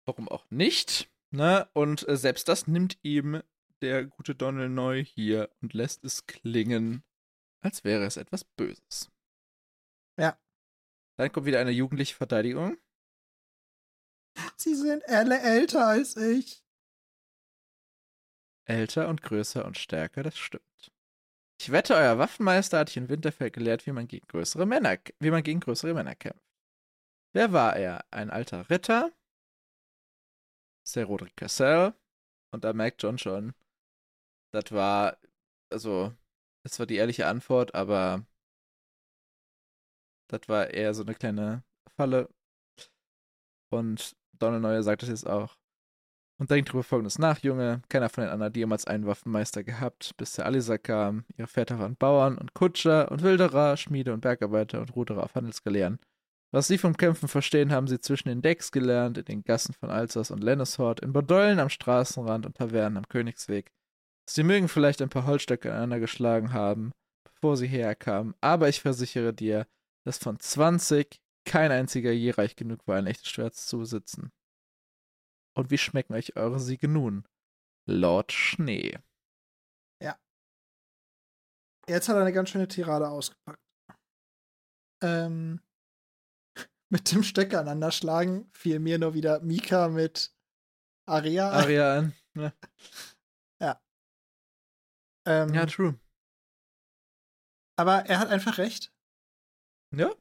Warum 0.06 0.30
auch 0.30 0.50
nicht? 0.50 1.12
Ne? 1.32 1.68
Und 1.74 2.08
äh, 2.08 2.16
selbst 2.16 2.48
das 2.48 2.68
nimmt 2.68 2.98
ihm 3.02 3.42
der 3.82 4.06
gute 4.06 4.36
Donald 4.36 4.72
neu 4.72 5.04
hier 5.04 5.50
und 5.62 5.74
lässt 5.74 6.06
es 6.06 6.26
klingen, 6.26 7.04
als 7.66 7.84
wäre 7.84 8.06
es 8.06 8.18
etwas 8.18 8.44
Böses. 8.44 9.12
Ja. 10.18 10.40
Dann 11.18 11.32
kommt 11.32 11.46
wieder 11.46 11.60
eine 11.60 11.72
jugendliche 11.72 12.16
Verteidigung. 12.16 12.78
Sie 14.56 14.76
sind 14.76 15.08
alle 15.10 15.40
älter 15.40 15.88
als 15.88 16.16
ich. 16.16 16.64
Älter 18.66 19.10
und 19.10 19.22
größer 19.22 19.66
und 19.66 19.78
stärker, 19.78 20.24
das 20.24 20.38
stimmt. 20.38 20.92
Ich 21.60 21.72
wette, 21.72 21.96
euer 21.96 22.18
Waffenmeister 22.18 22.80
hat 22.80 22.90
euch 22.90 22.98
in 22.98 23.10
Winterfell 23.10 23.52
gelehrt, 23.52 23.86
wie 23.86 23.92
man 23.92 24.08
gegen 24.08 24.28
größere 24.28 24.66
Männer, 24.66 24.98
wie 25.20 25.32
man 25.32 25.44
gegen 25.44 25.60
größere 25.60 25.94
Männer 25.94 26.16
kämpft. 26.16 26.44
Wer 27.34 27.54
war 27.54 27.76
er? 27.76 28.06
Ein 28.12 28.30
alter 28.30 28.70
Ritter? 28.70 29.12
Sir 30.84 31.06
Roderick 31.06 31.36
Cassell? 31.38 31.94
Und 32.52 32.64
da 32.64 32.74
merkt 32.74 33.02
John 33.02 33.18
schon, 33.18 33.54
das 34.52 34.72
war, 34.72 35.18
also, 35.70 36.14
das 36.66 36.80
war 36.80 36.88
die 36.88 36.96
ehrliche 36.96 37.28
Antwort, 37.28 37.76
aber 37.76 38.26
das 40.28 40.50
war 40.50 40.72
eher 40.72 40.96
so 40.96 41.04
eine 41.04 41.14
kleine 41.14 41.64
Falle. 41.96 42.28
Und 43.70 44.16
Donald 44.40 44.64
Neuer 44.64 44.82
sagt 44.82 45.04
das 45.04 45.10
jetzt 45.10 45.28
auch. 45.28 45.58
Und 46.40 46.50
denkt 46.50 46.70
darüber 46.70 46.84
folgendes 46.84 47.20
nach, 47.20 47.38
Junge. 47.44 47.84
Keiner 47.88 48.10
von 48.10 48.24
den 48.24 48.32
anderen 48.32 48.50
hat 48.50 48.58
jemals 48.58 48.86
einen 48.86 49.06
Waffenmeister 49.06 49.64
gehabt, 49.64 50.18
bis 50.18 50.34
der 50.34 50.48
Alisa 50.48 50.80
kam. 50.80 51.24
Ihre 51.38 51.48
Väter 51.48 51.78
waren 51.78 51.98
Bauern 51.98 52.36
und 52.36 52.56
Kutscher 52.56 53.12
und 53.12 53.22
Wilderer, 53.22 53.78
Schmiede 53.78 54.12
und 54.12 54.22
Bergarbeiter 54.22 54.82
und 54.82 54.96
Ruderer 54.96 55.24
auf 55.24 55.36
Handelsgaleeren. 55.36 56.00
Was 56.52 56.68
sie 56.68 56.80
vom 56.80 56.98
Kämpfen 56.98 57.28
verstehen, 57.28 57.72
haben 57.72 57.88
sie 57.88 58.00
zwischen 58.00 58.30
den 58.30 58.42
Decks 58.42 58.72
gelernt, 58.72 59.20
in 59.20 59.26
den 59.26 59.44
Gassen 59.44 59.74
von 59.74 59.92
Alsace 59.92 60.32
und 60.32 60.44
Lenneshort, 60.44 61.00
in 61.02 61.14
Bordollen 61.14 61.60
am 61.60 61.70
Straßenrand 61.70 62.48
und 62.48 62.58
Tavernen 62.58 62.98
am 62.98 63.08
Königsweg. 63.08 63.72
Sie 64.28 64.44
mögen 64.44 64.68
vielleicht 64.68 65.02
ein 65.02 65.10
paar 65.10 65.26
Holzstöcke 65.26 65.70
aneinander 65.72 66.00
geschlagen 66.00 66.54
haben, 66.54 66.92
bevor 67.24 67.58
sie 67.58 67.68
herkamen, 67.68 68.34
aber 68.42 68.70
ich 68.70 68.82
versichere 68.82 69.34
dir, 69.34 69.68
dass 70.04 70.18
von 70.18 70.40
20 70.40 71.22
kein 71.46 71.72
einziger 71.72 72.12
je 72.12 72.32
reich 72.32 72.56
genug 72.56 72.88
war, 72.88 72.98
ein 72.98 73.08
echtes 73.08 73.30
Schwert 73.30 73.56
zu 73.56 73.80
besitzen. 73.80 74.32
Und 75.56 75.70
wie 75.70 75.78
schmecken 75.78 76.14
euch 76.14 76.36
eure 76.36 76.60
Siege 76.60 76.88
nun? 76.88 77.28
Lord 77.88 78.32
Schnee. 78.32 78.98
Jetzt 81.88 82.10
hat 82.10 82.16
er 82.16 82.22
eine 82.22 82.34
ganz 82.34 82.50
schöne 82.50 82.68
Tirade 82.68 83.08
ausgepackt. 83.08 83.62
Ähm, 85.04 85.62
mit 86.90 87.12
dem 87.12 87.24
Stecker 87.24 87.60
aneinander 87.60 87.92
schlagen 87.92 88.50
fiel 88.54 88.80
mir 88.80 88.98
nur 88.98 89.14
wieder 89.14 89.40
Mika 89.42 89.90
mit 89.90 90.34
Aria. 91.06 91.52
ein. 91.52 91.64
Arian. 91.64 92.14
Ja, 92.36 92.54
Ähm, 95.26 95.54
ja, 95.54 95.66
true. 95.66 96.00
aber 97.78 98.06
er 98.06 98.20
hat 98.20 98.30
einfach 98.30 98.58
recht. 98.58 98.92
Ja, 99.92 100.12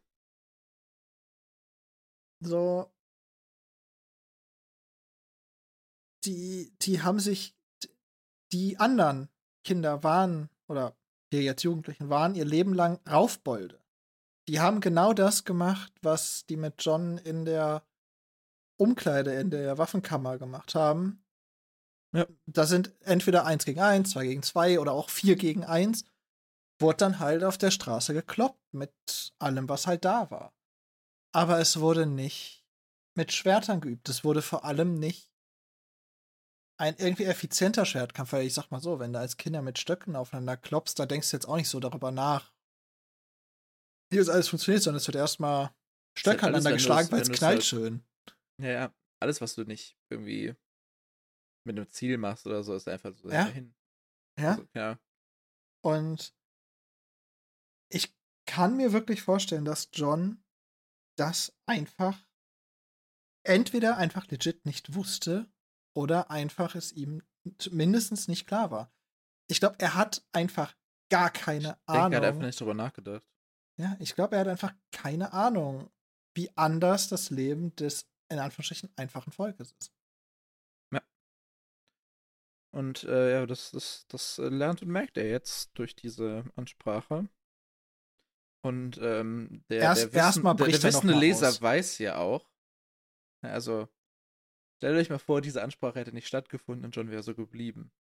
So. 2.45 2.91
Die, 6.25 6.73
die 6.81 7.03
haben 7.03 7.21
sich, 7.21 7.55
die 8.53 8.79
anderen 8.79 9.29
Kinder 9.63 10.03
waren, 10.03 10.49
oder 10.69 10.97
hier 11.31 11.43
jetzt 11.43 11.63
Jugendlichen 11.63 12.09
waren, 12.09 12.35
ihr 12.35 12.45
Leben 12.45 12.73
lang 12.73 13.01
Raufbolde. 13.09 13.83
Die 14.49 14.61
haben 14.61 14.81
genau 14.81 15.13
das 15.13 15.45
gemacht, 15.45 15.93
was 16.03 16.47
die 16.47 16.57
mit 16.57 16.75
John 16.79 17.19
in 17.19 17.45
der 17.45 17.83
Umkleide, 18.77 19.35
in 19.35 19.51
der 19.51 19.79
Waffenkammer 19.79 20.39
gemacht 20.39 20.75
haben. 20.75 21.24
Ja. 22.15 22.27
Da 22.47 22.67
sind 22.67 22.93
entweder 23.01 23.45
eins 23.45 23.65
gegen 23.65 23.81
eins, 23.81 24.11
zwei 24.11 24.25
gegen 24.25 24.43
zwei 24.43 24.79
oder 24.79 24.93
auch 24.93 25.11
vier 25.11 25.37
gegen 25.37 25.65
eins. 25.65 26.05
Wurde 26.81 26.99
dann 26.99 27.19
halt 27.19 27.45
auf 27.45 27.59
der 27.59 27.71
Straße 27.71 28.15
gekloppt 28.15 28.61
mit 28.73 28.93
allem, 29.39 29.69
was 29.69 29.87
halt 29.87 30.05
da 30.05 30.31
war. 30.31 30.55
Aber 31.35 31.59
es 31.59 31.81
wurde 31.81 32.07
nicht 32.07 32.65
mit 33.17 33.33
Schwertern 33.33 33.81
geübt. 33.81 34.09
Es 34.09 34.25
wurde 34.25 34.43
vor 34.43 34.65
allem 34.65 34.99
nicht 34.99 35.31
ein 36.81 36.97
irgendwie 36.99 37.25
effizienter 37.25 37.87
Schwertkampf, 37.87 38.33
weil 38.33 38.47
ich 38.47 38.55
sag 38.55 38.71
mal 38.71 38.81
so, 38.81 38.99
wenn 38.99 39.13
du 39.13 39.19
als 39.21 39.37
Kinder 39.37 39.63
mit 39.63 39.79
Stöcken 39.79 40.17
aufeinander 40.17 40.57
klopfst, 40.57 40.95
da 40.97 41.07
denkst 41.07 41.31
du 41.31 41.37
jetzt 41.37 41.47
auch 41.47 41.57
nicht 41.57 41.69
so 41.69 41.79
darüber 41.79 42.11
nach, 42.11 42.53
wie 44.13 44.19
das 44.19 44.29
alles 44.29 44.49
funktioniert, 44.49 44.83
sondern 44.83 44.99
es 44.99 45.07
wird 45.07 45.17
erstmal 45.17 45.73
Stöcke 46.19 46.43
halt 46.43 46.55
aneinander 46.55 46.73
geschlagen, 46.73 47.11
weil 47.13 47.23
es 47.23 47.31
knallt 47.31 47.55
halt- 47.59 47.65
schön. 47.65 48.05
ja, 48.61 48.71
ja. 48.71 48.95
Alles, 49.23 49.41
was 49.41 49.55
du 49.55 49.65
nicht 49.65 49.97
irgendwie 50.11 50.55
mit 51.67 51.77
einem 51.77 51.89
Ziel 51.89 52.19
machst 52.19 52.47
oder 52.47 52.63
so, 52.63 52.75
ist 52.75 52.89
einfach 52.89 53.15
so 53.17 53.29
Ja. 53.31 53.45
dahin. 53.45 53.75
Ja? 54.39 54.51
Also, 54.53 54.67
ja. 54.75 54.99
Und 55.83 56.35
ich 57.91 58.15
kann 58.47 58.77
mir 58.77 58.93
wirklich 58.93 59.23
vorstellen, 59.23 59.65
dass 59.65 59.89
John 59.93 60.43
das 61.17 61.57
einfach 61.67 62.19
entweder 63.47 63.97
einfach 63.99 64.27
legit 64.29 64.65
nicht 64.67 64.95
wusste 64.95 65.51
oder 65.95 66.31
einfach 66.31 66.75
es 66.75 66.93
ihm 66.93 67.23
mindestens 67.71 68.27
nicht 68.29 68.47
klar 68.47 68.71
war. 68.71 68.93
Ich 69.49 69.61
glaube, 69.61 69.77
er 69.79 69.95
hat 69.95 70.27
einfach 70.33 70.75
gar 71.11 71.31
keine 71.31 71.79
Ich 71.87 71.93
denke, 71.93 71.95
er 71.95 72.03
hat 72.05 72.15
einfach 72.15 72.29
Ahnung. 72.29 72.43
nicht 72.47 72.61
drüber 72.61 72.75
nachgedacht. 72.75 73.25
Ja, 73.79 73.97
ich 74.01 74.15
glaube, 74.15 74.37
er 74.37 74.41
hat 74.41 74.49
einfach 74.49 74.75
keine 74.93 75.33
Ahnung, 75.33 75.91
wie 76.35 76.51
anders 76.57 77.09
das 77.09 77.31
Leben 77.31 77.75
des 77.77 78.09
in 78.31 78.39
Anführungsstrichen 78.39 78.91
einfachen 78.97 79.31
Volkes 79.33 79.73
ist. 79.73 79.93
Und 82.75 83.05
äh, 83.05 83.33
ja, 83.33 83.47
das, 83.47 83.71
das, 83.71 84.07
das 84.09 84.39
äh, 84.39 84.49
lernt 84.49 84.83
und 84.83 84.89
merkt 84.89 85.17
er 85.17 85.29
jetzt 85.29 85.71
durch 85.79 85.95
diese 85.95 86.45
Ansprache. 86.57 87.29
Und 88.65 88.99
ähm, 88.99 89.63
der, 89.69 89.81
Erst- 89.81 90.13
der, 90.13 90.29
Wissen, 90.29 90.43
der, 90.43 90.55
der 90.55 90.67
er 90.67 90.83
wissende 90.83 91.15
Leser 91.19 91.49
aus. 91.49 91.63
weiß 91.63 91.99
ja 91.99 92.17
auch, 92.17 92.51
also 93.43 93.89
Stellt 94.79 94.99
euch 94.99 95.09
mal 95.09 95.19
vor, 95.19 95.41
diese 95.41 95.63
Ansprache 95.63 95.99
hätte 96.01 96.13
nicht 96.13 96.27
stattgefunden 96.27 96.85
und 96.85 96.95
John 96.95 97.11
wäre 97.11 97.23
so 97.23 97.35
geblieben. 97.35 97.91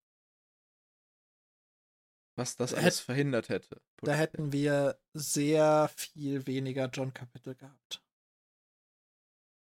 Was 2.37 2.57
das 2.57 2.73
Da 2.73 2.79
alles 2.79 3.01
verhindert 3.01 3.49
hätte. 3.49 3.81
Da 4.03 4.13
hätten 4.13 4.53
wir 4.53 5.01
sehr 5.15 5.89
viel 5.97 6.47
weniger 6.47 6.89
John-Kapitel 6.89 7.55
gehabt. 7.55 8.05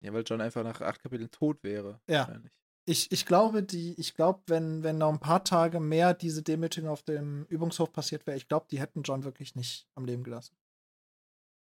Ja, 0.03 0.13
weil 0.13 0.23
John 0.23 0.41
einfach 0.41 0.63
nach 0.63 0.81
acht 0.81 1.01
Kapiteln 1.01 1.31
tot 1.31 1.63
wäre. 1.63 1.99
Ja. 2.07 2.27
wahrscheinlich. 2.27 2.53
Ich, 2.89 3.11
ich 3.11 3.27
glaube, 3.27 3.61
die, 3.61 3.93
ich 3.99 4.15
glaube, 4.15 4.41
wenn, 4.47 4.81
wenn 4.81 4.97
noch 4.97 5.09
ein 5.09 5.19
paar 5.19 5.43
Tage 5.43 5.79
mehr 5.79 6.15
diese 6.15 6.41
Demütigung 6.41 6.89
auf 6.89 7.03
dem 7.03 7.45
Übungshof 7.45 7.93
passiert 7.93 8.25
wäre, 8.25 8.35
ich 8.35 8.47
glaube, 8.47 8.65
die 8.71 8.79
hätten 8.79 9.03
John 9.03 9.23
wirklich 9.23 9.53
nicht 9.53 9.87
am 9.93 10.05
Leben 10.05 10.23
gelassen. 10.23 10.55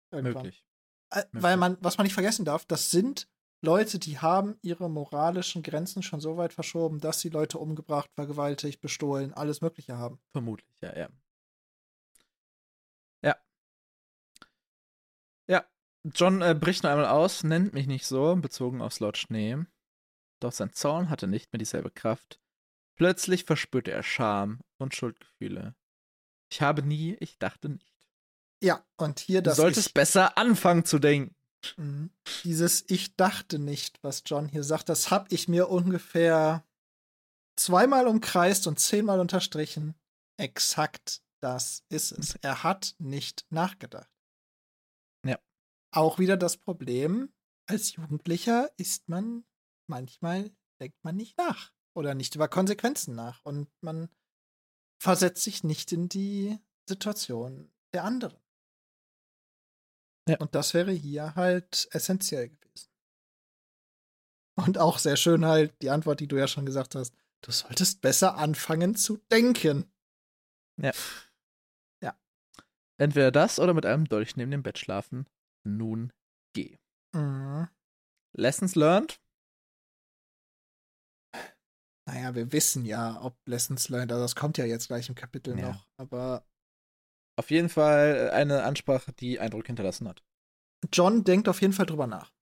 Irgendwann. 0.10 0.46
Möglich. 0.46 0.66
Äh, 1.12 1.20
Möglich. 1.20 1.44
Weil 1.44 1.58
man, 1.58 1.78
was 1.80 2.00
man 2.00 2.06
nicht 2.06 2.16
vergessen 2.16 2.44
darf, 2.44 2.66
das 2.66 2.90
sind 2.90 3.30
Leute, 3.62 4.00
die 4.00 4.18
haben 4.18 4.58
ihre 4.64 4.90
moralischen 4.90 5.62
Grenzen 5.62 6.02
schon 6.02 6.20
so 6.20 6.38
weit 6.38 6.54
verschoben, 6.54 7.00
dass 7.00 7.20
sie 7.20 7.30
Leute 7.30 7.60
umgebracht, 7.60 8.10
vergewaltigt, 8.16 8.82
bestohlen, 8.82 9.32
alles 9.32 9.62
Mögliche 9.62 10.00
haben. 10.00 10.20
Vermutlich, 10.32 10.76
ja, 10.82 10.98
ja. 10.98 11.10
Ja. 13.22 13.36
Ja. 15.46 15.66
John 16.04 16.42
äh, 16.42 16.56
bricht 16.60 16.82
noch 16.82 16.90
einmal 16.90 17.06
aus, 17.06 17.44
nennt 17.44 17.74
mich 17.76 17.86
nicht 17.86 18.08
so, 18.08 18.36
bezogen 18.38 18.82
aufs 18.82 19.00
Lord 19.00 19.20
Schnee. 19.20 19.64
Doch 20.42 20.52
sein 20.52 20.74
Zorn 20.74 21.10
hatte 21.10 21.28
nicht 21.28 21.54
mehr 21.54 21.60
dieselbe 21.60 21.92
Kraft. 21.92 22.40
Plötzlich 22.96 23.46
verspürte 23.46 23.92
er 23.92 24.04
Scham 24.04 24.62
und 24.78 24.96
Schuldgefühle. 24.96 25.76
Ich 26.52 26.62
habe 26.62 26.84
nie, 26.84 27.16
ich 27.20 27.38
dachte 27.38 27.70
nicht. 27.70 28.10
Ja, 28.62 28.86
und 28.98 29.20
hier 29.20 29.42
Du 29.42 29.50
das 29.50 29.58
solltest 29.58 29.88
ich, 29.88 29.94
besser 29.94 30.38
anfangen 30.38 30.86
zu 30.86 31.00
denken. 31.00 31.36
Mhm. 31.78 32.10
dieses 32.44 32.84
Ich 32.88 33.16
dachte 33.16 33.60
nicht, 33.60 34.00
was 34.04 34.24
John 34.26 34.48
hier 34.48 34.64
sagt, 34.64 34.90
das 34.90 35.12
habe 35.12 35.28
ich 35.30 35.48
mir 35.48 35.70
ungefähr 35.70 36.66
zweimal 37.56 38.08
umkreist 38.08 38.68
und 38.68 38.80
zehnmal 38.80 39.20
unterstrichen. 39.20 39.96
Exakt 40.38 41.22
das 41.42 41.84
ist 41.90 42.12
es. 42.12 42.36
Er 42.42 42.64
hat 42.64 42.96
nicht 43.00 43.46
nachgedacht. 43.50 44.10
Ja. 45.26 45.40
Auch 45.92 46.20
wieder 46.20 46.38
das 46.38 46.58
Problem, 46.58 47.34
als 47.68 47.96
Jugendlicher 47.96 48.72
ist 48.78 49.10
man 49.10 49.44
manchmal, 49.92 50.52
denkt 50.82 51.04
man 51.04 51.16
nicht 51.16 51.38
nach 51.38 51.72
oder 51.94 52.16
nicht 52.16 52.34
über 52.34 52.48
Konsequenzen 52.48 53.14
nach 53.14 53.46
und 53.46 53.70
man 53.82 54.10
versetzt 55.00 55.44
sich 55.44 55.64
nicht 55.64 55.92
in 55.92 56.10
die 56.10 56.58
Situation 56.90 57.72
der 57.94 58.04
anderen. 58.04 58.40
Ja. 60.28 60.38
Und 60.40 60.56
das 60.56 60.74
wäre 60.74 60.92
hier 60.92 61.36
halt 61.36 61.88
essentiell 61.92 62.50
gewesen. 62.50 62.90
Und 64.56 64.78
auch 64.78 64.98
sehr 64.98 65.18
schön 65.18 65.46
halt 65.46 65.80
die 65.82 65.90
Antwort, 65.90 66.20
die 66.20 66.28
du 66.28 66.38
ja 66.38 66.48
schon 66.48 66.66
gesagt 66.66 66.96
hast. 66.96 67.16
Du 67.42 67.52
solltest 67.52 68.02
besser 68.02 68.38
anfangen 68.38 68.96
zu 68.96 69.18
denken. 69.32 69.92
Entweder 73.02 73.32
das 73.32 73.60
oder 73.60 73.74
mit 73.74 73.86
einem 73.86 74.06
Dolch 74.06 74.36
neben 74.36 74.52
dem 74.52 74.62
Bett 74.62 74.78
schlafen. 74.78 75.26
Nun 75.64 76.14
geh. 76.54 76.78
Mhm. 77.14 77.68
Lessons 78.34 78.76
learned? 78.76 79.20
Naja, 82.12 82.36
wir 82.36 82.52
wissen 82.52 82.84
ja, 82.84 83.22
ob 83.22 83.38
Lessons 83.48 83.88
learned, 83.88 84.12
also 84.12 84.24
das 84.26 84.36
kommt 84.36 84.58
ja 84.58 84.66
jetzt 84.66 84.88
gleich 84.88 85.08
im 85.08 85.16
Kapitel 85.16 85.58
Ja. 85.58 85.72
noch. 85.72 85.88
Aber 85.98 86.46
Auf 87.40 87.50
jeden 87.50 87.70
Fall 87.70 88.28
äh, 88.28 88.36
eine 88.36 88.64
Ansprache, 88.64 89.14
die 89.14 89.40
Eindruck 89.40 89.66
hinterlassen 89.68 90.08
hat. 90.08 90.22
John 90.92 91.24
denkt 91.24 91.48
auf 91.48 91.62
jeden 91.62 91.74
Fall 91.74 91.86
drüber 91.86 92.06
nach. 92.08 92.34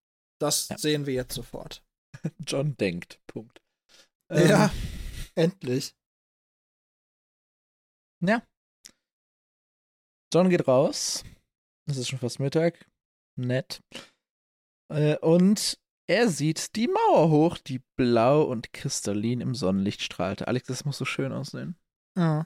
Das 0.41 0.69
Ja. 0.69 0.77
sehen 0.79 1.05
wir 1.05 1.13
jetzt 1.13 1.35
sofort. 1.35 1.83
John 2.39 2.75
denkt. 2.77 3.21
Punkt. 3.27 3.61
Ähm, 4.31 4.47
Ja, 4.49 4.71
endlich. 5.35 5.95
John 10.33 10.49
geht 10.49 10.67
raus. 10.67 11.23
Es 11.87 11.97
ist 11.97 12.09
schon 12.09 12.19
fast 12.19 12.39
Mittag. 12.39 12.89
Nett. 13.37 13.81
Äh, 14.91 15.17
und 15.19 15.79
er 16.09 16.29
sieht 16.29 16.75
die 16.75 16.87
Mauer 16.87 17.29
hoch, 17.29 17.57
die 17.57 17.79
blau 17.95 18.43
und 18.43 18.73
kristallin 18.73 19.41
im 19.41 19.55
Sonnenlicht 19.55 20.01
strahlte. 20.01 20.47
Alex, 20.47 20.67
das 20.67 20.85
muss 20.85 20.97
so 20.97 21.05
schön 21.05 21.31
aussehen. 21.31 21.77
Mhm. 22.15 22.45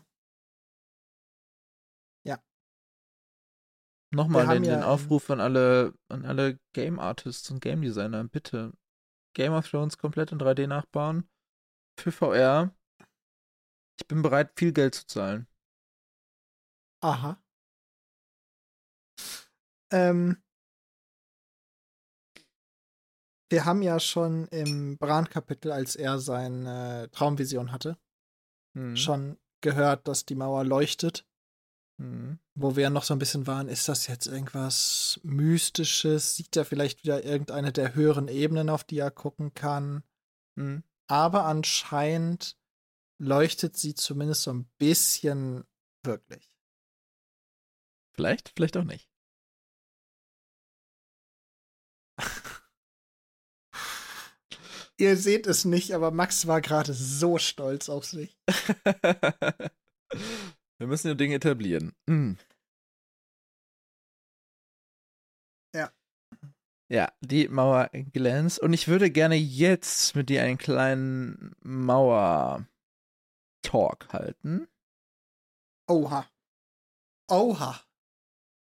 Nochmal 4.13 4.43
Wir 4.43 4.47
haben 4.47 4.61
den, 4.61 4.65
ja, 4.65 4.75
den 4.75 4.83
ähm, 4.83 4.89
Aufruf 4.89 5.29
an 5.31 5.39
alle, 5.39 5.97
an 6.07 6.23
alle 6.25 6.59
Game 6.73 6.99
Artists 6.99 7.49
und 7.49 7.61
Game 7.61 7.81
Designer. 7.81 8.23
Bitte 8.23 8.71
Game 9.33 9.53
of 9.53 9.67
Thrones 9.67 9.97
komplett 9.97 10.31
in 10.31 10.37
3D 10.37 10.67
nachbauen. 10.67 11.27
Für 11.99 12.11
VR. 12.11 12.75
Ich 13.99 14.07
bin 14.07 14.21
bereit, 14.21 14.51
viel 14.55 14.71
Geld 14.71 14.93
zu 14.93 15.07
zahlen. 15.07 15.47
Aha. 17.01 17.41
Ähm, 19.91 20.42
wir 23.53 23.65
haben 23.65 23.83
ja 23.83 23.99
schon 23.99 24.47
im 24.47 24.97
Bran-Kapitel, 24.97 25.71
als 25.71 25.95
er 25.95 26.17
seine 26.17 27.07
Traumvision 27.11 27.71
hatte, 27.71 27.99
Hm. 28.75 28.95
schon 28.97 29.37
gehört, 29.61 30.07
dass 30.07 30.25
die 30.25 30.33
Mauer 30.33 30.63
leuchtet. 30.63 31.27
Hm. 32.01 32.39
Wo 32.55 32.75
wir 32.75 32.89
noch 32.89 33.03
so 33.03 33.13
ein 33.13 33.19
bisschen 33.19 33.45
waren, 33.45 33.67
ist 33.67 33.87
das 33.87 34.07
jetzt 34.07 34.25
irgendwas 34.25 35.19
Mystisches? 35.21 36.35
Sieht 36.35 36.57
er 36.57 36.65
vielleicht 36.65 37.03
wieder 37.03 37.23
irgendeine 37.23 37.71
der 37.71 37.93
höheren 37.93 38.27
Ebenen, 38.27 38.71
auf 38.71 38.83
die 38.83 38.97
er 38.97 39.11
gucken 39.11 39.53
kann? 39.53 40.03
Hm. 40.57 40.83
Aber 41.07 41.45
anscheinend 41.45 42.57
leuchtet 43.19 43.77
sie 43.77 43.93
zumindest 43.93 44.41
so 44.41 44.51
ein 44.51 44.65
bisschen 44.79 45.63
wirklich. 46.03 46.57
Vielleicht, 48.15 48.49
vielleicht 48.55 48.77
auch 48.77 48.83
nicht. 48.83 49.12
Ihr 54.99 55.17
seht 55.17 55.47
es 55.47 55.65
nicht, 55.65 55.93
aber 55.93 56.11
Max 56.11 56.45
war 56.47 56.61
gerade 56.61 56.93
so 56.93 57.37
stolz 57.39 57.89
auf 57.89 58.05
sich. 58.05 58.37
Wir 60.77 60.87
müssen 60.87 61.09
die 61.09 61.17
Dinge 61.17 61.35
etablieren. 61.35 61.93
Hm. 62.07 62.37
Ja. 65.75 65.91
Ja, 66.91 67.11
die 67.21 67.47
Mauer 67.47 67.89
glänzt. 68.11 68.59
Und 68.59 68.73
ich 68.73 68.87
würde 68.87 69.09
gerne 69.09 69.35
jetzt 69.35 70.15
mit 70.15 70.29
dir 70.29 70.43
einen 70.43 70.59
kleinen 70.59 71.55
Mauer-Talk 71.61 72.67
halten. 74.13 74.67
Oha. 75.89 76.29
Oha. 77.31 77.81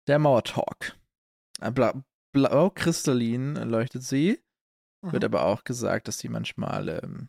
Der 0.07 0.19
Mauer-Talk. 0.19 0.97
Äh, 1.61 1.71
Bla 1.73 2.05
Blau-kristallin 2.33 3.55
leuchtet 3.55 4.03
sie. 4.03 4.44
Wird 5.13 5.23
Mhm. 5.23 5.27
aber 5.27 5.45
auch 5.47 5.65
gesagt, 5.65 6.09
dass 6.09 6.19
sie 6.19 6.29
manchmal 6.29 6.89
ähm, 6.89 7.29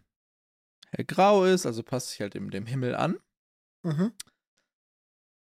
hellgrau 0.90 1.46
ist, 1.46 1.66
also 1.66 1.84
passt 1.84 2.10
sich 2.12 2.22
halt 2.22 2.34
dem, 2.34 2.50
dem 2.52 2.66
Himmel 2.66 2.96
an. 2.96 3.20
Mhm. 3.84 4.14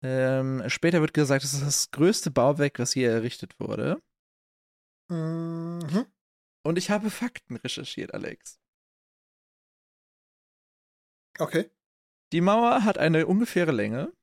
Ähm, 0.01 0.63
später 0.67 1.01
wird 1.01 1.13
gesagt, 1.13 1.43
das 1.43 1.53
ist 1.53 1.63
das 1.63 1.91
größte 1.91 2.31
Bauwerk, 2.31 2.79
was 2.79 2.95
je 2.95 3.03
errichtet 3.05 3.59
wurde. 3.59 4.01
Mhm. 5.09 6.05
Und 6.65 6.77
ich 6.77 6.89
habe 6.89 7.09
Fakten 7.09 7.57
recherchiert, 7.57 8.13
Alex. 8.13 8.59
Okay. 11.39 11.69
Die 12.31 12.41
Mauer 12.41 12.83
hat 12.83 12.97
eine 12.97 13.27
ungefähre 13.27 13.71
Länge 13.71 14.13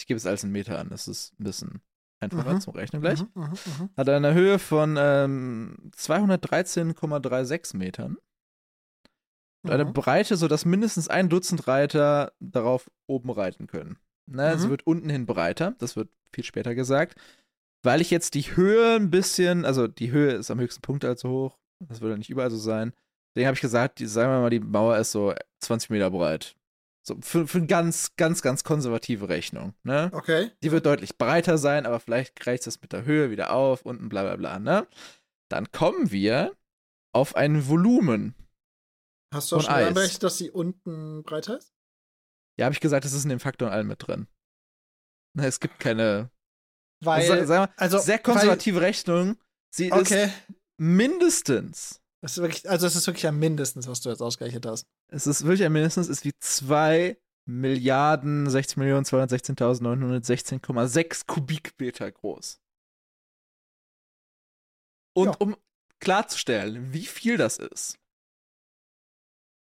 Ich 0.00 0.06
gebe 0.06 0.16
es 0.18 0.26
als 0.26 0.42
einen 0.44 0.52
Meter 0.52 0.78
an, 0.78 0.88
das 0.88 1.06
ist 1.08 1.32
ein 1.38 1.44
bisschen 1.44 1.80
einfacher 2.20 2.54
Mhm. 2.54 2.60
zum 2.60 2.74
Rechnen 2.74 3.00
gleich. 3.02 3.20
Mhm, 3.22 3.28
mhm, 3.34 3.50
mhm. 3.50 3.90
Hat 3.96 4.08
eine 4.08 4.34
Höhe 4.34 4.58
von 4.58 4.96
ähm, 4.98 5.90
213,36 5.96 7.76
Metern. 7.76 8.16
Und 9.62 9.70
eine 9.70 9.84
Mhm. 9.84 9.92
Breite, 9.92 10.36
sodass 10.36 10.64
mindestens 10.64 11.08
ein 11.08 11.28
Dutzend 11.28 11.66
Reiter 11.66 12.32
darauf 12.40 12.90
oben 13.06 13.30
reiten 13.30 13.66
können. 13.66 13.98
Ne, 14.26 14.58
Sie 14.58 14.66
Mhm. 14.66 14.70
wird 14.70 14.86
unten 14.86 15.10
hin 15.10 15.26
breiter, 15.26 15.74
das 15.78 15.96
wird 15.96 16.08
viel 16.32 16.44
später 16.44 16.74
gesagt. 16.74 17.18
Weil 17.82 18.00
ich 18.00 18.10
jetzt 18.10 18.34
die 18.34 18.56
Höhe 18.56 18.96
ein 18.96 19.10
bisschen, 19.10 19.64
also 19.64 19.86
die 19.86 20.10
Höhe 20.12 20.32
ist 20.32 20.50
am 20.50 20.60
höchsten 20.60 20.82
Punkt 20.82 21.04
also 21.04 21.28
hoch, 21.28 21.58
das 21.80 22.00
würde 22.00 22.16
nicht 22.18 22.30
überall 22.30 22.50
so 22.50 22.56
sein. 22.58 22.92
Deswegen 23.34 23.46
habe 23.48 23.54
ich 23.54 23.60
gesagt, 23.60 23.98
die, 23.98 24.06
sagen 24.06 24.30
wir 24.32 24.40
mal, 24.40 24.50
die 24.50 24.60
Mauer 24.60 24.96
ist 24.98 25.12
so 25.12 25.34
20 25.60 25.90
Meter 25.90 26.10
breit. 26.10 26.56
So 27.06 27.16
für, 27.22 27.46
für 27.46 27.58
eine 27.58 27.66
ganz, 27.66 28.14
ganz, 28.16 28.42
ganz 28.42 28.62
konservative 28.62 29.28
Rechnung. 29.28 29.74
Ne? 29.84 30.10
Okay. 30.12 30.50
Die 30.62 30.70
wird 30.70 30.84
deutlich 30.86 31.16
breiter 31.16 31.56
sein, 31.58 31.86
aber 31.86 31.98
vielleicht 31.98 32.36
gleicht 32.38 32.66
das 32.66 32.80
mit 32.80 32.92
der 32.92 33.04
Höhe 33.04 33.30
wieder 33.30 33.52
auf, 33.52 33.86
unten 33.86 34.08
bla 34.08 34.22
bla 34.22 34.36
bla, 34.36 34.58
ne? 34.58 34.86
Dann 35.50 35.72
kommen 35.72 36.10
wir 36.10 36.56
auf 37.12 37.34
ein 37.36 37.66
Volumen. 37.68 38.34
Hast 39.34 39.50
du 39.50 39.56
auch 39.56 39.62
schon 39.62 39.72
Eis. 39.74 39.88
anberechnet, 39.88 40.22
dass 40.22 40.38
sie 40.38 40.50
unten 40.50 41.22
breiter 41.22 41.58
ist? 41.58 41.72
Ja, 42.58 42.66
habe 42.66 42.74
ich 42.74 42.80
gesagt, 42.80 43.04
das 43.04 43.12
ist 43.12 43.24
in 43.24 43.30
dem 43.30 43.40
Faktor 43.40 43.68
und 43.68 43.74
allem 43.74 43.86
mit 43.88 44.06
drin. 44.06 44.28
Ne, 45.36 45.46
Es 45.46 45.60
gibt 45.60 45.80
keine 45.80 46.30
Weil, 47.02 47.30
Also, 47.30 47.52
wir, 47.54 47.70
also, 47.78 47.98
sehr 47.98 48.18
konservative 48.18 48.80
Rechnung. 48.80 49.36
Sie 49.74 49.90
Weil, 49.90 50.00
okay. 50.02 50.24
ist 50.26 50.32
mindestens, 50.78 52.02
Das 52.22 52.32
ist 52.32 52.42
wirklich, 52.42 52.68
also 52.68 52.86
es 52.86 52.96
ist 52.96 53.06
wirklich 53.06 53.26
am 53.26 53.38
mindestens, 53.38 53.88
was 53.88 54.00
du 54.00 54.10
jetzt 54.10 54.20
ausgerechnet 54.20 54.66
hast. 54.66 54.86
Es 55.10 55.26
ist 55.26 55.42
wirklich 55.44 55.64
ein 55.64 55.72
mindestens, 55.72 56.08
ist 56.08 56.24
wie 56.24 56.32
2 56.38 57.18
Milliarden 57.46 58.48
60 58.48 58.76
Millionen 58.76 59.04
216.916,6 59.04 61.26
Kubikmeter 61.26 62.12
groß. 62.12 62.60
Und 65.16 65.26
Ja. 65.26 65.34
um 65.38 65.56
klarzustellen, 65.98 66.92
wie 66.92 67.06
viel 67.06 67.36
das 67.36 67.58
ist. 67.58 67.98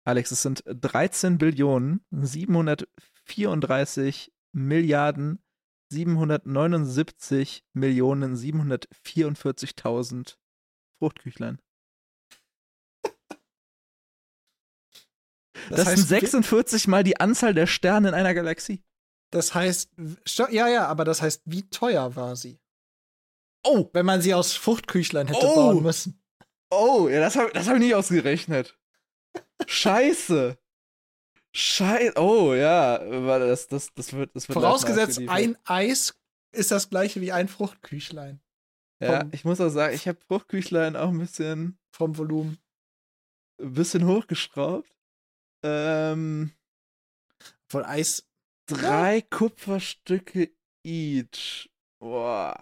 Alex, 0.05 0.31
es 0.31 0.41
sind 0.41 0.61
13 0.65 1.37
Billionen 1.37 2.03
734 2.11 4.33
Milliarden 4.51 5.41
779 5.91 7.63
Millionen 7.73 8.35
744.000 8.35 10.37
Fruchtküchlein. 10.99 11.59
Das, 15.69 15.85
heißt, 15.87 15.97
sind 16.07 16.07
46 16.21 16.87
mal 16.87 17.03
die 17.03 17.19
Anzahl 17.19 17.53
der 17.53 17.67
Sterne 17.67 18.09
in 18.09 18.13
einer 18.13 18.33
Galaxie. 18.33 18.83
Das 19.31 19.53
heißt, 19.53 19.91
ja, 20.49 20.67
ja, 20.67 20.87
aber 20.87 21.05
das 21.05 21.21
heißt, 21.21 21.43
wie 21.45 21.69
teuer 21.69 22.15
war 22.15 22.35
sie? 22.35 22.59
Oh, 23.63 23.89
Wenn 23.93 24.05
man 24.05 24.21
sie 24.21 24.33
aus 24.33 24.53
Fruchtküchlein 24.53 25.27
hätte 25.27 25.45
Oh. 25.45 25.55
bauen 25.55 25.83
müssen. 25.83 26.21
oh, 26.71 27.07
ja, 27.09 27.19
das 27.19 27.35
habe 27.35 27.51
das 27.53 27.67
hab 27.67 27.75
ich 27.75 27.81
nicht 27.81 27.95
ausgerechnet. 27.95 28.77
Scheiße. 29.67 30.57
Scheiße. 31.53 32.13
Oh, 32.19 32.53
ja, 32.53 32.97
das, 33.39 33.67
das, 33.67 33.93
das 33.93 34.13
wird, 34.13 34.35
das 34.35 34.47
wird 34.47 34.53
Vorausgesetzt, 34.59 35.19
ein 35.27 35.57
Eis 35.65 36.15
ist 36.51 36.71
das 36.71 36.89
gleiche 36.89 37.21
wie 37.21 37.31
ein 37.31 37.47
Fruchtküchlein 37.47 38.39
Ja, 39.01 39.19
vom- 39.21 39.29
ich 39.33 39.45
muss 39.45 39.59
auch 39.61 39.69
sagen, 39.69 39.93
ich 39.93 40.07
habe 40.07 40.19
Fruchtküchlein 40.27 40.95
auch 40.95 41.09
ein 41.09 41.19
bisschen, 41.19 41.77
vom 41.91 42.17
Volumen. 42.17 42.57
ein 43.61 43.73
bisschen 43.73 44.05
hochgeschraubt. 44.07 44.89
Ähm, 45.63 46.53
Von 47.67 47.83
Eis. 47.83 48.27
drei 48.67 49.21
Kupferstücke 49.21 50.51
each. 50.83 51.69
Boah. 51.99 52.57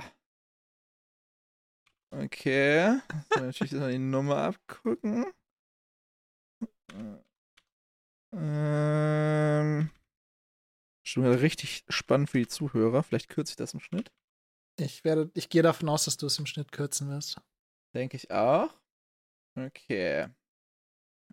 Okay. 2.11 2.99
Man 3.35 3.45
natürlich 3.45 3.73
noch 3.73 3.89
die 3.89 3.99
Nummer 3.99 4.37
abgucken. 4.37 5.25
Ähm. 8.33 9.89
Schon 11.05 11.23
wieder 11.23 11.41
richtig 11.41 11.85
spannend 11.89 12.29
für 12.29 12.39
die 12.39 12.47
Zuhörer. 12.47 13.03
Vielleicht 13.03 13.29
kürze 13.29 13.51
ich 13.51 13.55
das 13.57 13.73
im 13.73 13.79
Schnitt. 13.79 14.11
Ich 14.79 15.03
werde, 15.03 15.31
ich 15.33 15.49
gehe 15.49 15.63
davon 15.63 15.89
aus, 15.89 16.05
dass 16.05 16.17
du 16.17 16.25
es 16.25 16.37
im 16.37 16.45
Schnitt 16.45 16.71
kürzen 16.71 17.09
wirst. 17.09 17.41
Denke 17.93 18.17
ich 18.17 18.31
auch. 18.31 18.73
Okay. 19.55 20.27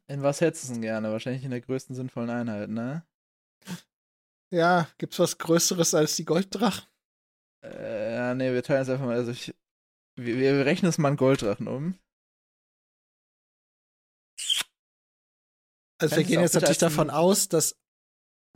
In 0.07 0.23
was 0.23 0.41
hättest 0.41 0.69
du 0.69 0.73
denn 0.75 0.83
gerne? 0.83 1.11
Wahrscheinlich 1.13 1.45
in 1.45 1.51
der 1.51 1.61
größten 1.61 1.95
sinnvollen 1.95 2.31
Einheit, 2.31 2.69
ne? 2.69 3.07
Ja, 4.51 4.89
gibt's 4.99 5.19
was 5.19 5.39
Größeres 5.39 5.95
als 5.95 6.17
die 6.17 6.25
Golddrachen? 6.25 6.87
Äh, 7.65 8.15
ja, 8.15 8.35
nee, 8.35 8.53
wir 8.53 8.63
teilen 8.63 8.83
es 8.83 8.89
einfach 8.91 9.07
mal. 9.07 9.17
Also 9.17 9.31
ich, 9.31 9.55
wir, 10.17 10.37
wir 10.37 10.67
rechnen 10.67 10.91
es 10.91 10.99
mal 10.99 11.09
in 11.11 11.17
Golddrachen 11.17 11.67
um. 11.67 11.99
Also 15.99 16.17
Kannst 16.17 16.17
wir 16.17 16.25
gehen 16.25 16.41
jetzt 16.41 16.55
natürlich 16.55 16.79
davon 16.79 17.09
aus, 17.09 17.49
dass 17.49 17.77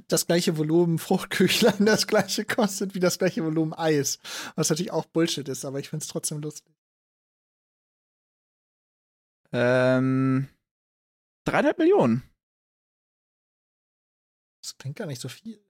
das 0.06 0.26
gleiche 0.26 0.58
Volumen 0.58 0.98
Fruchtküchlein 0.98 1.74
das 1.86 2.06
gleiche 2.06 2.44
kostet 2.44 2.94
wie 2.94 3.00
das 3.00 3.18
gleiche 3.18 3.44
Volumen 3.44 3.72
Eis. 3.72 4.18
Was 4.54 4.70
natürlich 4.70 4.92
auch 4.92 5.06
Bullshit 5.06 5.48
ist, 5.48 5.64
aber 5.64 5.78
ich 5.80 5.88
finde 5.88 6.02
es 6.02 6.08
trotzdem 6.08 6.40
lustig. 6.40 6.74
Ähm. 9.52 10.48
Dreieinhalb 11.48 11.78
Millionen. 11.78 12.22
Das 14.62 14.76
klingt 14.76 14.96
gar 14.96 15.06
nicht 15.06 15.20
so 15.20 15.28
viel. 15.28 15.64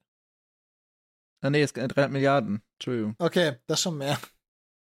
Ah, 1.41 1.49
nee, 1.49 1.61
es 1.61 1.71
sind 1.71 1.87
dreieinhalb 1.87 2.11
Milliarden. 2.11 2.63
Entschuldigung. 2.73 3.15
Okay, 3.17 3.57
das 3.67 3.81
schon 3.81 3.97
mehr. 3.97 4.19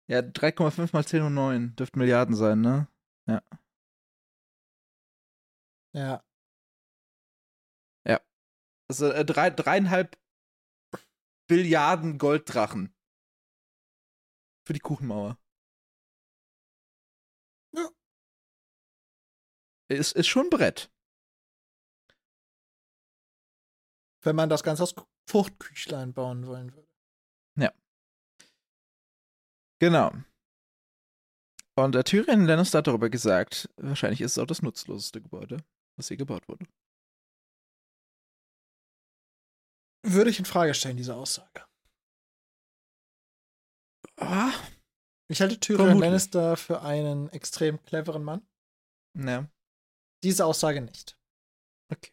Ja, 0.08 0.20
3,5 0.20 0.90
mal 0.94 1.06
10 1.06 1.24
und 1.24 1.34
9 1.34 1.76
dürften 1.76 2.00
Milliarden 2.00 2.36
sein, 2.36 2.62
ne? 2.62 2.88
Ja. 3.28 3.42
Also 8.90 9.12
äh, 9.12 9.24
drei, 9.24 9.52
dreieinhalb 9.52 10.18
Billiarden 11.48 12.18
Golddrachen. 12.18 12.94
Für 14.66 14.74
die 14.74 14.80
Kuchenmauer. 14.80 15.38
Ist, 19.90 20.14
ist 20.14 20.28
schon 20.28 20.46
ein 20.48 20.50
Brett. 20.50 20.92
Wenn 24.24 24.36
man 24.36 24.50
das 24.50 24.64
Ganze 24.64 24.84
aus 24.84 24.96
Fruchtküchlein 25.30 26.14
bauen 26.14 26.46
wollen 26.48 26.74
würde. 26.74 26.88
Genau. 29.82 30.12
Und 31.78 31.96
der 31.96 32.04
Tyrion 32.04 32.46
Lannister 32.46 32.80
hat 32.80 32.88
darüber 32.88 33.10
gesagt, 33.10 33.70
wahrscheinlich 33.78 34.20
ist 34.20 34.34
es 34.34 34.38
auch 34.38 34.46
das 34.46 34.62
nutzloseste 34.62 35.22
Gebäude, 35.22 35.64
was 35.96 36.10
hier 36.10 36.18
gebaut 36.18 36.46
wurde. 36.50 36.66
Würde 40.06 40.30
ich 40.32 40.40
in 40.40 40.44
Frage 40.44 40.74
stellen, 40.74 40.98
diese 40.98 41.16
Aussage. 41.16 41.66
Ah, 44.18 44.52
Ich 45.30 45.40
halte 45.40 45.58
Tyrion 45.62 45.86
Vermutlich. 45.88 46.10
Lannister 46.10 46.58
für 46.58 46.82
einen 46.82 47.30
extrem 47.30 47.82
cleveren 47.84 48.24
Mann. 48.26 48.46
ne. 49.14 49.50
Diese 50.24 50.46
Aussage 50.46 50.82
nicht. 50.82 51.18
Okay. 51.92 52.12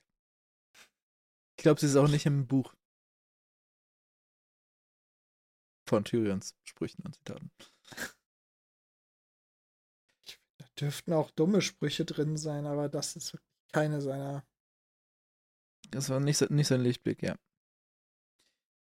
Ich 1.59 1.62
glaube, 1.62 1.81
sie 1.81 1.87
ist 1.87 1.97
auch 1.97 2.09
nicht 2.09 2.27
im 2.27 2.47
Buch. 2.47 2.74
Von 5.89 6.05
Tyrions 6.05 6.55
Sprüchen 6.65 7.05
und 7.05 7.15
Zitaten. 7.15 7.51
Da 10.59 10.66
dürften 10.78 11.12
auch 11.12 11.31
dumme 11.31 11.61
Sprüche 11.61 12.05
drin 12.05 12.37
sein, 12.37 12.66
aber 12.66 12.89
das 12.89 13.16
ist 13.16 13.33
wirklich 13.33 13.53
keine 13.73 14.01
seiner. 14.01 14.45
Das 15.91 16.09
war 16.09 16.20
nicht, 16.20 16.51
nicht 16.51 16.66
sein 16.66 16.81
Lichtblick, 16.81 17.23
ja. 17.23 17.37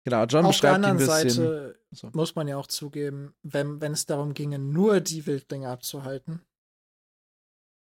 Genau, 0.04 0.26
John 0.26 0.46
Auf 0.46 0.60
der 0.60 0.72
beschreibt 0.72 0.76
ein 0.76 0.86
anderen 0.86 0.98
bisschen. 0.98 1.30
Seite 1.30 1.80
so. 1.91 2.10
muss 2.14 2.36
man 2.36 2.48
ja 2.48 2.58
auch 2.58 2.68
zugeben, 2.68 3.36
wenn, 3.44 3.82
wenn 3.82 3.91
es 3.91 4.06
darum 4.06 4.34
ginge, 4.34 4.60
nur 4.60 5.02
die 5.02 5.26
Wildlinge 5.26 5.70
abzuhalten, 5.70 6.41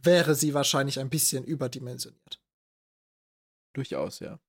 wäre 0.07 0.34
sie 0.34 0.53
wahrscheinlich 0.53 0.99
ein 0.99 1.09
bisschen 1.09 1.43
überdimensioniert. 1.43 2.41
Durchaus, 3.75 4.19
ja. 4.19 4.39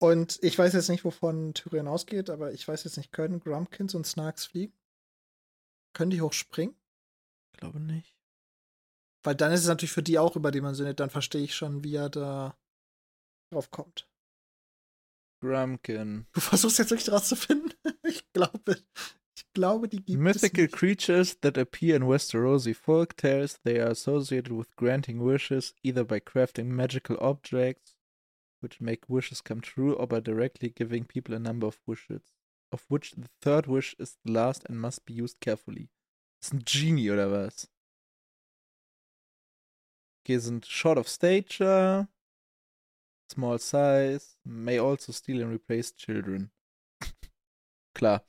Und 0.00 0.38
ich 0.42 0.56
weiß 0.56 0.74
jetzt 0.74 0.88
nicht, 0.88 1.04
wovon 1.04 1.54
Tyrion 1.54 1.88
ausgeht, 1.88 2.30
aber 2.30 2.52
ich 2.52 2.66
weiß 2.68 2.84
jetzt 2.84 2.96
nicht, 2.96 3.10
können 3.10 3.40
Grumpkins 3.40 3.94
und 3.94 4.06
Snarks 4.06 4.46
fliegen? 4.46 4.72
Können 5.94 6.10
die 6.10 6.22
hoch 6.22 6.32
springen? 6.32 6.76
Glaube 7.56 7.80
nicht. 7.80 8.14
Weil 9.24 9.34
dann 9.34 9.52
ist 9.52 9.60
es 9.60 9.66
natürlich 9.66 9.92
für 9.92 10.02
die 10.02 10.18
auch 10.18 10.36
überdimensioniert, 10.36 11.00
dann 11.00 11.10
verstehe 11.10 11.42
ich 11.42 11.54
schon, 11.54 11.82
wie 11.82 11.96
er 11.96 12.08
da 12.08 12.56
drauf 13.52 13.70
kommt. 13.70 14.08
Grumpkin. 15.42 16.26
Du 16.32 16.40
versuchst 16.40 16.78
jetzt 16.78 16.90
wirklich 16.90 17.10
rauszufinden? 17.10 17.74
ich 18.04 18.30
glaube, 18.32 18.76
ich 18.76 19.19
glaube, 19.54 19.88
die 19.88 20.02
gibt 20.02 20.18
Mythical 20.20 20.64
es 20.64 20.70
nicht. 20.70 20.72
creatures 20.72 21.40
that 21.40 21.56
appear 21.58 21.96
in 21.96 22.04
Westerosi 22.04 22.74
folk 22.74 23.16
tales, 23.16 23.58
they 23.64 23.80
are 23.80 23.90
associated 23.90 24.52
with 24.52 24.74
granting 24.76 25.20
wishes 25.20 25.74
either 25.82 26.04
by 26.04 26.20
crafting 26.20 26.66
magical 26.66 27.16
objects 27.20 27.96
which 28.60 28.80
make 28.80 29.08
wishes 29.08 29.40
come 29.42 29.60
true 29.60 29.94
or 29.94 30.06
by 30.06 30.20
directly 30.20 30.68
giving 30.68 31.04
people 31.04 31.34
a 31.34 31.38
number 31.38 31.66
of 31.66 31.80
wishes, 31.86 32.22
of 32.72 32.84
which 32.88 33.12
the 33.12 33.28
third 33.40 33.66
wish 33.66 33.94
is 33.98 34.18
the 34.24 34.32
last 34.32 34.64
and 34.68 34.80
must 34.80 35.04
be 35.06 35.14
used 35.14 35.40
carefully. 35.40 35.88
Ist 36.42 36.52
ein 36.52 36.62
Genie 36.64 37.10
oder 37.10 37.30
was? 37.30 37.68
Okay, 40.24 40.38
sind 40.38 40.66
short 40.66 40.98
of 40.98 41.08
stature, 41.08 42.08
small 43.30 43.58
size, 43.58 44.36
may 44.44 44.78
also 44.78 45.12
steal 45.12 45.40
and 45.40 45.50
replace 45.52 45.90
children. 45.90 46.50
Klar. 47.94 48.22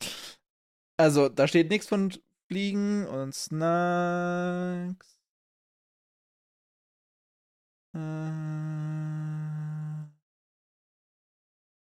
Also, 1.02 1.30
da 1.30 1.48
steht 1.48 1.72
nichts 1.72 1.88
von 1.88 2.14
Fliegen 2.48 3.08
und 3.08 3.34
Snacks. 3.34 5.18
Äh, 7.96 8.00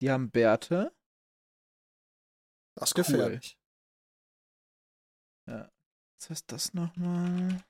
die 0.02 0.12
haben 0.12 0.30
Bärte. 0.32 0.94
Das 2.76 2.90
ist 2.90 2.98
Cool. 2.98 3.04
gefährlich. 3.06 3.58
Was 5.46 6.30
heißt 6.30 6.52
das 6.52 6.74
nochmal? 6.74 7.64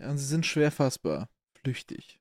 Ja, 0.00 0.10
und 0.10 0.18
sie 0.18 0.26
sind 0.26 0.46
schwer 0.46 0.70
fassbar. 0.70 1.28
Flüchtig. 1.56 2.20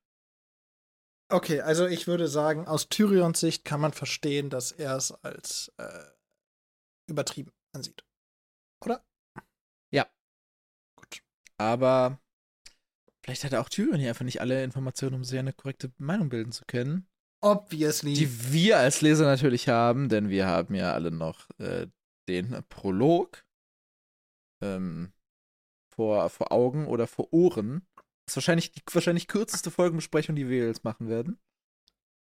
Okay, 1.32 1.62
also 1.62 1.86
ich 1.86 2.08
würde 2.08 2.28
sagen, 2.28 2.68
aus 2.68 2.90
Tyrions 2.90 3.40
Sicht 3.40 3.66
kann 3.66 3.82
man 3.82 3.94
verstehen, 3.94 4.50
dass 4.50 4.72
er 4.72 4.96
es 4.96 5.12
als 5.24 5.72
äh, 5.78 6.06
übertrieben 7.10 7.52
ansieht. 7.74 8.04
Oder? 8.84 9.06
Ja. 9.92 10.08
Gut. 10.96 11.22
Aber 11.58 12.20
vielleicht 13.24 13.44
hat 13.44 13.54
er 13.54 13.62
auch 13.62 13.70
Tyrion 13.70 14.00
hier 14.00 14.10
einfach 14.10 14.26
nicht 14.26 14.42
alle 14.42 14.64
Informationen, 14.64 15.16
um 15.16 15.24
sich 15.24 15.38
eine 15.38 15.54
korrekte 15.54 15.92
Meinung 15.98 16.30
bilden 16.30 16.52
zu 16.52 16.66
können. 16.66 17.08
Obviously. 17.42 18.14
Die 18.14 18.52
wir 18.52 18.78
als 18.78 19.02
Leser 19.02 19.26
natürlich 19.26 19.70
haben, 19.70 20.10
denn 20.10 20.30
wir 20.30 20.48
haben 20.48 20.76
ja 20.76 20.94
alle 20.94 21.12
noch 21.12 21.50
äh, 21.58 21.88
den 22.28 22.64
Prolog 22.70 23.46
ähm, 24.62 25.14
vor, 25.96 26.30
vor 26.30 26.52
Augen 26.52 26.88
oder 26.88 27.08
vor 27.08 27.32
Ohren. 27.34 27.88
Das 28.26 28.34
ist 28.34 28.36
wahrscheinlich 28.38 28.72
die 28.72 28.82
wahrscheinlich 28.92 29.28
kürzeste 29.28 29.72
Folgenbesprechung, 29.72 30.36
die 30.36 30.50
wir 30.50 30.68
jetzt 30.68 30.84
machen 30.84 31.10
werden. 31.10 31.40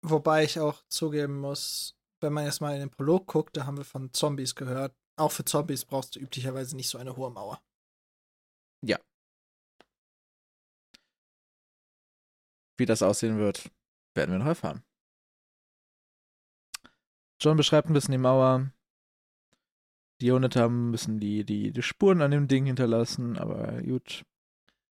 Wobei 0.03 0.45
ich 0.45 0.61
auch 0.61 0.85
zugeben 0.89 1.41
muss, 1.41 1.98
wenn 2.21 2.33
man 2.33 2.45
jetzt 2.45 2.61
mal 2.61 2.75
in 2.75 2.81
den 2.81 2.91
Prolog 2.91 3.27
guckt, 3.27 3.57
da 3.57 3.67
haben 3.67 3.77
wir 3.77 3.85
von 3.85 4.13
Zombies 4.13 4.55
gehört. 4.55 4.95
Auch 5.17 5.33
für 5.33 5.45
Zombies 5.45 5.85
brauchst 5.85 6.17
du 6.17 6.21
üblicherweise 6.21 6.77
nicht 6.77 6.89
so 6.89 6.99
eine 6.99 7.17
hohe 7.17 7.31
Mauer. 7.31 7.61
Ja. 8.85 8.99
Wie 12.77 12.87
das 12.87 13.03
aussehen 13.03 13.39
wird, 13.39 13.71
werden 14.15 14.33
wir 14.33 14.39
noch 14.39 14.47
erfahren. 14.47 14.85
John 17.41 17.57
beschreibt 17.57 17.89
ein 17.89 17.95
bisschen 17.95 18.13
die 18.13 18.19
Mauer. 18.19 18.73
Die 20.21 20.31
Unit 20.31 20.57
haben 20.57 20.91
bisschen 20.91 21.21
die, 21.21 21.45
die, 21.45 21.73
die 21.73 21.83
Spuren 21.83 22.23
an 22.23 22.33
dem 22.33 22.49
Ding 22.49 22.67
hinterlassen, 22.67 23.39
aber 23.39 23.81
gut. 23.83 24.25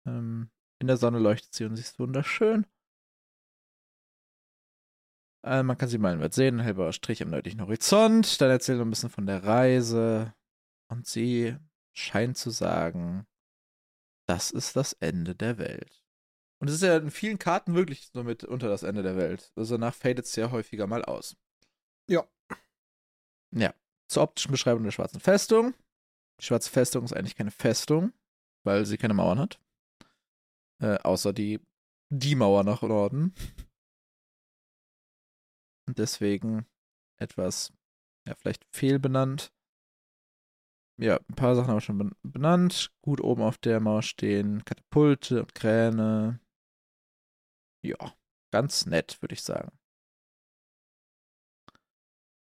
Ähm, 0.07 0.51
in 0.81 0.87
der 0.87 0.99
Sonne 0.99 1.19
leuchtet 1.19 1.55
sie 1.55 1.65
und 1.65 1.77
sie 1.77 1.83
ist 1.83 1.99
wunderschön. 1.99 2.67
Äh, 5.45 5.63
man 5.63 5.77
kann 5.77 5.89
sie 5.89 5.99
meilenweit 5.99 6.33
sehen, 6.33 6.57
ein 6.57 6.65
hellblauer 6.65 6.93
Strich 6.93 7.23
am 7.23 7.31
nördlichen 7.31 7.61
Horizont. 7.61 8.41
Dann 8.41 8.51
erzählt 8.51 8.79
er 8.79 8.85
ein 8.85 8.91
bisschen 8.91 9.11
von 9.11 9.27
der 9.27 9.45
Reise. 9.45 10.35
Und 10.89 11.07
sie 11.07 11.57
scheint 11.93 12.39
zu 12.39 12.51
sagen, 12.51 13.27
das 14.27 14.51
ist 14.51 14.75
das 14.75 14.95
Ende 14.95 15.35
der 15.35 15.59
Welt. 15.59 16.03
Und 16.61 16.69
es 16.69 16.77
ist 16.77 16.83
ja 16.83 16.97
in 16.97 17.11
vielen 17.11 17.39
Karten 17.39 17.75
wirklich 17.75 18.09
so 18.13 18.25
mit 18.25 18.43
unter 18.45 18.69
das 18.69 18.85
Ende 18.85 19.03
der 19.03 19.17
Welt. 19.17 19.53
Also 19.55 19.75
danach 19.75 19.95
fadet 19.95 20.25
es 20.25 20.35
ja 20.35 20.51
häufiger 20.51 20.87
mal 20.87 21.05
aus. 21.05 21.37
Ja. 22.09 22.27
Ja. 23.51 23.75
Zur 24.09 24.23
optischen 24.23 24.53
Beschreibung 24.53 24.85
der 24.85 24.93
schwarzen 24.93 25.21
Festung. 25.21 25.75
Die 26.41 26.45
schwarze 26.45 26.71
Festung 26.71 27.05
ist 27.05 27.13
eigentlich 27.13 27.37
keine 27.37 27.51
Festung, 27.51 28.13
weil 28.65 28.87
sie 28.87 28.97
keine 28.97 29.15
Mauern 29.15 29.39
hat. 29.39 29.61
Äh, 30.81 30.97
außer 31.01 31.35
die, 31.35 31.61
die 32.09 32.35
Mauer 32.35 32.65
nach 32.65 32.81
Norden. 32.81 33.35
Und 35.87 35.99
deswegen 35.99 36.67
etwas, 37.21 37.73
ja, 38.27 38.35
vielleicht 38.35 38.65
fehlbenannt. 38.75 39.53
Ja, 40.97 41.17
ein 41.29 41.35
paar 41.35 41.57
Sachen 41.57 41.69
haben 41.69 41.77
wir 41.77 41.81
schon 41.81 42.15
benannt. 42.23 42.93
Gut 43.03 43.21
oben 43.21 43.43
auf 43.43 43.59
der 43.59 43.81
Mauer 43.81 44.03
stehen 44.03 44.65
Katapulte 44.65 45.41
und 45.43 45.55
Kräne. 45.55 46.41
Ja, 47.85 48.17
ganz 48.53 48.87
nett, 48.87 49.21
würde 49.21 49.35
ich 49.35 49.43
sagen. 49.43 49.77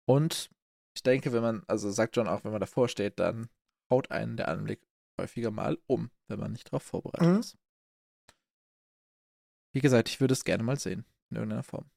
Und 0.09 0.50
ich 0.96 1.02
denke, 1.02 1.32
wenn 1.32 1.42
man, 1.42 1.64
also 1.66 1.90
sagt 1.90 2.16
John 2.16 2.28
auch, 2.28 2.44
wenn 2.44 2.52
man 2.52 2.60
davor 2.60 2.88
steht, 2.88 3.18
dann 3.18 3.50
haut 3.92 4.10
einen 4.10 4.36
der 4.36 4.48
Anblick 4.48 4.86
häufiger 5.20 5.50
mal 5.50 5.78
um, 5.86 6.10
wenn 6.28 6.38
man 6.38 6.52
nicht 6.52 6.68
darauf 6.68 6.82
vorbereitet 6.82 7.28
Mhm. 7.28 7.40
ist. 7.40 7.59
Wie 9.74 9.80
gesagt, 9.80 10.09
ich 10.09 10.20
würde 10.20 10.32
es 10.32 10.44
gerne 10.44 10.62
mal 10.62 10.78
sehen, 10.78 11.05
in 11.30 11.36
irgendeiner 11.36 11.62
Form. 11.62 11.90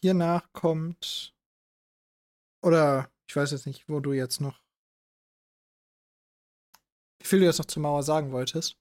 Hiernach 0.00 0.52
kommt. 0.52 1.34
Oder 2.64 3.10
ich 3.28 3.34
weiß 3.36 3.50
jetzt 3.50 3.66
nicht, 3.66 3.88
wo 3.88 4.00
du 4.00 4.12
jetzt 4.12 4.40
noch. 4.40 4.62
Wie 7.20 7.26
viel 7.26 7.40
du 7.40 7.46
jetzt 7.46 7.58
noch 7.58 7.66
zur 7.66 7.82
Mauer 7.82 8.04
sagen 8.04 8.30
wolltest. 8.30 8.78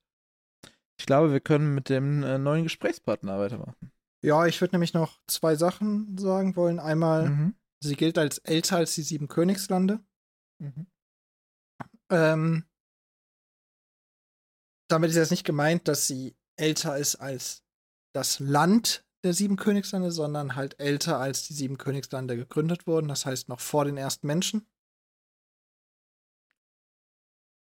Ich 1.00 1.06
glaube, 1.08 1.32
wir 1.32 1.40
können 1.40 1.74
mit 1.74 1.90
dem 1.90 2.22
äh, 2.24 2.38
neuen 2.38 2.64
Gesprächspartner 2.64 3.40
weitermachen. 3.40 3.92
Ja, 4.24 4.46
ich 4.46 4.62
würde 4.62 4.76
nämlich 4.76 4.94
noch 4.94 5.20
zwei 5.28 5.56
Sachen 5.56 6.18
sagen 6.20 6.56
wollen. 6.56 6.80
Einmal, 6.80 7.30
Mhm. 7.30 7.56
sie 7.84 7.96
gilt 7.96 8.18
als 8.20 8.38
älter 8.40 8.78
als 8.78 8.94
die 8.96 9.02
sieben 9.04 9.28
Königslande. 9.28 10.06
Mhm. 10.60 10.88
Ähm, 12.12 12.66
damit 14.88 15.10
ist 15.10 15.16
jetzt 15.18 15.32
nicht 15.32 15.46
gemeint, 15.46 15.88
dass 15.88 16.06
sie 16.08 16.37
älter 16.58 16.98
ist 16.98 17.16
als 17.16 17.64
das 18.14 18.40
Land 18.40 19.04
der 19.24 19.34
sieben 19.34 19.56
Königslande, 19.56 20.12
sondern 20.12 20.56
halt 20.56 20.80
älter 20.80 21.20
als 21.20 21.44
die 21.44 21.54
sieben 21.54 21.78
Königslande 21.78 22.36
gegründet 22.36 22.88
wurden. 22.88 23.08
Das 23.08 23.26
heißt 23.26 23.50
noch 23.50 23.60
vor 23.60 23.86
den 23.86 23.98
ersten 23.98 24.28
Menschen. 24.28 24.68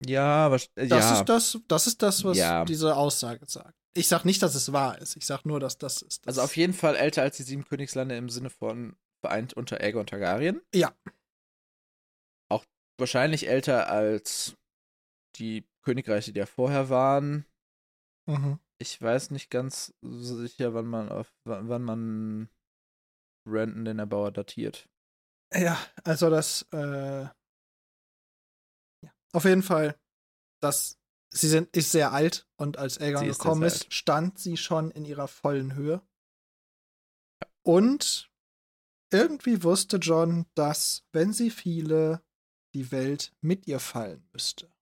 Ja, 0.04 0.50
was, 0.50 0.66
äh, 0.74 0.86
Das 0.88 1.10
ja. 1.10 1.20
ist 1.20 1.28
das, 1.28 1.58
das 1.68 1.86
ist 1.86 2.02
das, 2.02 2.24
was 2.24 2.36
Ja. 2.36 2.64
diese 2.64 2.96
Aussage 2.96 3.46
sagt. 3.46 3.74
Ich 3.94 4.08
sag 4.08 4.24
nicht, 4.24 4.42
dass 4.42 4.54
es 4.54 4.72
wahr 4.72 4.98
ist. 4.98 5.16
Ich 5.16 5.24
sag 5.24 5.44
nur, 5.46 5.58
dass 5.58 5.78
das 5.78 6.02
ist. 6.02 6.26
Das 6.26 6.34
Also 6.34 6.42
auf 6.42 6.56
jeden 6.56 6.74
Fall 6.74 6.96
älter 6.96 7.22
als 7.22 7.38
die 7.38 7.44
sieben 7.44 7.64
Königslande 7.64 8.16
im 8.16 8.28
Sinne 8.28 8.50
von 8.50 8.94
vereint 9.24 9.54
unter 9.54 9.80
Aegon 9.80 10.06
Targaryen. 10.06 10.60
Ja. 10.74 10.94
Auch 12.50 12.64
wahrscheinlich 12.98 13.48
älter 13.48 13.88
als 13.88 14.54
die 15.36 15.66
Königreiche, 15.82 16.32
die 16.32 16.40
ja 16.40 16.46
vorher 16.46 16.90
waren. 16.90 17.46
Mhm. 18.28 18.58
Ich 18.78 19.00
weiß 19.00 19.30
nicht 19.30 19.50
ganz 19.50 19.94
sicher, 20.02 20.74
wann 20.74 20.86
man 20.86 21.08
auf 21.08 21.32
wann 21.44 21.82
man 21.82 22.50
Brandon 23.46 23.84
den 23.84 23.98
Erbauer 23.98 24.32
datiert. 24.32 24.88
Ja, 25.54 25.78
also 26.04 26.28
das, 26.28 26.66
äh, 26.72 27.22
ja. 27.22 27.32
Auf 29.32 29.44
jeden 29.44 29.62
Fall, 29.62 29.98
das, 30.60 30.98
sie 31.32 31.48
sind, 31.48 31.74
ist 31.76 31.92
sehr 31.92 32.12
alt 32.12 32.48
und 32.56 32.76
als 32.76 32.98
Aegon 32.98 33.26
gekommen 33.26 33.62
ist, 33.62 33.84
alt. 33.84 33.94
stand 33.94 34.38
sie 34.38 34.56
schon 34.56 34.90
in 34.90 35.04
ihrer 35.04 35.28
vollen 35.28 35.74
Höhe. 35.74 36.02
Und 37.64 38.30
irgendwie 39.12 39.62
wusste 39.62 39.98
John, 39.98 40.46
dass, 40.54 41.06
wenn 41.12 41.32
sie 41.32 41.50
fiele, 41.50 42.24
die 42.74 42.90
Welt 42.90 43.34
mit 43.40 43.66
ihr 43.66 43.80
fallen 43.80 44.28
müsste. 44.32 44.72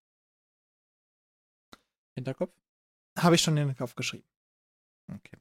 Hinterkopf? 2.17 2.64
Habe 3.19 3.37
ich 3.37 3.43
schon 3.43 3.57
in 3.57 3.69
den 3.69 3.77
Kopf 3.77 3.95
geschrieben. 3.95 4.29
Okay. 5.09 5.39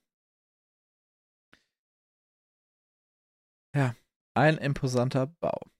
Ja, 3.76 3.95
ein 4.36 4.58
imposanter 4.58 5.28
Bau. 5.28 5.72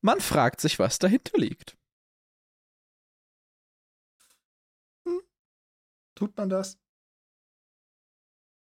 Man 0.00 0.20
fragt 0.20 0.60
sich, 0.60 0.78
was 0.78 0.98
dahinter 0.98 1.38
liegt. 1.38 1.78
Tut 6.14 6.36
man 6.36 6.48
das? 6.48 6.78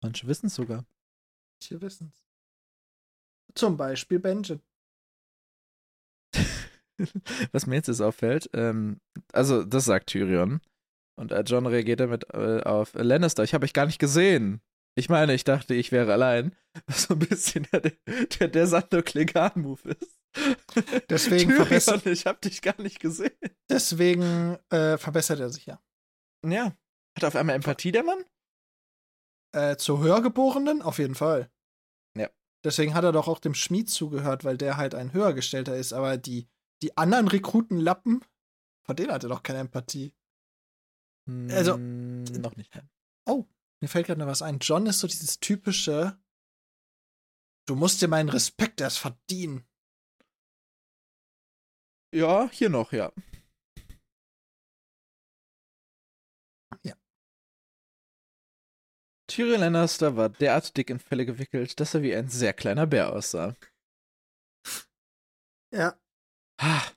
Manche 0.02 0.28
wissen 0.28 0.48
es 0.48 0.56
sogar. 0.56 0.86
Wir 1.68 1.82
wissen's. 1.82 2.24
Zum 3.56 3.78
Beispiel 3.78 4.20
Benjen. 4.20 4.62
Was 7.52 7.66
mir 7.66 7.76
jetzt 7.76 8.02
auffällt, 8.02 8.50
ähm, 8.54 9.00
also 9.34 9.64
das 9.64 9.86
sagt 9.86 10.08
Tyrion. 10.08 10.62
Und 11.18 11.32
äh, 11.32 11.42
John 11.42 11.66
reagiert 11.66 12.00
damit 12.00 12.26
äh, 12.34 12.62
auf 12.62 12.94
Lannister. 12.94 13.44
Ich 13.44 13.54
habe 13.54 13.66
euch 13.66 13.74
gar 13.74 13.86
nicht 13.86 14.00
gesehen. 14.00 14.62
Ich 14.98 15.10
meine, 15.10 15.34
ich 15.34 15.44
dachte, 15.44 15.74
ich 15.74 15.92
wäre 15.92 16.14
allein. 16.14 16.56
Was 16.88 17.04
so 17.08 17.14
ein 17.14 17.20
bisschen 17.20 17.68
der, 17.72 17.82
der, 18.40 18.48
der 18.48 18.68
Sandor 18.68 19.02
Klegan-Move 19.02 19.90
ist. 19.90 20.20
Deswegen 21.10 21.50
Tyrion, 21.56 22.02
ich 22.06 22.26
habe 22.26 22.40
dich 22.40 22.62
gar 22.62 22.82
nicht 22.82 23.00
gesehen. 23.00 23.38
Deswegen 23.70 24.58
äh, 24.70 24.98
verbessert 24.98 25.40
er 25.40 25.50
sich 25.50 25.66
ja. 25.66 25.82
Ja. 26.46 26.66
Hat 27.16 27.24
er 27.24 27.28
auf 27.28 27.36
einmal 27.36 27.56
Empathie, 27.56 27.92
der 27.92 28.04
Mann? 28.04 28.24
Äh, 29.54 29.78
zu 29.78 30.00
Höhergeborenen 30.00 30.82
auf 30.82 31.00
jeden 31.00 31.16
Fall. 31.16 31.50
Ja. 32.18 32.30
Deswegen 32.64 32.94
hat 32.94 33.06
er 33.06 33.14
doch 33.14 33.28
auch 33.28 33.40
dem 33.40 33.54
Schmied 33.54 33.90
zugehört, 33.90 34.44
weil 34.44 34.58
der 34.58 34.78
halt 34.78 34.96
ein 34.96 35.14
Höhergestellter 35.14 35.76
ist. 35.76 35.94
Aber 35.94 36.18
die, 36.18 36.50
die 36.84 36.98
anderen 36.98 37.28
Rekrutenlappen, 37.28 38.24
von 38.86 38.96
denen 38.96 39.12
hat 39.12 39.24
er 39.24 39.30
doch 39.30 39.44
keine 39.44 39.60
Empathie. 39.60 40.14
Also- 41.28 41.76
Hm, 41.76 42.24
noch 42.42 42.56
nicht. 42.56 42.72
Oh, 43.28 43.46
mir 43.82 43.88
fällt 43.88 44.08
gerade 44.08 44.20
noch 44.20 44.28
was 44.28 44.42
ein. 44.42 44.60
John 44.60 44.86
ist 44.86 45.00
so 45.00 45.08
dieses 45.08 45.40
typische, 45.40 46.20
du 47.68 47.76
musst 47.76 48.02
dir 48.02 48.08
meinen 48.08 48.30
Respekt 48.30 48.82
erst 48.82 49.00
verdienen. 49.00 49.66
Ja, 52.14 52.50
hier 52.52 52.70
noch, 52.70 52.92
ja. 52.94 53.12
Ja. 56.84 56.96
Tyrion 59.28 59.60
Lannister 59.60 60.16
war 60.16 60.30
derart 60.30 60.78
dick 60.78 60.90
in 60.90 61.00
Felle 61.00 61.26
gewickelt, 61.26 61.80
dass 61.80 61.94
er 61.96 62.04
wie 62.04 62.16
ein 62.16 62.30
sehr 62.30 62.54
kleiner 62.54 62.86
Bär 62.88 63.12
aussah. 63.12 63.56
Ja. 65.74 66.00
Ah, 66.62 66.88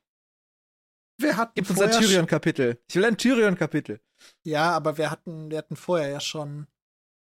Wir 1.21 1.37
hatten 1.37 1.53
Gib 1.57 1.69
uns 1.71 1.81
ein 1.81 1.91
Tyrion-Kapitel. 1.91 2.81
Ich 2.89 2.95
will 2.95 3.05
ein 3.05 3.17
Tyrion-Kapitel. 3.19 4.01
Ja, 4.45 4.73
aber 4.77 4.99
wir 4.99 5.11
hatten, 5.11 5.51
wir 5.51 5.59
hatten 5.59 5.77
vorher 5.77 6.09
ja 6.09 6.21
schon 6.21 6.67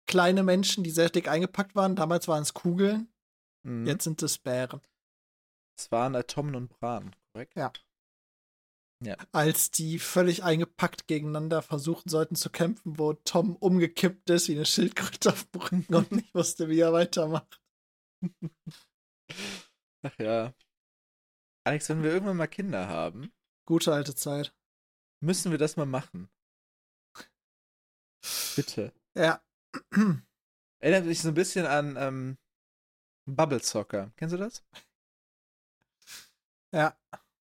kleine 0.07 0.43
Menschen, 0.43 0.85
die 0.85 0.91
sehr 0.91 1.09
dick 1.11 1.29
eingepackt 1.29 1.75
waren. 1.75 1.97
Damals 1.97 2.29
waren 2.29 2.43
es 2.43 2.55
Kugeln, 2.55 3.09
Mhm. 3.66 3.87
jetzt 3.87 4.05
sind 4.05 4.23
es 4.23 4.39
Bären. 4.39 4.81
Es 5.79 5.91
waren 5.91 6.15
Atomen 6.15 6.55
und 6.55 6.69
Bran, 6.69 7.16
korrekt? 7.33 7.57
Ja. 7.57 7.73
Ja. 9.03 9.16
Als 9.33 9.71
die 9.71 9.99
völlig 9.99 10.45
eingepackt 10.45 11.09
gegeneinander 11.09 11.62
versuchen 11.62 12.09
sollten 12.09 12.37
zu 12.37 12.49
kämpfen, 12.51 12.99
wo 12.99 13.12
Tom 13.12 13.57
umgekippt 13.57 14.31
ist 14.31 14.49
wie 14.49 14.53
eine 14.55 14.65
Schildkröte 14.66 15.31
auf 15.31 15.45
dem 15.51 15.61
Rücken 15.61 15.95
und 15.95 16.12
nicht 16.12 16.35
wusste, 16.35 16.69
wie 16.69 16.81
er 16.81 16.93
weitermacht. 16.93 17.61
Ach 20.03 20.19
ja. 20.19 20.55
Alex, 21.66 21.89
wenn 21.89 22.03
wir 22.03 22.12
irgendwann 22.12 22.37
mal 22.37 22.47
Kinder 22.47 22.89
haben, 22.89 23.33
Gute 23.66 23.93
alte 23.93 24.15
Zeit. 24.15 24.55
müssen 25.21 25.51
wir 25.51 25.59
das 25.59 25.77
mal 25.77 25.87
machen. 25.87 26.29
Bitte. 28.56 28.92
Ja. 29.14 29.42
Erinnert 30.80 31.06
mich 31.06 31.20
so 31.20 31.28
ein 31.28 31.34
bisschen 31.34 31.66
an 31.66 31.96
ähm, 31.98 32.38
Bubble 33.26 33.60
Soccer. 33.60 34.12
Kennst 34.16 34.34
du 34.34 34.38
das? 34.38 34.64
Ja. 36.72 36.98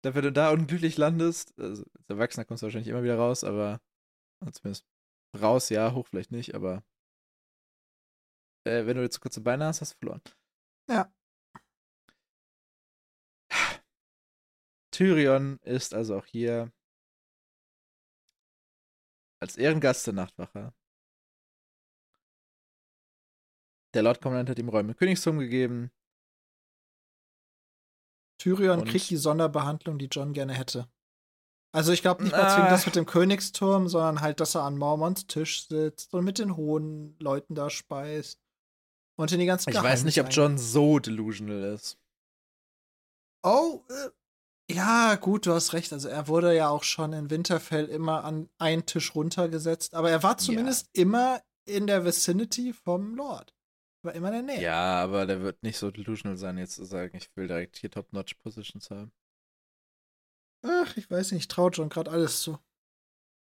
Da, 0.04 0.14
wenn 0.14 0.24
du 0.24 0.32
da 0.32 0.52
unglücklich 0.52 0.98
landest, 0.98 1.60
also 1.60 1.84
als 1.84 2.10
Erwachsener 2.10 2.46
kommst 2.46 2.62
du 2.62 2.66
wahrscheinlich 2.66 2.90
immer 2.90 3.04
wieder 3.04 3.18
raus, 3.18 3.44
aber 3.44 3.82
zumindest 4.54 4.86
raus, 5.40 5.70
ja, 5.70 5.94
hoch 5.94 6.08
vielleicht 6.08 6.32
nicht, 6.32 6.56
aber 6.56 6.84
äh, 8.66 8.86
wenn 8.86 8.98
du 8.98 9.04
jetzt 9.04 9.16
zu 9.16 9.20
kurze 9.22 9.42
Beine 9.42 9.66
hast, 9.66 9.82
hast 9.82 9.94
du 9.94 9.98
verloren. 9.98 10.22
Ja. 10.90 11.12
Tyrion 14.92 15.60
ist 15.64 15.94
also 15.94 16.18
auch 16.18 16.26
hier 16.26 16.72
als 19.40 19.58
Ehrengast 19.58 20.06
der 20.08 20.14
Nachtwache. 20.14 20.74
Der 23.94 24.04
Lord 24.04 24.22
Commandant 24.22 24.50
hat 24.50 24.60
ihm 24.60 24.70
Räume 24.70 24.92
im 24.92 24.98
Königsturm 24.98 25.40
gegeben. 25.40 25.92
Tyrion 28.40 28.82
Und- 28.82 28.90
kriegt 28.90 29.10
die 29.10 29.18
Sonderbehandlung, 29.18 29.98
die 29.98 30.06
John 30.12 30.34
gerne 30.34 30.54
hätte. 30.54 30.88
Also 31.74 31.92
ich 31.92 32.02
glaube 32.02 32.24
nicht 32.24 32.32
mal 32.32 32.44
Ah. 32.44 32.54
zwingend 32.54 32.72
das 32.72 32.86
mit 32.86 32.96
dem 32.96 33.06
Königsturm, 33.06 33.88
sondern 33.88 34.22
halt, 34.22 34.40
dass 34.40 34.56
er 34.56 34.64
an 34.64 34.78
Mormonts 34.78 35.28
Tisch 35.28 35.68
sitzt 35.68 36.14
und 36.14 36.24
mit 36.24 36.40
den 36.40 36.56
hohen 36.56 37.18
Leuten 37.20 37.56
da 37.56 37.70
speist. 37.70 38.40
Und 39.20 39.32
in 39.32 39.40
die 39.40 39.46
ganzen 39.46 39.70
Ich 39.72 39.76
weiß 39.76 40.04
nicht, 40.04 40.20
ob 40.22 40.28
John 40.30 40.58
so 40.58 41.00
delusional 41.00 41.64
ist. 41.74 42.00
Oh, 43.44 43.84
äh, 43.90 44.10
ja, 44.70 45.16
gut, 45.16 45.46
du 45.46 45.54
hast 45.54 45.74
recht. 45.74 45.94
Also 45.94 46.10
er 46.10 46.28
wurde 46.28 46.56
ja 46.56 46.70
auch 46.70 46.84
schon 46.84 47.14
in 47.14 47.30
Winterfell 47.30 47.86
immer 47.86 48.24
an 48.24 48.50
einen 48.58 48.86
Tisch 48.86 49.16
runtergesetzt, 49.16 49.94
aber 49.94 50.10
er 50.12 50.24
war 50.24 50.38
zumindest 50.38 50.90
immer 50.94 51.42
in 51.66 51.88
der 51.88 52.06
Vicinity 52.06 52.74
vom 52.74 53.16
Lord. 53.16 53.54
War 54.04 54.14
immer 54.14 54.28
in 54.28 54.34
der 54.34 54.56
Nähe. 54.56 54.62
Ja, 54.62 55.02
aber 55.04 55.26
der 55.26 55.42
wird 55.42 55.64
nicht 55.64 55.78
so 55.78 55.90
delusional 55.90 56.38
sein, 56.38 56.58
jetzt 56.58 56.76
zu 56.76 56.86
sagen, 56.86 57.18
ich 57.18 57.30
will 57.36 57.48
direkt 57.48 57.78
hier 57.78 57.92
Top-Notch-Positions 57.92 58.90
haben. 58.90 59.12
Ach, 60.64 60.96
ich 60.98 61.10
weiß 61.10 61.32
nicht, 61.32 61.42
ich 61.42 61.48
traue 61.48 61.72
John 61.72 61.90
gerade 61.90 62.12
alles 62.12 62.42
zu. 62.42 62.58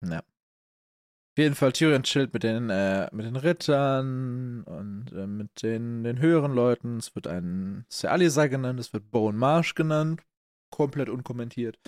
Ja. 0.03 0.19
Auf 0.21 1.39
jeden 1.39 1.55
Fall, 1.55 1.73
Tyrion 1.73 2.03
chillt 2.03 2.33
mit 2.33 2.43
den, 2.43 2.71
äh, 2.71 3.09
mit 3.13 3.25
den 3.25 3.37
Rittern 3.37 4.65
und 4.65 5.13
äh, 5.13 5.27
mit 5.27 5.63
den, 5.63 6.03
den 6.03 6.19
höheren 6.19 6.53
Leuten. 6.53 6.97
Es 6.99 7.15
wird 7.15 7.27
ein 7.27 7.85
Ser 7.89 8.11
Alisa 8.11 8.47
genannt, 8.47 8.81
es 8.81 8.93
wird 8.93 9.11
Bone 9.11 9.39
Marsh 9.39 9.75
genannt. 9.75 10.23
Komplett 10.71 11.09
unkommentiert. 11.09 11.79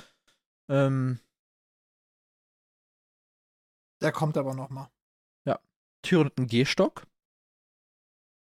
Ähm, 0.69 1.19
Der 4.01 4.13
kommt 4.13 4.37
aber 4.37 4.55
noch 4.55 4.71
mal. 4.71 4.91
Tyrion 6.05 6.27
hat 6.27 6.37
einen 6.37 6.49
Gehstock. 6.49 7.07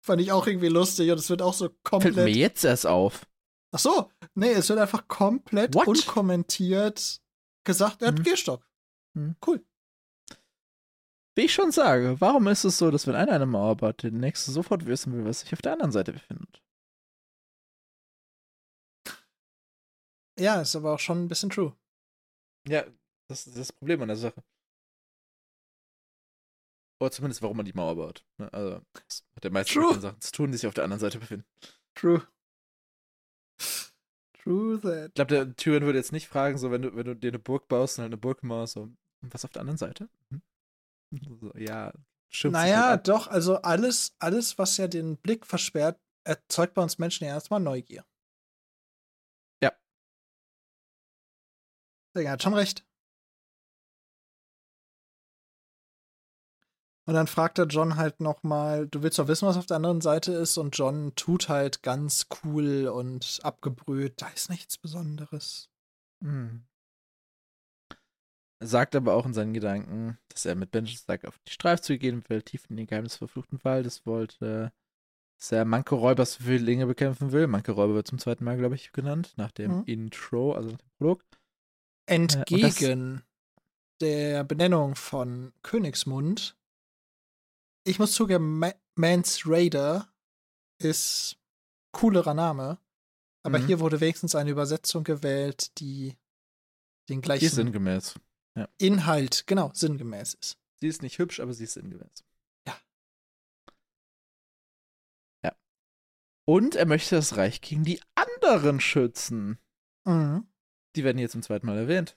Fand 0.07 0.23
ich 0.23 0.31
auch 0.31 0.47
irgendwie 0.47 0.69
lustig 0.69 1.11
und 1.11 1.19
es 1.19 1.28
wird 1.31 1.43
auch 1.43 1.52
so 1.52 1.65
Fällt 1.65 1.74
mir 1.74 1.81
komplett. 2.12 2.36
jetzt 2.36 2.65
erst 2.65 2.86
auf. 2.86 3.27
Ach 3.73 3.81
so, 3.81 4.09
nee, 4.35 4.52
es 4.52 4.69
wird 4.69 4.78
einfach 4.78 5.09
komplett 5.09 5.74
What? 5.74 5.89
unkommentiert 5.89 7.20
gesagt, 7.65 8.02
er 8.02 8.09
hat 8.09 8.15
Hm. 8.15 8.16
einen 8.19 8.24
Gehstock. 8.24 8.65
Hm. 9.16 9.35
Cool. 9.44 9.66
Wie 11.35 11.43
ich 11.47 11.52
schon 11.52 11.73
sage, 11.73 12.20
warum 12.20 12.47
ist 12.47 12.62
es 12.62 12.78
so, 12.78 12.93
dass 12.93 13.09
wenn 13.09 13.16
einer 13.16 13.32
eine 13.32 13.47
Mauer 13.47 13.77
baut, 13.77 14.05
der 14.05 14.12
nächste 14.12 14.52
sofort 14.52 14.86
wissen 14.86 15.12
will, 15.12 15.24
was 15.24 15.40
sich 15.40 15.52
auf 15.52 15.61
der 15.62 15.73
anderen 15.73 15.90
Seite 15.90 16.12
befindet? 16.12 16.62
Ja, 20.40 20.60
ist 20.62 20.74
aber 20.74 20.94
auch 20.94 20.98
schon 20.98 21.24
ein 21.24 21.28
bisschen 21.28 21.50
true. 21.50 21.76
Ja, 22.66 22.84
das 23.28 23.46
ist 23.46 23.56
das 23.58 23.72
Problem 23.72 24.00
an 24.02 24.08
der 24.08 24.16
Sache. 24.16 24.42
Oder 27.00 27.10
zumindest, 27.10 27.42
warum 27.42 27.56
man 27.56 27.66
die 27.66 27.72
Mauer 27.72 27.96
baut. 27.96 28.24
Ne? 28.38 28.52
Also, 28.52 28.80
das 29.06 29.24
hat 29.34 29.44
ja 29.44 29.50
meistens 29.50 29.74
True. 29.74 29.86
mit 29.86 29.96
den 29.96 30.02
Sachen 30.02 30.20
zu 30.20 30.32
tun, 30.32 30.52
die 30.52 30.58
sich 30.58 30.66
auf 30.66 30.74
der 30.74 30.84
anderen 30.84 31.00
Seite 31.00 31.18
befinden. 31.18 31.46
True. 31.94 32.26
True 34.42 34.80
that. 34.80 35.08
Ich 35.08 35.14
glaube, 35.14 35.34
der 35.34 35.56
Tyrion 35.56 35.84
würde 35.84 35.98
jetzt 35.98 36.12
nicht 36.12 36.28
fragen, 36.28 36.58
so, 36.58 36.70
wenn 36.70 36.82
du, 36.82 36.94
wenn 36.94 37.06
du 37.06 37.14
dir 37.14 37.28
eine 37.28 37.38
Burg 37.38 37.68
baust 37.68 37.98
und 37.98 38.02
halt 38.02 38.10
eine 38.10 38.16
Burgmauer, 38.18 38.66
so, 38.66 38.82
"Und 38.82 38.98
was 39.34 39.44
auf 39.44 39.50
der 39.50 39.60
anderen 39.60 39.78
Seite? 39.78 40.08
Hm? 40.30 40.42
So, 41.40 41.52
ja, 41.56 41.92
stimmt. 42.30 42.52
Naja, 42.52 42.96
doch, 42.96 43.26
also 43.26 43.56
alles, 43.56 44.14
alles, 44.18 44.58
was 44.58 44.76
ja 44.76 44.88
den 44.88 45.16
Blick 45.16 45.46
versperrt, 45.46 45.98
erzeugt 46.24 46.74
bei 46.74 46.82
uns 46.82 46.98
Menschen 46.98 47.24
ja 47.24 47.30
erstmal 47.30 47.60
Neugier. 47.60 48.04
Der 52.15 52.31
hat 52.31 52.43
schon 52.43 52.55
recht. 52.55 52.85
Und 57.07 57.15
dann 57.15 57.27
fragt 57.27 57.59
er 57.59 57.66
John 57.66 57.97
halt 57.97 58.20
nochmal, 58.20 58.87
du 58.87 59.03
willst 59.03 59.19
doch 59.19 59.27
wissen, 59.27 59.47
was 59.49 59.57
auf 59.57 59.66
der 59.66 59.78
anderen 59.78 60.01
Seite 60.01 60.32
ist? 60.32 60.59
Und 60.59 60.77
John 60.78 61.12
tut 61.16 61.49
halt 61.49 61.82
ganz 61.82 62.28
cool 62.45 62.87
und 62.87 63.41
abgebrüht, 63.43 64.23
da 64.23 64.28
ist 64.28 64.49
nichts 64.49 64.78
Besonderes. 64.78 65.70
Hm. 66.23 66.66
Er 68.61 68.66
sagt 68.66 68.95
aber 68.95 69.15
auch 69.15 69.24
in 69.27 69.35
seinen 69.35 69.55
Gedanken, 69.55 70.19
dass 70.28 70.45
er 70.45 70.55
mit 70.55 70.70
Benjamin 70.70 70.97
Stark 70.99 71.24
auf 71.24 71.39
die 71.49 71.53
Streifzüge 71.53 71.99
gehen 71.99 72.24
will, 72.28 72.43
tief 72.43 72.69
in 72.69 72.77
den 72.77 72.87
Geheimnis 72.87 73.16
verfluchten 73.16 73.59
Wald. 73.65 73.87
Das 73.87 74.05
wollte, 74.05 74.70
dass 75.39 75.51
er 75.51 75.65
Manke 75.65 75.95
Räubers 75.95 76.35
Zwillinge 76.35 76.87
bekämpfen 76.87 77.32
will. 77.32 77.47
Manke 77.47 77.73
Räuber 77.73 77.95
wird 77.95 78.07
zum 78.07 78.19
zweiten 78.19 78.45
Mal, 78.45 78.59
glaube 78.59 78.74
ich, 78.74 78.93
genannt, 78.93 79.32
nach 79.37 79.51
dem 79.51 79.78
Mhm. 79.78 79.85
Intro, 79.87 80.53
also 80.53 80.69
nach 80.70 80.78
dem 80.78 80.91
Prolog. 80.99 81.24
Entgegen 82.11 83.23
der 84.01 84.45
Benennung 84.45 84.95
von 84.97 85.53
Königsmund, 85.62 86.57
ich 87.85 87.99
muss 87.99 88.12
zugeben, 88.12 88.59
Ma 88.59 88.73
Mans 88.97 89.43
Raider 89.47 90.12
ist 90.78 91.39
coolerer 91.93 92.35
Name, 92.35 92.78
aber 93.43 93.59
Mhm. 93.59 93.66
hier 93.66 93.81
wurde 93.81 94.01
wenigstens 94.01 94.35
eine 94.35 94.51
Übersetzung 94.51 95.05
gewählt, 95.05 95.78
die 95.78 96.16
den 97.09 97.23
gleichen 97.23 97.49
sinngemäß. 97.49 98.15
Inhalt, 98.78 99.47
genau, 99.47 99.70
sinngemäß 99.73 100.35
ist. 100.35 100.59
Sie 100.81 100.89
ist 100.89 101.03
nicht 101.03 101.19
hübsch, 101.19 101.41
aber 101.41 101.55
sie 101.55 101.65
ist 101.65 101.74
sinngemäß. 101.74 102.24
Ja. 102.66 102.77
Ja. 105.45 105.57
Und 106.45 106.74
er 106.74 106.85
möchte 106.87 107.15
das 107.16 107.37
Reich 107.37 107.61
gegen 107.62 107.85
die 107.85 108.03
anderen 108.15 108.81
schützen. 108.81 109.59
Mhm. 110.05 110.47
Die 110.96 111.04
werden 111.04 111.18
hier 111.18 111.30
zum 111.30 111.42
zweiten 111.42 111.66
Mal 111.66 111.78
erwähnt. 111.78 112.16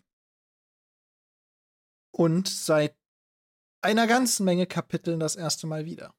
Und 2.12 2.48
seit 2.48 2.96
einer 3.82 4.08
ganzen 4.08 4.46
Menge 4.46 4.68
Kapiteln 4.68 5.20
das 5.20 5.36
erste 5.36 5.68
Mal 5.68 5.86
wieder. 5.86 6.14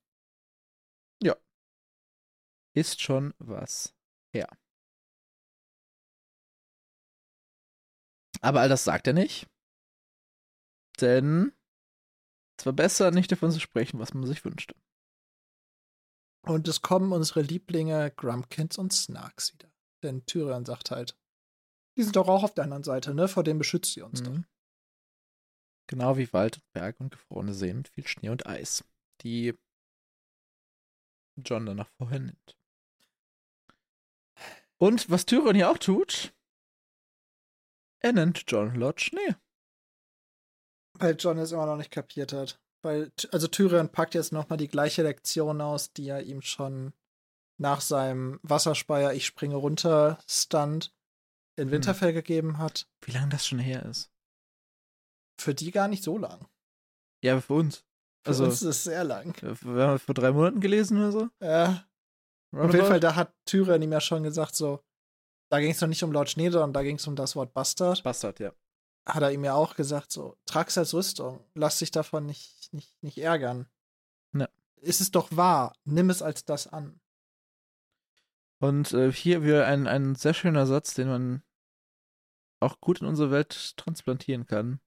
Ist 2.75 3.01
schon 3.01 3.35
was 3.39 3.95
her. 4.33 4.49
Aber 8.41 8.61
all 8.61 8.69
das 8.69 8.85
sagt 8.85 9.07
er 9.07 9.13
nicht. 9.13 9.47
Denn 11.01 11.53
es 12.59 12.67
war 12.67 12.73
besser, 12.73 13.11
nicht 13.13 13.31
davon 13.31 13.53
zu 13.53 13.61
sprechen, 13.61 14.01
was 14.01 14.13
man 14.13 14.27
sich 14.27 14.45
wünschte. 14.45 14.75
Und 16.43 16.69
es 16.69 16.83
kommen 16.83 17.13
unsere 17.13 17.43
Lieblinge 17.43 18.11
Grumpkins 18.11 18.77
und 18.77 18.93
Snarks 18.93 19.55
wieder. 19.55 19.73
Denn 20.03 20.27
Tyrion 20.27 20.67
sagt 20.67 20.91
halt, 20.91 21.17
die 21.97 22.03
sind 22.03 22.17
doch 22.17 22.29
auch 22.29 22.43
auf 22.43 22.55
der 22.55 22.65
anderen 22.65 22.85
Seite, 22.85 23.15
ne? 23.15 23.29
Vor 23.29 23.45
dem 23.45 23.59
beschützt 23.59 23.93
sie 23.93 24.03
uns 24.03 24.23
doch. 24.23 24.33
Mhm. 24.33 24.45
Genau 25.87 26.17
wie 26.17 26.33
Wald 26.33 26.57
und 26.57 26.73
Berg 26.73 27.01
und 27.01 27.11
gefrorene 27.11 27.55
Seen 27.55 27.79
mit 27.79 27.89
viel 27.89 28.07
Schnee 28.07 28.31
und 28.31 28.47
Eis, 28.47 28.85
die 29.21 29.55
John 31.37 31.67
danach 31.67 31.91
vorher 31.99 32.21
nimmt. 32.21 32.57
Und 34.79 35.11
was 35.11 35.27
Tyrion 35.27 35.55
hier 35.55 35.71
auch 35.71 35.79
tut, 35.79 36.35
er 38.01 38.13
nennt 38.13 38.45
John 38.47 38.75
Lord 38.75 39.01
Schnee. 39.01 39.35
Weil 40.99 41.17
John 41.19 41.39
es 41.39 41.53
immer 41.53 41.67
noch 41.67 41.77
nicht 41.77 41.91
kapiert 41.91 42.33
hat. 42.33 42.61
Weil, 42.83 43.11
also 43.33 43.49
Tyrion 43.49 43.91
packt 43.91 44.15
jetzt 44.15 44.33
nochmal 44.33 44.59
die 44.59 44.69
gleiche 44.69 45.03
Lektion 45.03 45.61
aus, 45.61 45.93
die 45.93 46.09
er 46.09 46.23
ihm 46.23 46.43
schon 46.43 46.93
nach 47.57 47.81
seinem 47.81 48.41
Wasserspeier 48.43 49.13
Ich 49.15 49.27
springe 49.27 49.57
runter 49.57 50.19
Stunt 50.29 50.93
in 51.57 51.71
Winterfell 51.71 52.13
gegeben 52.13 52.59
hat. 52.59 52.87
Wie 53.03 53.13
lange 53.13 53.29
das 53.31 53.47
schon 53.47 53.59
her 53.59 53.85
ist. 53.85 54.11
Für 55.41 55.55
die 55.55 55.71
gar 55.71 55.89
nicht 55.89 56.05
so 56.05 56.19
lang. 56.19 56.47
Ja, 57.23 57.33
aber 57.33 57.43
für 57.43 57.55
uns. 57.55 57.79
Für 58.25 58.29
Also, 58.31 58.45
uns 58.45 58.55
ist 58.55 58.63
es 58.63 58.85
sehr 58.85 59.05
lang. 59.05 59.35
wir 59.43 59.87
haben 59.87 59.99
vor 59.99 60.15
drei 60.15 60.33
Monaten 60.33 60.61
gelesen 60.61 60.99
oder 60.99 61.13
so. 61.13 61.29
Ja. 61.41 61.87
Auf 62.53 62.73
jeden 62.73 62.87
Fall, 62.87 63.01
da 63.01 63.17
hat 63.17 63.35
Tyrion 63.47 63.83
ihm 63.83 63.93
ja 63.93 64.01
schon 64.01 64.23
gesagt, 64.23 64.55
so, 64.55 64.81
da 65.51 65.59
ging 65.61 65.73
es 65.73 65.81
noch 65.81 65.89
nicht 65.89 66.05
um 66.05 66.13
Lord 66.13 66.31
Schneider 66.31 66.63
und 66.63 66.73
da 66.73 66.83
ging 66.83 66.97
es 66.97 67.07
um 67.07 67.17
das 67.17 67.35
Wort 67.35 67.53
Bastard. 67.53 68.03
Bastard, 68.05 68.39
ja. 68.39 68.53
Hat 69.07 69.23
er 69.23 69.33
ihm 69.33 69.45
ja 69.45 69.55
auch 69.55 69.75
gesagt, 69.75 70.13
so, 70.13 70.37
trag's 70.47 70.79
als 70.79 70.95
Rüstung, 70.95 71.45
lass 71.55 71.81
dich 71.81 71.91
davon 71.91 72.27
nicht, 72.27 72.73
nicht, 72.73 73.03
nicht 73.03 73.19
ärgern. 73.19 73.67
Ja. 74.33 74.49
Ist 74.81 75.01
es 75.01 75.11
doch 75.11 75.29
wahr, 75.37 75.77
nimm 75.85 76.11
es 76.11 76.23
als 76.23 76.45
das 76.45 76.67
an. 76.69 77.01
Und 78.65 78.95
äh, 78.95 79.13
hier 79.13 79.43
wieder 79.43 79.67
ein, 79.67 79.87
ein 79.87 80.15
sehr 80.15 80.33
schöner 80.33 80.65
Satz, 80.65 80.95
den 80.95 81.09
man 81.09 81.43
auch 82.61 82.81
gut 82.81 83.03
in 83.03 83.07
unsere 83.07 83.31
Welt 83.31 83.77
transplantieren 83.77 84.47
kann. 84.47 84.81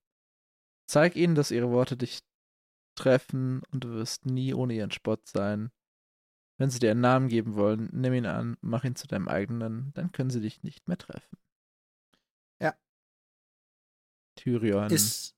Zeig 0.89 1.15
ihnen, 1.15 1.35
dass 1.35 1.51
ihre 1.51 1.69
Worte 1.69 1.95
dich 1.95 2.21
treffen 2.95 3.61
und 3.71 3.83
du 3.83 3.89
wirst 3.89 4.25
nie 4.25 4.55
ohne 4.55 4.73
ihren 4.73 4.89
Spott 4.89 5.27
sein. 5.27 5.69
Wenn 6.57 6.71
sie 6.71 6.79
dir 6.79 6.89
einen 6.89 7.01
Namen 7.01 7.27
geben 7.27 7.53
wollen, 7.53 7.87
nimm 7.93 8.15
ihn 8.15 8.25
an, 8.25 8.57
mach 8.61 8.83
ihn 8.83 8.95
zu 8.95 9.05
deinem 9.05 9.27
eigenen, 9.27 9.93
dann 9.93 10.11
können 10.11 10.31
sie 10.31 10.41
dich 10.41 10.63
nicht 10.63 10.87
mehr 10.87 10.97
treffen. 10.97 11.37
Ja. 12.59 12.75
Tyrion. 14.37 14.89
Ist, 14.89 15.35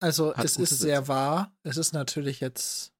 also, 0.00 0.32
es 0.36 0.56
ist 0.56 0.78
sehr 0.78 1.06
wahr. 1.06 1.54
Es 1.64 1.76
ist 1.76 1.92
natürlich 1.92 2.40
jetzt 2.40 2.93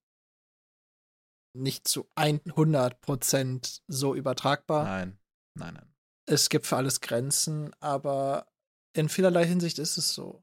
nicht 1.55 1.89
zu 1.89 2.09
100% 2.16 3.81
so 3.86 4.14
übertragbar. 4.14 4.85
Nein, 4.85 5.18
nein, 5.55 5.74
nein. 5.74 5.94
Es 6.26 6.48
gibt 6.48 6.66
für 6.66 6.76
alles 6.76 7.01
Grenzen, 7.01 7.74
aber 7.81 8.47
in 8.94 9.09
vielerlei 9.09 9.47
Hinsicht 9.47 9.78
ist 9.78 9.97
es 9.97 10.14
so. 10.14 10.43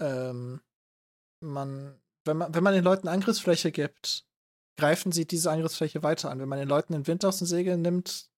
Ähm, 0.00 0.60
man, 1.40 2.00
wenn 2.24 2.36
man, 2.36 2.54
wenn 2.54 2.64
man 2.64 2.74
den 2.74 2.84
Leuten 2.84 3.08
Angriffsfläche 3.08 3.70
gibt, 3.70 4.26
greifen 4.76 5.12
sie 5.12 5.26
diese 5.26 5.50
Angriffsfläche 5.50 6.02
weiter 6.02 6.30
an. 6.30 6.40
Wenn 6.40 6.48
man 6.48 6.58
den 6.58 6.68
Leuten 6.68 6.92
den 6.92 7.06
Wind 7.06 7.24
aus 7.24 7.38
den 7.38 7.46
Segeln 7.46 7.82
nimmt, 7.82 8.30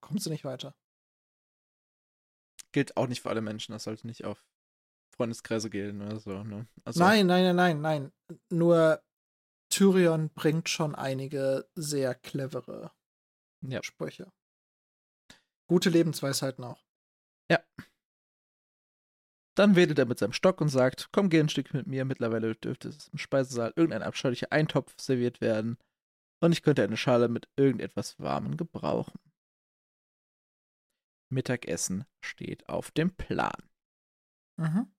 kommen 0.00 0.18
sie 0.18 0.30
nicht 0.30 0.44
weiter. 0.44 0.74
Gilt 2.72 2.96
auch 2.96 3.08
nicht 3.08 3.22
für 3.22 3.30
alle 3.30 3.40
Menschen, 3.40 3.72
das 3.72 3.84
sollte 3.84 4.06
nicht 4.06 4.24
auf 4.24 4.46
Freundeskreise 5.16 5.68
gelten 5.68 6.00
oder 6.02 6.20
so. 6.20 6.44
Ne? 6.44 6.66
Also, 6.84 7.00
Nein, 7.00 7.26
nein, 7.26 7.44
nein, 7.44 7.56
nein, 7.56 7.80
nein. 7.80 8.12
Nur 8.48 9.02
Tyrion 9.70 10.30
bringt 10.30 10.68
schon 10.68 10.94
einige 10.94 11.68
sehr 11.74 12.14
clevere 12.14 12.92
Ja. 13.62 13.82
Sprüche. 13.82 14.32
Gute 15.68 15.90
Lebensweisheiten 15.90 16.64
auch. 16.64 16.84
Dann 19.60 19.76
wedelt 19.76 19.98
er 19.98 20.06
mit 20.06 20.18
seinem 20.18 20.32
Stock 20.32 20.62
und 20.62 20.68
sagt, 20.68 21.10
komm, 21.12 21.28
geh 21.28 21.38
ein 21.38 21.50
Stück 21.50 21.74
mit 21.74 21.86
mir. 21.86 22.06
Mittlerweile 22.06 22.54
dürfte 22.54 22.88
es 22.88 23.08
im 23.08 23.18
Speisesaal 23.18 23.72
irgendein 23.76 24.02
abscheulicher 24.02 24.52
Eintopf 24.52 24.94
serviert 24.98 25.42
werden. 25.42 25.76
Und 26.40 26.52
ich 26.52 26.62
könnte 26.62 26.82
eine 26.82 26.96
Schale 26.96 27.28
mit 27.28 27.48
irgendetwas 27.56 28.18
Warmem 28.18 28.56
gebrauchen. 28.56 29.20
Mittagessen 31.28 32.06
steht 32.24 32.68
auf 32.70 32.90
dem 32.90 33.14
Plan. 33.14 33.68
Mhm. 34.56 34.90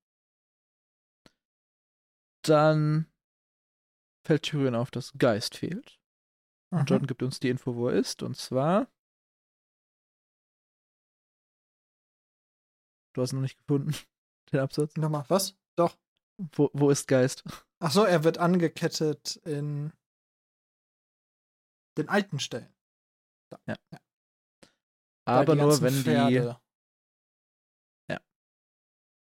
Dann 2.44 3.12
fällt 4.24 4.44
Tyrion 4.44 4.76
auf, 4.76 4.92
dass 4.92 5.14
Geist 5.18 5.58
fehlt. 5.58 6.00
Mhm. 6.72 6.80
Und 6.80 6.90
John 6.90 7.08
gibt 7.08 7.24
uns 7.24 7.40
die 7.40 7.50
Info, 7.50 7.76
wo 7.76 7.90
er 7.90 7.96
ist. 7.96 8.24
Und 8.24 8.38
zwar. 8.38 8.88
Du 13.14 13.22
hast 13.22 13.34
ihn 13.34 13.38
noch 13.38 13.42
nicht 13.42 13.58
gefunden, 13.58 13.94
den 14.52 14.60
Absatz. 14.60 14.96
Nochmal, 14.96 15.26
was? 15.28 15.58
Doch. 15.76 15.98
Wo, 16.54 16.70
wo 16.74 16.90
ist 16.90 17.08
Geist? 17.08 17.44
Ach 17.80 17.92
so, 17.92 18.04
er 18.04 18.24
wird 18.24 18.38
angekettet 18.38 19.38
in 19.38 19.92
den 21.98 22.10
alten 22.10 22.40
Stellen. 22.40 22.74
Da. 23.50 23.60
Ja. 23.68 23.76
Weil 25.26 25.40
Aber 25.40 25.56
nur, 25.56 25.82
wenn 25.82 25.94
die. 25.94 26.04
Pferde, 26.04 26.62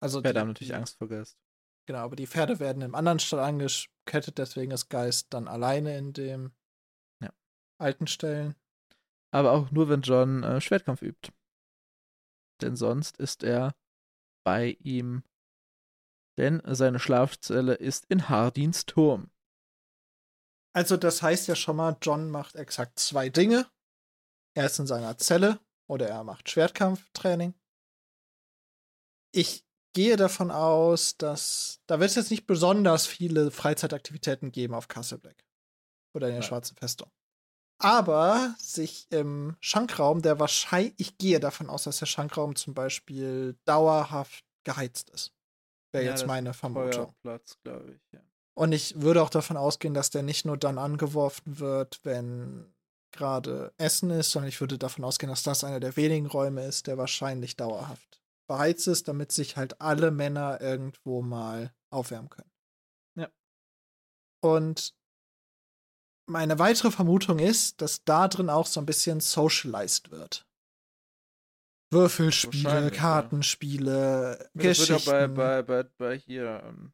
Also 0.05 0.21
Pferde 0.21 0.35
die, 0.35 0.41
haben 0.41 0.49
natürlich 0.49 0.75
Angst 0.75 0.99
vor 0.99 1.09
Geist. 1.09 1.39
Genau, 1.87 1.99
aber 1.99 2.17
die 2.17 2.27
Pferde 2.27 2.61
werden 2.61 2.83
im 2.83 2.95
anderen 2.95 3.19
Stall 3.19 3.41
angekettet, 3.41 4.39
deswegen 4.39 4.73
ist 4.73 4.89
Geist 4.89 5.27
dann 5.35 5.49
alleine 5.49 5.97
in 5.99 6.13
dem 6.13 6.53
Ja. 7.23 7.31
alten 7.79 8.07
Stellen. 8.07 8.55
Aber 9.33 9.53
auch 9.53 9.71
nur, 9.71 9.89
wenn 9.89 10.03
John 10.03 10.43
äh, 10.43 10.61
Schwertkampf 10.61 11.03
übt. 11.03 11.33
Denn 12.63 12.77
sonst 12.77 13.19
ist 13.19 13.43
er 13.43 13.75
bei 14.45 14.77
ihm. 14.81 15.25
Denn 16.39 16.63
seine 16.65 16.99
Schlafzelle 17.01 17.75
ist 17.75 18.07
in 18.07 18.29
Hardins 18.29 18.87
Turm. 18.87 19.31
Also 20.75 20.97
das 20.97 21.23
heißt 21.23 21.47
ja 21.49 21.55
schon 21.55 21.77
mal, 21.77 21.97
John 22.01 22.31
macht 22.31 22.57
exakt 22.57 22.99
zwei 22.99 23.29
Dinge. 23.29 23.71
Er 24.57 24.67
ist 24.67 24.79
in 24.79 24.87
seiner 24.87 25.19
Zelle 25.19 25.61
oder 25.89 26.09
er 26.09 26.25
macht 26.25 26.49
Schwertkampftraining. 26.49 27.55
Ich 29.33 29.65
gehe 29.95 30.17
davon 30.17 30.51
aus, 30.51 31.17
dass 31.17 31.81
da 31.87 31.99
wird 32.01 32.11
es 32.11 32.17
jetzt 32.17 32.31
nicht 32.31 32.47
besonders 32.47 33.07
viele 33.07 33.51
Freizeitaktivitäten 33.51 34.53
geben 34.53 34.75
auf 34.75 34.89
Castle 34.89 35.19
Black 35.19 35.45
oder 36.15 36.27
in 36.27 36.35
der 36.35 36.41
Nein. 36.41 36.49
Schwarzen 36.49 36.77
Festung. 36.77 37.11
Aber 37.79 38.55
sich 38.59 39.07
im 39.11 39.57
Schankraum, 39.61 40.23
der 40.23 40.39
wahrscheinlich, 40.39 40.95
ich 40.99 41.19
gehe 41.19 41.41
davon 41.41 41.71
aus, 41.71 41.85
dass 41.85 41.99
der 41.99 42.07
Schankraum 42.07 42.55
zum 42.57 42.75
Beispiel 42.75 43.57
dauerhaft 43.65 44.45
geheizt 44.65 45.11
ist. 45.11 45.33
Wäre 45.93 46.05
Ja, 46.05 46.11
jetzt 46.11 46.27
meine 46.27 46.55
Vermutung. 46.55 46.93
Feuerplatz, 46.93 47.59
glaube 47.65 47.93
ich. 47.93 48.01
Ja. 48.13 48.21
Und 48.57 48.73
ich 48.73 49.01
würde 49.01 49.23
auch 49.23 49.31
davon 49.31 49.57
ausgehen, 49.57 49.95
dass 49.95 50.11
der 50.11 50.23
nicht 50.23 50.45
nur 50.45 50.57
dann 50.57 50.79
angeworfen 50.79 51.59
wird, 51.59 52.01
wenn 52.05 52.73
gerade 53.13 53.73
Essen 53.77 54.11
ist, 54.11 54.31
sondern 54.31 54.49
ich 54.49 54.61
würde 54.61 54.79
davon 54.79 55.05
ausgehen, 55.05 55.31
dass 55.31 55.43
das 55.43 55.65
einer 55.65 55.81
der 55.81 55.97
wenigen 55.97 56.27
Räume 56.27 56.65
ist, 56.65 56.87
der 56.87 56.99
wahrscheinlich 56.99 57.57
dauerhaft 57.57 58.24
beheizt 58.47 58.87
ist, 58.89 59.09
damit 59.09 59.33
sich 59.33 59.57
halt 59.57 59.81
alle 59.81 60.11
Männer 60.11 60.61
irgendwo 60.61 61.23
mal 61.23 61.75
aufwärmen 61.91 62.29
können. 62.29 62.51
Ja. 63.17 63.31
Und 64.43 64.95
meine 66.27 66.59
weitere 66.59 66.91
Vermutung 66.91 67.39
ist, 67.39 67.81
dass 67.83 68.05
da 68.05 68.29
drin 68.29 68.49
auch 68.51 68.67
so 68.67 68.81
ein 68.81 68.87
bisschen 68.87 69.21
socialized 69.21 70.11
wird. 70.11 70.47
Würfelspiele, 71.93 72.65
Wahrscheinlich, 72.65 72.95
ja. 72.95 73.01
Kartenspiele, 73.01 74.51
Das 74.55 74.55
wird 74.55 74.65
ja 74.89 74.95
Geschichten. 74.97 75.11
bei, 75.11 75.63
bei, 75.63 75.63
bei, 75.63 75.91
bei 75.99 76.19
hier 76.19 76.63
ähm, 76.65 76.93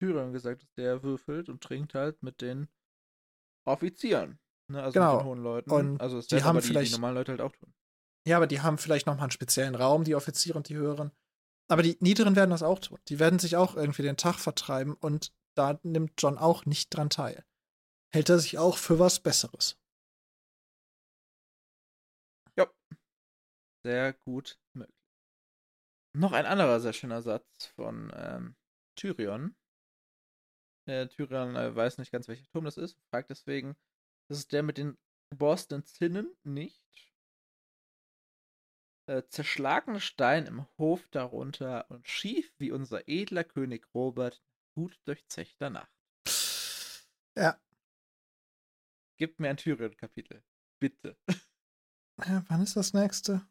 Tyrion 0.00 0.32
gesagt, 0.32 0.62
dass 0.62 0.72
der 0.74 1.02
würfelt 1.02 1.48
und 1.48 1.62
trinkt 1.62 1.94
halt 1.94 2.22
mit 2.22 2.40
den 2.40 2.68
Offizieren. 3.66 4.40
Ne? 4.68 4.82
Also 4.82 4.94
Genau. 4.94 5.12
mit 5.14 5.20
den 5.22 5.26
hohen 5.28 5.42
Leuten. 5.42 5.70
Und 5.70 6.00
also 6.00 6.18
es 6.18 6.26
die 6.26 6.42
haben 6.42 6.56
die, 6.58 6.62
die 6.62 6.68
vielleicht- 6.68 6.92
normalen 6.92 7.14
Leute 7.14 7.32
halt 7.32 7.40
auch 7.42 7.52
tun. 7.52 7.72
Ja, 8.26 8.36
aber 8.36 8.46
die 8.46 8.60
haben 8.60 8.78
vielleicht 8.78 9.06
noch 9.06 9.16
mal 9.16 9.22
einen 9.22 9.30
speziellen 9.30 9.74
Raum, 9.74 10.04
die 10.04 10.14
Offiziere 10.14 10.56
und 10.56 10.68
die 10.68 10.76
Höheren. 10.76 11.12
Aber 11.68 11.82
die 11.82 11.96
Niederen 12.00 12.36
werden 12.36 12.50
das 12.50 12.62
auch 12.62 12.78
tun. 12.78 12.98
Die 13.08 13.18
werden 13.18 13.38
sich 13.38 13.56
auch 13.56 13.76
irgendwie 13.76 14.02
den 14.02 14.16
Tag 14.16 14.36
vertreiben 14.36 14.94
und 14.94 15.32
da 15.54 15.78
nimmt 15.82 16.12
John 16.18 16.38
auch 16.38 16.66
nicht 16.66 16.90
dran 16.90 17.10
teil. 17.10 17.44
Hält 18.12 18.28
er 18.28 18.38
sich 18.38 18.58
auch 18.58 18.78
für 18.78 18.98
was 18.98 19.20
Besseres. 19.20 19.78
Sehr 23.84 24.14
gut 24.14 24.58
möglich. 24.72 24.96
Noch 26.16 26.32
ein 26.32 26.46
anderer 26.46 26.80
sehr 26.80 26.94
schöner 26.94 27.20
Satz 27.20 27.66
von 27.76 28.10
ähm, 28.16 28.56
Tyrion. 28.96 29.54
Äh, 30.86 31.08
Tyrion 31.08 31.54
äh, 31.54 31.74
weiß 31.74 31.98
nicht 31.98 32.10
ganz, 32.10 32.26
welcher 32.26 32.46
Turm 32.46 32.64
das 32.64 32.78
ist, 32.78 32.98
fragt 33.10 33.28
deswegen, 33.28 33.76
das 34.28 34.38
ist 34.38 34.52
der 34.52 34.62
mit 34.62 34.78
den 34.78 34.96
geborstenen 35.30 35.84
Zinnen, 35.84 36.34
nicht? 36.44 36.82
Äh, 39.06 39.22
zerschlagene 39.28 40.00
Stein 40.00 40.46
im 40.46 40.66
Hof 40.78 41.06
darunter 41.08 41.90
und 41.90 42.08
schief 42.08 42.54
wie 42.58 42.70
unser 42.72 43.06
edler 43.06 43.44
König 43.44 43.86
Robert 43.94 44.42
gut 44.74 44.98
durchzechter 45.04 45.68
Nacht. 45.68 45.92
Ja. 47.36 47.60
Gib 49.18 49.38
mir 49.38 49.50
ein 49.50 49.56
Tyrion-Kapitel. 49.56 50.42
Bitte. 50.80 51.16
Äh, 52.16 52.40
wann 52.48 52.62
ist 52.62 52.76
das 52.76 52.92
nächste? 52.94 53.46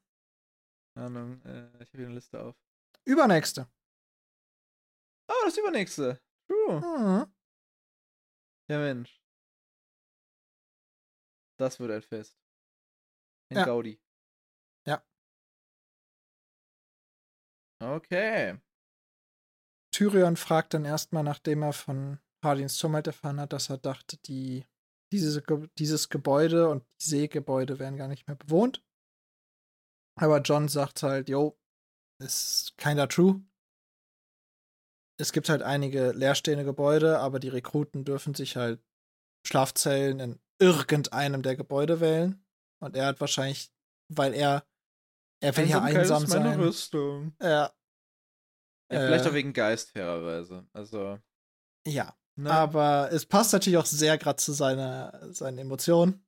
Ahnung, 0.95 1.41
äh, 1.45 1.67
ich 1.83 1.89
habe 1.89 1.97
hier 1.97 2.05
eine 2.05 2.15
Liste 2.15 2.41
auf. 2.41 2.55
Übernächste. 3.05 3.69
Oh, 5.27 5.33
das 5.45 5.57
übernächste. 5.57 6.21
True. 6.47 6.79
Mhm. 6.79 7.33
Ja, 8.69 8.79
Mensch. 8.79 9.21
Das 11.57 11.79
wird 11.79 11.91
ein 11.91 12.01
Fest. 12.01 12.37
In 13.49 13.57
Ja. 13.57 13.65
Gaudi. 13.65 14.02
Okay. 17.83 18.59
Tyrion 19.93 20.37
fragt 20.37 20.73
dann 20.73 20.85
erstmal, 20.85 21.23
nachdem 21.23 21.61
er 21.61 21.73
von 21.73 22.19
Hardins 22.43 22.77
Turm 22.77 22.95
halt 22.95 23.07
erfahren 23.07 23.39
hat, 23.39 23.53
dass 23.53 23.69
er 23.69 23.77
dachte, 23.77 24.17
die, 24.17 24.65
diese, 25.11 25.43
dieses 25.77 26.09
Gebäude 26.09 26.69
und 26.69 26.83
die 27.01 27.05
Seegebäude 27.05 27.79
werden 27.79 27.97
gar 27.97 28.07
nicht 28.07 28.27
mehr 28.27 28.35
bewohnt. 28.35 28.83
Aber 30.19 30.41
John 30.41 30.67
sagt 30.67 31.03
halt, 31.03 31.29
yo, 31.29 31.57
ist 32.19 32.77
keiner 32.77 33.07
true. 33.07 33.43
es 35.19 35.31
gibt 35.31 35.49
halt 35.49 35.61
einige 35.61 36.11
leerstehende 36.11 36.65
Gebäude, 36.65 37.19
aber 37.19 37.39
die 37.39 37.49
Rekruten 37.49 38.03
dürfen 38.03 38.33
sich 38.33 38.55
halt 38.55 38.81
Schlafzellen 39.45 40.19
in 40.19 40.39
irgendeinem 40.59 41.43
der 41.43 41.55
Gebäude 41.55 41.99
wählen. 41.99 42.43
Und 42.81 42.95
er 42.95 43.07
hat 43.07 43.21
wahrscheinlich, 43.21 43.71
weil 44.09 44.33
er, 44.33 44.65
er 45.43 45.57
will 45.57 45.69
ja 45.69 45.81
einsam 45.81 46.23
ist 46.23 46.29
meine 46.29 46.49
sein. 46.51 46.59
Rüstung. 46.59 47.35
Ja, 47.41 47.47
Ja, 48.91 48.99
vielleicht 48.99 49.25
Äh. 49.25 49.29
auch 49.29 49.33
wegen 49.33 49.53
Geist, 49.53 49.91
fairerweise. 49.91 50.67
Also, 50.73 51.19
ja. 51.87 52.15
ne? 52.35 52.51
Aber 52.51 53.11
es 53.11 53.25
passt 53.25 53.53
natürlich 53.53 53.77
auch 53.77 53.85
sehr 53.85 54.17
gerade 54.17 54.37
zu 54.37 54.53
seiner, 54.53 55.33
seinen 55.33 55.57
Emotionen. 55.57 56.25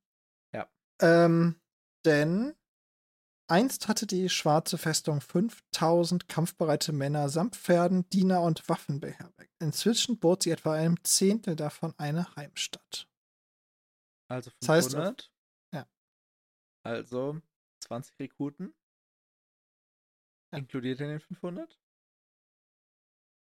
Ja. 0.54 0.68
Ähm, 1.02 1.60
denn 2.06 2.56
einst 3.48 3.88
hatte 3.88 4.08
die 4.08 4.30
schwarze 4.30 4.78
Festung 4.78 5.22
5000 5.22 6.28
kampfbereite 6.28 6.92
Männer 6.92 7.30
samt 7.30 7.56
Pferden, 7.56 8.10
Diener 8.10 8.42
und 8.42 8.68
Waffen 8.70 9.00
beherbergt. 9.00 9.54
Inzwischen 9.60 10.20
bot 10.20 10.44
sie 10.44 10.52
etwa 10.52 10.74
einem 10.74 11.04
Zehntel 11.04 11.56
davon 11.56 11.94
eine 11.98 12.36
Heimstatt. 12.36 13.08
also 14.28 14.52
das 14.60 14.70
heißt, 14.70 14.92
500. 14.92 15.32
ja. 15.74 15.88
Also 16.84 17.40
20 17.82 18.20
Rekruten. 18.20 18.74
Ja. 20.56 20.62
Inkludiert 20.62 21.02
in 21.02 21.10
den 21.10 21.20
500? 21.20 21.80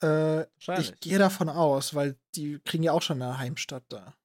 Äh, 0.02 0.42
ich 0.78 1.00
gehe 1.00 1.18
davon 1.18 1.48
aus, 1.48 1.94
weil 1.94 2.18
die 2.34 2.58
kriegen 2.64 2.82
ja 2.82 2.92
auch 2.92 3.02
schon 3.02 3.20
eine 3.22 3.38
Heimstatt 3.38 3.84
da. 3.88 4.16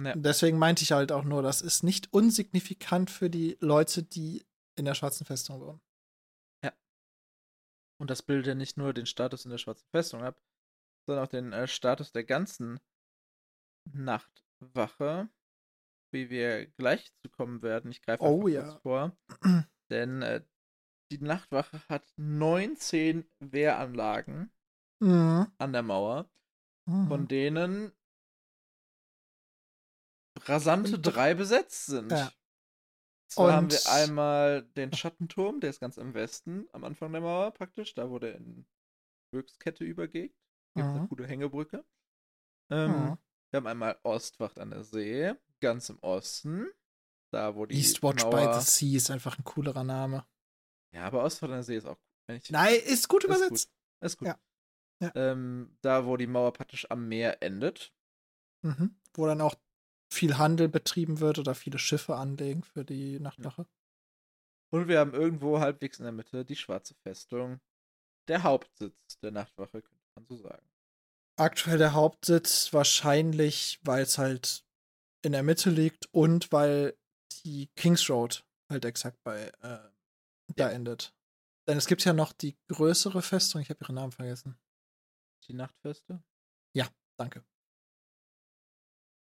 Ja. 0.00 0.14
Deswegen 0.16 0.58
meinte 0.58 0.82
ich 0.82 0.92
halt 0.92 1.12
auch 1.12 1.24
nur, 1.24 1.42
das 1.42 1.60
ist 1.60 1.82
nicht 1.82 2.12
unsignifikant 2.12 3.10
für 3.10 3.28
die 3.28 3.56
Leute, 3.60 4.02
die 4.02 4.44
in 4.78 4.84
der 4.84 4.94
schwarzen 4.94 5.26
Festung 5.26 5.60
wohnen. 5.60 5.80
Und 8.02 8.10
das 8.10 8.22
bildet 8.22 8.48
ja 8.48 8.54
nicht 8.56 8.76
nur 8.76 8.92
den 8.92 9.06
Status 9.06 9.44
in 9.44 9.52
der 9.52 9.58
Schwarzen 9.58 9.86
Festung 9.92 10.24
ab, 10.24 10.42
sondern 11.06 11.24
auch 11.24 11.30
den 11.30 11.52
äh, 11.52 11.68
Status 11.68 12.10
der 12.10 12.24
ganzen 12.24 12.80
Nachtwache, 13.92 15.28
wie 16.12 16.28
wir 16.28 16.66
gleich 16.66 17.12
zu 17.22 17.30
kommen 17.30 17.62
werden. 17.62 17.92
Ich 17.92 18.02
greife 18.02 18.24
Oh 18.24 18.48
ja. 18.48 18.62
kurz 18.62 18.82
vor. 18.82 19.16
Denn 19.90 20.22
äh, 20.22 20.44
die 21.18 21.24
Nachtwache 21.24 21.80
hat 21.88 22.04
19 22.16 23.24
Wehranlagen 23.40 24.50
Mhm. 25.00 25.46
an 25.58 25.72
der 25.72 25.82
Mauer, 25.82 26.30
Mhm. 26.86 27.08
von 27.08 27.28
denen 27.28 27.92
rasante 30.46 30.98
drei 30.98 31.34
besetzt 31.34 31.86
sind. 31.86 32.10
Ja. 32.10 32.32
Zwar 33.28 33.52
haben 33.54 33.70
wir 33.70 33.80
einmal 33.90 34.62
den 34.76 34.92
Schattenturm, 34.92 35.60
der 35.60 35.70
ist 35.70 35.80
ganz 35.80 35.96
im 35.96 36.12
Westen, 36.14 36.68
am 36.72 36.84
Anfang 36.84 37.12
der 37.12 37.20
Mauer 37.22 37.50
praktisch, 37.52 37.94
da 37.94 38.10
wo 38.10 38.18
der 38.18 38.36
in 38.36 38.66
Höchstkette 39.34 39.84
übergeht. 39.84 40.34
Gibt 40.74 40.86
eine 40.86 41.00
Mhm. 41.02 41.08
gute 41.08 41.26
Hängebrücke. 41.26 41.84
Ähm, 42.70 42.90
Mhm. 42.90 43.18
Wir 43.50 43.58
haben 43.58 43.66
einmal 43.66 43.98
Ostwacht 44.02 44.58
an 44.58 44.70
der 44.70 44.82
See, 44.82 45.34
ganz 45.60 45.88
im 45.90 45.98
Osten. 46.00 46.66
Da, 47.30 47.54
wo 47.54 47.64
die 47.66 47.74
Eastwatch 47.76 48.24
Mauer... 48.24 48.52
by 48.54 48.60
the 48.60 48.66
Sea 48.66 48.96
ist 48.96 49.10
einfach 49.10 49.38
ein 49.38 49.44
coolerer 49.44 49.84
Name. 49.84 50.26
Ja, 50.94 51.04
aber 51.04 51.28
der 51.28 51.62
See 51.62 51.76
ist 51.76 51.86
auch 51.86 51.98
ich... 52.28 52.50
Nein, 52.50 52.74
ist 52.74 52.84
gut 52.84 52.92
Ist 52.92 53.08
gut. 53.08 53.24
übersetzt. 53.24 53.70
Ist 54.00 54.18
gut. 54.18 54.28
Ja. 54.28 54.38
Ja. 55.00 55.12
Ähm, 55.14 55.76
da, 55.80 56.06
wo 56.06 56.16
die 56.16 56.26
Mauer 56.28 56.52
praktisch 56.52 56.88
am 56.90 57.08
Meer 57.08 57.42
endet. 57.42 57.92
Mhm. 58.62 58.96
Wo 59.14 59.26
dann 59.26 59.40
auch 59.40 59.56
viel 60.12 60.38
Handel 60.38 60.68
betrieben 60.68 61.20
wird 61.20 61.38
oder 61.38 61.54
viele 61.54 61.78
Schiffe 61.78 62.16
anlegen 62.16 62.62
für 62.62 62.84
die 62.84 63.18
Nachtwache. 63.18 63.66
Und 64.72 64.88
wir 64.88 65.00
haben 65.00 65.12
irgendwo 65.12 65.58
halbwegs 65.58 65.98
in 65.98 66.04
der 66.04 66.12
Mitte 66.12 66.44
die 66.44 66.56
Schwarze 66.56 66.94
Festung. 67.02 67.60
Der 68.28 68.42
Hauptsitz 68.44 69.18
der 69.22 69.32
Nachtwache, 69.32 69.82
könnte 69.82 70.06
man 70.14 70.26
so 70.26 70.36
sagen. 70.36 70.66
Aktuell 71.36 71.78
der 71.78 71.94
Hauptsitz 71.94 72.72
wahrscheinlich, 72.72 73.80
weil 73.82 74.02
es 74.02 74.18
halt 74.18 74.64
in 75.22 75.32
der 75.32 75.42
Mitte 75.42 75.70
liegt 75.70 76.06
und 76.12 76.52
weil 76.52 76.96
die 77.44 77.68
Kings 77.74 78.08
Road 78.08 78.44
halt 78.70 78.84
exakt 78.84 79.18
bei 79.24 79.50
äh, 79.60 79.91
da 80.56 80.70
endet. 80.70 81.14
Denn 81.68 81.78
es 81.78 81.86
gibt 81.86 82.04
ja 82.04 82.12
noch 82.12 82.32
die 82.32 82.56
größere 82.68 83.22
Festung, 83.22 83.60
ich 83.60 83.70
habe 83.70 83.84
ihren 83.84 83.94
Namen 83.94 84.12
vergessen. 84.12 84.58
Die 85.46 85.54
Nachtfeste? 85.54 86.22
Danke. 87.16 87.44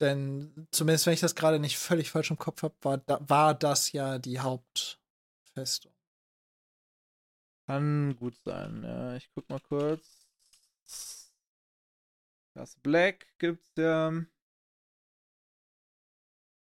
Denn 0.00 0.66
zumindest 0.70 1.06
wenn 1.06 1.14
ich 1.14 1.20
das 1.20 1.34
gerade 1.34 1.58
nicht 1.58 1.78
völlig 1.78 2.10
falsch 2.10 2.30
im 2.30 2.38
Kopf 2.38 2.62
habe, 2.62 2.74
war, 2.80 2.98
da, 2.98 3.18
war 3.28 3.54
das 3.54 3.92
ja 3.92 4.18
die 4.18 4.40
Hauptfestung. 4.40 5.92
Kann 7.66 8.16
gut 8.16 8.36
sein, 8.44 8.82
ja. 8.82 9.14
Ich 9.16 9.30
guck 9.34 9.48
mal 9.48 9.60
kurz. 9.60 10.26
Das 12.54 12.76
Black 12.82 13.26
gibt's 13.38 13.70
ja. 13.76 14.24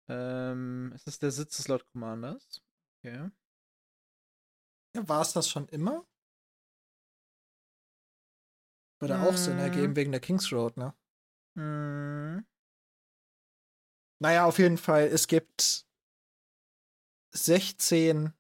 Ähm, 0.09 0.93
ist 0.95 1.07
das 1.07 1.19
der 1.19 1.33
Sitz 1.33 1.57
des 1.57 1.69
Lord 1.69 1.85
Commanders? 1.93 2.63
Okay. 2.99 3.31
War 5.05 5.23
es 5.23 5.33
das 5.33 5.49
schon 5.49 5.69
immer? 5.69 6.07
Würde 9.01 9.21
auch 9.21 9.37
Sinn 9.37 9.57
Mm. 9.57 9.61
ergeben 9.61 9.97
wegen 9.97 10.13
der 10.13 10.21
Kings 10.21 10.51
Road, 10.53 10.77
ne? 10.77 10.95
Hm. 11.57 12.47
Naja, 14.23 14.47
auf 14.47 14.59
jeden 14.59 14.79
Fall, 14.79 15.05
es 15.05 15.27
gibt 15.27 15.87
16 17.35 18.33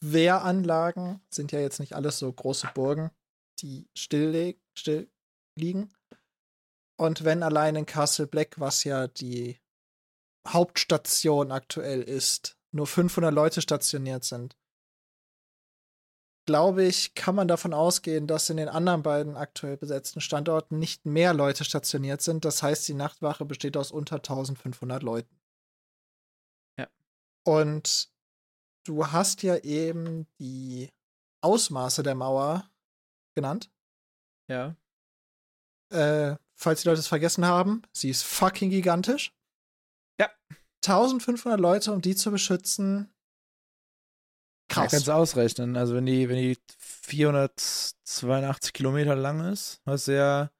Wehranlagen, 0.00 1.20
sind 1.30 1.52
ja 1.52 1.60
jetzt 1.60 1.80
nicht 1.80 1.94
alles 1.94 2.18
so 2.18 2.32
große 2.32 2.70
Burgen, 2.74 3.10
die 3.60 3.88
still 3.94 4.56
liegen. 5.58 5.92
Und 6.98 7.24
wenn 7.24 7.42
allein 7.42 7.76
in 7.76 7.86
Castle 7.86 8.26
Black, 8.26 8.58
was 8.58 8.84
ja 8.84 9.08
die 9.08 9.60
Hauptstation 10.48 11.52
aktuell 11.52 12.02
ist, 12.02 12.56
nur 12.72 12.86
500 12.86 13.32
Leute 13.32 13.60
stationiert 13.60 14.24
sind, 14.24 14.56
glaube 16.50 16.84
ich, 16.84 17.14
kann 17.14 17.36
man 17.36 17.46
davon 17.46 17.72
ausgehen, 17.72 18.26
dass 18.26 18.50
in 18.50 18.56
den 18.56 18.68
anderen 18.68 19.04
beiden 19.04 19.36
aktuell 19.36 19.76
besetzten 19.76 20.20
Standorten 20.20 20.80
nicht 20.80 21.06
mehr 21.06 21.32
Leute 21.32 21.62
stationiert 21.62 22.22
sind. 22.22 22.44
Das 22.44 22.60
heißt, 22.60 22.88
die 22.88 22.94
Nachtwache 22.94 23.44
besteht 23.44 23.76
aus 23.76 23.92
unter 23.92 24.16
1500 24.16 25.04
Leuten. 25.04 25.40
Ja. 26.76 26.88
Und 27.44 28.10
du 28.84 29.06
hast 29.06 29.44
ja 29.44 29.58
eben 29.58 30.26
die 30.40 30.90
Ausmaße 31.40 32.02
der 32.02 32.16
Mauer 32.16 32.68
genannt. 33.36 33.70
Ja. 34.48 34.74
Äh, 35.90 36.34
falls 36.56 36.82
die 36.82 36.88
Leute 36.88 36.98
es 36.98 37.06
vergessen 37.06 37.46
haben, 37.46 37.82
sie 37.92 38.10
ist 38.10 38.24
fucking 38.24 38.70
gigantisch. 38.70 39.32
Ja. 40.18 40.28
1500 40.84 41.60
Leute, 41.60 41.92
um 41.92 42.00
die 42.00 42.16
zu 42.16 42.32
beschützen. 42.32 43.14
Ja, 44.70 44.74
Krass. 44.82 44.90
kannst 44.92 45.08
du 45.08 45.12
ausrechnen. 45.12 45.76
Also 45.76 45.94
wenn 45.94 46.06
die, 46.06 46.28
wenn 46.28 46.36
die 46.36 46.56
482 46.78 48.72
Kilometer 48.72 49.16
lang 49.16 49.52
ist, 49.52 49.80
hast 49.84 50.08
du 50.08 50.16
ja 50.16 50.50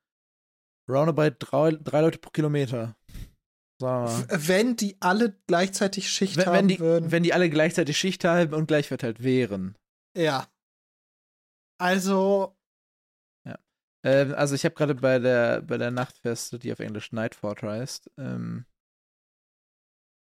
roundabout 0.89 1.37
drei, 1.39 1.71
drei 1.73 2.01
Leute 2.01 2.19
pro 2.19 2.31
Kilometer. 2.31 2.97
Mal. 3.81 4.27
Wenn 4.29 4.77
die 4.77 4.97
alle 5.01 5.39
gleichzeitig 5.47 6.11
Schicht 6.11 6.37
Wenn, 6.37 6.47
haben 6.47 6.55
wenn, 6.55 6.69
die, 6.69 6.79
würden. 6.81 7.13
wenn 7.13 7.23
die 7.23 7.33
alle 7.33 7.49
gleichzeitig 7.49 7.97
Schicht 7.97 8.25
haben 8.25 8.53
und 8.53 8.67
gleich 8.67 8.89
verteilt 8.89 9.23
wären. 9.23 9.77
ja. 10.17 10.47
Also, 11.79 12.57
Ähm, 14.03 14.35
also 14.35 14.55
ich 14.55 14.65
habe 14.65 14.75
gerade 14.75 14.95
bei 14.95 15.19
der 15.19 15.61
bei 15.61 15.77
der 15.77 15.91
Nachtfeste, 15.91 16.59
die 16.59 16.73
auf 16.73 16.81
Englisch 16.81 17.13
Nightfort 17.13 17.63
heißt, 17.63 18.11
ähm, 18.17 18.65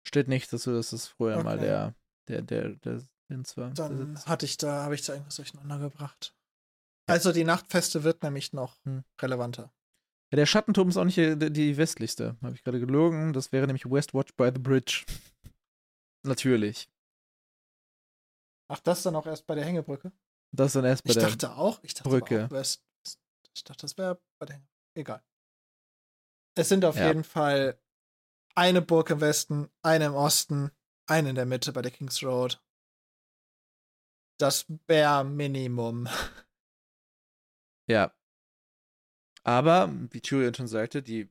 steht 0.07 0.29
nicht 0.29 0.51
dazu, 0.53 0.73
dass 0.73 0.93
es 0.93 1.09
früher 1.09 1.43
mal 1.43 1.57
Okay. 1.57 1.67
der 1.67 1.95
der 2.29 2.43
der 2.43 2.69
der 2.77 3.03
War. 3.31 3.71
der 3.71 3.89
dann 3.89 4.17
Sitz. 4.17 4.27
hatte 4.27 4.47
ich 4.47 4.57
da, 4.57 4.83
habe 4.85 4.95
ich 4.95 5.03
da 5.03 5.13
irgendwas 5.15 5.37
durcheinander 5.37 5.79
gebracht. 5.79 6.35
Also 7.07 7.33
die 7.33 7.45
Nachtfeste 7.45 8.05
wird 8.05 8.23
nämlich 8.23 8.53
noch 8.53 8.77
Hm. 8.85 9.05
relevanter. 9.21 9.73
Ja, 10.33 10.37
der 10.37 10.47
Schattenturm 10.47 10.89
ist 10.89 10.97
auch 10.97 11.05
nicht 11.05 11.17
die, 11.17 11.51
die 11.53 11.77
westlichste. 11.77 12.37
Habe 12.43 12.55
ich 12.55 12.63
gerade 12.63 12.79
gelogen. 12.79 13.33
Das 13.33 13.51
wäre 13.53 13.67
nämlich 13.67 13.85
Westwatch 13.91 14.35
by 14.37 14.51
the 14.55 14.61
Bridge. 14.61 15.05
Natürlich. 16.25 16.89
Ach, 18.69 18.79
das 18.81 19.03
dann 19.03 19.17
auch 19.17 19.27
erst 19.27 19.47
bei 19.47 19.55
der 19.57 19.65
Hängebrücke? 19.65 20.13
Das 20.53 20.69
ist 20.69 20.77
dann 20.77 20.85
erst 20.85 21.03
bei 21.05 21.11
Ich 21.11 21.15
der. 21.17 21.29
dachte 21.29 21.57
auch, 21.57 21.81
ich 21.83 21.95
dachte 21.95 22.09
Brücke. 22.11 22.45
auch 22.47 22.51
West. 22.51 22.85
Ich 23.55 23.65
dachte, 23.65 23.83
das 23.83 23.99
wäre 23.99 24.21
bei 24.39 24.47
der 24.47 24.57
Hängebrücke. 24.57 24.71
Egal. 24.95 25.23
Es 26.57 26.69
sind 26.69 26.85
auf 26.85 26.97
Ja. 26.97 27.09
jeden 27.09 27.25
Fall 27.25 27.81
eine 28.55 28.83
Burg 28.83 29.11
im 29.11 29.21
Westen, 29.21 29.69
eine 29.83 30.07
im 30.07 30.15
Osten, 30.15 30.71
eine 31.07 31.31
in 31.31 31.35
der 31.35 31.47
Mitte 31.47 31.73
bei 31.73 31.83
der 31.83 31.91
Kings 31.91 32.23
Road. 32.23 32.63
Das 34.41 34.65
Bare 34.87 35.25
Minimum. 35.25 36.09
Ja. 37.89 38.15
Aber, 39.43 39.91
wie 40.11 40.21
Julian 40.25 40.55
schon 40.55 40.69
sagte, 40.69 41.03
die 41.03 41.29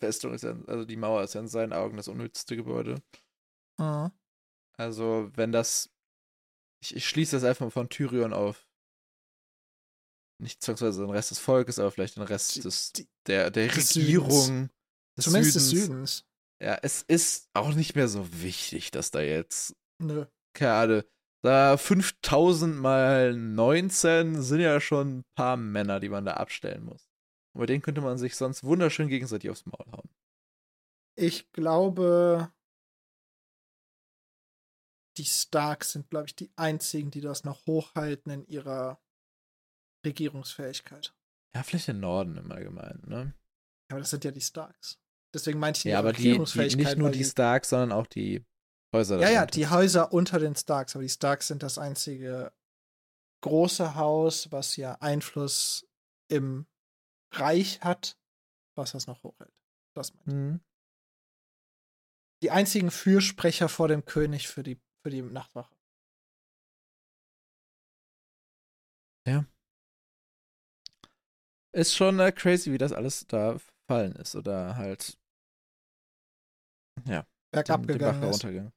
Festung 0.00 0.32
ist 0.32 0.42
ja, 0.42 0.56
also 0.66 0.84
die 0.84 0.96
Mauer 0.96 1.22
ist 1.22 1.34
ja 1.34 1.40
in 1.40 1.48
seinen 1.48 1.72
Augen 1.72 1.96
das 1.96 2.08
unnützste 2.08 2.56
Gebäude. 2.56 3.02
Mhm. 3.78 4.10
Also, 4.76 5.30
wenn 5.34 5.52
das. 5.52 5.90
Ich, 6.82 6.96
ich 6.96 7.06
schließe 7.06 7.36
das 7.36 7.44
einfach 7.44 7.70
von 7.70 7.90
Tyrion 7.90 8.32
auf. 8.32 8.66
nicht 10.42 10.62
zwangsweise 10.62 11.02
den 11.02 11.10
Rest 11.10 11.30
des 11.30 11.38
Volkes, 11.38 11.78
aber 11.78 11.90
vielleicht 11.90 12.16
den 12.16 12.22
Rest 12.22 12.56
Die- 12.56 12.60
des, 12.62 12.92
der, 13.26 13.50
der 13.50 13.68
des 13.68 13.94
Regierung. 13.94 14.70
Des 15.18 15.26
Zumindest 15.26 15.56
des 15.56 15.68
Südens. 15.68 15.86
Südens. 15.86 16.26
Ja, 16.62 16.78
es 16.82 17.02
ist 17.02 17.50
auch 17.52 17.74
nicht 17.74 17.94
mehr 17.94 18.08
so 18.08 18.26
wichtig, 18.42 18.90
dass 18.90 19.10
da 19.10 19.20
jetzt, 19.20 19.76
Nö. 19.98 20.24
keine 20.54 20.72
Ahnung, 20.72 21.02
da 21.42 21.76
5000 21.76 22.76
mal 22.76 23.34
19 23.34 24.42
sind 24.42 24.60
ja 24.60 24.80
schon 24.80 25.18
ein 25.18 25.24
paar 25.34 25.56
Männer, 25.56 26.00
die 26.00 26.08
man 26.08 26.24
da 26.24 26.34
abstellen 26.34 26.84
muss. 26.84 27.08
Aber 27.54 27.66
denen 27.66 27.82
könnte 27.82 28.00
man 28.00 28.18
sich 28.18 28.36
sonst 28.36 28.62
wunderschön 28.64 29.08
gegenseitig 29.08 29.50
aufs 29.50 29.66
Maul 29.66 29.86
hauen. 29.92 30.08
Ich 31.16 31.50
glaube, 31.52 32.52
die 35.16 35.24
Starks 35.24 35.92
sind, 35.92 36.08
glaube 36.10 36.26
ich, 36.26 36.36
die 36.36 36.50
einzigen, 36.56 37.10
die 37.10 37.20
das 37.20 37.44
noch 37.44 37.66
hochhalten 37.66 38.32
in 38.32 38.46
ihrer 38.46 39.00
Regierungsfähigkeit. 40.06 41.14
Ja, 41.54 41.62
vielleicht 41.62 41.88
der 41.88 41.94
Norden 41.94 42.36
im 42.36 42.50
Allgemeinen, 42.52 43.02
ne? 43.06 43.34
Aber 43.90 44.00
das 44.00 44.10
sind 44.10 44.24
ja 44.24 44.30
die 44.30 44.40
Starks. 44.40 45.00
Deswegen 45.34 45.58
meinte 45.58 45.78
ich 45.78 45.84
Ja, 45.84 45.98
aber 45.98 46.12
die, 46.12 46.38
die 46.38 46.76
nicht 46.76 46.96
nur 46.96 47.10
die 47.10 47.24
Starks, 47.24 47.70
sondern 47.70 47.92
auch 47.92 48.06
die 48.06 48.44
Häuser. 48.92 49.20
Ja, 49.20 49.30
ja, 49.30 49.46
die 49.46 49.68
Häuser 49.68 50.12
unter 50.12 50.38
den 50.38 50.56
Starks, 50.56 50.96
aber 50.96 51.02
die 51.02 51.08
Starks 51.08 51.48
sind 51.48 51.62
das 51.62 51.78
einzige 51.78 52.52
große 53.42 53.94
Haus, 53.94 54.50
was 54.52 54.76
ja 54.76 54.94
Einfluss 55.00 55.86
im 56.28 56.66
Reich 57.32 57.80
hat, 57.82 58.18
was 58.76 58.92
das 58.92 59.06
noch 59.06 59.22
hochhält. 59.22 59.54
Das 59.94 60.12
meinte 60.14 60.30
ich. 60.30 60.36
Mhm. 60.36 60.60
Die 62.42 62.50
einzigen 62.50 62.90
Fürsprecher 62.90 63.68
vor 63.68 63.88
dem 63.88 64.04
König 64.04 64.48
für 64.48 64.62
die, 64.62 64.80
für 65.02 65.10
die 65.10 65.22
Nachtwache. 65.22 65.74
Ist 71.72 71.94
schon 71.94 72.18
äh, 72.18 72.32
crazy, 72.32 72.72
wie 72.72 72.78
das 72.78 72.92
alles 72.92 73.26
da 73.28 73.56
fallen 73.88 74.16
ist 74.16 74.34
oder 74.34 74.76
halt 74.76 75.16
ja, 77.06 77.24
Bergab 77.52 77.86
gegangen 77.86 78.22
ist. 78.22 78.42
heruntergegangen. 78.42 78.72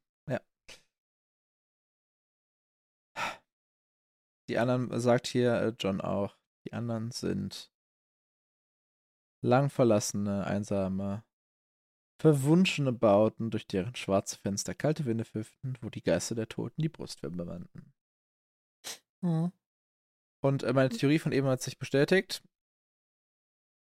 Die 4.54 4.60
anderen, 4.60 5.00
sagt 5.00 5.26
hier 5.26 5.56
äh, 5.56 5.74
John 5.80 6.00
auch, 6.00 6.38
die 6.64 6.74
anderen 6.74 7.10
sind 7.10 7.72
lang 9.42 9.72
verlassene, 9.72 10.46
einsame, 10.46 11.24
verwunschene 12.20 12.94
Bauten, 12.94 13.50
durch 13.50 13.66
deren 13.66 13.96
schwarze 13.96 14.38
Fenster 14.38 14.76
kalte 14.76 15.06
Winde 15.06 15.26
pfiffen, 15.26 15.76
wo 15.82 15.90
die 15.90 16.04
Geister 16.04 16.36
der 16.36 16.50
Toten 16.50 16.84
die 16.84 16.90
Brust 16.90 17.22
verbanden. 17.22 17.96
Mhm. 19.22 19.52
Und 20.44 20.62
äh, 20.62 20.72
meine 20.72 20.90
Theorie 20.90 21.18
von 21.18 21.32
eben 21.32 21.48
hat 21.48 21.64
sich 21.64 21.80
bestätigt. 21.80 22.44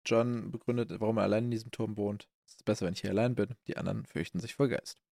John 0.03 0.49
begründet, 0.49 0.99
warum 0.99 1.17
er 1.17 1.25
allein 1.25 1.43
in 1.43 1.51
diesem 1.51 1.69
Turm 1.69 1.95
wohnt. 1.95 2.27
Es 2.47 2.55
ist 2.55 2.65
besser, 2.65 2.87
wenn 2.87 2.93
ich 2.93 3.01
hier 3.01 3.11
allein 3.11 3.35
bin. 3.35 3.55
Die 3.67 3.77
anderen 3.77 4.07
fürchten 4.07 4.39
sich 4.39 4.55
vor 4.55 4.67
Geist. 4.67 5.04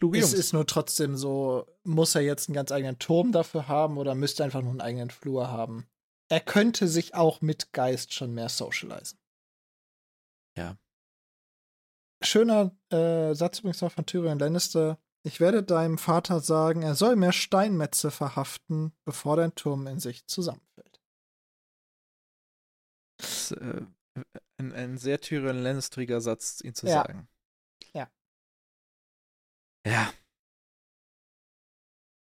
Kluge 0.00 0.18
Es 0.18 0.30
Jungs. 0.32 0.34
ist 0.46 0.52
nur 0.54 0.66
trotzdem 0.66 1.16
so, 1.16 1.66
muss 1.84 2.14
er 2.14 2.22
jetzt 2.22 2.48
einen 2.48 2.54
ganz 2.54 2.72
eigenen 2.72 2.98
Turm 2.98 3.32
dafür 3.32 3.68
haben 3.68 3.98
oder 3.98 4.14
müsste 4.14 4.42
er 4.42 4.46
einfach 4.46 4.62
nur 4.62 4.70
einen 4.70 4.80
eigenen 4.80 5.10
Flur 5.10 5.48
haben? 5.50 5.86
Er 6.30 6.40
könnte 6.40 6.88
sich 6.88 7.14
auch 7.14 7.42
mit 7.42 7.72
Geist 7.72 8.14
schon 8.14 8.32
mehr 8.32 8.48
socialisen. 8.48 9.18
Ja. 10.56 10.78
Schöner 12.22 12.74
äh, 12.90 13.34
Satz 13.34 13.58
übrigens 13.58 13.82
noch 13.82 13.92
von 13.92 14.06
Tyrion 14.06 14.38
Lannister. 14.38 14.98
Ich 15.22 15.38
werde 15.38 15.62
deinem 15.62 15.98
Vater 15.98 16.40
sagen, 16.40 16.80
er 16.82 16.94
soll 16.94 17.14
mehr 17.16 17.32
Steinmetze 17.32 18.10
verhaften, 18.10 18.92
bevor 19.04 19.36
dein 19.36 19.54
Turm 19.54 19.86
in 19.86 20.00
sich 20.00 20.26
zusammenfällt. 20.26 21.02
Das 23.18 23.50
ist, 23.50 23.52
äh, 23.52 23.84
ein, 24.58 24.72
ein 24.72 24.96
sehr 24.98 25.20
Tyrion 25.20 25.58
Lannistriger 25.62 26.22
Satz, 26.22 26.62
ihn 26.62 26.74
zu 26.74 26.86
Ja. 26.86 26.92
sagen. 27.02 27.28
Ja. 27.92 28.08
Ja. 29.86 30.12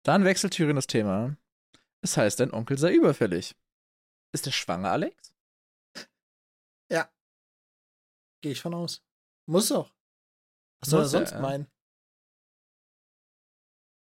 Dann 0.05 0.25
wechselt 0.25 0.55
Tyrion 0.55 0.77
das 0.77 0.87
Thema. 0.87 1.37
Es 2.03 2.16
heißt, 2.16 2.41
dein 2.41 2.53
Onkel 2.53 2.79
sei 2.79 2.95
überfällig. 2.95 3.57
Ist 4.33 4.47
er 4.47 4.53
schwanger, 4.53 4.91
Alex? 4.91 5.35
Gehe 8.45 8.53
ich 8.53 8.61
von 8.61 8.75
aus. 8.75 9.03
Muss 9.47 9.73
auch. 9.73 9.91
Was 10.81 10.91
soll 10.91 11.01
er 11.01 11.05
er, 11.05 11.09
sonst 11.09 11.31
ja. 11.31 11.41
meinen? 11.41 11.66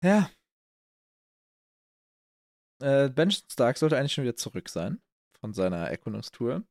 Ja. 0.02 0.30
Äh, 2.80 3.10
Benjamin 3.10 3.32
Stark 3.52 3.76
sollte 3.76 3.98
eigentlich 3.98 4.14
schon 4.14 4.24
wieder 4.24 4.36
zurück 4.36 4.70
sein 4.70 5.02
von 5.40 5.52
seiner 5.52 5.90
Erkundungstour. 5.90 6.64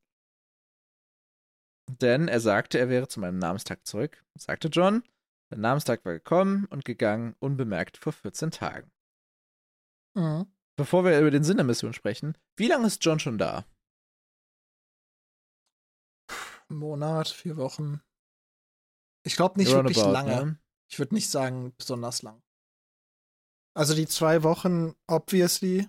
Denn 1.91 2.27
er 2.27 2.39
sagte, 2.39 2.79
er 2.79 2.89
wäre 2.89 3.07
zu 3.07 3.19
meinem 3.19 3.37
Namenstag 3.37 3.85
zurück, 3.85 4.25
sagte 4.33 4.69
John. 4.69 5.03
Der 5.49 5.57
Namenstag 5.57 6.05
war 6.05 6.13
gekommen 6.13 6.65
und 6.65 6.85
gegangen, 6.85 7.35
unbemerkt 7.39 7.97
vor 7.97 8.13
14 8.13 8.51
Tagen. 8.51 8.91
Mhm. 10.15 10.51
Bevor 10.75 11.03
wir 11.03 11.19
über 11.19 11.31
den 11.31 11.43
Sinn 11.43 11.57
der 11.57 11.65
Mission 11.65 11.93
sprechen, 11.93 12.37
wie 12.55 12.67
lange 12.67 12.87
ist 12.87 13.03
John 13.03 13.19
schon 13.19 13.37
da? 13.37 13.65
Ein 16.69 16.77
Monat, 16.77 17.27
vier 17.29 17.57
Wochen. 17.57 18.01
Ich 19.23 19.35
glaube 19.35 19.59
nicht 19.59 19.71
wirklich 19.71 19.97
Roundabout, 19.97 20.13
lange. 20.13 20.45
ne? 20.45 20.59
Ich 20.87 20.99
würde 20.99 21.15
nicht 21.15 21.29
sagen 21.29 21.75
besonders 21.77 22.21
lang. 22.21 22.41
Also 23.75 23.95
die 23.95 24.07
zwei 24.07 24.43
Wochen, 24.43 24.95
obviously. 25.07 25.87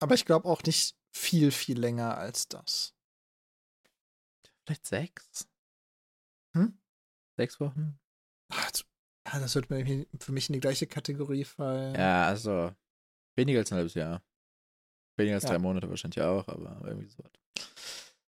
Aber 0.00 0.14
ich 0.14 0.24
glaube 0.24 0.48
auch 0.48 0.62
nicht 0.62 0.96
viel, 1.14 1.50
viel 1.50 1.78
länger 1.78 2.16
als 2.16 2.48
das. 2.48 2.94
Vielleicht 4.64 4.86
sechs? 4.86 5.48
Hm? 6.54 6.80
Sechs 7.36 7.58
Wochen? 7.60 7.98
Das- 8.54 8.84
Ja, 9.32 9.38
das 9.40 9.54
wird 9.54 9.66
für 9.68 10.32
mich 10.32 10.48
in 10.48 10.52
die 10.54 10.60
gleiche 10.60 10.86
Kategorie 10.86 11.44
fallen. 11.44 11.94
Ja, 11.94 12.26
also 12.26 12.74
weniger 13.36 13.60
als 13.60 13.70
ein 13.72 13.76
halbes 13.76 13.94
Jahr. 13.94 14.22
Weniger 15.16 15.36
als 15.36 15.44
Ja. 15.44 15.50
drei 15.50 15.58
Monate 15.58 15.88
wahrscheinlich 15.88 16.20
auch, 16.22 16.48
aber 16.48 16.80
irgendwie 16.84 17.08
so. 17.08 17.22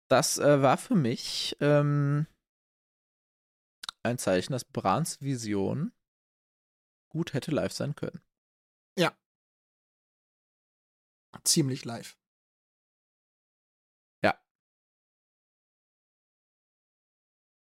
Das 0.09 0.39
äh, 0.39 0.61
war 0.61 0.77
für 0.77 0.95
mich 0.95 1.57
ähm, 1.61 2.27
ein 4.03 4.19
Zeichen, 4.19 4.53
dass 4.53 4.65
Brans 4.65 5.21
Vision 5.23 5.93
gut 7.09 7.33
hätte 7.33 7.51
live 7.51 7.73
sein 7.73 7.95
können. 7.95 8.21
Ziemlich 11.43 11.85
live. 11.85 12.17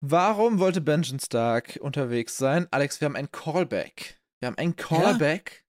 Warum 0.01 0.59
wollte 0.59 0.79
Benjamin 0.81 1.19
Stark 1.19 1.77
unterwegs 1.81 2.37
sein? 2.37 2.67
Alex, 2.71 3.01
wir 3.01 3.05
haben 3.05 3.15
ein 3.17 3.31
Callback. 3.31 4.21
Wir 4.39 4.47
haben 4.47 4.57
ein 4.57 4.75
Callback 4.75 5.65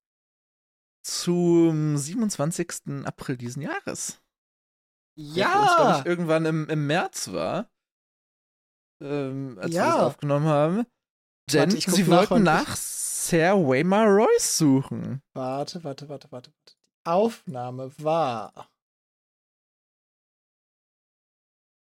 zum 1.04 1.96
27. 1.96 3.04
April 3.04 3.36
diesen 3.36 3.62
Jahres. 3.62 4.22
Der 5.16 5.48
für 5.48 5.82
uns, 5.82 5.98
ich, 6.00 6.06
irgendwann 6.06 6.46
im, 6.46 6.68
im 6.68 6.86
März 6.86 7.32
war. 7.32 7.68
Ähm, 9.02 9.58
als 9.60 9.70
wir 9.72 9.76
Ja. 9.76 9.86
das 9.96 10.02
aufgenommen 10.04 10.46
haben. 10.46 10.86
Denn 11.52 11.72
Warte, 11.72 11.90
sie 11.90 12.02
nach, 12.04 12.08
wollten 12.18 12.30
wann 12.34 12.42
nach 12.44 12.76
Sir 12.76 13.54
Waymar 13.56 14.06
Royce 14.06 14.58
suchen. 14.58 15.22
Warte, 15.34 15.82
warte, 15.82 16.08
warte, 16.08 16.30
warte. 16.30 16.52
Die 16.68 16.74
Aufnahme 17.04 17.90
war. 17.98 18.70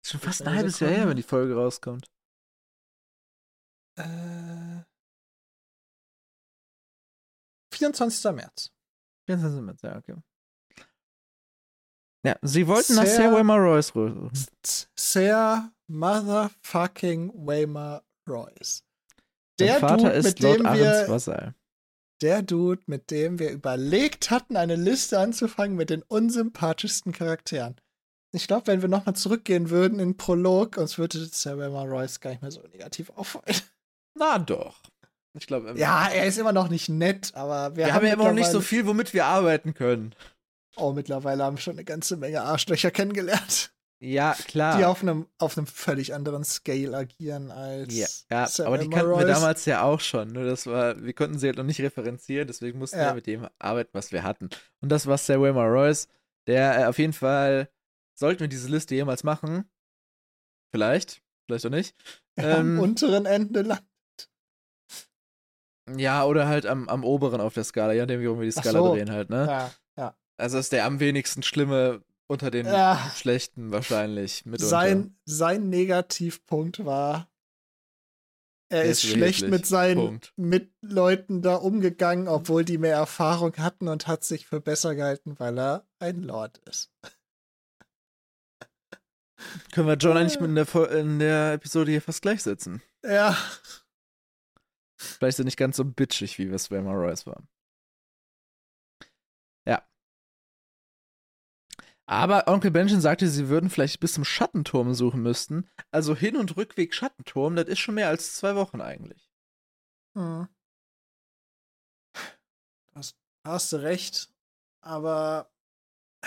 Ist 0.04 0.12
schon 0.12 0.20
fast 0.20 0.42
ein 0.42 0.54
halbes 0.54 0.78
Jahr 0.78 0.90
her, 0.90 1.08
wenn 1.08 1.16
die 1.16 1.22
Folge 1.22 1.54
rauskommt. 1.56 2.06
Äh, 4.04 4.84
24. 7.74 8.32
März. 8.32 8.70
24. 9.26 9.60
März, 9.62 9.82
ja, 9.82 9.96
okay. 9.96 10.14
Ja, 12.26 12.36
sie 12.42 12.66
wollten 12.66 12.94
nach 12.96 13.06
Sir- 13.06 13.16
Sir 13.16 13.32
Waymar 13.32 13.58
Royce 13.58 13.86
suchen. 13.88 14.30
Sir 14.96 15.72
Motherfucking 15.86 17.32
Waymar 17.34 18.04
Royce. 18.28 18.84
Der 19.58 19.78
Vater 19.78 19.96
Dude, 19.96 20.10
ist 20.10 20.24
mit 20.26 20.40
Lord 20.40 20.58
dem 20.60 20.66
Arens 20.66 21.26
wir, 21.26 21.54
der 22.22 22.42
Dude, 22.42 22.82
mit 22.86 23.10
dem 23.10 23.38
wir 23.38 23.50
überlegt 23.50 24.30
hatten, 24.30 24.56
eine 24.56 24.76
Liste 24.76 25.18
anzufangen 25.18 25.76
mit 25.76 25.88
den 25.90 26.02
unsympathischsten 26.02 27.12
Charakteren. 27.12 27.76
Ich 28.32 28.46
glaube, 28.46 28.66
wenn 28.68 28.82
wir 28.82 28.88
nochmal 28.88 29.16
zurückgehen 29.16 29.70
würden 29.70 29.98
in 29.98 30.10
den 30.10 30.16
Prolog, 30.16 30.76
uns 30.76 30.98
würde 30.98 31.24
Sir 31.24 31.58
Waymar 31.58 31.86
Royce 31.88 32.20
gar 32.20 32.30
nicht 32.30 32.42
mehr 32.42 32.50
so 32.50 32.60
negativ 32.68 33.10
auffallen. 33.10 33.56
Na 34.14 34.38
doch. 34.38 34.82
Ich 35.34 35.46
glaube, 35.46 35.74
Ja, 35.76 36.08
er 36.08 36.26
ist 36.26 36.38
immer 36.38 36.52
noch 36.52 36.68
nicht 36.68 36.88
nett, 36.88 37.32
aber 37.34 37.76
wir, 37.76 37.86
wir, 37.86 37.94
haben 37.94 38.06
ja 38.06 38.14
immer 38.14 38.24
noch 38.24 38.32
nicht 38.34 38.50
so 38.50 38.60
viel, 38.60 38.86
womit 38.86 39.14
wir 39.14 39.26
arbeiten 39.26 39.74
können. 39.74 40.14
Oh, 40.76 40.92
mittlerweile 40.92 41.44
haben 41.44 41.56
wir 41.56 41.60
schon 41.60 41.74
eine 41.74 41.84
ganze 41.84 42.16
Menge 42.16 42.42
Arschlöcher 42.42 42.90
kennengelernt. 42.90 43.72
Ja, 44.02 44.34
klar. 44.46 44.78
die 44.78 44.84
auf 44.86 45.02
einem, 45.02 45.26
auf 45.38 45.58
einem 45.58 45.66
völlig 45.66 46.14
anderen 46.14 46.42
Scale 46.42 46.96
agieren 46.96 47.50
als 47.50 47.94
ja, 47.94 48.06
ja 48.30 48.46
Sam 48.46 48.68
aber 48.68 48.78
die 48.78 48.88
kannten 48.88 49.18
wir 49.18 49.26
damals 49.26 49.66
ja 49.66 49.82
auch 49.82 50.00
schon. 50.00 50.32
Nur 50.32 50.44
das 50.44 50.66
war, 50.66 51.02
wir 51.02 51.12
konnten 51.12 51.38
sie 51.38 51.48
halt 51.48 51.58
noch 51.58 51.64
nicht 51.64 51.82
referenzieren, 51.82 52.46
deswegen 52.46 52.78
mussten 52.78 52.96
Ja. 52.96 53.08
wir 53.08 53.14
mit 53.16 53.26
dem 53.26 53.46
arbeiten, 53.58 53.90
was 53.92 54.10
wir 54.10 54.22
hatten. 54.22 54.48
Und 54.80 54.88
das 54.88 55.06
war 55.06 55.18
Sir 55.18 55.42
Wilmer 55.42 55.66
Royce, 55.66 56.08
der 56.46 56.80
äh, 56.80 56.84
auf 56.86 56.98
jeden 56.98 57.12
Fall, 57.12 57.68
sollten 58.14 58.40
wir 58.40 58.48
diese 58.48 58.68
Liste 58.68 58.94
jemals 58.94 59.22
machen, 59.22 59.70
vielleicht, 60.70 61.20
vielleicht 61.46 61.66
auch 61.66 61.70
nicht. 61.70 61.94
am 62.36 62.44
Ähm, 62.44 62.80
unteren 62.80 63.26
Ende 63.26 63.60
lang. 63.60 63.80
Ja, 65.96 66.24
oder 66.24 66.46
halt 66.48 66.66
am, 66.66 66.88
am 66.88 67.04
oberen 67.04 67.40
auf 67.40 67.54
der 67.54 67.64
Skala, 67.64 67.92
ja, 67.92 68.02
indem 68.02 68.20
wir 68.20 68.34
die 68.44 68.50
Skala 68.50 68.78
so. 68.78 68.94
drehen 68.94 69.10
halt, 69.10 69.30
ne? 69.30 69.46
Ja, 69.46 69.70
ja. 69.96 70.16
Also 70.36 70.58
ist 70.58 70.72
der 70.72 70.84
am 70.86 71.00
wenigsten 71.00 71.42
schlimme 71.42 72.02
unter 72.28 72.50
den 72.50 72.66
Ja. 72.66 73.10
schlechten 73.16 73.72
wahrscheinlich 73.72 74.44
mitunter. 74.46 74.68
Sein, 74.68 75.16
sein 75.24 75.68
Negativpunkt 75.68 76.84
war, 76.84 77.28
er 78.68 78.84
ist 78.84 79.02
ist 79.02 79.10
schlecht 79.10 79.48
mit 79.48 79.66
seinen 79.66 79.96
Punkt. 79.96 80.32
Mitleuten 80.36 81.42
da 81.42 81.56
umgegangen, 81.56 82.28
obwohl 82.28 82.64
die 82.64 82.78
mehr 82.78 82.94
Erfahrung 82.94 83.56
hatten 83.56 83.88
und 83.88 84.06
hat 84.06 84.22
sich 84.22 84.46
für 84.46 84.60
besser 84.60 84.94
gehalten, 84.94 85.34
weil 85.38 85.58
er 85.58 85.86
ein 85.98 86.22
Lord 86.22 86.58
ist. 86.68 86.92
Können 89.72 89.88
wir 89.88 89.94
John 89.96 90.16
eigentlich 90.16 90.38
mit 90.38 90.50
in 90.50 90.54
der, 90.54 90.90
in 90.92 91.18
der 91.18 91.52
Episode 91.54 91.90
hier 91.90 92.02
fast 92.02 92.22
gleichsetzen? 92.22 92.82
Ja, 93.04 93.36
Vielleicht 95.00 95.38
er 95.38 95.46
nicht 95.46 95.56
ganz 95.56 95.76
so 95.78 95.84
bitchig, 95.84 96.38
wie 96.38 96.46
es 96.48 96.70
Wilmer 96.70 96.92
Royce 96.92 97.26
war. 97.26 97.42
Ja. 99.64 99.82
Aber 102.06 102.48
Onkel 102.48 102.70
Benjamin 102.70 103.00
sagte, 103.00 103.28
sie 103.28 103.48
würden 103.48 103.70
vielleicht 103.70 104.00
bis 104.00 104.12
zum 104.12 104.24
Schattenturm 104.24 104.92
suchen 104.92 105.22
müssten. 105.22 105.70
Also 105.90 106.14
Hin- 106.14 106.36
und 106.36 106.54
Rückweg 106.56 106.94
Schattenturm, 106.94 107.56
das 107.56 107.68
ist 107.68 107.78
schon 107.78 107.94
mehr 107.94 108.08
als 108.08 108.36
zwei 108.36 108.56
Wochen 108.56 108.82
eigentlich. 108.82 109.30
Hm. 110.14 110.48
Das, 112.92 113.14
hast 113.42 113.72
du 113.72 113.76
recht. 113.76 114.30
Aber 114.82 115.50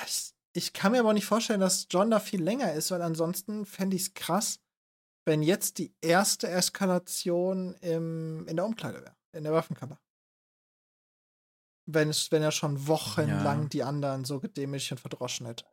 ich, 0.03 0.33
ich 0.53 0.73
kann 0.73 0.93
mir 0.93 1.01
aber 1.01 1.13
nicht 1.13 1.25
vorstellen, 1.25 1.59
dass 1.59 1.87
John 1.91 2.09
da 2.09 2.19
viel 2.19 2.41
länger 2.41 2.73
ist, 2.73 2.89
weil 2.89 3.03
ansonsten 3.03 3.67
fände 3.67 3.95
ich 3.95 4.01
es 4.03 4.13
krass, 4.15 4.63
wenn 5.25 5.41
jetzt 5.41 5.77
die 5.77 5.95
erste 6.01 6.49
Eskalation 6.49 7.75
im, 7.75 8.45
in 8.47 8.55
der 8.55 8.65
Umkleide 8.65 9.01
wäre, 9.01 9.15
in 9.31 9.43
der 9.43 9.53
Waffenkammer. 9.53 9.99
Wenn, 11.85 12.09
es, 12.09 12.31
wenn 12.31 12.41
er 12.41 12.51
schon 12.51 12.87
wochenlang 12.87 13.63
Ja. 13.63 13.67
die 13.69 13.83
anderen 13.83 14.23
so 14.25 14.39
gedemütigt 14.39 14.91
und 14.93 14.99
verdroschen 14.99 15.45
hätte. 15.47 15.65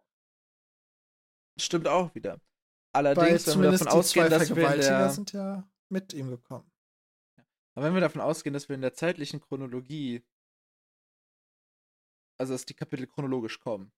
Stimmt 1.59 1.87
auch 1.89 2.15
wieder. 2.15 2.41
Weil 2.93 3.07
Allerdings, 3.07 3.47
wenn 3.47 3.63
wir 3.63 3.71
davon 3.71 3.89
ausgehen, 3.89 4.29
dass 4.31 4.55
wir 4.55 4.75
in 4.75 4.81
der, 4.81 5.11
sind 5.11 5.33
ja 5.33 5.69
mit 5.89 6.13
ihm 6.13 6.29
gekommen. 6.31 6.69
aber 7.75 7.87
wenn 7.87 7.95
wir 7.95 8.01
davon 8.01 8.21
ausgehen, 8.21 8.53
dass 8.53 8.69
wir 8.69 8.75
in 8.75 8.83
der 8.83 8.95
zeitlichen 8.95 9.41
Chronologie, 9.41 10.25
also 12.39 12.55
dass 12.55 12.67
die 12.67 12.75
Kapitel 12.75 13.07
chronologisch 13.07 13.61
kommen, 13.61 13.93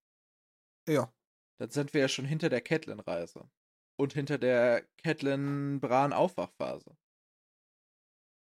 Ja. 0.86 1.10
dann 1.58 1.70
sind 1.70 1.94
wir 1.94 2.02
ja 2.02 2.08
schon 2.08 2.26
hinter 2.26 2.50
der 2.50 2.60
Catelyn-Reise. 2.60 3.48
Und 4.02 4.12
hinter 4.14 4.36
der 4.36 4.82
Catelyn-Bran-Aufwachphase. 5.04 6.96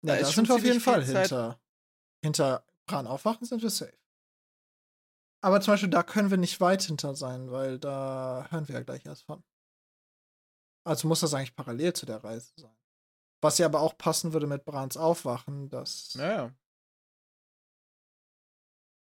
Da 0.02 0.14
Ja, 0.14 0.20
ist 0.20 0.26
da 0.28 0.32
schon 0.32 0.46
sind 0.46 0.48
wir 0.48 0.54
auf 0.56 0.64
jeden 0.64 0.80
Fall 0.80 1.06
Zeit- 1.06 1.28
hinter. 1.28 1.60
Hinter 2.24 2.66
Bran 2.86 3.06
aufwachen 3.06 3.46
sind 3.46 3.62
wir 3.62 3.70
safe. 3.70 3.96
Aber 5.42 5.60
zum 5.60 5.74
Beispiel 5.74 5.90
da 5.90 6.02
können 6.02 6.30
wir 6.30 6.38
nicht 6.38 6.60
weit 6.60 6.82
hinter 6.82 7.14
sein, 7.14 7.52
weil 7.52 7.78
da 7.78 8.48
hören 8.50 8.66
wir 8.66 8.74
ja 8.74 8.82
gleich 8.82 9.06
erst 9.06 9.22
von. 9.26 9.44
Also 10.84 11.06
muss 11.06 11.20
das 11.20 11.32
eigentlich 11.34 11.54
parallel 11.54 11.92
zu 11.92 12.04
der 12.04 12.24
Reise 12.24 12.52
sein. 12.56 12.76
Was 13.40 13.58
ja 13.58 13.66
aber 13.66 13.80
auch 13.80 13.96
passen 13.96 14.32
würde 14.32 14.48
mit 14.48 14.64
Brans 14.64 14.96
Aufwachen, 14.96 15.68
dass. 15.68 16.16
Naja. 16.16 16.52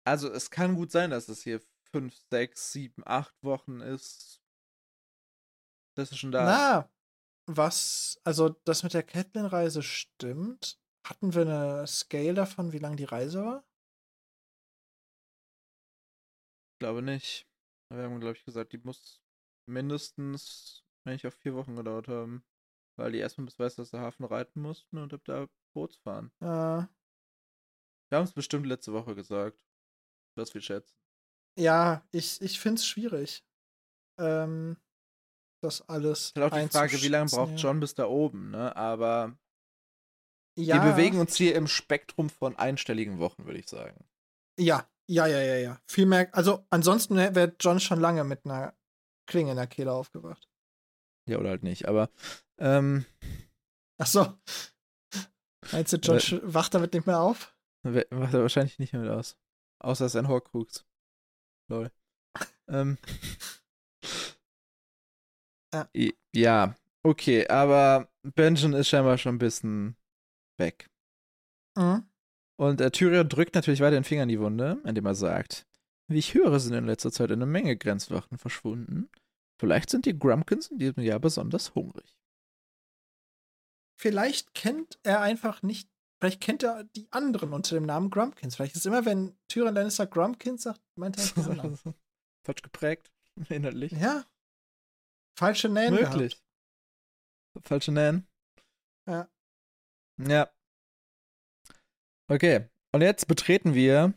Also 0.05 0.29
es 0.29 0.49
kann 0.51 0.75
gut 0.75 0.91
sein, 0.91 1.11
dass 1.11 1.29
es 1.29 1.43
hier 1.43 1.61
fünf, 1.91 2.13
sechs, 2.29 2.73
sieben, 2.73 3.03
acht 3.05 3.41
Wochen 3.41 3.79
ist. 3.79 4.40
Das 6.01 6.11
ist 6.11 6.17
schon 6.17 6.31
da. 6.31 6.43
Na, 6.45 6.89
was, 7.47 8.19
also 8.23 8.49
das 8.65 8.83
mit 8.83 8.93
der 8.93 9.03
Catelyn-Reise 9.03 9.83
stimmt. 9.83 10.79
Hatten 11.07 11.33
wir 11.33 11.41
eine 11.41 11.87
Scale 11.87 12.33
davon, 12.33 12.71
wie 12.71 12.79
lang 12.79 12.95
die 12.97 13.03
Reise 13.05 13.43
war? 13.43 13.63
Ich 16.73 16.79
glaube 16.79 17.01
nicht. 17.01 17.47
Wir 17.89 18.03
haben, 18.03 18.19
glaube 18.19 18.37
ich, 18.37 18.43
gesagt, 18.45 18.73
die 18.73 18.77
muss 18.79 19.21
mindestens, 19.67 20.83
wenn 21.03 21.13
nicht 21.13 21.27
auf 21.27 21.35
vier 21.35 21.53
Wochen 21.55 21.75
gedauert 21.75 22.07
haben. 22.07 22.43
Weil 22.97 23.11
die 23.11 23.19
erstmal 23.19 23.45
bis 23.45 23.59
weiß, 23.59 23.75
dass 23.75 23.91
der 23.91 24.01
Hafen 24.01 24.25
reiten 24.25 24.61
mussten 24.61 24.97
und 24.97 25.13
ab 25.13 25.21
da 25.25 25.47
Boots 25.73 25.97
fahren. 25.97 26.31
Äh, 26.41 26.45
Wir 28.09 28.17
haben 28.17 28.23
es 28.25 28.33
bestimmt 28.33 28.65
letzte 28.65 28.93
Woche 28.93 29.15
gesagt. 29.15 29.63
Was 30.35 30.53
wir 30.53 30.61
schätzen. 30.61 30.97
ja, 31.57 32.07
ich, 32.11 32.41
ich 32.41 32.59
finde 32.59 32.79
es 32.79 32.87
schwierig. 32.87 33.45
Ähm, 34.17 34.77
das 35.61 35.87
alles. 35.87 36.25
Ist 36.27 36.35
halt 36.37 36.51
auch 36.53 36.57
die 36.57 36.67
Frage, 36.69 37.01
wie 37.01 37.07
lange 37.07 37.29
braucht. 37.29 37.57
John 37.59 37.79
bis 37.79 37.93
da 37.95 38.05
oben, 38.07 38.51
ne? 38.51 38.75
Aber 38.75 39.37
Ja, 40.57 40.83
wir 40.83 40.91
bewegen 40.91 41.19
uns 41.19 41.35
hier 41.35 41.55
im 41.55 41.67
Spektrum 41.67 42.29
von 42.29 42.55
einstelligen 42.57 43.19
Wochen, 43.19 43.45
würde 43.45 43.59
ich 43.59 43.69
sagen. 43.69 44.03
Ja, 44.59 44.87
ja, 45.09 45.25
ja, 45.27 45.41
ja, 45.41 45.55
ja. 45.57 45.81
Viel 45.87 46.05
mehr. 46.05 46.33
Also, 46.33 46.65
ansonsten 46.69 47.15
wäre 47.15 47.55
John 47.59 47.79
schon 47.79 47.99
lange 47.99 48.23
mit 48.23 48.45
einer 48.45 48.75
Klinge 49.27 49.51
in 49.51 49.57
der 49.57 49.67
Kehle 49.67 49.91
aufgewacht. 49.93 50.49
Ja, 51.27 51.37
oder 51.37 51.49
halt 51.49 51.63
nicht. 51.63 51.87
Aber 51.87 52.09
ähm, 52.59 53.05
Ach 53.97 54.07
so. 54.07 54.33
Meinst 55.71 55.93
du, 55.93 55.97
John 55.97 56.15
Weil- 56.15 56.21
sch- 56.21 56.41
wacht 56.43 56.73
damit 56.73 56.93
nicht 56.93 57.05
mehr 57.05 57.19
auf? 57.19 57.55
macht 57.83 58.33
er 58.33 58.41
wahrscheinlich 58.41 58.79
nicht 58.79 58.93
mehr 58.93 59.01
mit 59.03 59.11
aus. 59.11 59.37
Außer 59.79 60.05
es 60.05 60.13
ist 60.13 60.19
ein 60.19 60.27
Horcrux. 60.27 60.85
Lol. 61.69 61.91
ähm. 62.67 62.97
Ja. 66.35 66.75
Okay, 67.03 67.47
aber 67.47 68.09
Benjamin 68.23 68.79
ist 68.79 68.89
scheinbar 68.89 69.17
schon 69.17 69.35
ein 69.35 69.39
bisschen 69.39 69.95
weg. 70.59 70.89
Mhm. 71.77 72.05
Und 72.59 72.79
äh, 72.79 72.91
Tyrion 72.91 73.27
drückt 73.27 73.55
natürlich 73.55 73.79
weiter 73.79 73.95
den 73.95 74.03
Finger 74.03 74.23
in 74.23 74.29
die 74.29 74.39
Wunde, 74.39 74.79
indem 74.85 75.05
er 75.07 75.15
sagt, 75.15 75.65
wie 76.07 76.19
ich 76.19 76.33
höre, 76.35 76.59
sind 76.59 76.73
in 76.73 76.85
letzter 76.85 77.11
Zeit 77.11 77.31
eine 77.31 77.45
Menge 77.45 77.75
Grenzwachen 77.75 78.37
verschwunden. 78.37 79.09
Vielleicht 79.59 79.89
sind 79.89 80.05
die 80.05 80.17
Grumpkins 80.17 80.67
in 80.67 80.77
diesem 80.77 81.01
Jahr 81.01 81.19
besonders 81.19 81.73
hungrig. 81.73 82.15
Vielleicht 83.99 84.53
kennt 84.53 84.99
er 85.03 85.21
einfach 85.21 85.61
nicht. 85.61 85.89
Vielleicht 86.19 86.41
kennt 86.41 86.63
er 86.63 86.83
die 86.95 87.07
anderen 87.11 87.53
unter 87.53 87.75
dem 87.75 87.85
Namen 87.85 88.09
Grumpkins. 88.11 88.55
Vielleicht 88.55 88.75
ist 88.75 88.85
immer, 88.85 89.05
wenn 89.05 89.37
Tyrion 89.47 89.73
Lannister 89.73 90.05
Grumpkins 90.05 90.63
sagt, 90.63 90.81
meint 90.95 91.17
er. 91.17 91.23
Falsch 92.45 92.61
geprägt, 92.61 93.11
inhaltlich. 93.49 93.91
Ja. 93.91 94.25
Falsche 95.37 95.69
Nähen 95.69 95.93
Möglich. 95.93 96.41
Falsche 97.63 97.91
Nähen. 97.91 98.27
Ja. 99.07 99.29
Ja. 100.19 100.51
Okay. 102.29 102.69
Und 102.93 103.01
jetzt 103.01 103.27
betreten 103.27 103.73
wir 103.73 104.13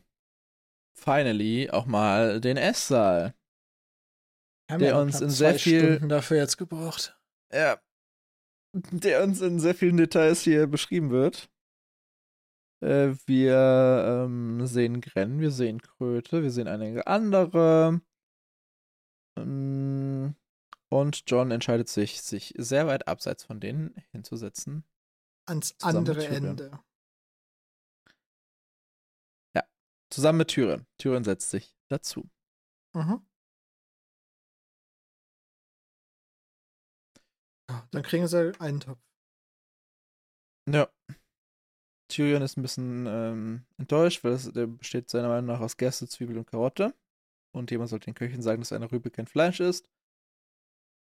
finally 0.98 1.70
auch 1.70 1.86
mal 1.86 2.40
den 2.40 2.56
Esssaal. 2.56 3.34
Haben 4.70 4.80
Der 4.80 4.90
ja 4.90 5.00
uns 5.00 5.20
in 5.20 5.30
sehr 5.30 5.58
viel- 5.58 5.80
Stunden 5.80 6.08
dafür 6.08 6.38
jetzt 6.38 6.56
gebraucht. 6.56 7.18
Ja. 7.52 7.80
Der 8.72 9.22
uns 9.22 9.40
in 9.40 9.60
sehr 9.60 9.74
vielen 9.74 9.96
Details 9.96 10.42
hier 10.42 10.66
beschrieben 10.66 11.10
wird. 11.10 11.48
Äh, 12.82 13.14
wir 13.26 14.26
ähm, 14.26 14.66
sehen 14.66 15.00
Gren, 15.00 15.40
wir 15.40 15.50
sehen 15.50 15.80
Kröte, 15.80 16.42
wir 16.42 16.50
sehen 16.50 16.66
einige 16.68 17.06
andere. 17.06 18.00
Ähm, 19.38 19.83
Und 20.94 21.24
John 21.26 21.50
entscheidet 21.50 21.88
sich, 21.88 22.22
sich 22.22 22.54
sehr 22.56 22.86
weit 22.86 23.08
abseits 23.08 23.42
von 23.42 23.58
denen 23.58 23.96
hinzusetzen. 24.12 24.84
Ans 25.44 25.74
andere. 25.82 26.24
Ende. 26.24 26.78
Zusammen 30.08 30.38
mit 30.38 30.48
Tyrion. 30.48 30.86
Tyrion 30.96 31.24
setzt 31.24 31.50
sich 31.50 31.76
dazu. 31.88 32.30
Mhm. 32.94 33.26
Ja, 37.68 37.88
Dann 37.90 38.02
kriegen 38.04 38.28
sie 38.28 38.52
einen 38.60 38.78
Topf. 38.78 39.02
Ja. 40.70 40.88
Tyrion 42.06 42.42
ist 42.42 42.56
ein 42.56 42.62
bisschen 42.62 43.06
ähm, 43.08 43.66
enttäuscht, 43.78 44.22
weil 44.22 44.34
es, 44.34 44.52
der 44.52 44.68
besteht 44.68 45.10
seiner 45.10 45.26
Meinung 45.26 45.46
nach 45.46 45.60
aus 45.60 45.76
Gerste, 45.76 46.06
Zwiebel 46.06 46.38
und 46.38 46.46
Karotte. 46.46 46.94
Und 47.52 47.72
jemand 47.72 47.90
sollte 47.90 48.04
den 48.04 48.14
Köchen 48.14 48.42
sagen, 48.42 48.60
dass 48.60 48.72
eine 48.72 48.92
Rübe 48.92 49.10
kein 49.10 49.26
Fleisch 49.26 49.58
ist. 49.58 49.90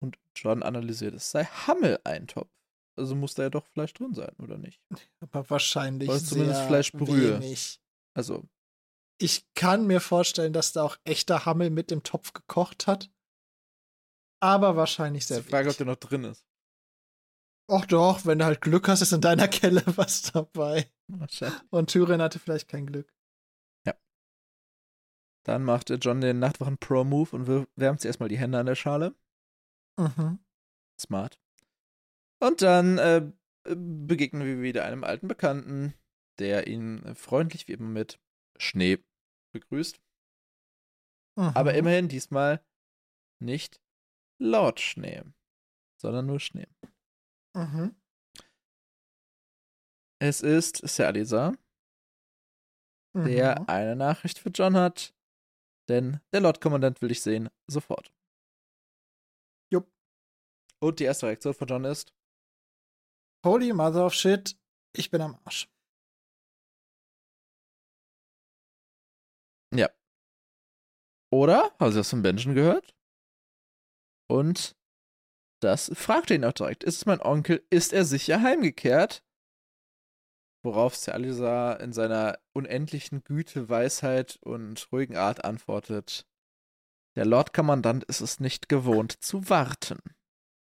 Und 0.03 0.17
John 0.35 0.63
analysiert, 0.63 1.13
es 1.13 1.31
sei 1.31 1.45
Hammel-Eintopf. 1.45 2.51
Also 2.97 3.15
muss 3.15 3.33
da 3.35 3.43
ja 3.43 3.49
doch 3.49 3.65
Fleisch 3.67 3.93
drin 3.93 4.13
sein, 4.13 4.35
oder 4.37 4.57
nicht? 4.57 4.81
Aber 5.21 5.49
wahrscheinlich 5.49 6.09
Oder 6.09 6.19
zumindest 6.19 6.61
Fleischbrühe. 6.63 7.39
wenig. 7.39 7.79
Also, 8.13 8.43
Ich 9.17 9.47
kann 9.55 9.87
mir 9.87 10.01
vorstellen, 10.01 10.51
dass 10.53 10.73
da 10.73 10.83
auch 10.83 10.97
echter 11.05 11.45
Hammel 11.45 11.69
mit 11.69 11.89
dem 11.89 12.03
Topf 12.03 12.33
gekocht 12.33 12.85
hat. 12.85 13.09
aber 14.41 14.75
wahrscheinlich 14.75 15.25
sehr 15.25 15.41
Die 15.41 15.49
Frage, 15.49 15.69
ob 15.69 15.77
der 15.77 15.85
noch 15.85 15.95
drin 15.95 16.25
ist. 16.25 16.45
Och 17.71 17.85
doch, 17.85 18.25
wenn 18.25 18.39
du 18.39 18.45
halt 18.45 18.59
Glück 18.59 18.89
hast, 18.89 19.01
ist 19.01 19.13
in 19.13 19.21
deiner 19.21 19.47
Kelle 19.47 19.81
was 19.97 20.23
dabei. 20.33 20.91
Und 21.69 21.89
Tyrion 21.89 22.21
hatte 22.21 22.39
vielleicht 22.39 22.67
kein 22.67 22.85
Glück. 22.85 23.11
Dann 25.45 25.65
macht 25.65 25.89
John 25.89 26.21
den 26.21 26.39
Nachtwachen 26.39 26.77
Pro-Move 26.77 27.35
und 27.35 27.67
wärmt 27.75 27.99
sich 27.99 28.07
erstmal 28.07 28.29
die 28.29 28.37
Hände 28.37 28.59
an 28.59 28.65
der 28.65 28.75
Schale. 28.75 29.13
Mhm. 29.97 30.39
Smart. 30.99 31.39
Und 32.39 32.61
dann 32.61 32.97
äh, 32.97 33.31
begegnen 33.63 34.45
wir 34.45 34.61
wieder 34.61 34.85
einem 34.85 35.03
alten 35.03 35.27
Bekannten, 35.27 35.93
der 36.39 36.67
ihn 36.67 37.03
äh, 37.03 37.15
freundlich 37.15 37.67
wie 37.67 37.73
immer 37.73 37.87
mit 37.89 38.19
Schnee 38.57 38.99
begrüßt. 39.53 39.99
Mhm. 41.37 41.51
Aber 41.55 41.73
immerhin 41.73 42.07
diesmal 42.09 42.63
nicht 43.39 43.81
Lord 44.39 44.79
Schnee, 44.79 45.23
sondern 46.01 46.25
nur 46.25 46.39
Schnee. 46.39 46.67
Mhm. 47.55 47.95
Es 50.19 50.41
ist 50.41 50.77
Salisa, 50.87 51.53
Mhm. 53.15 53.25
der 53.25 53.69
eine 53.69 53.95
Nachricht 53.95 54.39
für 54.39 54.49
John 54.49 54.75
hat, 54.75 55.13
denn 55.87 56.19
der 56.31 56.41
Lord-Kommandant 56.41 57.01
will 57.01 57.09
dich 57.09 57.21
sehen, 57.21 57.49
sofort. 57.67 58.11
Und 60.83 60.99
die 60.99 61.05
erste 61.05 61.27
Reaktion 61.27 61.53
von 61.53 61.67
John 61.69 61.85
ist, 61.85 62.13
Holy 63.45 63.71
Mother 63.71 64.05
of 64.05 64.13
Shit, 64.13 64.57
ich 64.93 65.09
bin 65.09 65.21
am 65.21 65.39
Arsch. 65.45 65.69
ja. 69.73 69.89
Oder? 71.31 71.73
Haben 71.79 71.91
Sie 71.91 71.99
das 71.99 72.09
von 72.09 72.21
Benjen 72.21 72.53
gehört? 72.53 72.93
Und 74.29 74.75
das 75.61 75.89
fragt 75.95 76.31
er 76.31 76.35
ihn 76.35 76.43
auch 76.43 76.51
direkt. 76.51 76.83
Ist 76.83 76.97
es 76.97 77.05
mein 77.05 77.21
Onkel? 77.21 77.65
Ist 77.69 77.93
er 77.93 78.03
sicher 78.03 78.41
heimgekehrt? 78.41 79.23
Worauf 80.65 80.97
Salisa 80.97 81.73
in 81.75 81.93
seiner 81.93 82.39
unendlichen 82.51 83.23
Güte, 83.23 83.69
Weisheit 83.69 84.35
und 84.41 84.91
ruhigen 84.91 85.15
Art 85.15 85.45
antwortet: 85.45 86.27
Der 87.15 87.25
Lordkommandant 87.25 88.03
ist 88.03 88.19
es 88.19 88.41
nicht 88.41 88.67
gewohnt 88.67 89.13
zu 89.23 89.49
warten. 89.49 89.99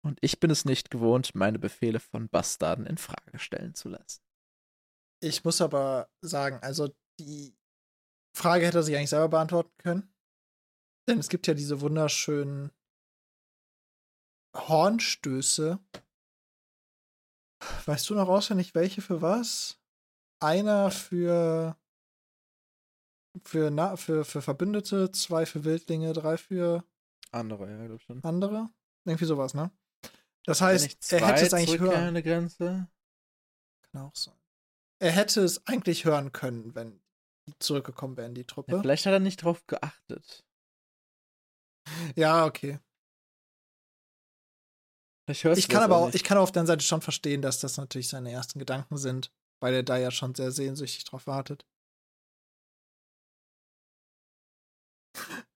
Und 0.08 0.18
ich 0.22 0.40
bin 0.40 0.50
es 0.50 0.64
nicht 0.64 0.90
gewohnt, 0.90 1.34
meine 1.34 1.58
Befehle 1.58 2.00
von 2.00 2.30
Bastarden 2.30 2.86
in 2.86 2.96
Frage 2.96 3.38
stellen 3.38 3.74
zu 3.74 3.90
lassen. 3.90 4.22
Ich 5.22 5.44
muss 5.44 5.60
aber 5.60 6.10
sagen, 6.22 6.58
also 6.62 6.88
die 7.20 7.54
Frage 8.34 8.64
hätte 8.64 8.78
er 8.78 8.82
sich 8.82 8.96
eigentlich 8.96 9.10
selber 9.10 9.28
beantworten 9.28 9.76
können. 9.76 10.14
Denn 11.06 11.18
es 11.18 11.28
gibt 11.28 11.46
ja 11.46 11.52
diese 11.52 11.82
wunderschönen 11.82 12.70
Hornstöße. 14.56 15.78
Weißt 17.84 18.08
du 18.08 18.14
noch 18.14 18.28
auswendig, 18.28 18.74
welche 18.74 19.02
für 19.02 19.20
was? 19.20 19.78
Einer 20.40 20.90
für 20.90 21.76
für, 23.44 23.70
Na 23.70 23.96
für, 23.96 24.24
für 24.24 24.40
Verbündete, 24.40 25.12
zwei 25.12 25.44
für 25.44 25.64
Wildlinge, 25.64 26.14
drei 26.14 26.38
für 26.38 26.82
Andere, 27.30 27.70
ja, 27.70 27.76
glaube 27.76 27.96
ich 27.96 28.02
schon. 28.04 28.24
andere. 28.24 28.70
Irgendwie 29.04 29.26
sowas, 29.26 29.52
ne? 29.52 29.70
Das 30.48 30.62
heißt, 30.62 31.12
er 31.12 31.26
hätte 31.26 31.44
es 31.46 31.52
eigentlich 31.52 31.78
hören. 31.78 32.14
Grenze. 32.22 32.88
Kann 33.92 34.02
auch 34.02 34.16
sein. 34.16 34.34
Er 34.98 35.12
hätte 35.12 35.42
es 35.42 35.66
eigentlich 35.66 36.06
hören 36.06 36.32
können, 36.32 36.74
wenn 36.74 37.00
die 37.46 37.52
zurückgekommen 37.58 38.16
wären, 38.16 38.34
die 38.34 38.40
Ja, 38.40 38.46
Truppe. 38.46 38.80
vielleicht 38.80 39.04
hat 39.04 39.12
er 39.12 39.20
nicht 39.20 39.42
drauf 39.42 39.66
geachtet. 39.66 40.44
Ja, 42.16 42.46
okay. 42.46 42.78
Ich 45.30 45.42
du 45.42 45.68
kann 45.68 45.82
aber 45.82 45.96
auch, 45.98 46.06
nicht. 46.06 46.14
ich 46.14 46.24
kann 46.24 46.38
auf 46.38 46.50
der 46.50 46.60
anderen 46.60 46.78
Seite 46.78 46.84
schon 46.86 47.02
verstehen, 47.02 47.42
dass 47.42 47.60
das 47.60 47.76
natürlich 47.76 48.08
seine 48.08 48.32
ersten 48.32 48.58
Gedanken 48.58 48.96
sind, 48.96 49.30
weil 49.60 49.74
er 49.74 49.82
da 49.82 49.98
ja 49.98 50.10
schon 50.10 50.34
sehr 50.34 50.50
sehnsüchtig 50.50 51.04
drauf 51.04 51.26
wartet. 51.26 51.66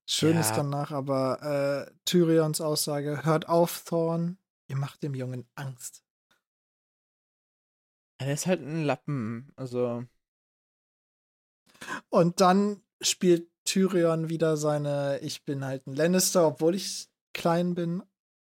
Schön 0.06 0.36
ist 0.36 0.51
Ja. 0.51 0.56
danach 0.56 0.90
aber 0.90 1.86
äh, 1.89 1.94
Tyrions 2.05 2.60
Aussage: 2.60 3.24
Hört 3.24 3.48
auf, 3.48 3.85
Thorn, 3.85 4.36
ihr 4.72 4.78
macht 4.78 5.02
dem 5.02 5.14
Jungen 5.14 5.46
Angst. 5.54 6.02
Ja, 8.18 8.26
der 8.26 8.34
ist 8.34 8.46
halt 8.46 8.62
ein 8.62 8.84
Lappen. 8.84 9.52
Also, 9.54 10.06
Und 12.08 12.40
dann 12.40 12.82
spielt 13.02 13.50
Tyrion 13.64 14.30
wieder 14.30 14.56
seine 14.56 15.18
Ich 15.20 15.44
bin 15.44 15.62
halt 15.64 15.86
ein 15.86 15.94
Lannister, 15.94 16.46
obwohl 16.46 16.74
ich 16.74 17.10
klein 17.34 17.74
bin, 17.74 18.02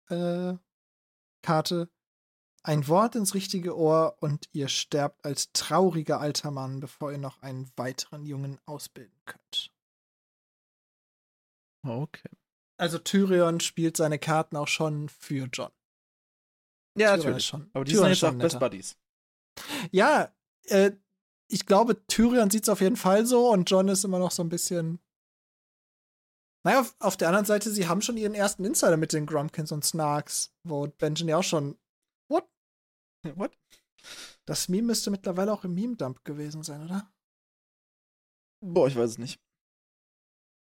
äh, 0.08 0.58
Karte. 1.42 1.88
Ein 2.62 2.86
Wort 2.86 3.14
ins 3.14 3.32
richtige 3.32 3.74
Ohr 3.74 4.18
und 4.20 4.50
ihr 4.52 4.68
sterbt 4.68 5.24
als 5.24 5.50
trauriger 5.52 6.20
alter 6.20 6.50
Mann, 6.50 6.80
bevor 6.80 7.12
ihr 7.12 7.18
noch 7.18 7.40
einen 7.40 7.72
weiteren 7.76 8.26
Jungen 8.26 8.60
ausbilden 8.66 9.18
könnt. 9.24 9.72
okay. 11.82 12.28
Also 12.76 12.98
Tyrion 12.98 13.60
spielt 13.60 13.96
seine 13.96 14.18
Karten 14.18 14.56
auch 14.56 14.68
schon 14.68 15.08
für 15.08 15.48
John. 15.50 15.70
Ja, 16.98 17.08
Tyrion 17.08 17.18
natürlich. 17.18 17.46
Schon, 17.46 17.70
Aber 17.72 17.84
die 17.84 17.92
Tyrion 17.92 18.04
sind 18.06 18.12
jetzt 18.12 18.24
auch 18.24 18.28
schon 18.30 18.38
Best. 18.38 18.60
Buddies. 18.60 18.96
Ja, 19.90 20.34
äh, 20.64 20.92
ich 21.48 21.66
glaube, 21.66 22.06
Tyrion 22.06 22.50
sieht 22.50 22.64
es 22.64 22.68
auf 22.68 22.80
jeden 22.80 22.96
Fall 22.96 23.26
so 23.26 23.50
und 23.50 23.68
John 23.70 23.88
ist 23.88 24.04
immer 24.04 24.18
noch 24.18 24.30
so 24.30 24.42
ein 24.42 24.48
bisschen. 24.48 25.00
Naja, 26.64 26.80
auf, 26.80 26.94
auf 26.98 27.16
der 27.16 27.28
anderen 27.28 27.46
Seite, 27.46 27.70
sie 27.70 27.88
haben 27.88 28.02
schon 28.02 28.16
ihren 28.16 28.34
ersten 28.34 28.64
Insider 28.64 28.96
mit 28.96 29.12
den 29.12 29.26
Grumpkins 29.26 29.72
und 29.72 29.84
Snarks, 29.84 30.54
wo 30.62 30.86
Benjen 30.86 31.28
ja 31.28 31.38
auch 31.38 31.44
schon. 31.44 31.78
What? 33.36 33.56
Das 34.46 34.68
Meme 34.68 34.88
müsste 34.88 35.10
mittlerweile 35.10 35.52
auch 35.52 35.64
im 35.64 35.74
Meme-Dump 35.74 36.24
gewesen 36.24 36.62
sein, 36.62 36.84
oder? 36.84 37.12
Boah, 38.62 38.88
ich 38.88 38.96
weiß 38.96 39.10
es 39.10 39.18
nicht. 39.18 39.40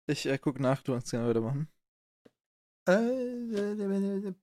Ich 0.08 0.26
äh, 0.26 0.38
guck 0.38 0.60
nach, 0.60 0.82
du 0.82 0.94
kannst 0.94 1.12
gerne 1.12 1.28
weitermachen. 1.28 1.68
Äh, 2.88 4.34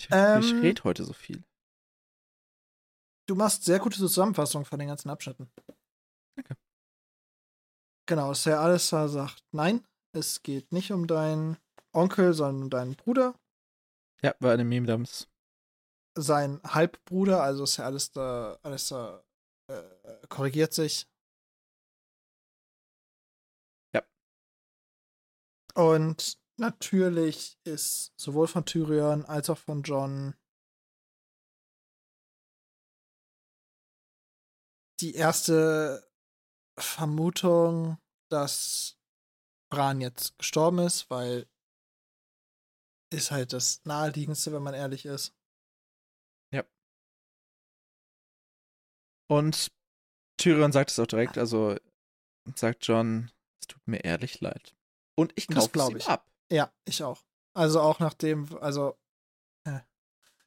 Ich, 0.00 0.08
Ähm, 0.10 0.40
ich 0.40 0.52
rede 0.54 0.84
heute 0.84 1.04
so 1.04 1.12
viel. 1.12 1.44
du 3.28 3.34
machst 3.36 3.64
sehr 3.64 3.78
gute 3.78 3.98
Zusammenfassung 3.98 4.64
von 4.64 4.78
den 4.78 4.88
ganzen 4.88 5.10
Abschnitten. 5.10 5.50
Danke. 6.36 6.56
Genau, 8.06 8.34
Sir 8.34 8.58
Alistair 8.60 9.08
sagt, 9.08 9.44
nein, 9.52 9.86
es 10.12 10.42
geht 10.42 10.72
nicht 10.72 10.90
um 10.90 11.06
deinen 11.06 11.58
Onkel, 11.92 12.32
sondern 12.34 12.62
um 12.64 12.70
deinen 12.70 12.96
Bruder. 12.96 13.34
Ja, 14.22 14.34
war 14.40 14.52
eine 14.52 14.64
Meme-Dumps. 14.64 15.28
sein 16.18 16.60
Halbbruder, 16.64 17.42
also 17.42 17.66
Sir 17.66 17.84
Alistair, 17.86 18.58
Alistair 18.62 19.24
äh, 19.68 20.26
korrigiert 20.28 20.72
sich. 20.74 21.06
Ja. 23.94 24.02
Und 25.74 26.38
natürlich 26.60 27.58
ist 27.64 28.12
sowohl 28.16 28.46
von 28.46 28.64
Tyrion 28.64 29.24
als 29.24 29.50
auch 29.50 29.58
von 29.58 29.82
John 29.82 30.34
die 35.00 35.14
erste 35.14 36.08
Vermutung, 36.78 37.98
dass 38.30 38.98
Bran 39.72 40.00
jetzt 40.00 40.38
gestorben 40.38 40.78
ist, 40.80 41.10
weil 41.10 41.48
ist 43.12 43.30
halt 43.32 43.52
das 43.52 43.84
naheliegendste, 43.84 44.52
wenn 44.52 44.62
man 44.62 44.74
ehrlich 44.74 45.04
ist. 45.04 45.34
Und 49.30 49.70
Tyrion 50.38 50.72
sagt 50.72 50.90
es 50.90 50.98
auch 50.98 51.06
direkt, 51.06 51.38
also 51.38 51.76
sagt 52.56 52.86
John, 52.86 53.30
es 53.60 53.68
tut 53.68 53.86
mir 53.86 53.98
ehrlich 54.04 54.40
leid. 54.40 54.74
Und 55.16 55.32
ich 55.36 55.46
kaufe 55.46 55.78
es 55.78 55.88
ihm 55.88 55.96
ich. 55.98 56.08
ab. 56.08 56.29
Ja, 56.50 56.72
ich 56.84 57.02
auch. 57.02 57.22
Also 57.54 57.80
auch 57.80 57.98
nachdem, 58.00 58.56
also. 58.60 58.98
Äh. 59.64 59.80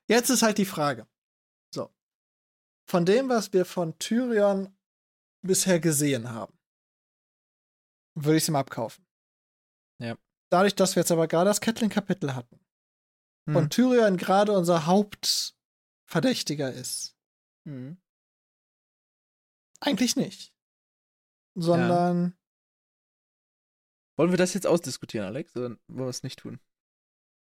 Jetzt 0.08 0.30
ist 0.30 0.42
halt 0.42 0.58
die 0.58 0.66
Frage. 0.66 1.08
So. 1.74 1.94
Von 2.88 3.06
dem, 3.06 3.30
was 3.30 3.54
wir 3.54 3.66
von 3.66 3.98
Tyrion 4.00 4.76
bisher 5.42 5.80
gesehen 5.80 6.30
haben, 6.32 6.58
würde 8.16 8.38
ich 8.38 8.44
es 8.44 8.50
ihm 8.50 8.56
abkaufen. 8.56 9.06
Ja. 10.00 10.18
Dadurch, 10.50 10.76
dass 10.76 10.96
wir 10.96 11.02
jetzt 11.02 11.12
aber 11.12 11.28
gerade 11.28 11.50
das 11.50 11.62
Catelyn-Kapitel 11.62 12.36
hatten 12.36 12.60
Hm. 13.48 13.56
und 13.56 13.74
Tyrion 13.74 14.18
gerade 14.18 14.52
unser 14.54 14.86
Hauptverdächtiger 14.86 16.72
ist, 16.72 17.18
Hm. 17.66 17.98
eigentlich 19.80 20.16
nicht. 20.16 20.54
Sondern 21.56 22.38
Wollen 24.18 24.32
wir 24.32 24.38
das 24.38 24.54
jetzt 24.54 24.68
ausdiskutieren, 24.68 25.26
Alex? 25.26 25.56
Oder 25.56 25.70
wollen 25.70 25.80
wir 25.88 26.08
es 26.08 26.24
nicht 26.24 26.40
tun? 26.40 26.60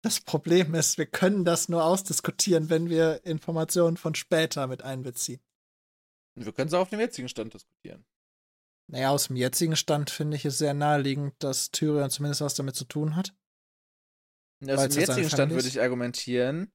das 0.03 0.19
Problem 0.19 0.75
ist, 0.75 0.97
wir 0.97 1.05
können 1.05 1.45
das 1.45 1.69
nur 1.69 1.83
ausdiskutieren, 1.83 2.69
wenn 2.69 2.89
wir 2.89 3.25
Informationen 3.25 3.95
von 3.95 4.15
später 4.15 4.67
mit 4.67 4.83
einbeziehen. 4.83 5.41
Wir 6.35 6.51
können 6.51 6.67
es 6.67 6.73
auch 6.73 6.81
auf 6.81 6.89
dem 6.89 6.99
jetzigen 6.99 7.29
Stand 7.29 7.53
diskutieren. 7.53 8.05
Naja, 8.91 9.11
aus 9.11 9.27
dem 9.27 9.37
jetzigen 9.37 9.77
Stand 9.77 10.09
finde 10.09 10.35
ich 10.35 10.43
es 10.43 10.57
sehr 10.57 10.73
naheliegend, 10.73 11.35
dass 11.39 11.71
Tyrion 11.71 12.09
zumindest 12.09 12.41
was 12.41 12.55
damit 12.55 12.75
zu 12.75 12.83
tun 12.83 13.15
hat. 13.15 13.33
Aus 14.67 14.89
dem 14.89 14.99
jetzigen 14.99 15.29
Stand 15.29 15.53
würde 15.53 15.67
ich 15.69 15.79
argumentieren, 15.79 16.73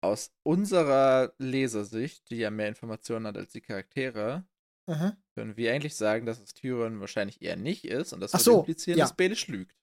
aus 0.00 0.30
unserer 0.44 1.34
Lesersicht, 1.38 2.30
die 2.30 2.36
ja 2.36 2.50
mehr 2.50 2.68
Informationen 2.68 3.26
hat 3.26 3.36
als 3.36 3.52
die 3.52 3.60
Charaktere, 3.60 4.44
Mhm. 4.86 5.16
können 5.36 5.56
wir 5.56 5.72
eigentlich 5.72 5.94
sagen, 5.94 6.26
dass 6.26 6.40
es 6.40 6.54
Tyrion 6.54 7.00
wahrscheinlich 7.00 7.40
eher 7.40 7.56
nicht 7.56 7.84
ist 7.84 8.12
und 8.12 8.20
das 8.20 8.32
würde 8.32 8.44
so, 8.44 8.58
implizieren, 8.60 8.98
ja. 8.98 9.04
dass 9.04 9.16
Baelish 9.16 9.46
lügt. 9.48 9.76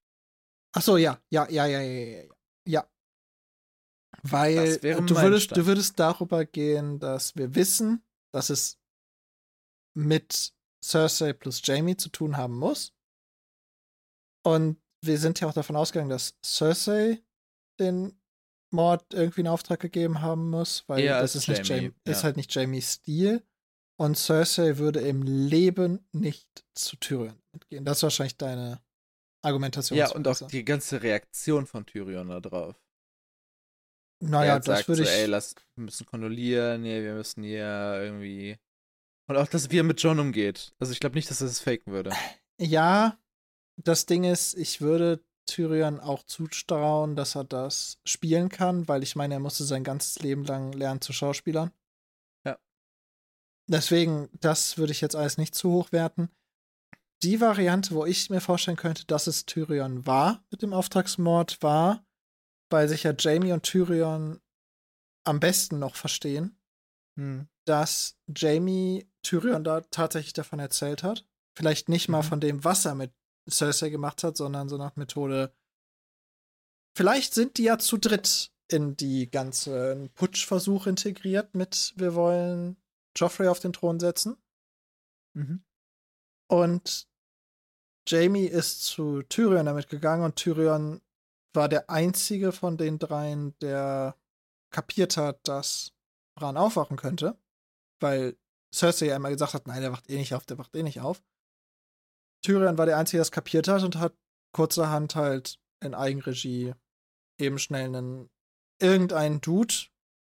Ach 0.74 0.82
so, 0.82 0.98
ja, 0.98 1.22
ja, 1.30 1.50
ja, 1.50 1.66
ja, 1.66 1.82
ja, 1.82 1.92
ja, 1.92 2.22
ja. 2.22 2.30
ja. 2.66 2.90
Weil 4.24 4.78
du 4.78 5.16
würdest, 5.16 5.46
Stand. 5.46 5.58
du 5.58 5.66
würdest 5.66 6.00
darüber 6.00 6.46
gehen, 6.46 7.00
dass 7.00 7.36
wir 7.36 7.56
wissen, 7.56 8.04
dass 8.34 8.50
es 8.50 8.80
mit 9.96 10.54
Cersei 10.84 11.34
plus 11.34 11.62
Jamie 11.64 11.98
zu 11.98 12.10
tun 12.10 12.38
haben 12.38 12.58
muss. 12.58 12.94
Und 14.46 14.82
wir 15.04 15.18
sind 15.18 15.40
ja 15.40 15.48
auch 15.48 15.54
davon 15.54 15.76
ausgegangen, 15.76 16.10
dass 16.10 16.38
Cersei 16.44 17.24
den 17.80 18.20
Mord 18.72 19.14
irgendwie 19.14 19.42
in 19.42 19.48
Auftrag 19.48 19.80
gegeben 19.80 20.22
haben 20.22 20.50
muss, 20.50 20.84
weil 20.88 21.00
Eher 21.00 21.22
das 21.22 21.36
ist, 21.36 21.48
nicht 21.48 21.68
Jaime, 21.68 21.84
Jamie, 21.84 21.96
ist 22.06 22.20
ja. 22.20 22.24
halt 22.24 22.38
nicht 22.38 22.54
Jamies 22.54 22.94
Stil. 22.94 23.44
Und 24.00 24.18
Cersei 24.18 24.78
würde 24.78 25.02
im 25.02 25.24
Leben 25.24 26.08
nicht 26.14 26.64
zu 26.74 26.96
Tyrion 26.96 27.38
mitgehen. 27.52 27.84
Das 27.84 27.98
ist 27.98 28.04
wahrscheinlich 28.04 28.38
deine 28.38 28.82
Argumentation. 29.42 30.00
Ja, 30.00 30.10
und 30.12 30.26
auch 30.26 30.48
die 30.48 30.64
ganze 30.64 31.04
Reaktion 31.04 31.66
von 31.66 31.86
Tyrion 31.86 32.30
da 32.30 32.40
drauf. 32.40 32.82
Naja, 34.22 34.58
das 34.58 34.66
sagt 34.66 34.88
würde 34.88 35.04
so, 35.04 35.10
ich. 35.10 35.16
ey, 35.16 35.26
lass, 35.26 35.56
wir 35.76 35.84
müssen 35.84 36.06
kondolieren, 36.06 36.82
nee, 36.82 37.04
wir 37.04 37.14
müssen 37.14 37.44
hier 37.44 38.00
irgendwie. 38.02 38.58
Und 39.28 39.36
auch, 39.36 39.48
dass 39.48 39.70
wie 39.70 39.80
er 39.80 39.84
mit 39.84 40.02
John 40.02 40.20
umgeht. 40.20 40.74
Also 40.80 40.94
ich 40.94 41.02
glaube 41.02 41.16
nicht, 41.16 41.30
dass 41.30 41.42
er 41.42 41.48
das 41.48 41.60
faken 41.60 41.92
würde. 41.92 42.12
Ja, 42.58 43.20
das 43.76 44.06
Ding 44.06 44.24
ist, 44.24 44.54
ich 44.54 44.80
würde 44.80 45.22
Tyrion 45.46 46.00
auch 46.00 46.24
zutrauen, 46.24 47.18
dass 47.18 47.36
er 47.36 47.44
das 47.44 48.00
spielen 48.06 48.48
kann, 48.48 48.88
weil 48.88 49.04
ich 49.04 49.18
meine, 49.18 49.34
er 49.36 49.40
musste 49.42 49.66
sein 49.66 49.84
ganzes 49.84 50.20
Leben 50.20 50.46
lang 50.46 50.72
lernen 50.72 51.02
zu 51.02 51.12
Schauspielern. 51.12 51.72
Deswegen, 53.70 54.30
das 54.34 54.78
würde 54.78 54.92
ich 54.92 55.00
jetzt 55.02 55.16
alles 55.16 55.38
nicht 55.38 55.54
zu 55.54 55.72
hoch 55.72 55.92
werten. 55.92 56.30
Die 57.22 57.40
Variante, 57.40 57.94
wo 57.94 58.06
ich 58.06 58.30
mir 58.30 58.42
vorstellen 58.42 58.78
könnte, 58.78 59.06
dass 59.06 59.28
es 59.28 59.46
Tyrion 59.46 60.08
war 60.08 60.44
mit 60.50 60.62
dem 60.62 60.74
Auftragsmord, 60.74 61.62
war, 61.62 62.04
weil 62.72 62.88
sich 62.90 63.04
ja 63.04 63.14
Jamie 63.18 63.52
und 63.52 63.64
Tyrion 63.64 64.40
am 65.26 65.40
besten 65.40 65.80
noch 65.80 65.96
verstehen, 65.96 66.58
Hm. 67.18 67.48
dass 67.66 68.18
Jamie 68.36 69.08
Tyrion 69.22 69.64
da 69.64 69.82
tatsächlich 69.82 70.34
davon 70.34 70.60
erzählt 70.60 71.04
hat. 71.04 71.28
Vielleicht 71.56 71.90
nicht 71.90 72.08
mal 72.08 72.22
Mhm. 72.24 72.28
von 72.28 72.40
dem, 72.40 72.64
was 72.64 72.86
er 72.86 72.96
mit 72.96 73.14
Cersei 73.50 73.90
gemacht 73.90 74.24
hat, 74.24 74.38
sondern 74.38 74.70
so 74.70 74.78
nach 74.78 74.96
Methode. 74.96 75.54
Vielleicht 76.96 77.34
sind 77.34 77.58
die 77.58 77.64
ja 77.64 77.78
zu 77.78 77.98
dritt 77.98 78.52
in 78.68 78.96
die 78.96 79.30
ganzen 79.30 80.10
Putschversuch 80.14 80.88
integriert 80.88 81.54
mit 81.56 81.94
wir 81.98 82.16
wollen 82.16 82.78
Joffrey 83.16 83.48
auf 83.48 83.60
den 83.60 83.74
Thron 83.74 84.00
setzen. 84.00 84.38
Mhm. 85.36 85.64
Und 86.50 87.08
Jamie 88.08 88.46
ist 88.46 88.84
zu 88.84 89.22
Tyrion 89.24 89.66
damit 89.66 89.88
gegangen 89.88 90.24
und 90.24 90.36
Tyrion 90.36 91.02
war 91.54 91.70
der 91.70 91.90
einzige 91.90 92.52
von 92.52 92.78
den 92.78 93.00
dreien, 93.00 93.58
der 93.60 94.16
kapiert 94.72 95.18
hat, 95.18 95.48
dass 95.48 95.94
Bran 96.36 96.58
aufwachen 96.58 96.98
könnte. 96.98 97.38
Weil 98.00 98.38
Cersei 98.74 99.08
ja 99.08 99.16
immer 99.16 99.30
gesagt 99.30 99.54
hat, 99.54 99.68
nein, 99.68 99.82
der 99.82 99.92
wacht 99.92 100.10
eh 100.10 100.18
nicht 100.18 100.34
auf, 100.34 100.46
der 100.46 100.58
wacht 100.58 100.76
eh 100.76 100.84
nicht 100.84 101.02
auf. 101.02 101.24
Tyrion 102.44 102.78
war 102.78 102.86
der 102.86 102.98
Einzige, 102.98 103.18
der 103.18 103.24
es 103.24 103.32
kapiert 103.32 103.68
hat 103.68 103.84
und 103.84 103.98
hat 103.98 104.16
kurzerhand 104.56 105.16
halt 105.16 105.60
in 105.84 105.94
Eigenregie 105.94 106.74
eben 107.40 107.60
schnell 107.60 107.88
einen 107.88 108.30
irgendeinen 108.82 109.42
Dude 109.42 109.74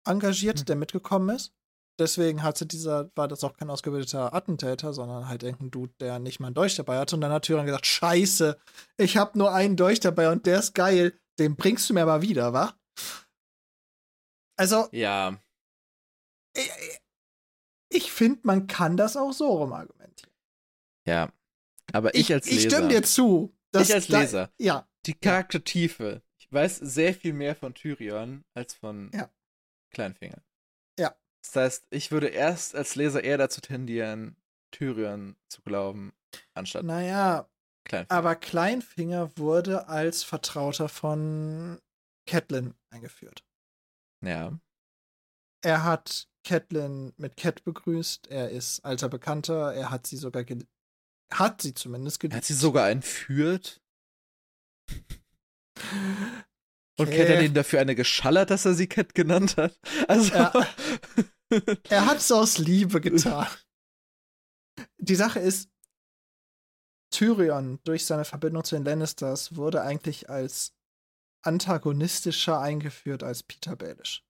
engagiert, 0.06 0.60
Hm. 0.60 0.66
der 0.66 0.76
mitgekommen 0.76 1.36
ist. 1.36 1.54
Deswegen 1.98 2.44
hatte 2.44 2.66
dieser, 2.66 3.10
war 3.16 3.28
das 3.28 3.44
auch 3.44 3.56
kein 3.56 3.70
ausgebildeter 3.70 4.34
Attentäter, 4.34 4.94
sondern 4.94 5.28
halt 5.30 5.44
irgendein 5.44 5.72
Dude, 5.72 5.94
der 6.02 6.20
nicht 6.20 6.40
mal 6.40 6.48
einen 6.48 6.56
Dolch 6.56 6.76
dabei 6.76 6.98
hatte. 7.00 7.16
Und 7.16 7.22
dann 7.22 7.32
hat 7.32 7.44
Tyrion 7.46 7.66
gesagt, 7.66 7.86
scheiße, 7.86 8.58
ich 8.98 9.16
hab 9.18 9.36
nur 9.36 9.54
einen 9.54 9.78
Dolch 9.78 10.02
dabei 10.02 10.30
und 10.32 10.46
der 10.46 10.60
ist 10.60 10.74
geil, 10.76 11.18
den 11.40 11.56
bringst 11.56 11.90
du 11.90 11.94
mir 11.94 12.06
mal 12.06 12.22
wieder, 12.22 12.52
wa? 12.54 12.74
Also, 14.58 14.88
Ja, 14.92 15.38
ich, 16.56 16.72
ich 17.90 18.12
finde, 18.12 18.40
man 18.44 18.68
kann 18.68 18.98
das 18.98 19.18
auch 19.18 19.34
so 19.34 19.48
rum 19.50 19.74
argumentieren. 19.74 20.34
ja. 21.08 21.32
Aber 21.94 22.16
ich, 22.16 22.34
als 22.34 22.48
Leser. 22.50 22.58
Ich 22.58 22.74
stimme 22.74 22.88
dir 22.88 23.04
zu. 23.04 23.56
dass 23.72 23.90
Ich 23.90 23.96
als 23.96 24.08
da- 24.08 24.22
Leser. 24.22 24.50
ja, 24.58 24.88
die 25.06 25.14
Charaktertiefe. 25.14 26.24
Ich 26.40 26.52
weiß 26.52 26.78
sehr 26.78 27.14
viel 27.14 27.32
mehr 27.34 27.56
von 27.56 27.76
Tyrion 27.76 28.44
als 28.56 28.74
von 28.74 29.12
Ja. 29.14 29.30
Kleinfinger. 29.92 30.42
Das 31.54 31.56
heißt, 31.56 31.88
ich 31.90 32.12
würde 32.12 32.28
erst 32.28 32.76
als 32.76 32.96
Leser 32.96 33.24
eher 33.24 33.38
dazu 33.38 33.62
tendieren, 33.62 34.36
Tyrion 34.72 35.36
zu 35.48 35.62
glauben, 35.62 36.14
anstatt 36.54 36.84
naja, 36.84 37.48
Kleinfinger. 37.86 38.18
aber 38.18 38.36
Kleinfinger 38.36 39.38
wurde 39.38 39.88
als 39.88 40.24
Vertrauter 40.24 40.90
von 40.90 41.80
Catelyn 42.28 42.74
eingeführt. 42.90 43.44
ja. 44.22 44.58
Er 45.62 45.84
hat 45.84 46.28
Catelyn 46.44 47.14
mit 47.18 47.38
Cat 47.38 47.64
begrüßt, 47.64 48.28
er 48.28 48.52
ist 48.52 48.82
alter 48.86 49.10
Bekannter, 49.10 49.74
er 49.74 49.90
hat 49.90 50.06
sie 50.06 50.18
sogar 50.18 50.46
hat 51.32 51.62
sie 51.64 51.74
zumindest 51.74 52.20
geliebt. 52.20 52.38
hat 52.38 52.46
sie 52.46 52.54
sogar 52.54 52.90
entführt 52.92 53.82
und 56.98 57.08
Okay. 57.08 57.26
Cat 57.26 57.38
hat 57.38 57.44
ihn 57.44 57.54
dafür 57.54 57.82
eine 57.82 57.96
geschallert, 57.96 58.52
dass 58.52 58.66
er 58.66 58.74
sie 58.74 58.88
Cat 58.88 59.16
genannt 59.16 59.58
hat. 59.58 59.78
Also. 60.08 60.34
Ja. 60.34 60.54
Er 61.90 62.06
hat 62.06 62.18
es 62.18 62.32
aus 62.32 62.58
Liebe 62.58 63.02
getan. 63.02 63.48
Die 64.98 65.16
Sache 65.16 65.40
ist, 65.40 65.70
Tyrion 67.12 67.80
durch 67.84 68.06
seine 68.06 68.26
Verbindung 68.26 68.64
zu 68.64 68.76
den 68.76 68.84
Lannisters 68.84 69.56
wurde 69.56 69.82
eigentlich 69.82 70.30
als 70.30 70.74
antagonistischer 71.44 72.60
eingeführt 72.60 73.24
als 73.24 73.44
Peter 73.44 73.76
Baelish. 73.76 74.26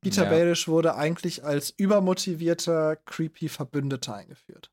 Peter 0.00 0.24
Ja. 0.24 0.30
Baelish 0.30 0.68
wurde 0.68 0.96
eigentlich 0.96 1.44
als 1.44 1.70
übermotivierter, 1.70 2.96
creepy 2.96 3.48
Verbündeter 3.48 4.14
eingeführt. 4.16 4.70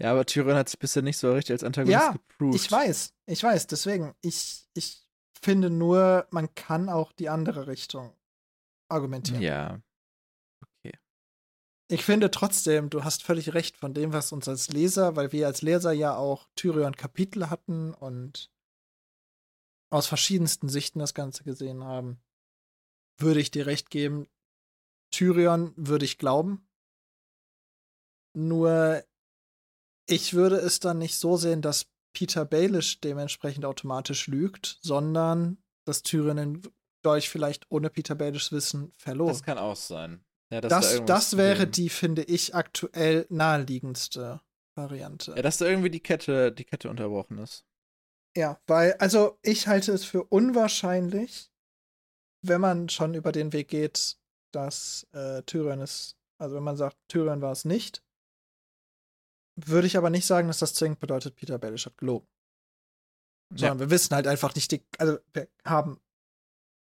ja, 0.00 0.12
aber 0.12 0.24
Tyrion 0.24 0.54
hat 0.56 0.68
sich 0.68 0.78
bisher 0.78 1.02
nicht 1.02 1.18
so 1.18 1.32
richtig 1.32 1.54
als 1.54 1.64
Antagonist 1.64 2.00
Ja, 2.00 2.12
geproved. 2.12 2.54
Ich 2.54 2.70
weiß, 2.70 3.12
ich 3.26 3.42
weiß, 3.42 3.66
deswegen, 3.66 4.14
ich, 4.22 4.68
ich 4.74 5.06
finde 5.42 5.68
nur, 5.68 6.26
man 6.30 6.54
kann 6.54 6.88
auch 6.88 7.12
die 7.12 7.28
andere 7.28 7.66
Richtung 7.66 8.14
argumentieren. 8.88 9.42
Ja. 9.42 9.80
Ich 11.90 12.04
finde 12.04 12.30
trotzdem, 12.30 12.88
du 12.88 13.02
hast 13.02 13.24
völlig 13.24 13.52
recht 13.52 13.76
von 13.76 13.94
dem, 13.94 14.12
was 14.12 14.30
uns 14.30 14.46
als 14.46 14.68
Leser, 14.68 15.16
weil 15.16 15.32
wir 15.32 15.48
als 15.48 15.60
Leser 15.60 15.90
ja 15.90 16.14
auch 16.14 16.46
Tyrion 16.54 16.94
Kapitel 16.94 17.50
hatten 17.50 17.92
und 17.94 18.48
aus 19.90 20.06
verschiedensten 20.06 20.68
Sichten 20.68 21.00
das 21.00 21.14
Ganze 21.14 21.42
gesehen 21.42 21.82
haben, 21.82 22.20
würde 23.18 23.40
ich 23.40 23.50
dir 23.50 23.66
recht 23.66 23.90
geben. 23.90 24.28
Tyrion 25.10 25.72
würde 25.74 26.04
ich 26.04 26.16
glauben. 26.16 26.64
Nur 28.34 29.02
ich 30.06 30.32
würde 30.34 30.58
es 30.58 30.78
dann 30.78 30.98
nicht 30.98 31.16
so 31.16 31.36
sehen, 31.36 31.60
dass 31.60 31.88
Peter 32.12 32.44
Baelish 32.44 33.00
dementsprechend 33.00 33.64
automatisch 33.64 34.28
lügt, 34.28 34.78
sondern 34.80 35.58
dass 35.84 36.04
Tyrion 36.04 36.36
den 36.36 36.62
Dolch 37.02 37.28
vielleicht 37.28 37.68
ohne 37.68 37.90
Peter 37.90 38.14
Baelishs 38.14 38.52
Wissen 38.52 38.92
verlor. 38.96 39.26
Das 39.26 39.42
kann 39.42 39.58
auch 39.58 39.74
sein. 39.74 40.24
Ja, 40.50 40.60
Das, 40.60 40.96
da 40.96 41.04
das 41.04 41.36
wäre 41.36 41.66
die, 41.66 41.88
finde 41.88 42.24
ich, 42.24 42.54
aktuell 42.54 43.26
naheliegendste 43.30 44.40
Variante. 44.74 45.32
Ja, 45.36 45.42
dass 45.42 45.58
da 45.58 45.66
irgendwie 45.66 45.90
die 45.90 46.00
Kette, 46.00 46.52
die 46.52 46.64
Kette 46.64 46.90
unterbrochen 46.90 47.38
ist. 47.38 47.64
Ja, 48.36 48.60
weil, 48.66 48.94
also 48.94 49.38
ich 49.42 49.66
halte 49.66 49.92
es 49.92 50.04
für 50.04 50.24
unwahrscheinlich, 50.24 51.50
wenn 52.42 52.60
man 52.60 52.88
schon 52.88 53.14
über 53.14 53.32
den 53.32 53.52
Weg 53.52 53.68
geht, 53.68 54.18
dass 54.52 55.06
äh, 55.12 55.42
Tyrion 55.42 55.80
es, 55.80 56.16
also 56.38 56.56
wenn 56.56 56.62
man 56.62 56.76
sagt, 56.76 56.96
Tyrion 57.08 57.42
war 57.42 57.52
es 57.52 57.64
nicht, 57.64 58.02
würde 59.56 59.86
ich 59.86 59.96
aber 59.96 60.10
nicht 60.10 60.26
sagen, 60.26 60.48
dass 60.48 60.58
das 60.58 60.74
zwingend 60.74 61.00
bedeutet, 61.00 61.36
Peter 61.36 61.58
Baelish 61.58 61.86
hat 61.86 61.98
gelogen. 61.98 62.26
Sondern 63.52 63.80
wir 63.80 63.90
wissen 63.90 64.14
halt 64.14 64.28
einfach 64.28 64.54
nicht, 64.54 64.70
die, 64.70 64.84
also 64.98 65.18
wir 65.32 65.48
haben 65.64 66.00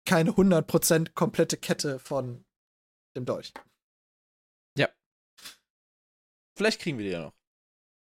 keine 0.06 0.30
100% 0.30 1.12
komplette 1.12 1.56
Kette 1.56 1.98
von 1.98 2.44
dem 3.16 3.24
Dolch. 3.24 3.52
Vielleicht 6.54 6.82
kriegen 6.82 6.98
wir 6.98 7.04
die 7.06 7.12
ja 7.12 7.22
noch. 7.22 7.34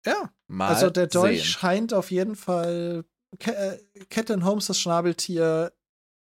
Ja, 0.08 0.34
Mal 0.48 0.70
also 0.70 0.90
der 0.90 1.06
Dolch 1.06 1.38
sehen. 1.44 1.46
scheint 1.46 1.94
auf 1.94 2.10
jeden 2.10 2.36
Fall. 2.36 3.06
Ke 3.40 3.52
äh, 3.56 4.42
Holmes, 4.42 4.66
das 4.66 4.80
Schnabeltier, 4.80 5.72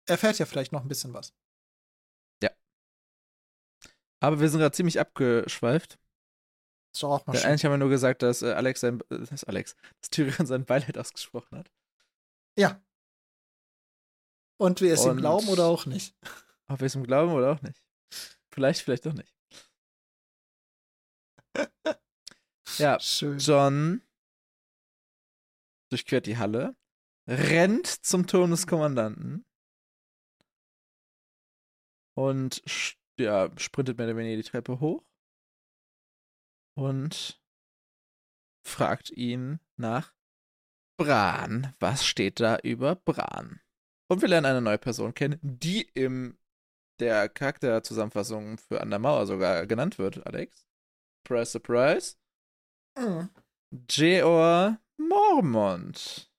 erfährt 0.09 0.38
ja 0.38 0.47
vielleicht 0.47 0.70
noch 0.72 0.82
ein 0.82 0.88
bisschen 0.88 1.12
was. 1.14 1.34
Aber 4.22 4.40
wir 4.40 4.48
sind 4.48 4.60
gerade 4.60 4.74
ziemlich 4.74 4.98
abgeschweift. 4.98 5.98
Ist 6.94 7.02
doch 7.02 7.10
auch 7.10 7.26
mal 7.26 7.32
Denn 7.34 7.43
schön. 7.43 7.51
eigentlich 7.51 7.64
haben 7.66 7.72
wir 7.72 7.78
nur 7.78 7.90
gesagt, 7.90 8.22
dass 8.22 8.40
äh, 8.40 8.52
Alex 8.52 8.80
sein, 8.80 9.01
äh, 9.10 9.18
dass 9.18 9.44
Alex, 9.44 9.76
dass 10.01 10.09
Tyrion 10.10 10.47
sein 10.47 10.64
Beileid 10.64 10.97
ausgesprochen 10.97 11.59
hat. 11.59 11.70
Ja. 12.59 12.80
Und 14.59 14.80
wir 14.80 14.94
es 14.94 15.05
ihm 15.05 15.10
Und- 15.10 15.16
glauben 15.18 15.48
oder 15.48 15.66
auch 15.66 15.84
nicht. 15.84 16.16
Ob 16.68 16.80
wir 16.80 16.86
es 16.86 16.94
ihm 16.94 17.05
glauben 17.05 17.32
oder 17.34 17.52
auch 17.52 17.60
nicht. 17.62 17.82
Vielleicht, 18.57 18.81
vielleicht 18.81 19.05
doch 19.05 19.12
nicht. 19.12 19.37
ja, 22.78 22.99
Schön. 22.99 23.39
John 23.39 24.03
durchquert 25.91 26.24
die 26.24 26.39
Halle, 26.39 26.74
rennt 27.28 27.87
zum 27.87 28.27
Turm 28.27 28.51
des 28.51 28.66
Kommandanten 28.66 29.45
und 32.15 32.62
ja, 33.20 33.51
sprintet 33.59 33.99
mehr 33.99 34.07
oder 34.07 34.16
weniger 34.16 34.37
die 34.37 34.49
Treppe 34.49 34.81
hoch 34.81 35.05
und 36.78 37.39
fragt 38.66 39.11
ihn 39.11 39.61
nach 39.77 40.15
Bran. 40.99 41.74
Was 41.78 42.07
steht 42.07 42.41
da 42.41 42.59
über 42.61 42.97
Bran? 42.97 43.61
Und 44.09 44.23
wir 44.23 44.28
lernen 44.28 44.47
eine 44.47 44.62
neue 44.62 44.78
Person 44.78 45.12
kennen, 45.12 45.39
die 45.43 45.83
im 45.93 46.39
der 47.01 47.28
Charakterzusammenfassung 47.28 48.59
für 48.59 48.81
An 48.81 48.90
der 48.90 48.98
Mauer 48.98 49.27
sogar 49.27 49.66
genannt 49.66 49.98
wird, 49.98 50.27
Alex. 50.27 50.66
Surprise, 51.27 51.51
surprise. 51.51 52.16
Mhm. 52.98 53.31
Jeor 53.90 54.78
Mormont. 54.97 56.31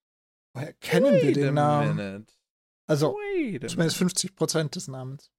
Woher 0.54 0.74
kennen 0.74 1.14
wir 1.14 1.24
Wait 1.24 1.36
den 1.36 1.50
a 1.50 1.52
Namen? 1.52 1.96
minute. 1.96 2.34
Also, 2.88 3.18
zumindest 3.68 3.98
50 3.98 4.36
Prozent 4.36 4.76
des 4.76 4.88
Namens. 4.88 5.32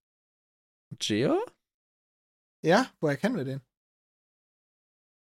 Jeor? 1.00 1.42
Ja, 2.62 2.90
woher 3.00 3.16
kennen 3.16 3.36
wir 3.36 3.44
den? 3.44 3.60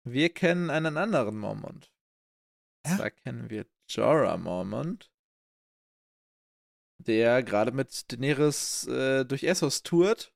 Wir 0.04 0.30
kennen 0.34 0.70
einen 0.70 0.98
anderen 0.98 1.38
Mormont. 1.38 1.92
Ja? 2.86 2.98
Da 2.98 3.10
kennen 3.10 3.50
wir 3.50 3.66
Jorah 3.90 4.38
Mormont, 4.38 5.12
der 7.00 7.44
gerade 7.44 7.72
mit 7.72 8.12
Daenerys 8.12 8.88
äh, 8.88 9.26
durch 9.26 9.44
Essos 9.44 9.84
tourt. 9.84 10.34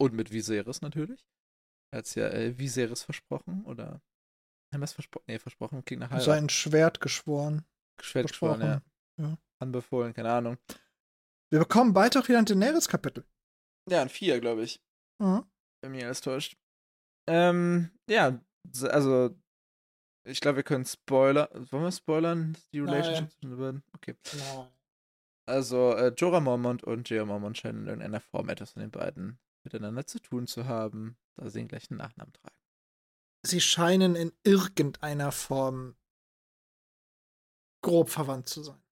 Und 0.00 0.12
mit 0.14 0.32
Viserys 0.32 0.82
natürlich. 0.82 1.24
Er 1.92 1.98
hat 1.98 2.14
ja 2.16 2.28
äh, 2.28 2.58
Viserys 2.58 3.02
versprochen, 3.02 3.64
oder? 3.64 4.02
Haben 4.72 4.80
wir 4.80 4.84
es 4.84 4.92
versprochen? 4.92 5.24
Nee, 5.28 5.38
versprochen 5.38 5.84
klingt 5.84 6.00
nach 6.00 6.10
Heirat. 6.10 6.24
Sein 6.24 6.48
Schwert 6.48 7.00
geschworen. 7.00 7.64
Schwert 8.00 8.28
geschworen, 8.28 8.60
ja. 8.60 8.82
Ja. 9.20 9.38
Anbefohlen, 9.60 10.12
keine 10.12 10.32
Ahnung. 10.32 10.58
Wir 11.50 11.60
bekommen 11.60 11.92
bald 11.92 12.16
auch 12.16 12.28
wieder 12.28 12.38
ein 12.38 12.46
Daenerys-Kapitel. 12.46 13.24
Ja, 13.88 14.02
ein 14.02 14.08
Vier, 14.08 14.40
glaube 14.40 14.64
ich. 14.64 14.82
Mhm. 15.20 15.44
Wenn 15.80 15.92
mich 15.92 16.04
alles 16.04 16.20
täuscht. 16.20 16.56
Ähm, 17.28 17.90
ja, 18.10 18.40
also, 18.82 19.30
ich 20.26 20.40
glaube, 20.40 20.56
wir 20.56 20.62
können 20.64 20.84
Spoiler. 20.84 21.48
Wollen 21.70 21.84
wir 21.84 21.92
spoilern? 21.92 22.56
Die 22.72 22.80
Nein. 22.80 22.88
Relationship 22.88 23.30
zwischen 23.30 23.50
den 23.50 23.58
beiden? 23.58 23.82
Okay. 23.94 24.16
Also, 25.46 25.92
äh, 25.92 26.12
Jorah 26.16 26.40
Mormont 26.40 26.82
und 26.84 27.08
Jeor 27.10 27.26
Mormont 27.26 27.58
scheinen 27.58 27.82
in 27.82 27.86
irgendeiner 27.88 28.20
Form 28.20 28.48
etwas 28.48 28.72
von 28.72 28.80
den 28.80 28.90
beiden 28.90 29.38
miteinander 29.62 30.06
zu 30.06 30.20
tun 30.20 30.46
zu 30.46 30.66
haben, 30.66 31.16
da 31.36 31.48
sie 31.50 31.60
den 31.60 31.68
gleichen 31.68 31.96
Nachnamen 31.96 32.32
tragen. 32.32 32.56
Sie 33.42 33.60
scheinen 33.60 34.16
in 34.16 34.32
irgendeiner 34.42 35.32
Form 35.32 35.96
grob 37.82 38.08
verwandt 38.08 38.48
zu 38.48 38.62
sein. 38.62 38.84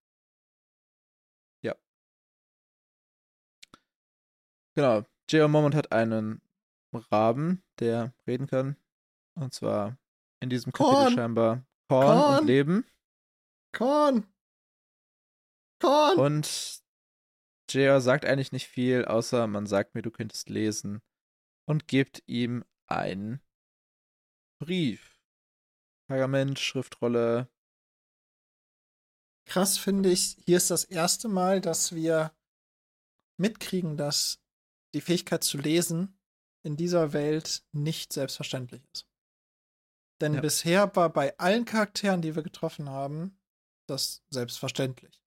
Genau. 4.75 5.05
Jeor 5.29 5.49
Mormont 5.49 5.75
hat 5.75 5.93
einen 5.93 6.41
Raben, 6.93 7.63
der 7.79 8.15
reden 8.27 8.47
kann. 8.47 8.77
Und 9.35 9.53
zwar 9.55 9.97
in 10.41 10.51
diesem 10.51 10.73
Kapitel 10.73 10.95
Korn. 10.95 11.15
scheinbar 11.15 11.65
Korn, 11.89 12.07
Korn. 12.07 12.41
und 12.41 12.47
Leben. 12.47 12.87
Korn! 13.73 14.27
Korn! 15.83 16.19
Und 16.19 16.81
Jeor 17.69 18.01
sagt 18.01 18.25
eigentlich 18.25 18.53
nicht 18.53 18.69
viel, 18.69 19.05
außer 19.05 19.47
man 19.49 19.67
sagt 19.67 19.95
mir, 19.95 20.03
du 20.03 20.11
könntest 20.11 20.49
lesen. 20.49 21.03
Und 21.67 21.89
gibt 21.89 22.23
ihm 22.27 22.65
einen 22.87 23.41
Brief. 24.61 25.21
Pergament, 26.09 26.59
Schriftrolle. 26.59 27.49
Krass 29.47 29.79
finde 29.79 30.11
ich, 30.11 30.37
hier 30.45 30.57
ist 30.57 30.71
das 30.71 30.85
erste 30.85 31.29
Mal, 31.29 31.61
dass 31.61 31.95
wir 31.95 32.33
mitkriegen, 33.41 33.97
dass 33.97 34.41
die 34.95 35.01
Fähigkeit 35.01 35.43
zu 35.43 35.59
lesen 35.59 36.19
in 36.65 36.77
dieser 36.77 37.13
Welt 37.13 37.65
nicht 37.73 38.13
selbstverständlich 38.13 38.85
ist. 38.93 39.09
Denn 40.21 40.35
Ja. 40.35 40.41
bisher 40.41 40.95
war 40.95 41.13
bei 41.13 41.37
allen 41.39 41.65
Charakteren, 41.65 42.23
die 42.23 42.37
wir 42.37 42.43
getroffen 42.43 42.89
haben, 42.89 43.41
das 43.89 44.25
selbstverständlich. 44.31 45.22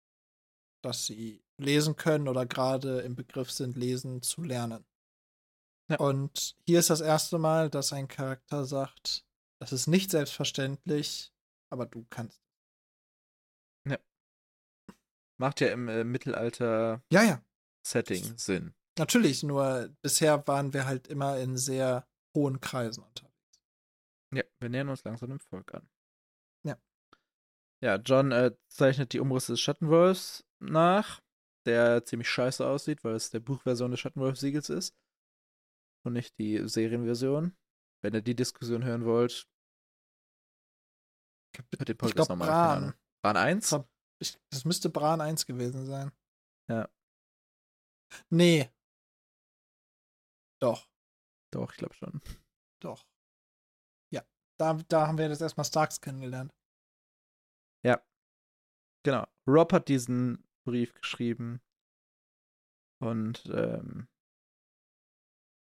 Dass 0.86 1.08
sie 1.08 1.44
lesen 1.58 1.96
können 1.96 2.28
oder 2.28 2.46
gerade 2.46 3.00
im 3.02 3.16
Begriff 3.16 3.50
sind, 3.50 3.76
lesen 3.76 4.22
zu 4.22 4.44
lernen. 4.44 4.86
Ja. 5.90 5.98
Und 5.98 6.56
hier 6.68 6.80
ist 6.80 6.92
das 6.92 7.02
erste 7.02 7.40
Mal, 7.40 7.72
dass 7.72 7.92
ein 7.92 8.08
Charakter 8.08 8.66
sagt, 8.66 9.26
das 9.60 9.74
ist 9.74 9.88
nicht 9.88 10.12
selbstverständlich, 10.12 11.34
aber 11.72 11.88
du 11.88 12.06
kannst. 12.10 12.40
Macht 15.38 15.60
ja 15.60 15.68
im 15.70 15.90
äh, 15.90 16.04
Mittelalter-Setting 16.04 17.04
Ja, 17.12 18.30
ja, 18.30 18.38
Sinn. 18.38 18.74
Natürlich, 18.98 19.44
nur 19.44 19.94
bisher 20.02 20.48
waren 20.48 20.74
wir 20.74 20.86
halt 20.86 21.08
immer 21.08 21.38
in 21.40 21.58
sehr 21.58 22.08
hohen 22.34 22.62
Kreisen 22.62 23.04
unterwegs. 23.04 23.34
Ja, 24.34 24.44
wir 24.60 24.70
nähern 24.70 24.90
uns 24.90 25.04
langsam 25.04 25.30
dem 25.30 25.40
Volk 25.40 25.74
an. 25.74 25.90
Ja. 27.86 27.96
John 27.98 28.32
äh, 28.32 28.56
zeichnet 28.68 29.14
die 29.14 29.20
Umrisse 29.20 29.54
des 29.54 29.62
Schattenwolfs 29.62 30.44
nach, 30.60 31.22
der 31.66 32.04
ziemlich 32.06 32.30
scheiße 32.30 32.66
aussieht, 32.66 33.04
weil 33.04 33.16
es 33.16 33.30
der 33.30 33.40
Buchversion 33.40 33.92
des 33.92 34.00
Schattenwolf-Siegels 34.00 34.70
ist 34.70 34.96
und 36.04 36.14
nicht 36.14 36.38
die 36.40 36.68
Serienversion. 36.68 37.56
Wenn 38.04 38.14
ihr 38.14 38.22
die 38.22 38.36
Diskussion 38.36 38.84
hören 38.84 39.06
wollt, 39.06 39.48
hört 41.78 41.88
den 41.90 41.98
Podcast 41.98 42.30
nochmal. 42.30 42.48
Bran. 42.48 42.94
Bran 43.24 43.38
1? 43.38 43.70
Ver- 43.70 43.88
Ich, 44.20 44.38
das 44.52 44.66
müsste 44.66 44.90
Bran 44.90 45.22
1 45.22 45.46
gewesen 45.46 45.86
sein. 45.86 46.12
Ja. 46.70 46.90
Nee. 48.30 48.70
Doch, 50.62 50.88
Doch, 51.52 51.72
ich 51.72 51.78
glaube 51.78 51.94
schon. 51.96 52.22
doch. 52.82 53.06
Ja, 54.14 54.24
da, 54.58 54.74
da 54.88 55.08
haben 55.08 55.18
wir 55.18 55.28
jetzt 55.28 55.42
erstmal 55.42 55.66
Starks 55.66 56.00
kennengelernt. 56.02 56.55
Genau. 59.06 59.28
Rob 59.48 59.72
hat 59.72 59.88
diesen 59.88 60.44
Brief 60.66 60.92
geschrieben. 60.96 61.62
Und 63.00 63.46
ähm, 63.54 64.08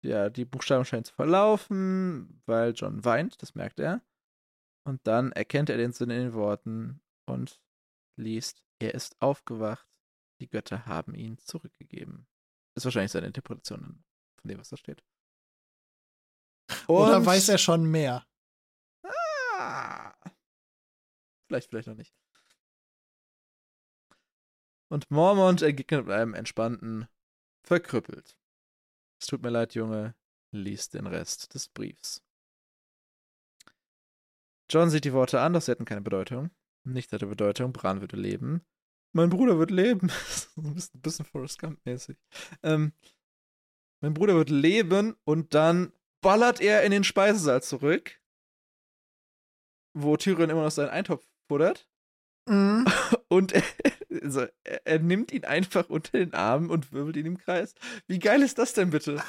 ja, 0.06 0.30
die 0.30 0.46
Buchstaben 0.46 0.86
scheinen 0.86 1.06
zu 1.06 1.14
verlaufen, 1.16 2.40
weil 2.46 2.74
John 2.74 3.04
weint, 3.04 3.42
das 3.42 3.56
merkt 3.56 3.80
er. 3.80 4.06
Und 4.88 5.06
dann 5.08 5.32
erkennt 5.32 5.72
er 5.72 5.78
den 5.78 5.92
Sinn 5.92 6.12
in 6.12 6.20
den 6.26 6.34
Worten 6.36 7.02
und 7.28 7.60
liest, 8.20 8.64
er 8.80 8.94
ist 8.94 9.20
aufgewacht, 9.22 9.88
die 10.40 10.48
Götter 10.48 10.86
haben 10.86 11.16
ihn 11.16 11.40
zurückgegeben. 11.40 12.28
Ist 12.78 12.86
wahrscheinlich 12.86 13.12
seine 13.12 13.26
Interpretation 13.28 14.04
von 14.40 14.48
dem, 14.50 14.60
was 14.60 14.70
da 14.70 14.78
steht. 14.78 15.04
Oder 16.88 17.18
Und- 17.18 17.26
weiß 17.26 17.50
er 17.50 17.58
schon 17.58 17.90
mehr? 17.90 18.28
Ah. 19.04 20.14
Vielleicht, 21.52 21.70
vielleicht 21.70 21.90
noch 21.90 21.98
nicht. 21.98 22.16
Und 24.90 25.12
Mormont 25.12 25.62
entgegnet 25.62 26.06
mit 26.06 26.16
einem 26.16 26.34
entspannten 26.34 27.10
Verkrüppelt. 27.68 28.38
Es 29.20 29.28
tut 29.28 29.42
mir 29.42 29.50
leid, 29.50 29.76
Junge. 29.76 30.16
Lies 30.54 30.88
den 30.88 31.08
Rest 31.08 31.54
des 31.54 31.68
Briefs. 31.68 32.24
John 34.70 34.90
sieht 34.90 35.04
die 35.04 35.12
Worte 35.12 35.42
an, 35.42 35.52
doch 35.52 35.62
sie 35.62 35.72
hätten 35.72 35.84
keine 35.84 36.00
Bedeutung. 36.00 36.52
Nicht 36.86 37.12
hatte 37.12 37.28
Bedeutung, 37.28 37.74
Bran 37.74 38.00
würde 38.00 38.16
leben. 38.16 38.66
Mein 39.12 39.30
Bruder 39.30 39.60
wird 39.60 39.72
leben. 39.72 40.10
ein 40.56 40.74
bisschen, 40.74 41.00
ein 41.00 41.02
bisschen 41.02 41.26
Forrest 41.26 41.60
Gump-mäßig. 41.60 42.16
Ähm, 42.64 42.94
mein 44.00 44.14
Bruder 44.14 44.36
wird 44.36 44.50
leben 44.50 45.18
und 45.26 45.54
dann 45.54 45.92
ballert 46.22 46.62
er 46.62 46.84
in 46.84 46.92
den 46.92 47.04
Speisesaal 47.04 47.62
zurück 47.62 48.22
wo 49.94 50.18
Tyrion 50.18 50.50
immer 50.50 50.64
noch 50.64 50.72
seinen 50.72 50.90
Eintopf 50.90 51.26
futtert. 51.52 51.88
Mhm. 52.50 52.86
Und 53.28 53.52
er, 53.52 53.64
also, 54.24 54.42
er, 54.64 54.88
er 54.88 55.00
nimmt 55.00 55.32
ihn 55.34 55.44
einfach 55.44 55.90
unter 55.90 56.18
den 56.18 56.34
Arm 56.34 56.70
und 56.70 56.92
wirbelt 56.92 57.16
ihn 57.18 57.26
im 57.26 57.38
Kreis. 57.38 57.76
Wie 58.08 58.20
geil 58.20 58.42
ist 58.42 58.58
das 58.58 58.74
denn 58.74 58.90
bitte? 58.90 59.24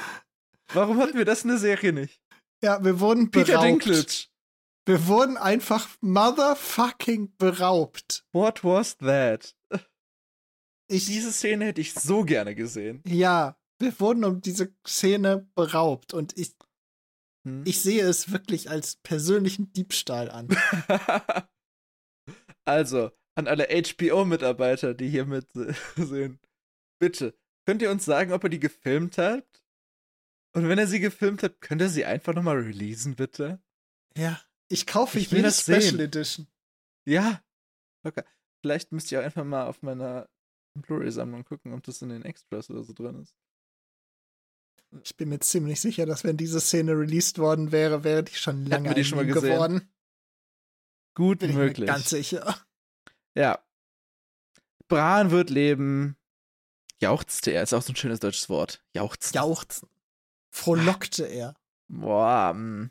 Warum 0.72 0.98
hatten 0.98 1.16
wir 1.16 1.24
das 1.24 1.42
in 1.42 1.48
der 1.48 1.58
Serie 1.58 1.92
nicht? 1.92 2.20
Ja, 2.62 2.82
wir 2.84 2.98
wurden 3.00 3.30
Peter 3.30 3.58
beraubt. 3.58 3.66
Dinklage. 3.86 4.26
Wir 4.86 5.06
wurden 5.06 5.36
einfach 5.36 5.88
motherfucking 6.00 7.36
beraubt. 7.38 8.24
What 8.32 8.64
was 8.64 8.96
that? 8.98 9.54
Ich, 10.88 11.06
Diese 11.06 11.32
Szene 11.32 11.66
hätte 11.66 11.80
ich 11.80 11.94
so 11.94 12.24
gerne 12.24 12.54
gesehen. 12.54 13.02
ja, 13.06 13.56
wir 13.78 13.98
wurden 14.00 14.24
um 14.24 14.40
diese 14.40 14.72
Szene 14.86 15.48
beraubt 15.54 16.14
und 16.14 16.36
ich, 16.38 16.54
Hm? 17.44 17.62
Ich 17.66 17.80
sehe 17.80 18.04
es 18.04 18.30
wirklich 18.30 18.70
als 18.70 18.96
persönlichen 18.96 19.72
Diebstahl 19.72 20.30
an. 20.30 20.48
also, 22.64 23.10
an 23.34 23.48
alle 23.48 23.66
HBO-Mitarbeiter, 23.68 24.94
die 24.94 25.08
hier 25.08 25.24
mit 25.24 25.48
sehen. 25.96 26.40
Bitte, 27.00 27.34
könnt 27.66 27.82
ihr 27.82 27.90
uns 27.90 28.04
sagen, 28.04 28.32
ob 28.32 28.44
er 28.44 28.50
die 28.50 28.60
gefilmt 28.60 29.18
hat? 29.18 29.46
Und 30.54 30.68
wenn 30.68 30.78
er 30.78 30.86
sie 30.86 31.00
gefilmt 31.00 31.42
hat, 31.42 31.60
könnt 31.60 31.80
ihr 31.80 31.88
sie 31.88 32.04
einfach 32.04 32.34
nochmal 32.34 32.58
releasen, 32.58 33.16
bitte? 33.16 33.62
Ja, 34.16 34.40
ich 34.68 34.86
kaufe 34.86 35.18
ich 35.18 35.30
jede 35.30 35.50
Special 35.50 35.80
sehen. 35.80 36.00
Edition. 36.00 36.46
Ja, 37.06 37.42
locker. 38.04 38.24
Vielleicht 38.60 38.92
müsst 38.92 39.10
ihr 39.10 39.22
einfach 39.22 39.44
mal 39.44 39.66
auf 39.66 39.82
meiner 39.82 40.28
Blu-ray-Sammlung 40.74 41.44
gucken, 41.44 41.72
ob 41.72 41.82
das 41.82 42.02
in 42.02 42.10
den 42.10 42.24
Extras 42.24 42.70
oder 42.70 42.84
so 42.84 42.92
drin 42.92 43.20
ist. 43.20 43.34
Ich 45.02 45.16
bin 45.16 45.30
mir 45.30 45.40
ziemlich 45.40 45.80
sicher, 45.80 46.04
dass 46.04 46.22
wenn 46.22 46.36
diese 46.36 46.60
Szene 46.60 46.92
released 46.92 47.38
worden 47.38 47.72
wäre, 47.72 48.04
wäre 48.04 48.22
die 48.22 48.34
schon 48.34 48.66
lange 48.66 48.94
die 48.94 49.04
schon 49.04 49.16
mal 49.16 49.26
gesehen? 49.26 49.54
geworden. 49.54 49.92
Gut 51.14 51.40
bin 51.40 51.54
möglich. 51.54 51.86
ganz 51.86 52.10
sicher. 52.10 52.64
Ja. 53.34 53.62
Bran 54.88 55.30
wird 55.30 55.50
leben. 55.50 56.16
Jauchzte 57.00 57.50
er, 57.50 57.62
ist 57.62 57.72
auch 57.72 57.82
so 57.82 57.92
ein 57.92 57.96
schönes 57.96 58.20
deutsches 58.20 58.48
Wort. 58.48 58.84
Jauchzen. 58.94 59.34
Jauchzen. 59.34 59.88
Frohlockte 60.50 61.24
er. 61.24 61.54
Boah. 61.88 62.52
Mh. 62.54 62.90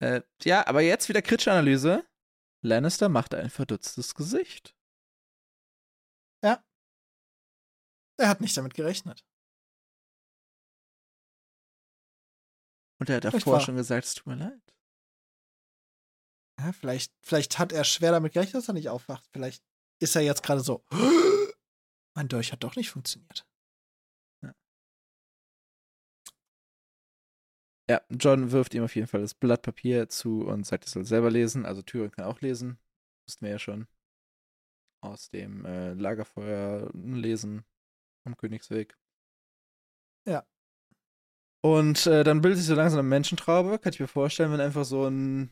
Äh, 0.00 0.22
ja, 0.42 0.66
aber 0.66 0.80
jetzt 0.80 1.08
wieder 1.08 1.22
kritische 1.22 1.50
Analyse. 1.50 2.06
Lannister 2.62 3.08
macht 3.08 3.34
ein 3.34 3.50
verdutztes 3.50 4.14
Gesicht. 4.14 4.76
Ja. 6.42 6.64
Er 8.16 8.28
hat 8.28 8.40
nicht 8.40 8.56
damit 8.56 8.74
gerechnet. 8.74 9.24
Und 13.00 13.08
er 13.08 13.16
hat 13.16 13.24
davor 13.24 13.60
schon 13.60 13.76
gesagt, 13.76 14.06
es 14.06 14.14
tut 14.14 14.26
mir 14.26 14.36
leid. 14.36 14.74
Ja, 16.58 16.72
vielleicht, 16.72 17.12
vielleicht 17.22 17.58
hat 17.58 17.72
er 17.72 17.84
schwer 17.84 18.10
damit 18.12 18.32
gerechnet, 18.32 18.56
dass 18.56 18.68
er 18.68 18.74
nicht 18.74 18.88
aufwacht. 18.88 19.24
Vielleicht 19.32 19.62
ist 20.00 20.16
er 20.16 20.22
jetzt 20.22 20.42
gerade 20.42 20.60
so. 20.60 20.84
Mein 22.16 22.28
Dolch 22.28 22.52
hat 22.52 22.64
doch 22.64 22.74
nicht 22.74 22.90
funktioniert. 22.90 23.46
Ja. 24.42 24.54
ja, 27.88 28.00
John 28.10 28.50
wirft 28.50 28.74
ihm 28.74 28.82
auf 28.82 28.96
jeden 28.96 29.06
Fall 29.06 29.20
das 29.20 29.34
Blatt 29.34 29.62
Papier 29.62 30.08
zu 30.08 30.46
und 30.46 30.66
sagt, 30.66 30.84
er 30.86 30.90
soll 30.90 31.04
selber 31.04 31.30
lesen. 31.30 31.64
Also 31.64 31.82
Tyrion 31.82 32.10
kann 32.10 32.24
auch 32.24 32.40
lesen. 32.40 32.78
Wussten 33.28 33.44
wir 33.44 33.52
ja 33.52 33.58
schon. 33.60 33.86
Aus 35.00 35.30
dem 35.30 35.64
äh, 35.64 35.92
Lagerfeuer 35.92 36.90
lesen 36.92 37.64
am 38.26 38.36
Königsweg. 38.36 38.98
Ja. 40.26 40.44
Und 41.62 42.06
äh, 42.08 42.24
dann 42.24 42.40
bildet 42.40 42.58
sich 42.58 42.66
so 42.66 42.74
langsam 42.74 42.98
eine 42.98 43.08
Menschentraube. 43.08 43.78
Kann 43.78 43.92
ich 43.92 44.00
mir 44.00 44.08
vorstellen, 44.08 44.50
wenn 44.50 44.60
einfach 44.60 44.84
so 44.84 45.06
ein 45.06 45.50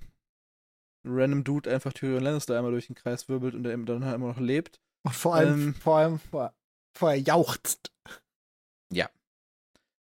random 1.06 1.44
Dude 1.44 1.72
einfach 1.72 1.92
Tyrion 1.92 2.22
Lannister 2.22 2.56
einmal 2.56 2.72
durch 2.72 2.88
den 2.88 2.96
Kreis 2.96 3.28
wirbelt 3.28 3.54
und 3.54 3.62
der 3.62 3.76
dann 3.76 4.04
halt 4.04 4.16
immer 4.16 4.28
noch 4.28 4.40
lebt. 4.40 4.80
Und 5.04 5.14
vor 5.14 5.34
allem, 5.34 5.68
ähm, 5.68 5.74
vor 5.74 5.96
allem 5.98 6.18
vor, 6.18 6.54
vorher 6.96 7.20
jauchzt. 7.20 7.92
Ja. 8.92 9.08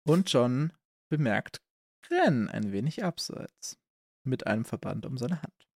Und 0.04 0.32
John 0.32 0.72
bemerkt 1.08 1.62
Gren 2.02 2.48
ein 2.48 2.72
wenig 2.72 3.04
abseits. 3.04 3.78
Mit 4.22 4.46
einem 4.46 4.64
Verband 4.64 5.06
um 5.06 5.16
seine 5.16 5.42
Hand. 5.42 5.68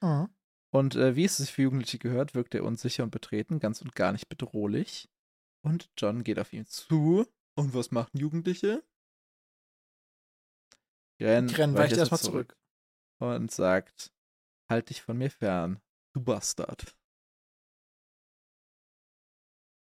Mhm. 0.00 0.28
Und 0.70 0.94
äh, 0.94 1.16
wie 1.16 1.24
es 1.24 1.38
sich 1.38 1.50
für 1.52 1.62
Jugendliche 1.62 1.98
gehört, 1.98 2.34
wirkt 2.34 2.54
er 2.54 2.64
unsicher 2.64 3.02
und 3.02 3.10
betreten, 3.10 3.58
ganz 3.58 3.80
und 3.80 3.96
gar 3.96 4.12
nicht 4.12 4.28
bedrohlich. 4.28 5.08
Und 5.62 5.90
John 5.96 6.22
geht 6.22 6.38
auf 6.38 6.52
ihn 6.52 6.66
zu. 6.66 7.26
Und 7.54 7.74
was 7.74 7.90
machen 7.90 8.18
Jugendliche? 8.18 8.84
Gren, 11.18 11.48
Gren 11.48 11.74
weicht 11.74 11.96
erstmal 11.96 12.20
zurück. 12.20 12.52
zurück 12.52 12.65
und 13.18 13.50
sagt, 13.50 14.12
halt 14.68 14.90
dich 14.90 15.02
von 15.02 15.18
mir 15.18 15.30
fern, 15.30 15.80
du 16.14 16.22
Bastard. 16.22 16.96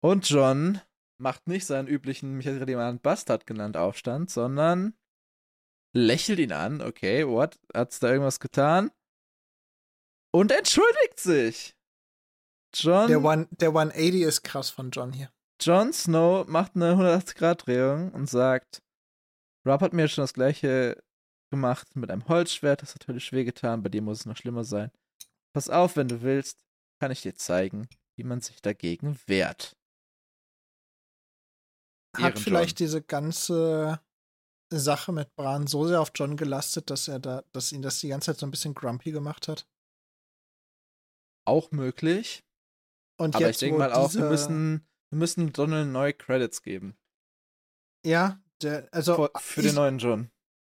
Und 0.03 0.29
John 0.29 0.81
macht 1.19 1.47
nicht 1.47 1.67
seinen 1.67 1.87
üblichen, 1.87 2.37
mich 2.37 2.47
hat 2.47 2.69
jemand 2.69 3.03
Bastard 3.03 3.47
genannt, 3.47 3.77
Aufstand, 3.77 4.31
sondern 4.31 4.95
lächelt 5.95 6.39
ihn 6.39 6.53
an, 6.53 6.81
okay, 6.81 7.27
what, 7.27 7.59
hat's 7.73 8.01
da 8.01 8.09
irgendwas 8.09 8.41
getan? 8.41 8.91
Und 10.33 10.51
entschuldigt 10.51 11.21
sich. 11.21 11.77
John. 12.75 13.09
Der, 13.09 13.23
One, 13.23 13.49
der 13.51 13.69
180 13.69 14.23
ist 14.23 14.43
krass 14.43 14.71
von 14.71 14.91
John 14.91 15.13
hier. 15.13 15.31
John 15.61 15.93
Snow 15.93 16.47
macht 16.49 16.75
eine 16.75 16.95
180-Grad-Drehung 16.95 18.13
und 18.13 18.29
sagt, 18.29 18.83
Rob 19.65 19.81
hat 19.81 19.93
mir 19.93 20.09
schon 20.09 20.23
das 20.23 20.35
gleiche 20.35 21.01
gemacht 21.53 21.95
mit 21.95 22.11
einem 22.11 22.27
Holzschwert, 22.27 22.83
das 22.83 22.95
hat 22.95 23.03
natürlich 23.03 23.31
wehgetan, 23.31 23.83
bei 23.83 23.91
dir 23.91 24.03
muss 24.03 24.21
es 24.21 24.27
noch 24.27 24.37
schlimmer 24.37 24.65
sein. 24.65 24.91
Pass 25.55 25.69
auf, 25.69 25.97
wenn 25.97 26.09
du 26.09 26.23
willst, 26.23 26.65
kann 26.99 27.13
ich 27.13 27.21
dir 27.21 27.35
zeigen, 27.35 27.89
wie 28.17 28.25
man 28.25 28.41
sich 28.41 28.63
dagegen 28.63 29.21
wehrt. 29.27 29.77
Hat 32.17 32.39
vielleicht 32.39 32.79
diese 32.79 33.03
ganze 33.03 34.01
Sache 34.73 35.13
mit 35.13 35.35
Bran 35.37 35.67
so 35.67 35.87
sehr 35.87 36.01
auf 36.01 36.13
John 36.15 36.37
gelastet, 36.37 36.89
dass 36.89 37.07
er 37.07 37.21
da, 37.21 37.45
dass 37.53 37.73
ihn 37.73 37.83
das 37.83 38.01
die 38.01 38.09
ganze 38.09 38.33
Zeit 38.33 38.41
so 38.41 38.47
ein 38.47 38.51
bisschen 38.51 38.75
grumpy 38.75 39.13
gemacht 39.13 39.49
hat? 39.49 39.69
Auch 41.47 41.71
möglich. 41.71 42.45
Und 43.19 43.37
Aber 43.37 43.47
jetzt, 43.47 43.57
ich 43.57 43.69
denke 43.69 43.79
mal 43.79 43.93
auch, 43.93 44.15
wir 44.15 44.25
müssen, 44.25 44.87
wir 45.11 45.19
müssen 45.19 45.53
Donald 45.53 45.89
neue 45.89 46.15
Credits 46.15 46.63
geben. 46.63 46.97
Ja, 48.07 48.43
der, 48.63 48.89
also. 48.91 49.15
Für, 49.17 49.31
für 49.39 49.61
ich, 49.61 49.67
den 49.67 49.75
neuen 49.75 49.99
John 49.99 50.31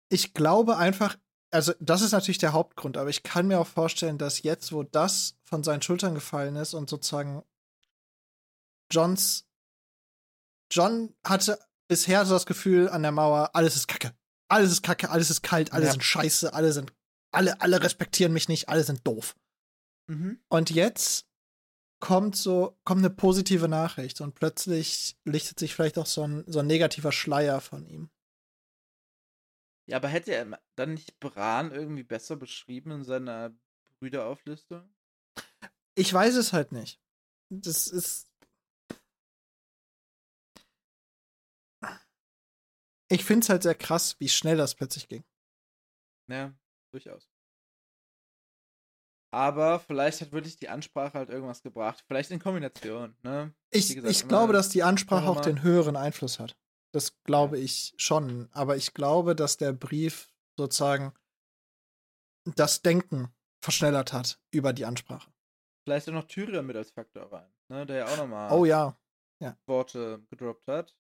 ich 0.09 0.33
glaube 0.33 0.77
einfach, 0.77 1.17
also 1.51 1.73
das 1.79 2.01
ist 2.01 2.11
natürlich 2.11 2.38
der 2.38 2.53
Hauptgrund, 2.53 2.97
aber 2.97 3.09
ich 3.09 3.23
kann 3.23 3.47
mir 3.47 3.59
auch 3.59 3.67
vorstellen, 3.67 4.17
dass 4.17 4.43
jetzt, 4.43 4.71
wo 4.71 4.83
das 4.83 5.35
von 5.43 5.63
seinen 5.63 5.81
Schultern 5.81 6.13
gefallen 6.13 6.55
ist 6.55 6.73
und 6.73 6.89
sozusagen 6.89 7.43
Johns 8.91 9.45
John 10.71 11.15
hatte 11.25 11.59
bisher 11.88 12.25
so 12.25 12.35
das 12.35 12.45
Gefühl 12.45 12.89
an 12.89 13.01
der 13.01 13.11
Mauer, 13.11 13.51
alles 13.53 13.75
ist 13.75 13.88
Kacke. 13.88 14.13
Alles 14.47 14.71
ist 14.71 14.83
Kacke, 14.83 15.09
alles 15.09 15.29
ist 15.29 15.41
kalt, 15.41 15.73
alle 15.73 15.85
ja. 15.85 15.91
sind 15.91 16.03
scheiße, 16.03 16.53
alle 16.53 16.71
sind, 16.71 16.93
alle, 17.31 17.61
alle 17.61 17.81
respektieren 17.83 18.33
mich 18.33 18.47
nicht, 18.47 18.69
alle 18.69 18.83
sind 18.83 19.05
doof. 19.05 19.35
Mhm. 20.07 20.39
Und 20.49 20.69
jetzt 20.71 21.27
kommt 21.99 22.35
so, 22.35 22.79
kommt 22.83 22.99
eine 22.99 23.09
positive 23.09 23.67
Nachricht 23.67 24.21
und 24.21 24.35
plötzlich 24.35 25.17
lichtet 25.25 25.59
sich 25.59 25.75
vielleicht 25.75 25.97
auch 25.97 26.05
so 26.05 26.23
ein, 26.23 26.43
so 26.47 26.59
ein 26.59 26.67
negativer 26.67 27.11
Schleier 27.11 27.61
von 27.61 27.85
ihm. 27.85 28.09
Ja, 29.90 29.98
aber 29.98 30.08
hätte 30.08 30.35
er 30.35 30.61
dann 30.76 30.93
nicht 30.93 31.19
Bran 31.19 31.72
irgendwie 31.72 32.03
besser 32.03 32.35
beschrieben 32.35 32.92
in 32.92 33.03
seiner 33.03 33.56
Brüderauflistung? 33.98 34.88
Ich 35.95 36.14
weiß 36.14 36.35
es 36.35 36.53
halt 36.53 36.72
nicht. 36.72 37.01
Das 37.50 37.88
ist. 37.88 38.32
Ich 43.11 43.26
finde 43.26 43.43
es 43.43 43.50
halt 43.50 43.64
sehr 43.64 43.74
krass, 43.74 44.16
wie 44.19 44.30
schnell 44.30 44.58
das 44.58 44.76
plötzlich 44.76 45.08
ging. 45.08 45.24
Ja, 46.27 46.53
durchaus. 46.92 47.27
Aber 49.32 49.80
vielleicht 49.80 50.22
hat 50.22 50.32
wirklich 50.32 50.58
die 50.58 50.69
Ansprache 50.69 51.18
halt 51.18 51.30
irgendwas 51.30 51.64
gebracht. 51.64 52.03
Vielleicht 52.08 52.30
in 52.30 52.40
Kombination, 52.40 53.16
ne? 53.24 53.56
Ich, 53.72 53.95
gesagt, 53.95 54.11
ich 54.11 54.27
glaube, 54.27 54.53
dass 54.53 54.69
die 54.69 54.84
Ansprache 54.84 55.27
auch 55.27 55.42
den 55.42 55.64
höheren 55.64 55.95
Einfluss 55.95 56.38
hat. 56.38 56.56
Das 56.92 57.22
glaube 57.24 57.59
ich 57.59 57.93
schon. 57.98 58.50
Aber 58.51 58.77
ich 58.77 58.93
glaube, 58.93 59.35
dass 59.35 59.58
der 59.58 59.74
Brief 59.74 60.34
sozusagen 60.58 61.14
das 62.56 62.82
Denken 62.82 63.34
verschnellert 63.61 64.14
hat 64.14 64.40
über 64.51 64.74
die 64.74 64.85
Ansprache. 64.85 65.32
Vielleicht 65.85 66.09
auch 66.09 66.14
noch 66.14 66.27
Tyrion 66.27 66.66
mit 66.66 66.76
als 66.76 66.92
Faktor 66.92 67.32
rein, 67.32 67.51
ne? 67.69 67.85
der 67.85 67.98
ja 67.98 68.06
auch 68.08 68.18
nochmal 68.18 68.51
oh, 68.51 68.66
ja. 68.66 68.98
Ja. 69.42 69.58
Worte 69.68 70.22
gedroppt 70.30 70.68
hat. 70.68 70.95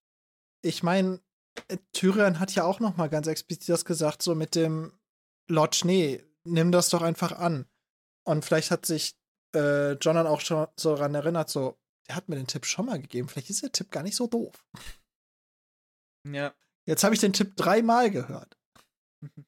Ich 0.61 0.83
meine, 0.83 1.21
äh, 1.67 1.77
Tyrion 1.91 2.39
hat 2.39 2.53
ja 2.55 2.63
auch 2.63 2.79
nochmal 2.79 3.09
ganz 3.09 3.27
explizit 3.27 3.69
das 3.69 3.85
gesagt, 3.85 4.21
so 4.21 4.35
mit 4.35 4.55
dem 4.55 4.97
Lord 5.47 5.75
Schnee, 5.75 6.23
nimm 6.43 6.71
das 6.71 6.89
doch 6.89 7.01
einfach 7.01 7.33
an. 7.33 7.67
Und 8.25 8.45
vielleicht 8.45 8.71
hat 8.71 8.85
sich 8.85 9.17
äh, 9.55 9.93
John 9.93 10.15
dann 10.15 10.27
auch 10.27 10.41
schon 10.41 10.67
so 10.75 10.95
daran 10.95 11.15
erinnert, 11.15 11.49
so, 11.49 11.77
der 12.07 12.15
hat 12.15 12.29
mir 12.29 12.35
den 12.35 12.47
Tipp 12.47 12.65
schon 12.65 12.85
mal 12.85 12.99
gegeben, 12.99 13.27
vielleicht 13.27 13.49
ist 13.49 13.63
der 13.63 13.71
Tipp 13.71 13.91
gar 13.91 14.03
nicht 14.03 14.15
so 14.15 14.27
doof. 14.27 14.65
Ja. 16.25 16.53
Jetzt 16.85 17.03
habe 17.03 17.13
ich 17.13 17.21
den 17.21 17.33
Tipp 17.33 17.55
dreimal 17.55 18.11
gehört. 18.11 18.57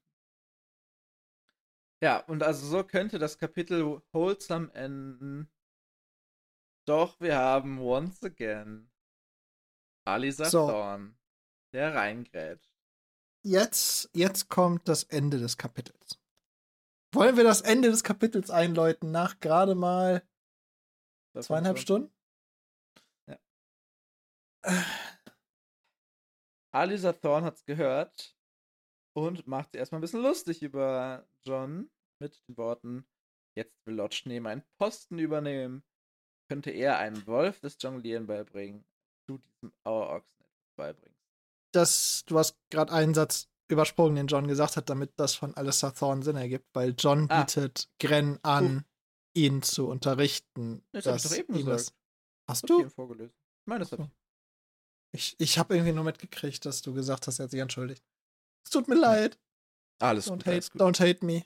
Ja, 2.03 2.17
und 2.25 2.41
also 2.41 2.65
so 2.65 2.83
könnte 2.83 3.19
das 3.19 3.37
Kapitel 3.37 4.01
wholesome 4.11 4.73
enden. 4.73 5.51
Doch 6.87 7.19
wir 7.19 7.37
haben 7.37 7.77
once 7.77 8.23
again 8.23 8.91
Alisa 10.07 10.45
so. 10.45 10.67
Thorn, 10.67 11.15
der 11.73 11.93
reingrätscht. 11.93 12.73
Jetzt, 13.43 14.09
jetzt 14.13 14.49
kommt 14.49 14.87
das 14.87 15.03
Ende 15.03 15.39
des 15.39 15.57
Kapitels. 15.57 16.19
Wollen 17.13 17.37
wir 17.37 17.43
das 17.43 17.61
Ende 17.61 17.89
des 17.89 18.03
Kapitels 18.03 18.49
einläuten 18.49 19.11
nach 19.11 19.39
gerade 19.39 19.75
mal 19.75 20.27
zweieinhalb 21.39 21.77
Stunden? 21.77 22.13
Ja. 23.27 23.37
Alisa 26.71 27.13
Thorne 27.13 27.45
hat's 27.47 27.65
gehört 27.65 28.35
und 29.13 29.45
macht 29.47 29.71
sie 29.71 29.77
erstmal 29.77 29.99
ein 29.99 30.01
bisschen 30.01 30.21
lustig 30.23 30.61
über 30.63 31.27
John 31.43 31.89
mit 32.19 32.41
den 32.47 32.57
Worten: 32.57 33.05
Jetzt 33.57 33.75
will 33.85 33.95
Lord 33.95 34.13
Schnee 34.13 34.39
meinen 34.39 34.63
Posten 34.79 35.19
übernehmen. 35.19 35.83
Könnte 36.49 36.71
er 36.71 36.97
einem 36.97 37.25
Wolf 37.27 37.59
das 37.61 37.77
Jonglieren 37.79 38.27
beibringen, 38.27 38.85
du 39.27 39.37
diesem 39.37 39.71
Auerochsen 39.85 40.45
beibringst. 40.77 41.19
Das, 41.73 42.23
du 42.25 42.37
hast 42.37 42.57
gerade 42.69 42.91
einen 42.91 43.13
Satz 43.13 43.47
übersprungen, 43.69 44.15
den 44.17 44.27
John 44.27 44.47
gesagt 44.47 44.75
hat, 44.75 44.89
damit 44.89 45.13
das 45.17 45.33
von 45.33 45.55
Alistair 45.55 45.93
Thorne 45.93 46.23
Sinn 46.23 46.35
ergibt, 46.35 46.67
weil 46.73 46.93
John 46.97 47.27
Ah. 47.29 47.43
bietet 47.43 47.89
Gren 47.99 48.37
an, 48.43 48.79
Uh. 48.79 48.81
ihn 49.39 49.61
zu 49.61 49.87
unterrichten. 49.87 50.83
Das 50.91 51.05
hab 51.05 51.15
ich 51.15 51.21
dass 51.23 51.31
doch 51.31 51.37
eben 51.37 51.53
das- 51.53 51.63
gesagt. 51.85 51.97
Hast 52.49 52.63
Das 52.63 52.69
ich 52.69 52.75
du? 52.75 52.81
eben 52.81 52.89
vorgelesen. 52.89 53.33
Ich 53.61 53.67
meine, 53.67 53.79
das 53.79 53.91
hab 53.93 53.99
So. 53.99 54.05
ich. 54.05 54.11
Ich, 55.13 55.35
ich 55.39 55.57
habe 55.57 55.75
irgendwie 55.75 55.93
nur 55.93 56.03
mitgekriegt, 56.05 56.65
dass 56.65 56.81
du 56.81 56.93
gesagt 56.93 57.27
hast, 57.27 57.39
er 57.39 57.43
hat 57.45 57.51
sich 57.51 57.59
entschuldigt. 57.59 58.03
Es 58.65 58.71
tut 58.71 58.87
mir 58.87 58.95
leid. 58.95 59.37
Alles 59.99 60.27
Don't 60.27 60.37
gut, 60.37 60.45
hate, 60.45 60.51
alles 60.51 60.71
gut. 60.71 60.81
don't 60.81 60.99
hate 60.99 61.25
me. 61.25 61.41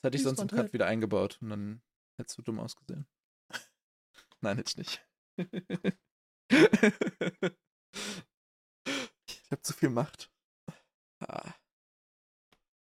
Das 0.00 0.08
hätte 0.08 0.16
ich 0.16 0.22
Please 0.22 0.36
sonst 0.36 0.40
im 0.40 0.48
Cut 0.48 0.58
hate. 0.66 0.72
wieder 0.72 0.86
eingebaut 0.86 1.38
und 1.40 1.50
dann 1.50 1.82
hättest 2.18 2.38
du 2.38 2.42
dumm 2.42 2.58
ausgesehen. 2.58 3.06
Nein, 4.40 4.56
hätte 4.56 4.70
ich 4.70 4.76
nicht. 4.78 5.06
ich 9.28 9.50
habe 9.50 9.62
zu 9.62 9.72
viel 9.72 9.90
Macht. 9.90 10.30
Ah. 11.20 11.52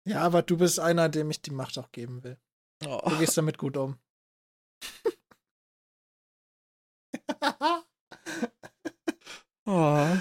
Ja, 0.06 0.22
aber 0.22 0.42
du 0.42 0.56
bist 0.58 0.78
einer, 0.80 1.08
dem 1.08 1.30
ich 1.30 1.40
die 1.42 1.50
Macht 1.50 1.78
auch 1.78 1.92
geben 1.92 2.22
will. 2.24 2.38
Oh. 2.84 3.00
Du 3.08 3.18
gehst 3.18 3.36
damit 3.36 3.56
gut 3.58 3.76
um. 3.76 3.98
Oh. 9.68 10.16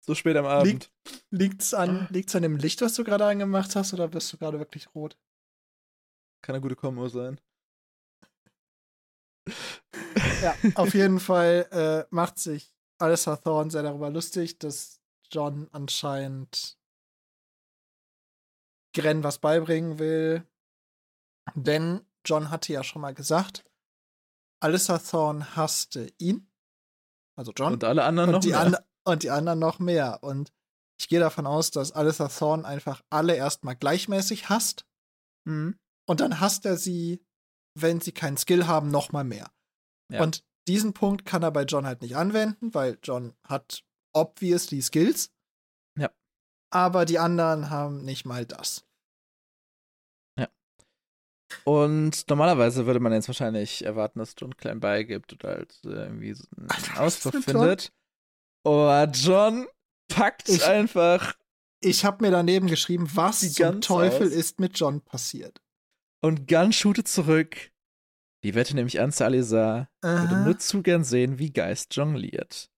So 0.00 0.16
spät 0.16 0.36
am 0.36 0.46
Abend. 0.46 0.90
Liegt's 1.30 1.72
an, 1.72 2.08
liegt's 2.10 2.34
an 2.34 2.42
dem 2.42 2.56
Licht, 2.56 2.80
was 2.80 2.94
du 2.94 3.04
gerade 3.04 3.24
angemacht 3.24 3.76
hast, 3.76 3.94
oder 3.94 4.08
bist 4.08 4.32
du 4.32 4.36
gerade 4.36 4.58
wirklich 4.58 4.92
rot? 4.96 5.16
Kann 6.42 6.56
eine 6.56 6.60
gute 6.60 6.74
Kombo 6.74 7.08
sein. 7.08 7.40
Ja, 10.42 10.56
auf 10.74 10.92
jeden 10.94 11.20
Fall 11.20 11.68
äh, 11.70 12.12
macht 12.12 12.40
sich 12.40 12.74
Alistair 12.98 13.40
Thorne 13.40 13.70
sehr 13.70 13.84
darüber 13.84 14.10
lustig, 14.10 14.58
dass 14.58 15.00
John 15.30 15.68
anscheinend 15.70 16.76
Gren 18.92 19.22
was 19.22 19.38
beibringen 19.38 20.00
will. 20.00 20.44
Denn 21.54 22.04
John 22.24 22.50
hatte 22.50 22.72
ja 22.72 22.82
schon 22.82 23.02
mal 23.02 23.14
gesagt, 23.14 23.64
Alistair 24.58 25.00
Thorne 25.00 25.54
hasste 25.54 26.12
ihn, 26.18 26.50
also 27.36 27.52
John, 27.54 27.74
Und 27.74 27.84
alle 27.84 28.04
anderen 28.04 28.30
und, 28.30 28.34
noch 28.36 28.40
die 28.40 28.48
mehr. 28.48 28.60
an, 28.60 28.76
und 29.04 29.22
die 29.22 29.30
anderen 29.30 29.58
noch 29.58 29.78
mehr. 29.78 30.22
Und 30.22 30.52
ich 30.98 31.08
gehe 31.08 31.20
davon 31.20 31.46
aus, 31.46 31.70
dass 31.70 31.92
Alistair 31.92 32.28
Thorne 32.28 32.64
einfach 32.66 33.02
alle 33.10 33.36
erstmal 33.36 33.76
gleichmäßig 33.76 34.48
hasst. 34.48 34.86
Mhm. 35.44 35.78
Und 36.08 36.20
dann 36.20 36.40
hasst 36.40 36.64
er 36.64 36.76
sie, 36.76 37.24
wenn 37.78 38.00
sie 38.00 38.12
keinen 38.12 38.36
Skill 38.36 38.66
haben, 38.66 38.90
noch 38.90 39.12
mal 39.12 39.24
mehr. 39.24 39.50
Ja. 40.10 40.22
Und 40.22 40.44
diesen 40.66 40.94
Punkt 40.94 41.24
kann 41.24 41.42
er 41.42 41.50
bei 41.50 41.64
John 41.64 41.86
halt 41.86 42.00
nicht 42.00 42.16
anwenden, 42.16 42.74
weil 42.74 42.98
John 43.02 43.34
hat 43.46 43.84
obviously 44.14 44.80
Skills. 44.80 45.30
Ja. 45.98 46.10
Aber 46.72 47.04
die 47.04 47.18
anderen 47.18 47.70
haben 47.70 48.02
nicht 48.02 48.24
mal 48.24 48.46
das. 48.46 48.85
Und 51.64 52.28
normalerweise 52.28 52.86
würde 52.86 53.00
man 53.00 53.12
jetzt 53.12 53.28
wahrscheinlich 53.28 53.84
erwarten, 53.84 54.18
dass 54.18 54.34
John 54.36 54.56
klein 54.56 54.80
beigibt 54.80 55.32
oder 55.32 55.48
halt 55.50 55.78
äh, 55.84 55.88
irgendwie 55.90 56.34
so 56.34 56.44
einen 56.56 56.68
Alter, 56.70 57.00
Ausdruck 57.02 57.42
findet. 57.42 57.92
Aber 58.64 59.04
John 59.12 59.66
packt 60.08 60.48
Ich- 60.48 60.64
einfach 60.64 61.34
Ich 61.80 62.04
habe 62.04 62.24
mir 62.24 62.30
daneben 62.32 62.66
geschrieben, 62.66 63.08
was 63.14 63.52
zum 63.52 63.80
Teufel 63.80 64.26
aus. 64.26 64.32
ist 64.32 64.58
mit 64.60 64.78
John 64.78 65.00
passiert. 65.02 65.60
und 66.22 66.48
Gunn 66.48 66.72
shootet 66.72 67.06
zurück. 67.06 67.70
Die 68.42 68.54
Wette 68.54 68.74
nämlich 68.74 69.00
an 69.00 69.10
Salazar. 69.12 69.88
Würde 70.02 70.44
nur 70.44 70.58
zu 70.58 70.82
gern 70.82 71.04
sehen, 71.04 71.38
wie 71.38 71.52
Geist 71.52 71.94
jongliert. 71.94 72.70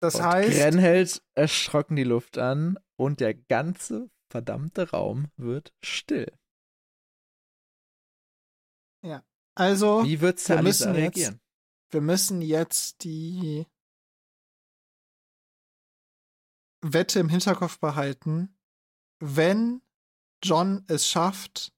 Das 0.00 0.14
und 0.14 0.22
heißt, 0.22 0.56
Gren 0.56 0.78
hält 0.78 1.22
erschrocken 1.34 1.96
die 1.96 2.04
Luft 2.04 2.38
an 2.38 2.78
und 2.96 3.18
der 3.18 3.34
ganze 3.34 4.10
verdammte 4.30 4.90
Raum 4.90 5.26
wird 5.36 5.72
still. 5.82 6.30
Also 9.58 10.04
Wie 10.04 10.20
wird 10.20 10.46
wir 10.48 10.62
müssen 10.62 10.88
jetzt- 10.94 10.96
reagieren? 10.96 11.40
wir 11.90 12.00
müssen 12.00 12.42
jetzt 12.42 13.02
die 13.04 13.66
Wette 16.82 17.18
im 17.20 17.28
Hinterkopf 17.28 17.78
behalten. 17.80 18.56
Wenn 19.20 19.82
John 20.42 20.84
es 20.86 21.08
schafft, 21.08 21.72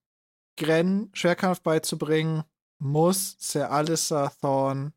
Gren 0.59 1.11
Schwerkampf 1.15 1.63
beizubringen, 1.63 2.45
muss 2.79 3.37
Sir 3.39 3.71
Alistair 3.71 4.31
Thorne 4.43 4.93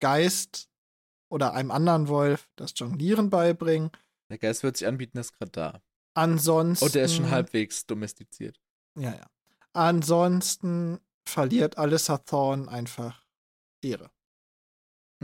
Geist 0.00 0.68
oder 1.28 1.54
einem 1.54 1.70
anderen 1.72 2.06
Wolf 2.08 2.48
das 2.56 2.72
Jonglieren 2.76 3.30
beibringen. 3.30 3.90
Der 4.30 4.38
Geist 4.38 4.62
wird 4.62 4.76
sich 4.76 4.86
anbieten, 4.86 5.18
ist 5.18 5.32
gerade 5.32 5.50
da. 5.50 5.82
Ansonsten. 6.14 6.84
Und 6.84 6.94
der 6.94 7.04
ist 7.06 7.16
schon 7.16 7.30
halbwegs 7.30 7.86
domestiziert. 7.86 8.60
Ja, 8.96 9.14
ja. 9.14 9.26
Ansonsten 9.72 11.00
verliert 11.28 11.78
Alistair 11.78 12.24
Thorne 12.24 12.68
einfach 12.68 13.24
Ehre. 13.82 14.10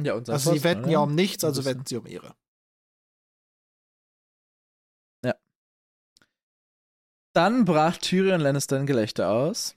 Ja, 0.01 0.15
und 0.15 0.28
Also 0.31 0.52
sie 0.52 0.62
wetten 0.65 0.89
ja 0.89 1.01
um 1.01 1.15
nichts, 1.15 1.43
also 1.44 1.65
wetten 1.65 1.85
sie 1.86 1.97
um 1.97 2.07
Ehre. 2.07 2.35
Dann 7.35 7.65
brach 7.65 7.99
Tyrion 7.99 8.41
Lannister 8.41 8.78
ein 8.78 8.86
Gelächter 8.86 9.31
aus. 9.31 9.77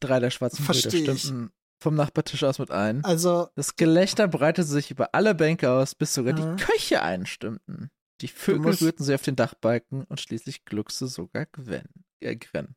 Drei 0.00 0.20
der 0.20 0.30
schwarzen 0.30 0.64
Brüder 0.64 0.90
stimmten 0.90 1.52
vom 1.82 1.94
Nachbartisch 1.94 2.42
aus 2.44 2.58
mit 2.58 2.70
ein. 2.70 3.04
Also, 3.04 3.48
Das 3.54 3.76
Gelächter 3.76 4.28
breitete 4.28 4.66
sich 4.66 4.90
über 4.90 5.14
alle 5.14 5.34
Bänke 5.34 5.70
aus, 5.70 5.94
bis 5.94 6.14
sogar 6.14 6.32
Mhm. 6.34 6.56
die 6.56 6.62
Köche 6.64 7.02
einstimmten. 7.02 7.90
Die 8.22 8.28
Vögel 8.28 8.72
rührten 8.74 9.04
sie 9.04 9.14
auf 9.14 9.22
den 9.22 9.36
Dachbalken 9.36 10.04
und 10.04 10.20
schließlich 10.20 10.64
gluckste 10.64 11.06
sogar 11.06 11.44
Gwen. 11.46 11.86
Äh, 12.20 12.36
Gren. 12.36 12.74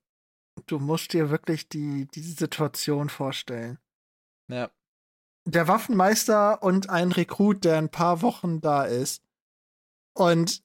Du 0.67 0.79
musst 0.79 1.13
dir 1.13 1.29
wirklich 1.29 1.69
die, 1.69 2.07
die 2.07 2.21
Situation 2.21 3.09
vorstellen. 3.09 3.79
Ja. 4.49 4.69
Der 5.45 5.67
Waffenmeister 5.67 6.61
und 6.61 6.89
ein 6.89 7.11
Rekrut, 7.11 7.63
der 7.63 7.77
ein 7.77 7.89
paar 7.89 8.21
Wochen 8.21 8.61
da 8.61 8.83
ist. 8.83 9.23
Und 10.15 10.63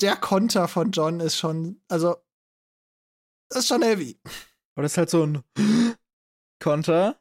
der 0.00 0.16
Konter 0.16 0.68
von 0.68 0.90
John 0.90 1.20
ist 1.20 1.36
schon, 1.36 1.80
also, 1.88 2.16
ist 3.54 3.68
schon 3.68 3.82
heavy. 3.82 4.20
Und 4.76 4.82
das 4.82 4.92
ist 4.92 4.98
halt 4.98 5.10
so 5.10 5.24
ein 5.26 5.42
Konter. 6.62 7.20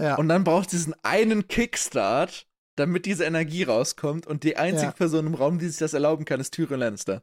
Ja. 0.00 0.16
Und 0.16 0.28
dann 0.28 0.44
braucht 0.44 0.66
es 0.66 0.70
diesen 0.70 0.94
einen 1.02 1.48
Kickstart, 1.48 2.48
damit 2.76 3.06
diese 3.06 3.24
Energie 3.24 3.64
rauskommt. 3.64 4.26
Und 4.26 4.44
die 4.44 4.56
einzige 4.56 4.86
Ja. 4.88 4.92
Person 4.92 5.26
im 5.26 5.34
Raum, 5.34 5.58
die 5.58 5.68
sich 5.68 5.78
das 5.78 5.94
erlauben 5.94 6.24
kann, 6.24 6.40
ist 6.40 6.54
Tyrion 6.54 6.80
Lannister. 6.80 7.22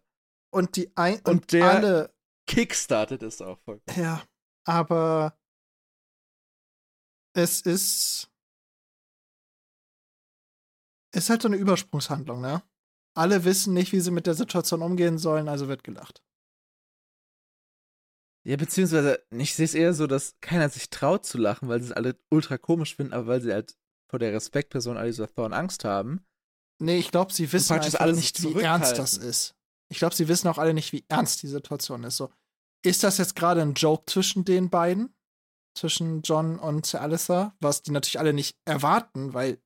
Und 0.53 0.75
die 0.75 0.95
ein 0.95 1.15
Und 1.19 1.27
und, 1.27 1.53
der- 1.53 1.71
alle, 1.71 2.14
Kickstartet 2.47 3.23
es 3.23 3.41
auch 3.41 3.59
voll. 3.59 3.81
ja, 3.95 4.23
aber 4.65 5.37
es 7.33 7.61
ist 7.61 8.31
ist 11.13 11.29
halt 11.29 11.41
so 11.41 11.47
eine 11.47 11.57
Übersprungshandlung, 11.57 12.41
ne? 12.41 12.61
Alle 13.15 13.45
wissen 13.45 13.73
nicht, 13.73 13.93
wie 13.93 14.01
sie 14.01 14.11
mit 14.11 14.27
der 14.27 14.33
Situation 14.33 14.81
umgehen 14.81 15.17
sollen, 15.17 15.47
also 15.47 15.69
wird 15.69 15.83
gelacht. 15.83 16.21
Ja, 18.45 18.57
beziehungsweise, 18.57 19.23
ich 19.31 19.55
sehe 19.55 19.65
es 19.65 19.73
eher 19.73 19.93
so, 19.93 20.05
dass 20.05 20.39
keiner 20.41 20.69
sich 20.69 20.89
traut 20.89 21.25
zu 21.25 21.37
lachen, 21.37 21.67
weil 21.67 21.79
sie 21.81 21.87
es 21.87 21.91
alle 21.93 22.19
ultra 22.29 22.57
komisch 22.57 22.95
finden, 22.95 23.13
aber 23.13 23.27
weil 23.27 23.41
sie 23.41 23.53
halt 23.53 23.75
vor 24.07 24.19
der 24.19 24.33
Respektperson 24.33 24.97
Alistair 24.97 25.33
Thorne 25.33 25.55
Angst 25.55 25.83
haben. 25.83 26.25
Nee, 26.79 26.97
ich 26.99 27.09
glaube, 27.09 27.33
sie 27.33 27.51
wissen 27.51 27.73
einfach 27.73 27.99
alles 28.01 28.17
nicht, 28.17 28.43
wie 28.43 28.61
ernst 28.61 28.97
das 28.99 29.17
ist. 29.17 29.54
Ich 29.91 29.99
glaube, 29.99 30.15
sie 30.15 30.27
wissen 30.27 30.47
auch 30.47 30.57
alle 30.57 30.73
nicht, 30.73 30.91
wie 30.93 31.05
ernst 31.09 31.43
die 31.43 31.47
Situation 31.47 32.03
ist. 32.03 32.17
So, 32.17 32.31
ist 32.83 33.03
das 33.03 33.17
jetzt 33.17 33.35
gerade 33.35 33.61
ein 33.61 33.73
Joke 33.73 34.03
zwischen 34.07 34.45
den 34.45 34.69
beiden? 34.69 35.13
Zwischen 35.77 36.21
John 36.21 36.57
und 36.57 36.93
Alistair? 36.95 37.55
Was 37.59 37.81
die 37.83 37.91
natürlich 37.91 38.19
alle 38.19 38.33
nicht 38.33 38.57
erwarten, 38.65 39.33
weil 39.33 39.61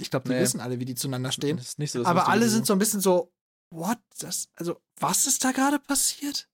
ich 0.00 0.10
glaube, 0.10 0.28
die 0.28 0.34
Nee. 0.34 0.40
wissen 0.40 0.60
alle, 0.60 0.78
wie 0.78 0.84
die 0.84 0.94
zueinander 0.94 1.32
stehen. 1.32 1.56
Das 1.56 1.66
ist 1.70 1.78
nicht 1.80 1.90
so 1.92 2.04
Aber 2.04 2.28
alle 2.28 2.48
sind 2.48 2.64
so 2.66 2.72
ein 2.72 2.78
bisschen 2.78 3.00
so, 3.00 3.32
what? 3.74 3.98
Das, 4.20 4.48
also, 4.54 4.80
was 5.00 5.26
ist 5.26 5.44
da 5.44 5.50
gerade 5.52 5.78
passiert? 5.80 6.48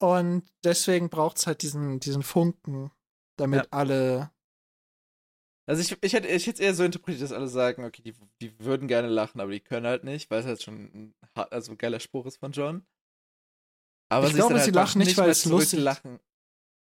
Und 0.00 0.44
deswegen 0.64 1.08
braucht 1.10 1.38
es 1.38 1.46
halt 1.46 1.62
diesen, 1.62 1.98
diesen 2.00 2.22
Funken, 2.22 2.92
damit 3.36 3.64
Ja. 3.64 3.68
alle. 3.72 4.30
Also 5.68 5.82
ich, 5.82 5.96
ich 6.02 6.12
hätte 6.14 6.28
ich 6.28 6.46
hätte 6.46 6.62
eher 6.62 6.74
so 6.74 6.82
interpretiert, 6.82 7.22
dass 7.22 7.32
alle 7.32 7.48
sagen, 7.48 7.84
okay, 7.84 8.00
die, 8.02 8.14
die 8.40 8.58
würden 8.58 8.88
gerne 8.88 9.08
lachen, 9.08 9.40
aber 9.40 9.50
die 9.50 9.60
können 9.60 9.86
halt 9.86 10.02
nicht, 10.02 10.30
weil 10.30 10.40
es 10.40 10.46
halt 10.46 10.62
schon 10.62 10.74
ein 10.76 11.14
also 11.34 11.72
ein 11.72 11.78
geiler 11.78 12.00
Spruch 12.00 12.24
ist 12.26 12.38
von 12.38 12.52
John. 12.52 12.86
Aber 14.10 14.28
Ich 14.28 14.34
glaube, 14.34 14.54
halt 14.54 14.64
sie 14.64 14.70
lachen 14.70 14.98
nicht, 15.00 15.18
weil 15.18 15.28
es 15.30 15.44
lustig- 15.44 15.70
zurücklachen. 15.70 16.20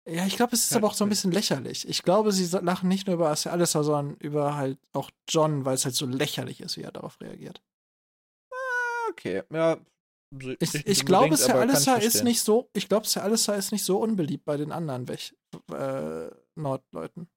Ja, 0.07 0.25
ich 0.25 0.37
glaube, 0.37 0.53
es 0.53 0.63
ist 0.63 0.71
Ja, 0.71 0.77
aber 0.77 0.87
auch 0.87 0.93
so 0.93 1.03
ein 1.03 1.09
bisschen 1.09 1.33
lächerlich. 1.33 1.85
Ich 1.89 2.01
glaube, 2.01 2.31
sie 2.31 2.45
lachen 2.59 2.87
nicht 2.87 3.07
nur 3.07 3.15
über 3.15 3.27
Alistair, 3.27 3.83
sondern 3.83 4.15
über 4.21 4.55
halt 4.55 4.79
auch 4.93 5.11
John, 5.27 5.65
weil 5.65 5.75
es 5.75 5.83
halt 5.83 5.95
so 5.95 6.05
lächerlich 6.05 6.61
ist, 6.61 6.77
wie 6.77 6.83
er 6.83 6.93
darauf 6.93 7.19
reagiert. 7.19 7.61
Ah, 8.53 9.09
Okay, 9.09 9.43
ja, 9.51 9.77
Ich, 10.61 10.75
ich 10.75 11.05
glaube, 11.05 11.35
Sir 11.35 11.55
Alistair 11.55 12.01
ist 12.01 12.23
nicht 12.23 12.41
so, 12.41 12.69
ich 12.73 12.87
glaube, 12.87 13.05
Sir 13.05 13.23
Alistair 13.23 13.55
ist 13.57 13.73
nicht 13.73 13.83
so 13.83 13.99
unbeliebt 13.99 14.45
bei 14.45 14.55
den 14.55 14.71
anderen 14.71 15.05
äh, 15.09 16.29
Nordleuten. 16.55 17.27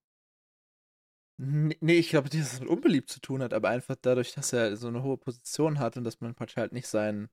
Nee, 1.42 1.98
ich 1.98 2.10
glaube 2.10 2.28
nicht, 2.28 2.44
dass 2.44 2.52
es 2.52 2.60
mit 2.60 2.68
unbeliebt 2.68 3.08
zu 3.08 3.18
tun 3.18 3.42
hat, 3.42 3.54
aber 3.54 3.70
einfach 3.70 3.96
dadurch, 4.02 4.34
dass 4.34 4.52
er 4.52 4.76
so 4.76 4.88
eine 4.88 5.02
hohe 5.02 5.16
Position 5.16 5.78
hat 5.78 5.96
und 5.96 6.04
dass 6.04 6.20
man 6.20 6.34
praktisch 6.34 6.58
halt 6.58 6.72
nicht 6.72 6.86
seinen 6.86 7.30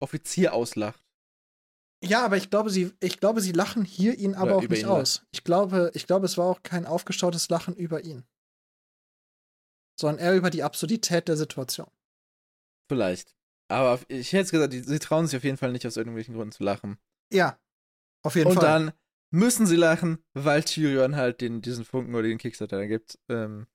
Offizier 0.00 0.54
auslacht. 0.54 1.04
Ja, 2.02 2.24
aber 2.24 2.38
ich 2.38 2.48
glaube, 2.48 2.70
sie, 2.70 2.94
ich 3.00 3.20
glaube, 3.20 3.42
sie 3.42 3.52
lachen 3.52 3.84
hier 3.84 4.16
ihn 4.16 4.34
aber 4.34 4.56
Oder 4.56 4.64
auch 4.64 4.70
nicht 4.70 4.86
aus. 4.86 5.26
Ich 5.30 5.44
glaube, 5.44 5.90
ich 5.92 6.06
glaube, 6.06 6.24
es 6.24 6.38
war 6.38 6.46
auch 6.46 6.62
kein 6.62 6.86
aufgestautes 6.86 7.50
Lachen 7.50 7.76
über 7.76 8.02
ihn. 8.02 8.24
Sondern 10.00 10.24
eher 10.24 10.34
über 10.34 10.48
die 10.48 10.62
Absurdität 10.62 11.28
der 11.28 11.36
Situation. 11.36 11.90
Vielleicht. 12.90 13.36
Aber 13.68 14.00
ich 14.08 14.28
hätte 14.28 14.38
jetzt 14.38 14.52
gesagt, 14.52 14.72
sie 14.72 14.98
trauen 14.98 15.26
sich 15.26 15.36
auf 15.36 15.44
jeden 15.44 15.58
Fall 15.58 15.72
nicht 15.72 15.86
aus 15.86 15.98
irgendwelchen 15.98 16.34
Gründen 16.34 16.52
zu 16.52 16.64
lachen. 16.64 16.98
Ja, 17.30 17.60
auf 18.22 18.36
jeden 18.36 18.48
und 18.48 18.54
Fall. 18.54 18.64
Und 18.64 18.86
dann 18.86 18.98
müssen 19.30 19.66
sie 19.66 19.76
lachen, 19.76 20.22
weil 20.34 20.64
Tyrion 20.64 21.16
halt 21.16 21.40
den, 21.40 21.62
diesen 21.62 21.84
Funken 21.84 22.14
oder 22.14 22.28
den 22.28 22.38
Kickstarter 22.38 22.86
gibt. 22.86 23.18
Ähm, 23.28 23.66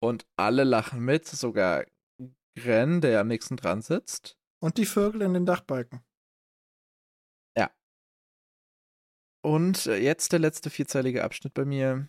und 0.00 0.26
alle 0.36 0.64
lachen 0.64 1.00
mit, 1.00 1.26
sogar 1.26 1.84
Gren, 2.56 3.00
der 3.00 3.20
am 3.20 3.28
nächsten 3.28 3.56
dran 3.56 3.82
sitzt. 3.82 4.38
Und 4.60 4.78
die 4.78 4.86
Vögel 4.86 5.22
in 5.22 5.34
den 5.34 5.46
Dachbalken. 5.46 6.02
Ja. 7.56 7.70
Und 9.42 9.86
äh, 9.86 9.98
jetzt 9.98 10.32
der 10.32 10.38
letzte 10.38 10.70
vierzeilige 10.70 11.24
Abschnitt 11.24 11.54
bei 11.54 11.64
mir. 11.64 12.08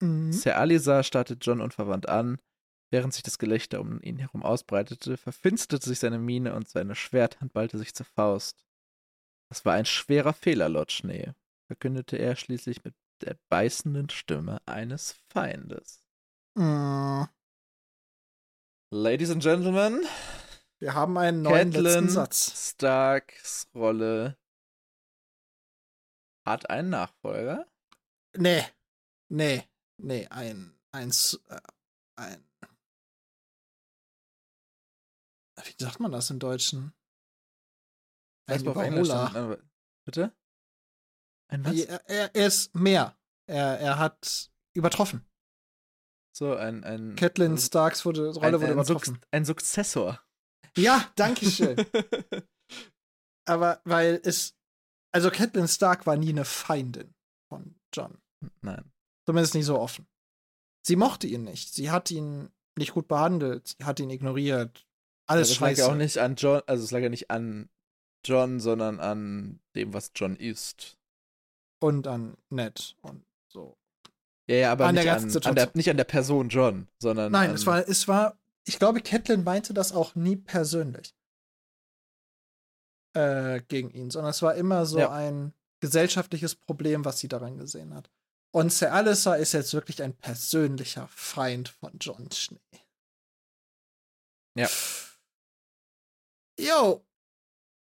Mhm. 0.00 0.32
Ser 0.32 0.58
Alisa 0.58 1.02
startet 1.02 1.44
John 1.44 1.60
unverwandt 1.60 2.08
an. 2.08 2.40
Während 2.90 3.14
sich 3.14 3.22
das 3.22 3.38
Gelächter 3.38 3.80
um 3.80 4.02
ihn 4.02 4.18
herum 4.18 4.42
ausbreitete, 4.42 5.16
verfinsterte 5.16 5.88
sich 5.88 5.98
seine 5.98 6.18
Miene 6.18 6.54
und 6.54 6.68
seine 6.68 6.94
Schwerthand 6.94 7.54
ballte 7.54 7.78
sich 7.78 7.94
zur 7.94 8.04
Faust. 8.04 8.66
Das 9.48 9.64
war 9.64 9.72
ein 9.74 9.86
schwerer 9.86 10.34
Fehler, 10.34 10.68
Lord 10.68 10.92
Schnee 10.92 11.32
verkündete 11.72 12.18
er 12.18 12.36
schließlich 12.36 12.84
mit 12.84 12.94
der 13.22 13.38
beißenden 13.48 14.10
Stimme 14.10 14.60
eines 14.66 15.12
Feindes. 15.30 16.04
Mm. 16.54 17.22
Ladies 18.90 19.30
and 19.30 19.42
Gentlemen, 19.42 20.04
wir 20.80 20.92
haben 20.92 21.16
einen 21.16 21.40
neuen 21.40 21.70
Catelyn 21.70 21.84
letzten 21.84 22.08
Satz. 22.10 22.70
Starks 22.72 23.70
Rolle 23.74 24.36
hat 26.46 26.68
einen 26.68 26.90
Nachfolger? 26.90 27.66
Nee. 28.36 28.66
Nee. 29.30 29.66
Nee, 29.96 30.26
ein 30.28 30.78
ein 30.92 31.10
äh, 31.48 31.60
ein 32.16 32.44
Wie 35.64 35.74
sagt 35.78 36.00
man 36.00 36.12
das 36.12 36.28
im 36.28 36.38
Deutschen? 36.38 36.92
Ein 38.46 38.60
Überholer. 38.60 39.58
Bitte? 40.04 40.34
Ein 41.52 41.64
was? 41.66 41.74
Er, 41.74 42.08
er, 42.08 42.34
er 42.34 42.46
ist 42.46 42.74
mehr. 42.74 43.16
Er, 43.46 43.78
er 43.78 43.98
hat 43.98 44.50
übertroffen. 44.72 45.26
So, 46.34 46.56
ein. 46.56 46.82
ein 46.82 47.14
Catelyn 47.14 47.58
Starks 47.58 48.06
wurde, 48.06 48.32
Rolle 48.32 48.46
ein, 48.46 48.54
wurde 48.54 48.66
ein 48.66 48.72
übertroffen. 48.72 49.14
Suk 49.14 49.26
ein 49.30 49.44
Sukzessor. 49.44 50.20
Ja, 50.76 51.10
danke 51.16 51.50
schön. 51.50 51.76
Aber 53.44 53.82
weil 53.84 54.20
es. 54.24 54.56
Also, 55.14 55.30
Catelyn 55.30 55.68
Stark 55.68 56.06
war 56.06 56.16
nie 56.16 56.30
eine 56.30 56.46
Feindin 56.46 57.14
von 57.50 57.74
John. 57.92 58.16
Nein. 58.62 58.90
Zumindest 59.26 59.54
nicht 59.54 59.66
so 59.66 59.78
offen. 59.78 60.06
Sie 60.86 60.96
mochte 60.96 61.26
ihn 61.26 61.44
nicht. 61.44 61.74
Sie 61.74 61.90
hat 61.90 62.10
ihn 62.10 62.48
nicht 62.78 62.94
gut 62.94 63.08
behandelt. 63.08 63.76
Sie 63.78 63.84
hat 63.84 64.00
ihn 64.00 64.08
ignoriert. 64.08 64.86
Alles 65.26 65.48
ja, 65.48 65.52
das 65.52 65.58
scheiße. 65.58 65.80
lag 65.82 65.88
ja 65.88 65.92
auch 65.92 65.98
nicht 65.98 66.18
an 66.18 66.34
John, 66.36 66.62
also 66.66 66.82
es 66.82 66.90
lag 66.90 67.00
ja 67.00 67.10
nicht 67.10 67.30
an 67.30 67.68
John, 68.24 68.58
sondern 68.58 69.00
an 69.00 69.60
dem, 69.76 69.92
was 69.92 70.12
John 70.14 70.34
ist 70.34 70.96
und 71.82 72.06
an 72.06 72.36
Ned 72.50 72.96
und 73.02 73.24
so. 73.48 73.76
Ja, 74.48 74.56
ja, 74.56 74.72
aber 74.72 74.86
an 74.86 74.94
nicht, 74.94 75.04
der 75.04 75.16
an, 75.16 75.36
an 75.44 75.54
der, 75.54 75.70
nicht 75.74 75.90
an 75.90 75.96
der 75.96 76.04
Person 76.04 76.48
John, 76.48 76.88
sondern. 76.98 77.32
Nein, 77.32 77.50
es 77.50 77.66
war, 77.66 77.88
es 77.88 78.08
war, 78.08 78.38
ich 78.64 78.78
glaube, 78.78 79.00
Catelyn 79.00 79.44
meinte 79.44 79.74
das 79.74 79.92
auch 79.92 80.14
nie 80.14 80.36
persönlich 80.36 81.14
äh, 83.14 83.60
gegen 83.62 83.90
ihn, 83.90 84.10
sondern 84.10 84.30
es 84.30 84.42
war 84.42 84.54
immer 84.54 84.86
so 84.86 84.98
ja. 84.98 85.10
ein 85.10 85.54
gesellschaftliches 85.80 86.54
Problem, 86.54 87.04
was 87.04 87.18
sie 87.18 87.28
daran 87.28 87.58
gesehen 87.58 87.94
hat. 87.94 88.10
Und 88.52 88.72
Sir 88.72 88.92
Alissa 88.92 89.34
ist 89.34 89.52
jetzt 89.52 89.72
wirklich 89.72 90.02
ein 90.02 90.14
persönlicher 90.14 91.08
Feind 91.08 91.68
von 91.68 91.92
John 91.98 92.30
Schnee. 92.30 92.58
Ja. 94.54 94.68
Jo. 96.58 97.04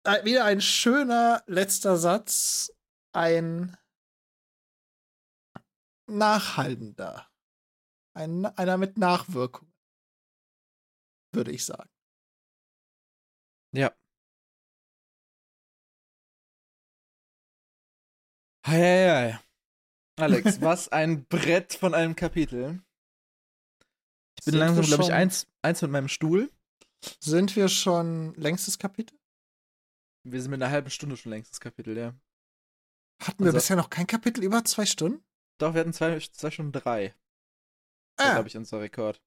Äh, 0.05 0.23
wieder 0.23 0.45
ein 0.45 0.61
schöner 0.61 1.43
letzter 1.47 1.97
Satz. 1.97 2.71
Ein 3.11 3.77
nachhaltender. 6.07 7.29
Ein, 8.15 8.45
einer 8.45 8.77
mit 8.77 8.97
Nachwirkung. 8.97 9.71
Würde 11.33 11.51
ich 11.51 11.65
sagen. 11.65 11.89
Ja. 13.73 13.91
Hei, 18.65 18.79
hei, 18.79 19.31
hei. 19.33 19.39
Alex, 20.15 20.61
was 20.61 20.89
ein 20.89 21.25
Brett 21.25 21.73
von 21.73 21.93
einem 21.93 22.15
Kapitel. 22.15 22.83
Ich 24.37 24.45
bin 24.45 24.53
Sind 24.53 24.59
langsam, 24.59 24.85
glaube 24.85 25.03
ich, 25.03 25.11
eins, 25.11 25.47
eins 25.63 25.81
mit 25.81 25.91
meinem 25.91 26.07
Stuhl. 26.07 26.51
Sind 27.19 27.55
wir 27.55 27.67
schon 27.67 28.33
längstes 28.35 28.77
Kapitel? 28.77 29.17
Wir 30.25 30.41
sind 30.41 30.51
mit 30.51 30.61
einer 30.61 30.71
halben 30.71 30.89
Stunde 30.89 31.17
schon 31.17 31.31
längstes 31.31 31.59
Kapitel, 31.59 31.97
ja. 31.97 32.13
Hatten 33.21 33.39
wir 33.39 33.47
also, 33.47 33.57
bisher 33.57 33.75
noch 33.75 33.89
kein 33.89 34.07
Kapitel 34.07 34.43
über 34.43 34.63
zwei 34.63 34.85
Stunden? 34.85 35.23
Doch, 35.59 35.73
wir 35.73 35.81
hatten 35.81 35.93
zwei, 35.93 36.19
zwei 36.19 36.51
Stunden 36.51 36.71
drei. 36.71 37.13
Ah. 38.17 38.25
Das 38.25 38.33
glaube 38.33 38.47
ich, 38.47 38.57
unser 38.57 38.81
Rekord. 38.81 39.21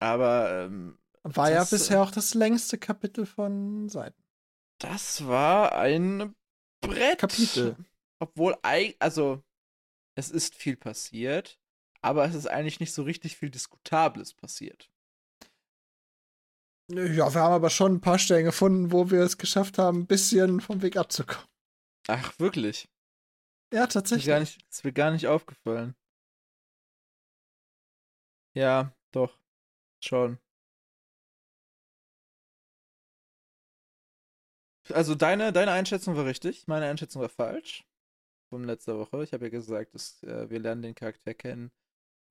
Aber 0.00 0.66
ähm, 0.66 0.98
war 1.22 1.50
das, 1.50 1.70
ja 1.70 1.76
bisher 1.76 2.02
auch 2.02 2.10
das 2.10 2.34
längste 2.34 2.78
Kapitel 2.78 3.26
von 3.26 3.88
Seiten. 3.88 4.22
Das 4.78 5.26
war 5.26 5.74
ein 5.74 6.34
Brett. 6.82 7.18
Kapitel. 7.18 7.76
Obwohl, 8.18 8.56
also, 8.98 9.42
es 10.14 10.30
ist 10.30 10.54
viel 10.54 10.76
passiert, 10.76 11.58
aber 12.02 12.24
es 12.26 12.34
ist 12.34 12.46
eigentlich 12.46 12.80
nicht 12.80 12.92
so 12.92 13.02
richtig 13.02 13.36
viel 13.36 13.50
Diskutables 13.50 14.34
passiert. 14.34 14.90
Ja, 16.92 17.32
wir 17.34 17.40
haben 17.40 17.52
aber 17.52 17.70
schon 17.70 17.94
ein 17.94 18.00
paar 18.00 18.18
Stellen 18.18 18.44
gefunden, 18.44 18.92
wo 18.92 19.10
wir 19.10 19.20
es 19.20 19.38
geschafft 19.38 19.78
haben, 19.78 20.00
ein 20.00 20.06
bisschen 20.06 20.60
vom 20.60 20.82
Weg 20.82 20.96
abzukommen. 20.96 21.48
Ach, 22.08 22.38
wirklich? 22.38 22.88
Ja, 23.72 23.86
tatsächlich. 23.86 24.28
Ist 24.28 24.40
nicht, 24.40 24.70
ist 24.70 24.84
mir 24.84 24.92
gar 24.92 25.10
nicht 25.10 25.26
aufgefallen. 25.26 25.94
Ja, 28.54 28.92
doch. 29.12 29.38
Schon. 30.00 30.38
Also 34.92 35.14
deine, 35.14 35.52
deine 35.52 35.72
Einschätzung 35.72 36.16
war 36.16 36.26
richtig, 36.26 36.66
meine 36.66 36.86
Einschätzung 36.86 37.22
war 37.22 37.28
falsch. 37.28 37.84
Von 38.50 38.64
letzter 38.64 38.98
Woche. 38.98 39.24
Ich 39.24 39.32
habe 39.32 39.46
ja 39.46 39.50
gesagt, 39.50 39.94
dass 39.94 40.22
äh, 40.22 40.48
wir 40.50 40.60
lernen 40.60 40.82
den 40.82 40.94
Charakter 40.94 41.34
kennen, 41.34 41.72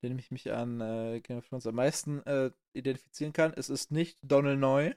den 0.02 0.18
ich 0.18 0.30
mich 0.30 0.52
an 0.52 0.80
äh, 0.80 1.20
Game 1.20 1.38
of 1.38 1.48
Thrones 1.48 1.66
am 1.66 1.74
meisten 1.74 2.24
äh, 2.26 2.50
identifizieren 2.72 3.32
kann. 3.32 3.52
Es 3.54 3.68
ist 3.68 3.90
nicht 3.90 4.18
Donald 4.22 4.58
Neu. 4.60 4.94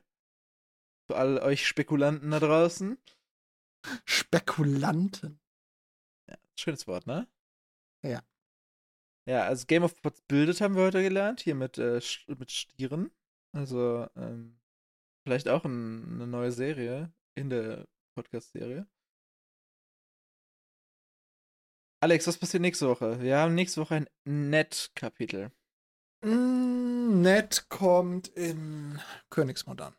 Für 1.07 1.17
all 1.17 1.39
euch 1.39 1.67
Spekulanten 1.67 2.31
da 2.31 2.39
draußen. 2.39 2.97
Spekulanten. 4.05 5.39
Ja, 6.57 6.61
schönes 6.63 6.87
Wort, 6.87 7.07
ne? 7.07 7.27
Ja. 8.03 8.23
Ja, 9.27 9.43
also 9.43 9.65
Game 9.65 9.83
of 9.83 10.01
Pots 10.01 10.21
bildet 10.21 10.61
haben 10.61 10.75
wir 10.75 10.83
heute 10.83 11.03
gelernt, 11.03 11.41
hier 11.41 11.55
mit, 11.55 11.77
äh, 11.77 12.01
mit 12.27 12.51
Stieren. 12.51 13.11
Also, 13.53 14.07
ähm, 14.15 14.59
vielleicht 15.23 15.49
auch 15.49 15.65
ein, 15.65 16.13
eine 16.13 16.27
neue 16.27 16.51
Serie 16.51 17.13
in 17.35 17.49
der 17.49 17.87
Podcast-Serie. 18.15 18.87
Alex, 21.99 22.27
was 22.27 22.37
passiert 22.37 22.61
nächste 22.61 22.87
Woche? 22.87 23.19
Wir 23.21 23.37
haben 23.37 23.55
nächste 23.55 23.81
Woche 23.81 23.95
ein 23.95 24.09
Net-Kapitel. 24.23 25.51
Mm, 26.23 27.21
Net 27.21 27.67
kommt 27.69 28.27
in 28.29 28.99
Königsmodern. 29.29 29.95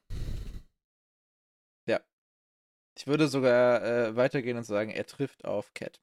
Ich 2.98 3.06
würde 3.06 3.28
sogar 3.28 3.84
äh, 3.84 4.16
weitergehen 4.16 4.56
und 4.56 4.64
sagen, 4.64 4.90
er 4.90 5.06
trifft 5.06 5.44
auf 5.44 5.72
Cat. 5.72 6.00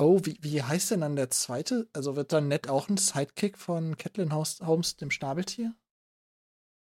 Oh, 0.00 0.18
wie, 0.24 0.38
wie 0.40 0.62
heißt 0.62 0.92
denn 0.92 1.02
dann 1.02 1.14
der 1.14 1.28
zweite? 1.28 1.86
Also 1.92 2.16
wird 2.16 2.32
dann 2.32 2.48
Ned 2.48 2.70
auch 2.70 2.88
ein 2.88 2.96
Sidekick 2.96 3.58
von 3.58 3.98
Catelyn 3.98 4.32
Holmes, 4.32 4.96
dem 4.96 5.10
Schnabeltier? 5.10 5.74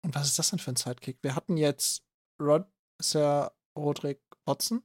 Und 0.04 0.14
was 0.16 0.28
ist 0.28 0.38
das 0.38 0.50
denn 0.50 0.60
für 0.60 0.72
ein 0.72 0.76
Sidekick? 0.76 1.20
Wir 1.22 1.34
hatten 1.34 1.56
jetzt 1.56 2.04
Rod, 2.42 2.68
Sir 3.02 3.54
Roderick 3.78 4.22
Watson. 4.46 4.84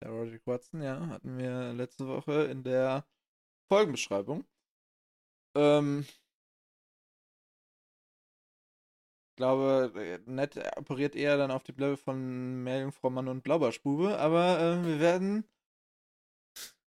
Sir 0.00 0.10
Roderick 0.10 0.46
Watson, 0.46 0.82
ja, 0.82 1.04
hatten 1.08 1.36
wir 1.36 1.72
letzte 1.72 2.06
Woche 2.06 2.44
in 2.44 2.62
der 2.62 3.04
Folgenbeschreibung. 3.68 4.44
Ähm, 5.56 6.06
ich 9.30 9.36
glaube, 9.36 10.22
Ned 10.26 10.60
operiert 10.76 11.16
eher 11.16 11.36
dann 11.38 11.50
auf 11.50 11.64
dem 11.64 11.76
Level 11.76 11.96
von 11.96 12.62
Meerjungfrau 12.62 13.10
Mann 13.10 13.26
und 13.26 13.42
Blaubarschbube, 13.42 14.16
aber 14.16 14.60
äh, 14.60 14.86
wir 14.86 15.00
werden. 15.00 15.44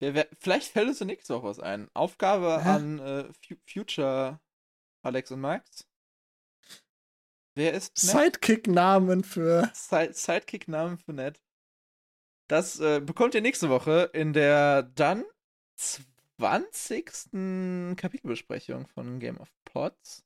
Wer 0.00 0.28
vielleicht 0.38 0.72
fällt 0.72 0.88
uns 0.88 1.00
nächste 1.00 1.34
Woche 1.34 1.46
was 1.46 1.60
ein. 1.60 1.88
Aufgabe 1.94 2.64
Hä? 2.64 2.68
an 2.68 2.98
äh, 2.98 3.24
Fu- 3.46 3.56
Future 3.66 4.40
Alex 5.02 5.30
und 5.30 5.40
Max. 5.40 5.86
Wer 7.54 7.74
ist? 7.74 7.96
Sidekick-Namen 7.98 9.24
für. 9.24 9.70
Side 9.74 10.14
Sidekick-Namen 10.14 10.98
für 10.98 11.12
Ned. 11.12 11.40
Das 12.48 12.80
äh, 12.80 13.00
bekommt 13.00 13.34
ihr 13.34 13.42
nächste 13.42 13.68
Woche 13.68 14.10
in 14.14 14.32
der 14.32 14.82
dann 14.82 15.24
20. 16.38 17.96
Kapitelbesprechung 17.96 18.86
von 18.88 19.20
Game 19.20 19.38
of 19.38 19.52
Pods. 19.64 20.24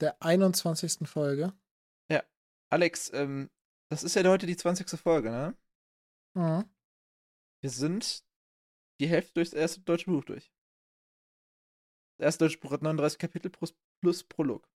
der 0.00 0.22
21. 0.22 1.08
Folge. 1.08 1.52
Alex, 2.70 3.12
ähm, 3.14 3.50
das 3.88 4.02
ist 4.02 4.16
ja 4.16 4.24
heute 4.24 4.46
die 4.46 4.56
20. 4.56 4.98
Folge, 4.98 5.30
ne? 5.30 5.54
Mhm. 6.34 6.64
Wir 7.60 7.70
sind 7.70 8.24
die 9.00 9.08
Hälfte 9.08 9.34
durchs 9.34 9.52
erste 9.52 9.80
deutsche 9.80 10.10
Buch 10.10 10.24
durch. 10.24 10.52
Das 12.18 12.26
erste 12.26 12.44
deutsche 12.44 12.58
Buch 12.58 12.70
hat 12.72 12.82
39 12.82 13.18
Kapitel 13.18 13.50
plus, 13.50 13.74
plus 14.00 14.22
Prolog. 14.24 14.68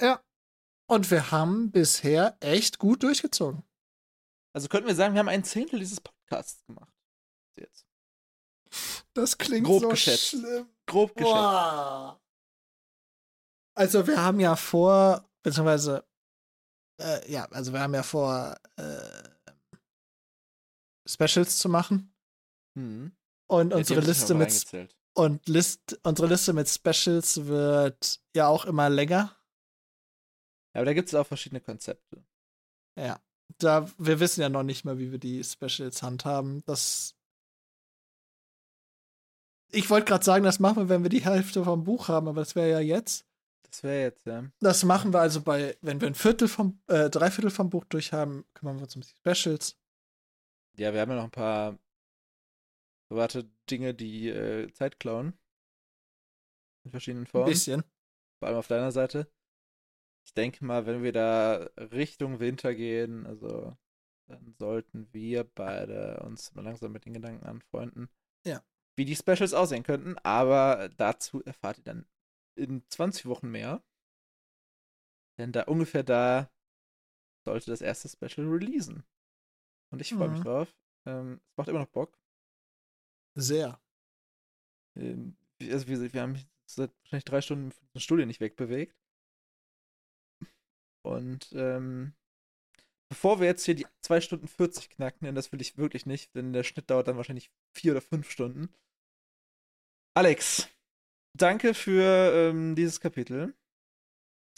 Ja. 0.00 0.22
Und 0.86 1.10
wir 1.10 1.30
haben 1.30 1.70
bisher 1.70 2.36
echt 2.40 2.78
gut 2.78 3.02
durchgezogen. 3.02 3.62
Also 4.52 4.68
könnten 4.68 4.88
wir 4.88 4.94
sagen, 4.94 5.14
wir 5.14 5.20
haben 5.20 5.28
ein 5.28 5.44
Zehntel 5.44 5.78
dieses 5.78 6.00
Podcasts 6.00 6.64
gemacht. 6.66 6.92
Jetzt. 7.56 7.86
Das 9.14 9.38
klingt 9.38 9.66
Grob 9.66 9.82
so 9.82 9.88
geschätzt. 9.88 10.28
schlimm. 10.28 10.68
Grob 10.86 11.14
geschätzt. 11.14 11.32
Boah. 11.32 12.20
Also 13.76 14.06
wir 14.06 14.22
haben 14.22 14.40
ja 14.40 14.56
vor, 14.56 15.28
beziehungsweise, 15.42 16.04
äh, 17.00 17.30
ja, 17.30 17.44
also 17.46 17.72
wir 17.72 17.80
haben 17.80 17.94
ja 17.94 18.02
vor, 18.02 18.56
äh, 18.76 19.30
Specials 21.06 21.58
zu 21.58 21.68
machen. 21.68 22.09
Hm. 22.76 23.12
Und 23.46 23.70
Ja, 23.70 23.76
unsere 23.76 24.00
Liste 24.00 24.34
mit 24.34 24.52
und 25.14 25.48
List, 25.48 25.98
unsere 26.04 26.28
Liste 26.28 26.52
mit 26.52 26.68
Specials 26.68 27.46
wird 27.46 28.20
ja 28.34 28.46
auch 28.46 28.64
immer 28.64 28.88
länger. 28.88 29.36
Ja, 30.72 30.80
aber 30.80 30.84
da 30.86 30.94
gibt 30.94 31.08
es 31.08 31.14
auch 31.14 31.26
verschiedene 31.26 31.60
Konzepte. 31.60 32.24
Ja. 32.96 33.20
Da, 33.58 33.90
wir 33.98 34.20
wissen 34.20 34.40
ja 34.40 34.48
noch 34.48 34.62
nicht 34.62 34.84
mal, 34.84 34.98
wie 34.98 35.10
wir 35.10 35.18
die 35.18 35.42
Specials 35.42 36.02
handhaben. 36.02 36.62
Das. 36.64 37.16
Ich 39.72 39.90
wollte 39.90 40.06
gerade 40.06 40.24
sagen, 40.24 40.44
das 40.44 40.60
machen 40.60 40.84
wir, 40.84 40.88
wenn 40.88 41.02
wir 41.02 41.10
die 41.10 41.24
Hälfte 41.24 41.64
vom 41.64 41.84
Buch 41.84 42.08
haben, 42.08 42.28
aber 42.28 42.40
das 42.40 42.54
wäre 42.54 42.70
ja 42.70 42.80
jetzt. 42.80 43.26
Das 43.68 43.82
wäre 43.82 44.02
jetzt, 44.02 44.26
ja. 44.26 44.44
Das 44.60 44.84
machen 44.84 45.12
wir 45.12 45.20
also 45.20 45.42
bei, 45.42 45.76
wenn 45.80 46.00
wir 46.00 46.08
ein 46.08 46.14
Viertel 46.14 46.48
vom, 46.48 46.80
äh, 46.86 47.10
drei 47.10 47.30
Viertel 47.30 47.50
vom 47.50 47.70
Buch 47.70 47.84
durch 47.84 48.12
haben, 48.12 48.44
kümmern 48.54 48.76
wir 48.76 48.84
uns 48.84 48.96
um 48.96 49.02
die 49.02 49.08
Specials. 49.08 49.76
Ja, 50.76 50.92
wir 50.92 51.00
haben 51.00 51.10
ja 51.10 51.16
noch 51.16 51.24
ein 51.24 51.30
paar 51.30 51.78
private 53.10 53.50
Dinge, 53.70 53.92
die 53.94 54.28
äh, 54.28 54.72
Zeit 54.72 55.00
klauen. 55.00 55.38
In 56.84 56.90
verschiedenen 56.90 57.24
Ein 57.24 57.28
Formen. 57.28 57.48
bisschen. 57.50 57.82
Vor 58.38 58.48
allem 58.48 58.58
auf 58.58 58.68
deiner 58.68 58.92
Seite. 58.92 59.30
Ich 60.26 60.32
denke 60.34 60.64
mal, 60.64 60.86
wenn 60.86 61.02
wir 61.02 61.12
da 61.12 61.68
Richtung 61.76 62.40
Winter 62.40 62.74
gehen, 62.74 63.26
also 63.26 63.76
dann 64.28 64.54
sollten 64.58 65.12
wir 65.12 65.44
beide 65.44 66.20
uns 66.22 66.54
mal 66.54 66.62
langsam 66.62 66.92
mit 66.92 67.04
den 67.04 67.14
Gedanken 67.14 67.44
anfreunden. 67.44 68.08
Ja. 68.46 68.62
Wie 68.96 69.04
die 69.04 69.16
Specials 69.16 69.54
aussehen 69.54 69.82
könnten, 69.82 70.16
aber 70.18 70.88
dazu 70.96 71.42
erfahrt 71.42 71.78
ihr 71.78 71.84
dann 71.84 72.06
in 72.56 72.84
20 72.88 73.26
Wochen 73.26 73.50
mehr. 73.50 73.82
Denn 75.38 75.52
da 75.52 75.62
ungefähr 75.64 76.02
da 76.04 76.50
sollte 77.44 77.70
das 77.70 77.80
erste 77.80 78.08
Special 78.08 78.46
releasen. 78.46 79.04
Und 79.92 80.00
ich 80.00 80.14
freue 80.14 80.28
mich 80.28 80.40
Mhm. 80.40 80.44
drauf. 80.44 80.76
Ähm, 81.06 81.40
es 81.50 81.56
macht 81.56 81.68
immer 81.68 81.80
noch 81.80 81.88
Bock. 81.88 82.19
Sehr. 83.40 83.80
Ähm, 84.96 85.36
wir- 85.58 85.72
also 85.72 85.88
wir, 85.88 86.12
wir 86.12 86.22
haben 86.22 86.32
uns 86.32 86.46
seit 86.66 86.92
wahrscheinlich 87.02 87.24
drei 87.24 87.40
Stunden 87.40 87.72
von 87.72 87.88
der 87.94 88.00
Studie 88.00 88.26
nicht 88.26 88.40
wegbewegt. 88.40 88.96
Und 91.02 91.50
ähm, 91.52 92.12
bevor 93.08 93.40
wir 93.40 93.46
jetzt 93.46 93.64
hier 93.64 93.74
die 93.74 93.86
2 94.02 94.20
Stunden 94.20 94.48
40 94.48 94.90
knacken, 94.90 95.24
denn 95.24 95.34
das 95.34 95.50
will 95.52 95.60
ich 95.60 95.78
wirklich 95.78 96.06
nicht, 96.06 96.34
denn 96.34 96.52
der 96.52 96.62
Schnitt 96.62 96.90
dauert 96.90 97.08
dann 97.08 97.16
wahrscheinlich 97.16 97.50
vier 97.74 97.92
oder 97.92 98.02
fünf 98.02 98.30
Stunden. 98.30 98.68
Alex, 100.14 100.68
danke 101.36 101.72
für 101.74 102.32
ähm, 102.34 102.74
dieses 102.74 103.00
Kapitel. 103.00 103.54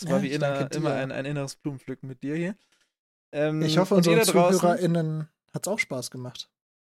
Es 0.00 0.08
war 0.08 0.16
Ja, 0.16 0.22
wie 0.22 0.32
inner, 0.32 0.70
immer 0.72 0.94
ein, 0.94 1.12
ein 1.12 1.26
inneres 1.26 1.56
Blumenpflücken 1.56 2.08
mit 2.08 2.22
dir 2.22 2.34
hier. 2.34 2.56
Ähm, 3.32 3.62
Ich 3.62 3.78
hoffe, 3.78 3.94
unseren 3.94 4.22
ZuhörerInnen 4.24 5.28
hat 5.54 5.66
es 5.66 5.72
auch 5.72 5.78
Spaß 5.78 6.10
gemacht. 6.10 6.50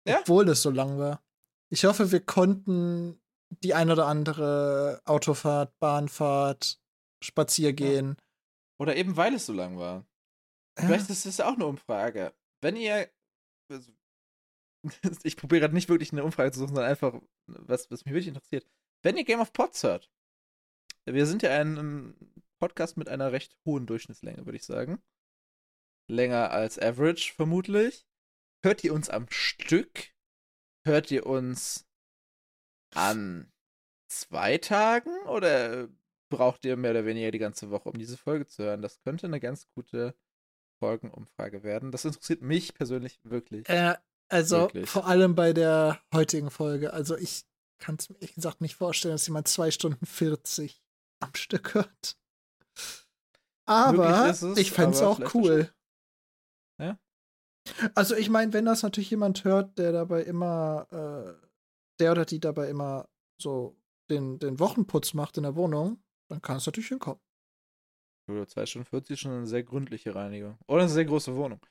Ja. 0.06 0.20
Obwohl 0.22 0.50
es 0.50 0.62
so 0.62 0.72
lang 0.72 0.98
war. 0.98 1.24
Ich 1.70 1.86
hoffe, 1.86 2.12
wir 2.12 2.22
konnten 2.22 3.20
die 3.50 3.74
ein 3.74 3.90
oder 3.92 4.08
andere 4.08 5.02
Autofahrt, 5.06 5.78
Bahnfahrt, 5.80 6.80
Spaziergehen. 7.24 8.18
Oder 8.80 8.96
eben 8.96 9.18
weil 9.18 9.34
es 9.34 9.46
so 9.46 9.54
lang 9.54 9.78
war. 9.78 10.06
Vielleicht 10.78 11.10
ist 11.10 11.26
das 11.26 11.38
ja 11.38 11.50
auch 11.50 11.56
eine 11.56 11.66
Umfrage. 11.66 12.34
Wenn 12.62 12.76
ihr. 12.76 13.10
also, 13.72 13.92
Ich 15.24 15.38
probiere 15.38 15.62
gerade 15.62 15.74
nicht 15.74 15.90
wirklich 15.90 16.12
eine 16.12 16.24
Umfrage 16.24 16.52
zu 16.52 16.60
suchen, 16.60 16.76
sondern 16.76 16.90
einfach, 16.92 17.20
was, 17.48 17.90
was 17.90 18.06
mich 18.06 18.14
wirklich 18.14 18.28
interessiert. 18.28 18.66
Wenn 19.04 19.18
ihr 19.18 19.26
Game 19.26 19.40
of 19.40 19.54
Pods 19.54 19.84
hört, 19.84 20.12
wir 21.06 21.26
sind 21.26 21.42
ja 21.42 21.52
ein 21.52 22.16
Podcast 22.60 22.98
mit 22.98 23.10
einer 23.10 23.32
recht 23.32 23.58
hohen 23.66 23.86
Durchschnittslänge, 23.86 24.46
würde 24.46 24.58
ich 24.58 24.66
sagen. 24.66 25.02
Länger 26.10 26.52
als 26.52 26.80
Average, 26.80 27.34
vermutlich. 27.34 28.06
Hört 28.64 28.84
ihr 28.84 28.94
uns 28.94 29.10
am 29.10 29.28
Stück? 29.30 30.14
Hört 30.88 31.12
ihr 31.12 31.26
uns 31.26 31.86
an 32.96 33.52
zwei 34.08 34.58
Tagen? 34.58 35.12
Oder 35.28 35.90
braucht 36.30 36.64
ihr 36.64 36.78
mehr 36.78 36.92
oder 36.92 37.06
weniger 37.06 37.30
die 37.32 37.40
ganze 37.40 37.70
Woche, 37.70 37.90
um 37.90 37.98
diese 37.98 38.16
Folge 38.16 38.48
zu 38.48 38.64
hören? 38.64 38.82
Das 38.82 39.02
könnte 39.02 39.28
eine 39.28 39.42
ganz 39.42 39.68
gute 39.76 40.16
Folgenumfrage 40.80 41.64
werden. 41.64 41.92
Das 41.92 42.06
interessiert 42.06 42.42
mich 42.42 42.74
persönlich 42.74 43.20
wirklich. 43.24 43.68
Äh, 43.68 43.96
also 44.30 44.62
Wirklich. 44.62 44.90
vor 44.90 45.08
allem 45.08 45.36
bei 45.36 45.52
der 45.52 46.02
heutigen 46.14 46.52
Folge. 46.52 46.94
Also 46.94 47.18
ich 47.18 47.44
kann 47.80 47.96
es 48.00 48.10
mir 48.10 48.16
ehrlich 48.16 48.36
gesagt 48.36 48.62
nicht 48.62 48.76
vorstellen, 48.76 49.14
dass 49.14 49.28
jemand 49.28 49.50
zwei 49.50 49.72
Stunden 49.72 50.06
40 50.06 50.82
am 51.20 51.36
Stück 51.36 51.74
hört. 51.74 52.18
Aber 53.66 54.30
es, 54.30 54.42
ich 54.42 54.72
fände 54.72 54.96
es 54.96 55.02
auch 55.02 55.34
cool. 55.34 55.70
Also 57.96 58.16
ich 58.16 58.30
meine, 58.30 58.54
wenn 58.54 58.66
das 58.66 58.84
natürlich 58.84 59.10
jemand 59.10 59.44
hört, 59.44 59.78
der 59.78 59.92
dabei 59.92 60.24
immer, 60.24 60.88
äh, 60.92 61.48
der 62.00 62.12
oder 62.12 62.26
die 62.26 62.40
dabei 62.40 62.70
immer 62.70 63.10
so 63.42 63.78
den, 64.10 64.40
den 64.40 64.60
Wochenputz 64.60 65.14
macht 65.14 65.38
in 65.38 65.44
der 65.44 65.56
Wohnung, 65.56 66.04
dann 66.30 66.42
kann 66.42 66.58
es 66.58 66.66
natürlich 66.66 66.90
hinkommen. 66.90 67.22
Oder 68.30 68.48
2 68.48 68.66
Stunden 68.66 68.88
40 68.88 69.12
ist 69.12 69.20
schon 69.22 69.32
eine 69.32 69.48
sehr 69.48 69.64
gründliche 69.64 70.14
Reinigung. 70.14 70.58
Oder 70.68 70.82
eine 70.82 70.90
sehr 70.90 71.06
große 71.06 71.36
Wohnung. 71.36 71.66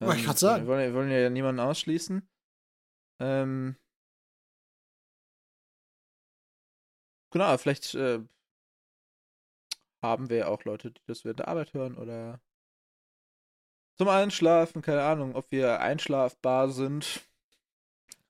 Wollte 0.00 0.20
ich 0.20 0.26
grad 0.26 0.38
sagen. 0.38 0.64
Wir 0.64 0.68
wollen, 0.68 0.92
wir 0.92 0.94
wollen 0.94 1.10
ja 1.10 1.30
niemanden 1.30 1.60
ausschließen. 1.60 2.28
Ähm, 3.20 3.76
genau, 7.30 7.56
vielleicht 7.56 7.94
äh, 7.94 8.20
haben 10.02 10.28
wir 10.28 10.36
ja 10.36 10.48
auch 10.48 10.64
Leute, 10.64 10.92
die 10.92 11.02
das 11.06 11.24
während 11.24 11.40
der 11.40 11.48
Arbeit 11.48 11.74
hören 11.74 11.96
oder 11.96 12.40
zum 13.98 14.08
Einschlafen, 14.08 14.80
keine 14.82 15.02
Ahnung, 15.02 15.34
ob 15.34 15.50
wir 15.50 15.80
einschlafbar 15.80 16.70
sind. 16.70 17.20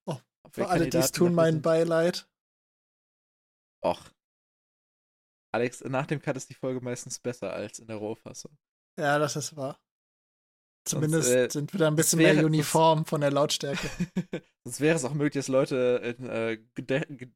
Oh, 0.07 0.17
Für 0.51 0.69
alle, 0.69 0.89
die 0.89 0.97
es 0.97 1.13
tun, 1.13 1.35
mein 1.35 1.55
sind. 1.55 1.63
Beileid. 1.63 2.27
Och. 3.85 4.01
Alex, 5.53 5.83
nach 5.85 6.07
dem 6.07 6.21
Cut 6.21 6.37
ist 6.37 6.49
die 6.51 6.55
Folge 6.55 6.81
meistens 6.81 7.19
besser 7.21 7.53
als 7.53 7.79
in 7.79 7.87
der 7.87 7.97
Rohfassung. 7.97 8.57
Ja, 8.99 9.19
das 9.19 9.37
ist 9.37 9.57
wahr. 9.57 9.79
Zumindest 10.85 11.31
äh, 11.31 11.49
sind 11.51 11.73
wir 11.75 11.79
da 11.81 11.87
ein 11.89 11.97
bisschen 11.97 12.19
wäre- 12.19 12.33
mehr 12.35 12.43
sonst- 12.43 12.55
uniform 12.55 13.05
von 13.07 13.21
der 13.21 13.31
Lautstärke. 13.31 13.89
Sonst 14.65 14.81
wäre 14.81 14.97
es 14.97 15.05
auch 15.05 15.15
möglich, 15.15 15.41
dass 15.45 15.49
Leute 15.49 16.17
in 16.19 16.29
äh, 16.29 16.59
Gedä 16.75 17.01
Ge- 17.09 17.31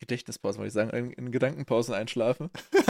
Gedächtnispausen, 0.00 0.58
wollte 0.60 0.68
ich 0.68 0.74
sagen, 0.74 0.90
in, 0.90 1.10
in 1.12 1.30
Gedankenpausen 1.32 1.92
einschlafen. 1.94 2.50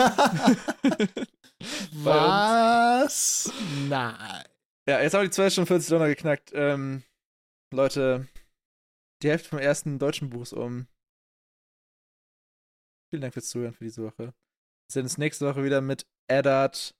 Was? 1.93 3.53
Nein. 3.89 4.45
Ja, 4.91 5.01
jetzt 5.01 5.15
haben 5.15 5.23
wir 5.23 5.29
die 5.29 5.35
2 5.37 5.51
Stunden 5.51 5.69
40 5.69 5.89
Dollar 5.89 6.09
geknackt. 6.09 6.51
Ähm, 6.53 7.05
Leute, 7.73 8.27
die 9.23 9.29
Hälfte 9.29 9.51
vom 9.51 9.61
ersten 9.61 10.01
deutschen 10.01 10.31
Buch 10.31 10.43
ist 10.43 10.53
um. 10.53 10.89
Vielen 13.09 13.21
Dank 13.21 13.33
fürs 13.33 13.51
Zuhören 13.51 13.73
für 13.73 13.85
diese 13.85 14.03
Woche. 14.03 14.25
Wir 14.25 14.35
sehen 14.91 15.05
uns 15.05 15.17
nächste 15.17 15.47
Woche 15.47 15.63
wieder 15.63 15.81
mit 15.81 16.09
Eddard 16.27 16.97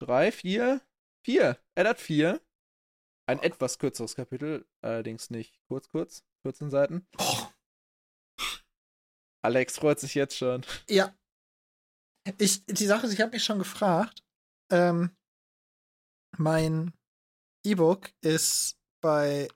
3, 0.00 0.30
4? 0.30 0.80
4. 1.24 1.58
Eddard 1.74 1.98
4. 1.98 2.40
Ein 3.28 3.42
etwas 3.42 3.80
kürzeres 3.80 4.14
Kapitel, 4.14 4.64
allerdings 4.80 5.28
nicht 5.30 5.58
kurz, 5.66 5.88
kurz. 5.88 6.22
14 6.42 6.70
Seiten. 6.70 7.04
Oh. 7.18 7.48
Alex 9.42 9.76
freut 9.76 9.98
sich 9.98 10.14
jetzt 10.14 10.36
schon. 10.36 10.64
Ja. 10.88 11.12
Ich, 12.38 12.64
die 12.64 12.86
Sache 12.86 13.08
ist, 13.08 13.12
ich 13.12 13.20
habe 13.20 13.32
mich 13.32 13.42
schon 13.42 13.58
gefragt, 13.58 14.22
ähm, 14.70 15.15
mein 16.38 16.92
E-Book 17.64 18.10
ist 18.20 18.78
bei 19.00 19.48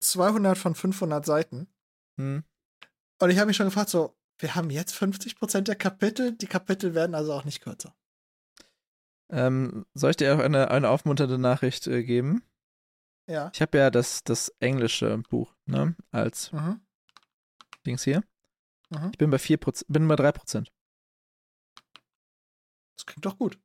200 0.00 0.56
von 0.56 0.74
500 0.74 1.24
Seiten. 1.24 1.68
Hm. 2.18 2.44
Und 3.20 3.30
ich 3.30 3.38
habe 3.38 3.46
mich 3.46 3.56
schon 3.56 3.66
gefragt, 3.66 3.90
so, 3.90 4.16
wir 4.38 4.54
haben 4.54 4.70
jetzt 4.70 4.94
50% 4.94 5.62
der 5.62 5.76
Kapitel, 5.76 6.32
die 6.32 6.46
Kapitel 6.46 6.94
werden 6.94 7.14
also 7.14 7.32
auch 7.32 7.44
nicht 7.44 7.60
kürzer. 7.62 7.94
Ähm, 9.30 9.86
soll 9.94 10.10
ich 10.10 10.16
dir 10.16 10.34
auch 10.34 10.38
eine, 10.40 10.70
eine 10.70 10.88
aufmunternde 10.88 11.38
Nachricht 11.38 11.86
äh, 11.86 12.04
geben? 12.04 12.42
Ja. 13.28 13.50
Ich 13.52 13.60
habe 13.60 13.78
ja 13.78 13.90
das, 13.90 14.22
das 14.22 14.50
englische 14.60 15.18
Buch, 15.18 15.54
ne, 15.64 15.96
als 16.12 16.52
Mhm. 16.52 16.80
Dings 17.84 18.04
hier. 18.04 18.22
Mhm. 18.90 19.10
Ich 19.10 19.18
bin 19.18 19.30
bei 19.30 19.38
4%, 19.38 19.84
bin 19.88 20.06
bei 20.06 20.14
3%. 20.14 20.68
Das 22.96 23.06
klingt 23.06 23.26
doch 23.26 23.36
gut. 23.36 23.58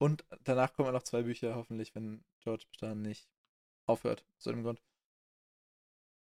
Und 0.00 0.24
danach 0.44 0.72
kommen 0.72 0.92
noch 0.92 1.02
zwei 1.02 1.22
Bücher, 1.22 1.54
hoffentlich, 1.54 1.94
wenn 1.94 2.24
George 2.40 2.64
dahin 2.80 3.02
nicht 3.02 3.28
aufhört, 3.86 4.24
aus 4.38 4.46
irgendeinem 4.46 4.64
Grund. 4.76 4.82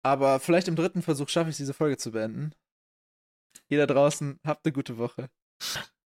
Aber 0.02 0.39
vielleicht 0.39 0.68
im 0.68 0.76
dritten 0.76 1.01
Versuch 1.01 1.31
schaffe 1.31 1.49
ich 1.49 1.57
diese 1.57 1.73
Folge 1.73 1.97
zu 1.97 2.12
beenden. 2.12 2.55
Ihr 3.68 3.78
da 3.78 3.86
draußen, 3.86 4.39
habt 4.44 4.67
eine 4.67 4.73
gute 4.75 4.99
Woche. 4.99 5.31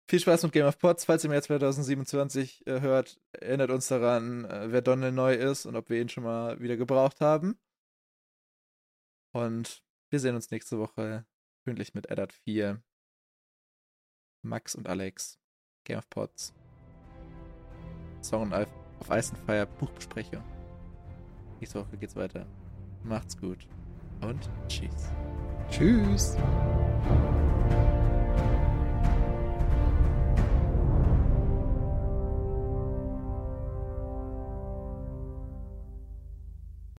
Viel 0.07 0.19
Spaß 0.21 0.43
mit 0.43 0.53
Game 0.53 0.65
of 0.65 0.79
Pots. 0.79 1.03
Falls 1.03 1.23
ihr 1.23 1.29
im 1.29 1.33
Jahr 1.33 1.41
2027 1.41 2.67
äh, 2.67 2.79
hört, 2.79 3.19
erinnert 3.33 3.71
uns 3.71 3.87
daran, 3.89 4.45
äh, 4.45 4.71
wer 4.71 4.81
Donald 4.81 5.13
neu 5.13 5.33
ist 5.33 5.65
und 5.65 5.75
ob 5.75 5.89
wir 5.89 6.01
ihn 6.01 6.09
schon 6.09 6.23
mal 6.23 6.59
wieder 6.61 6.77
gebraucht 6.77 7.19
haben. 7.19 7.59
Und 9.33 9.83
wir 10.09 10.19
sehen 10.21 10.35
uns 10.35 10.51
nächste 10.51 10.79
Woche 10.79 11.25
pünktlich 11.65 11.93
mit 11.93 12.09
Eddard 12.09 12.31
4, 12.31 12.81
Max 14.41 14.73
und 14.75 14.87
Alex, 14.87 15.39
Game 15.83 15.97
of 15.97 16.09
Pots. 16.09 16.53
Song 18.21 18.53
auf, 18.53 18.67
Ice 19.09 19.33
and 19.47 19.77
Buchbesprechung. 19.79 20.43
Nächste 21.59 21.79
Woche 21.79 21.97
geht's 21.97 22.15
weiter. 22.15 22.45
Macht's 23.03 23.37
gut 23.37 23.67
und 24.21 24.49
tschüss. 24.67 25.11
Tschüss. 25.69 26.37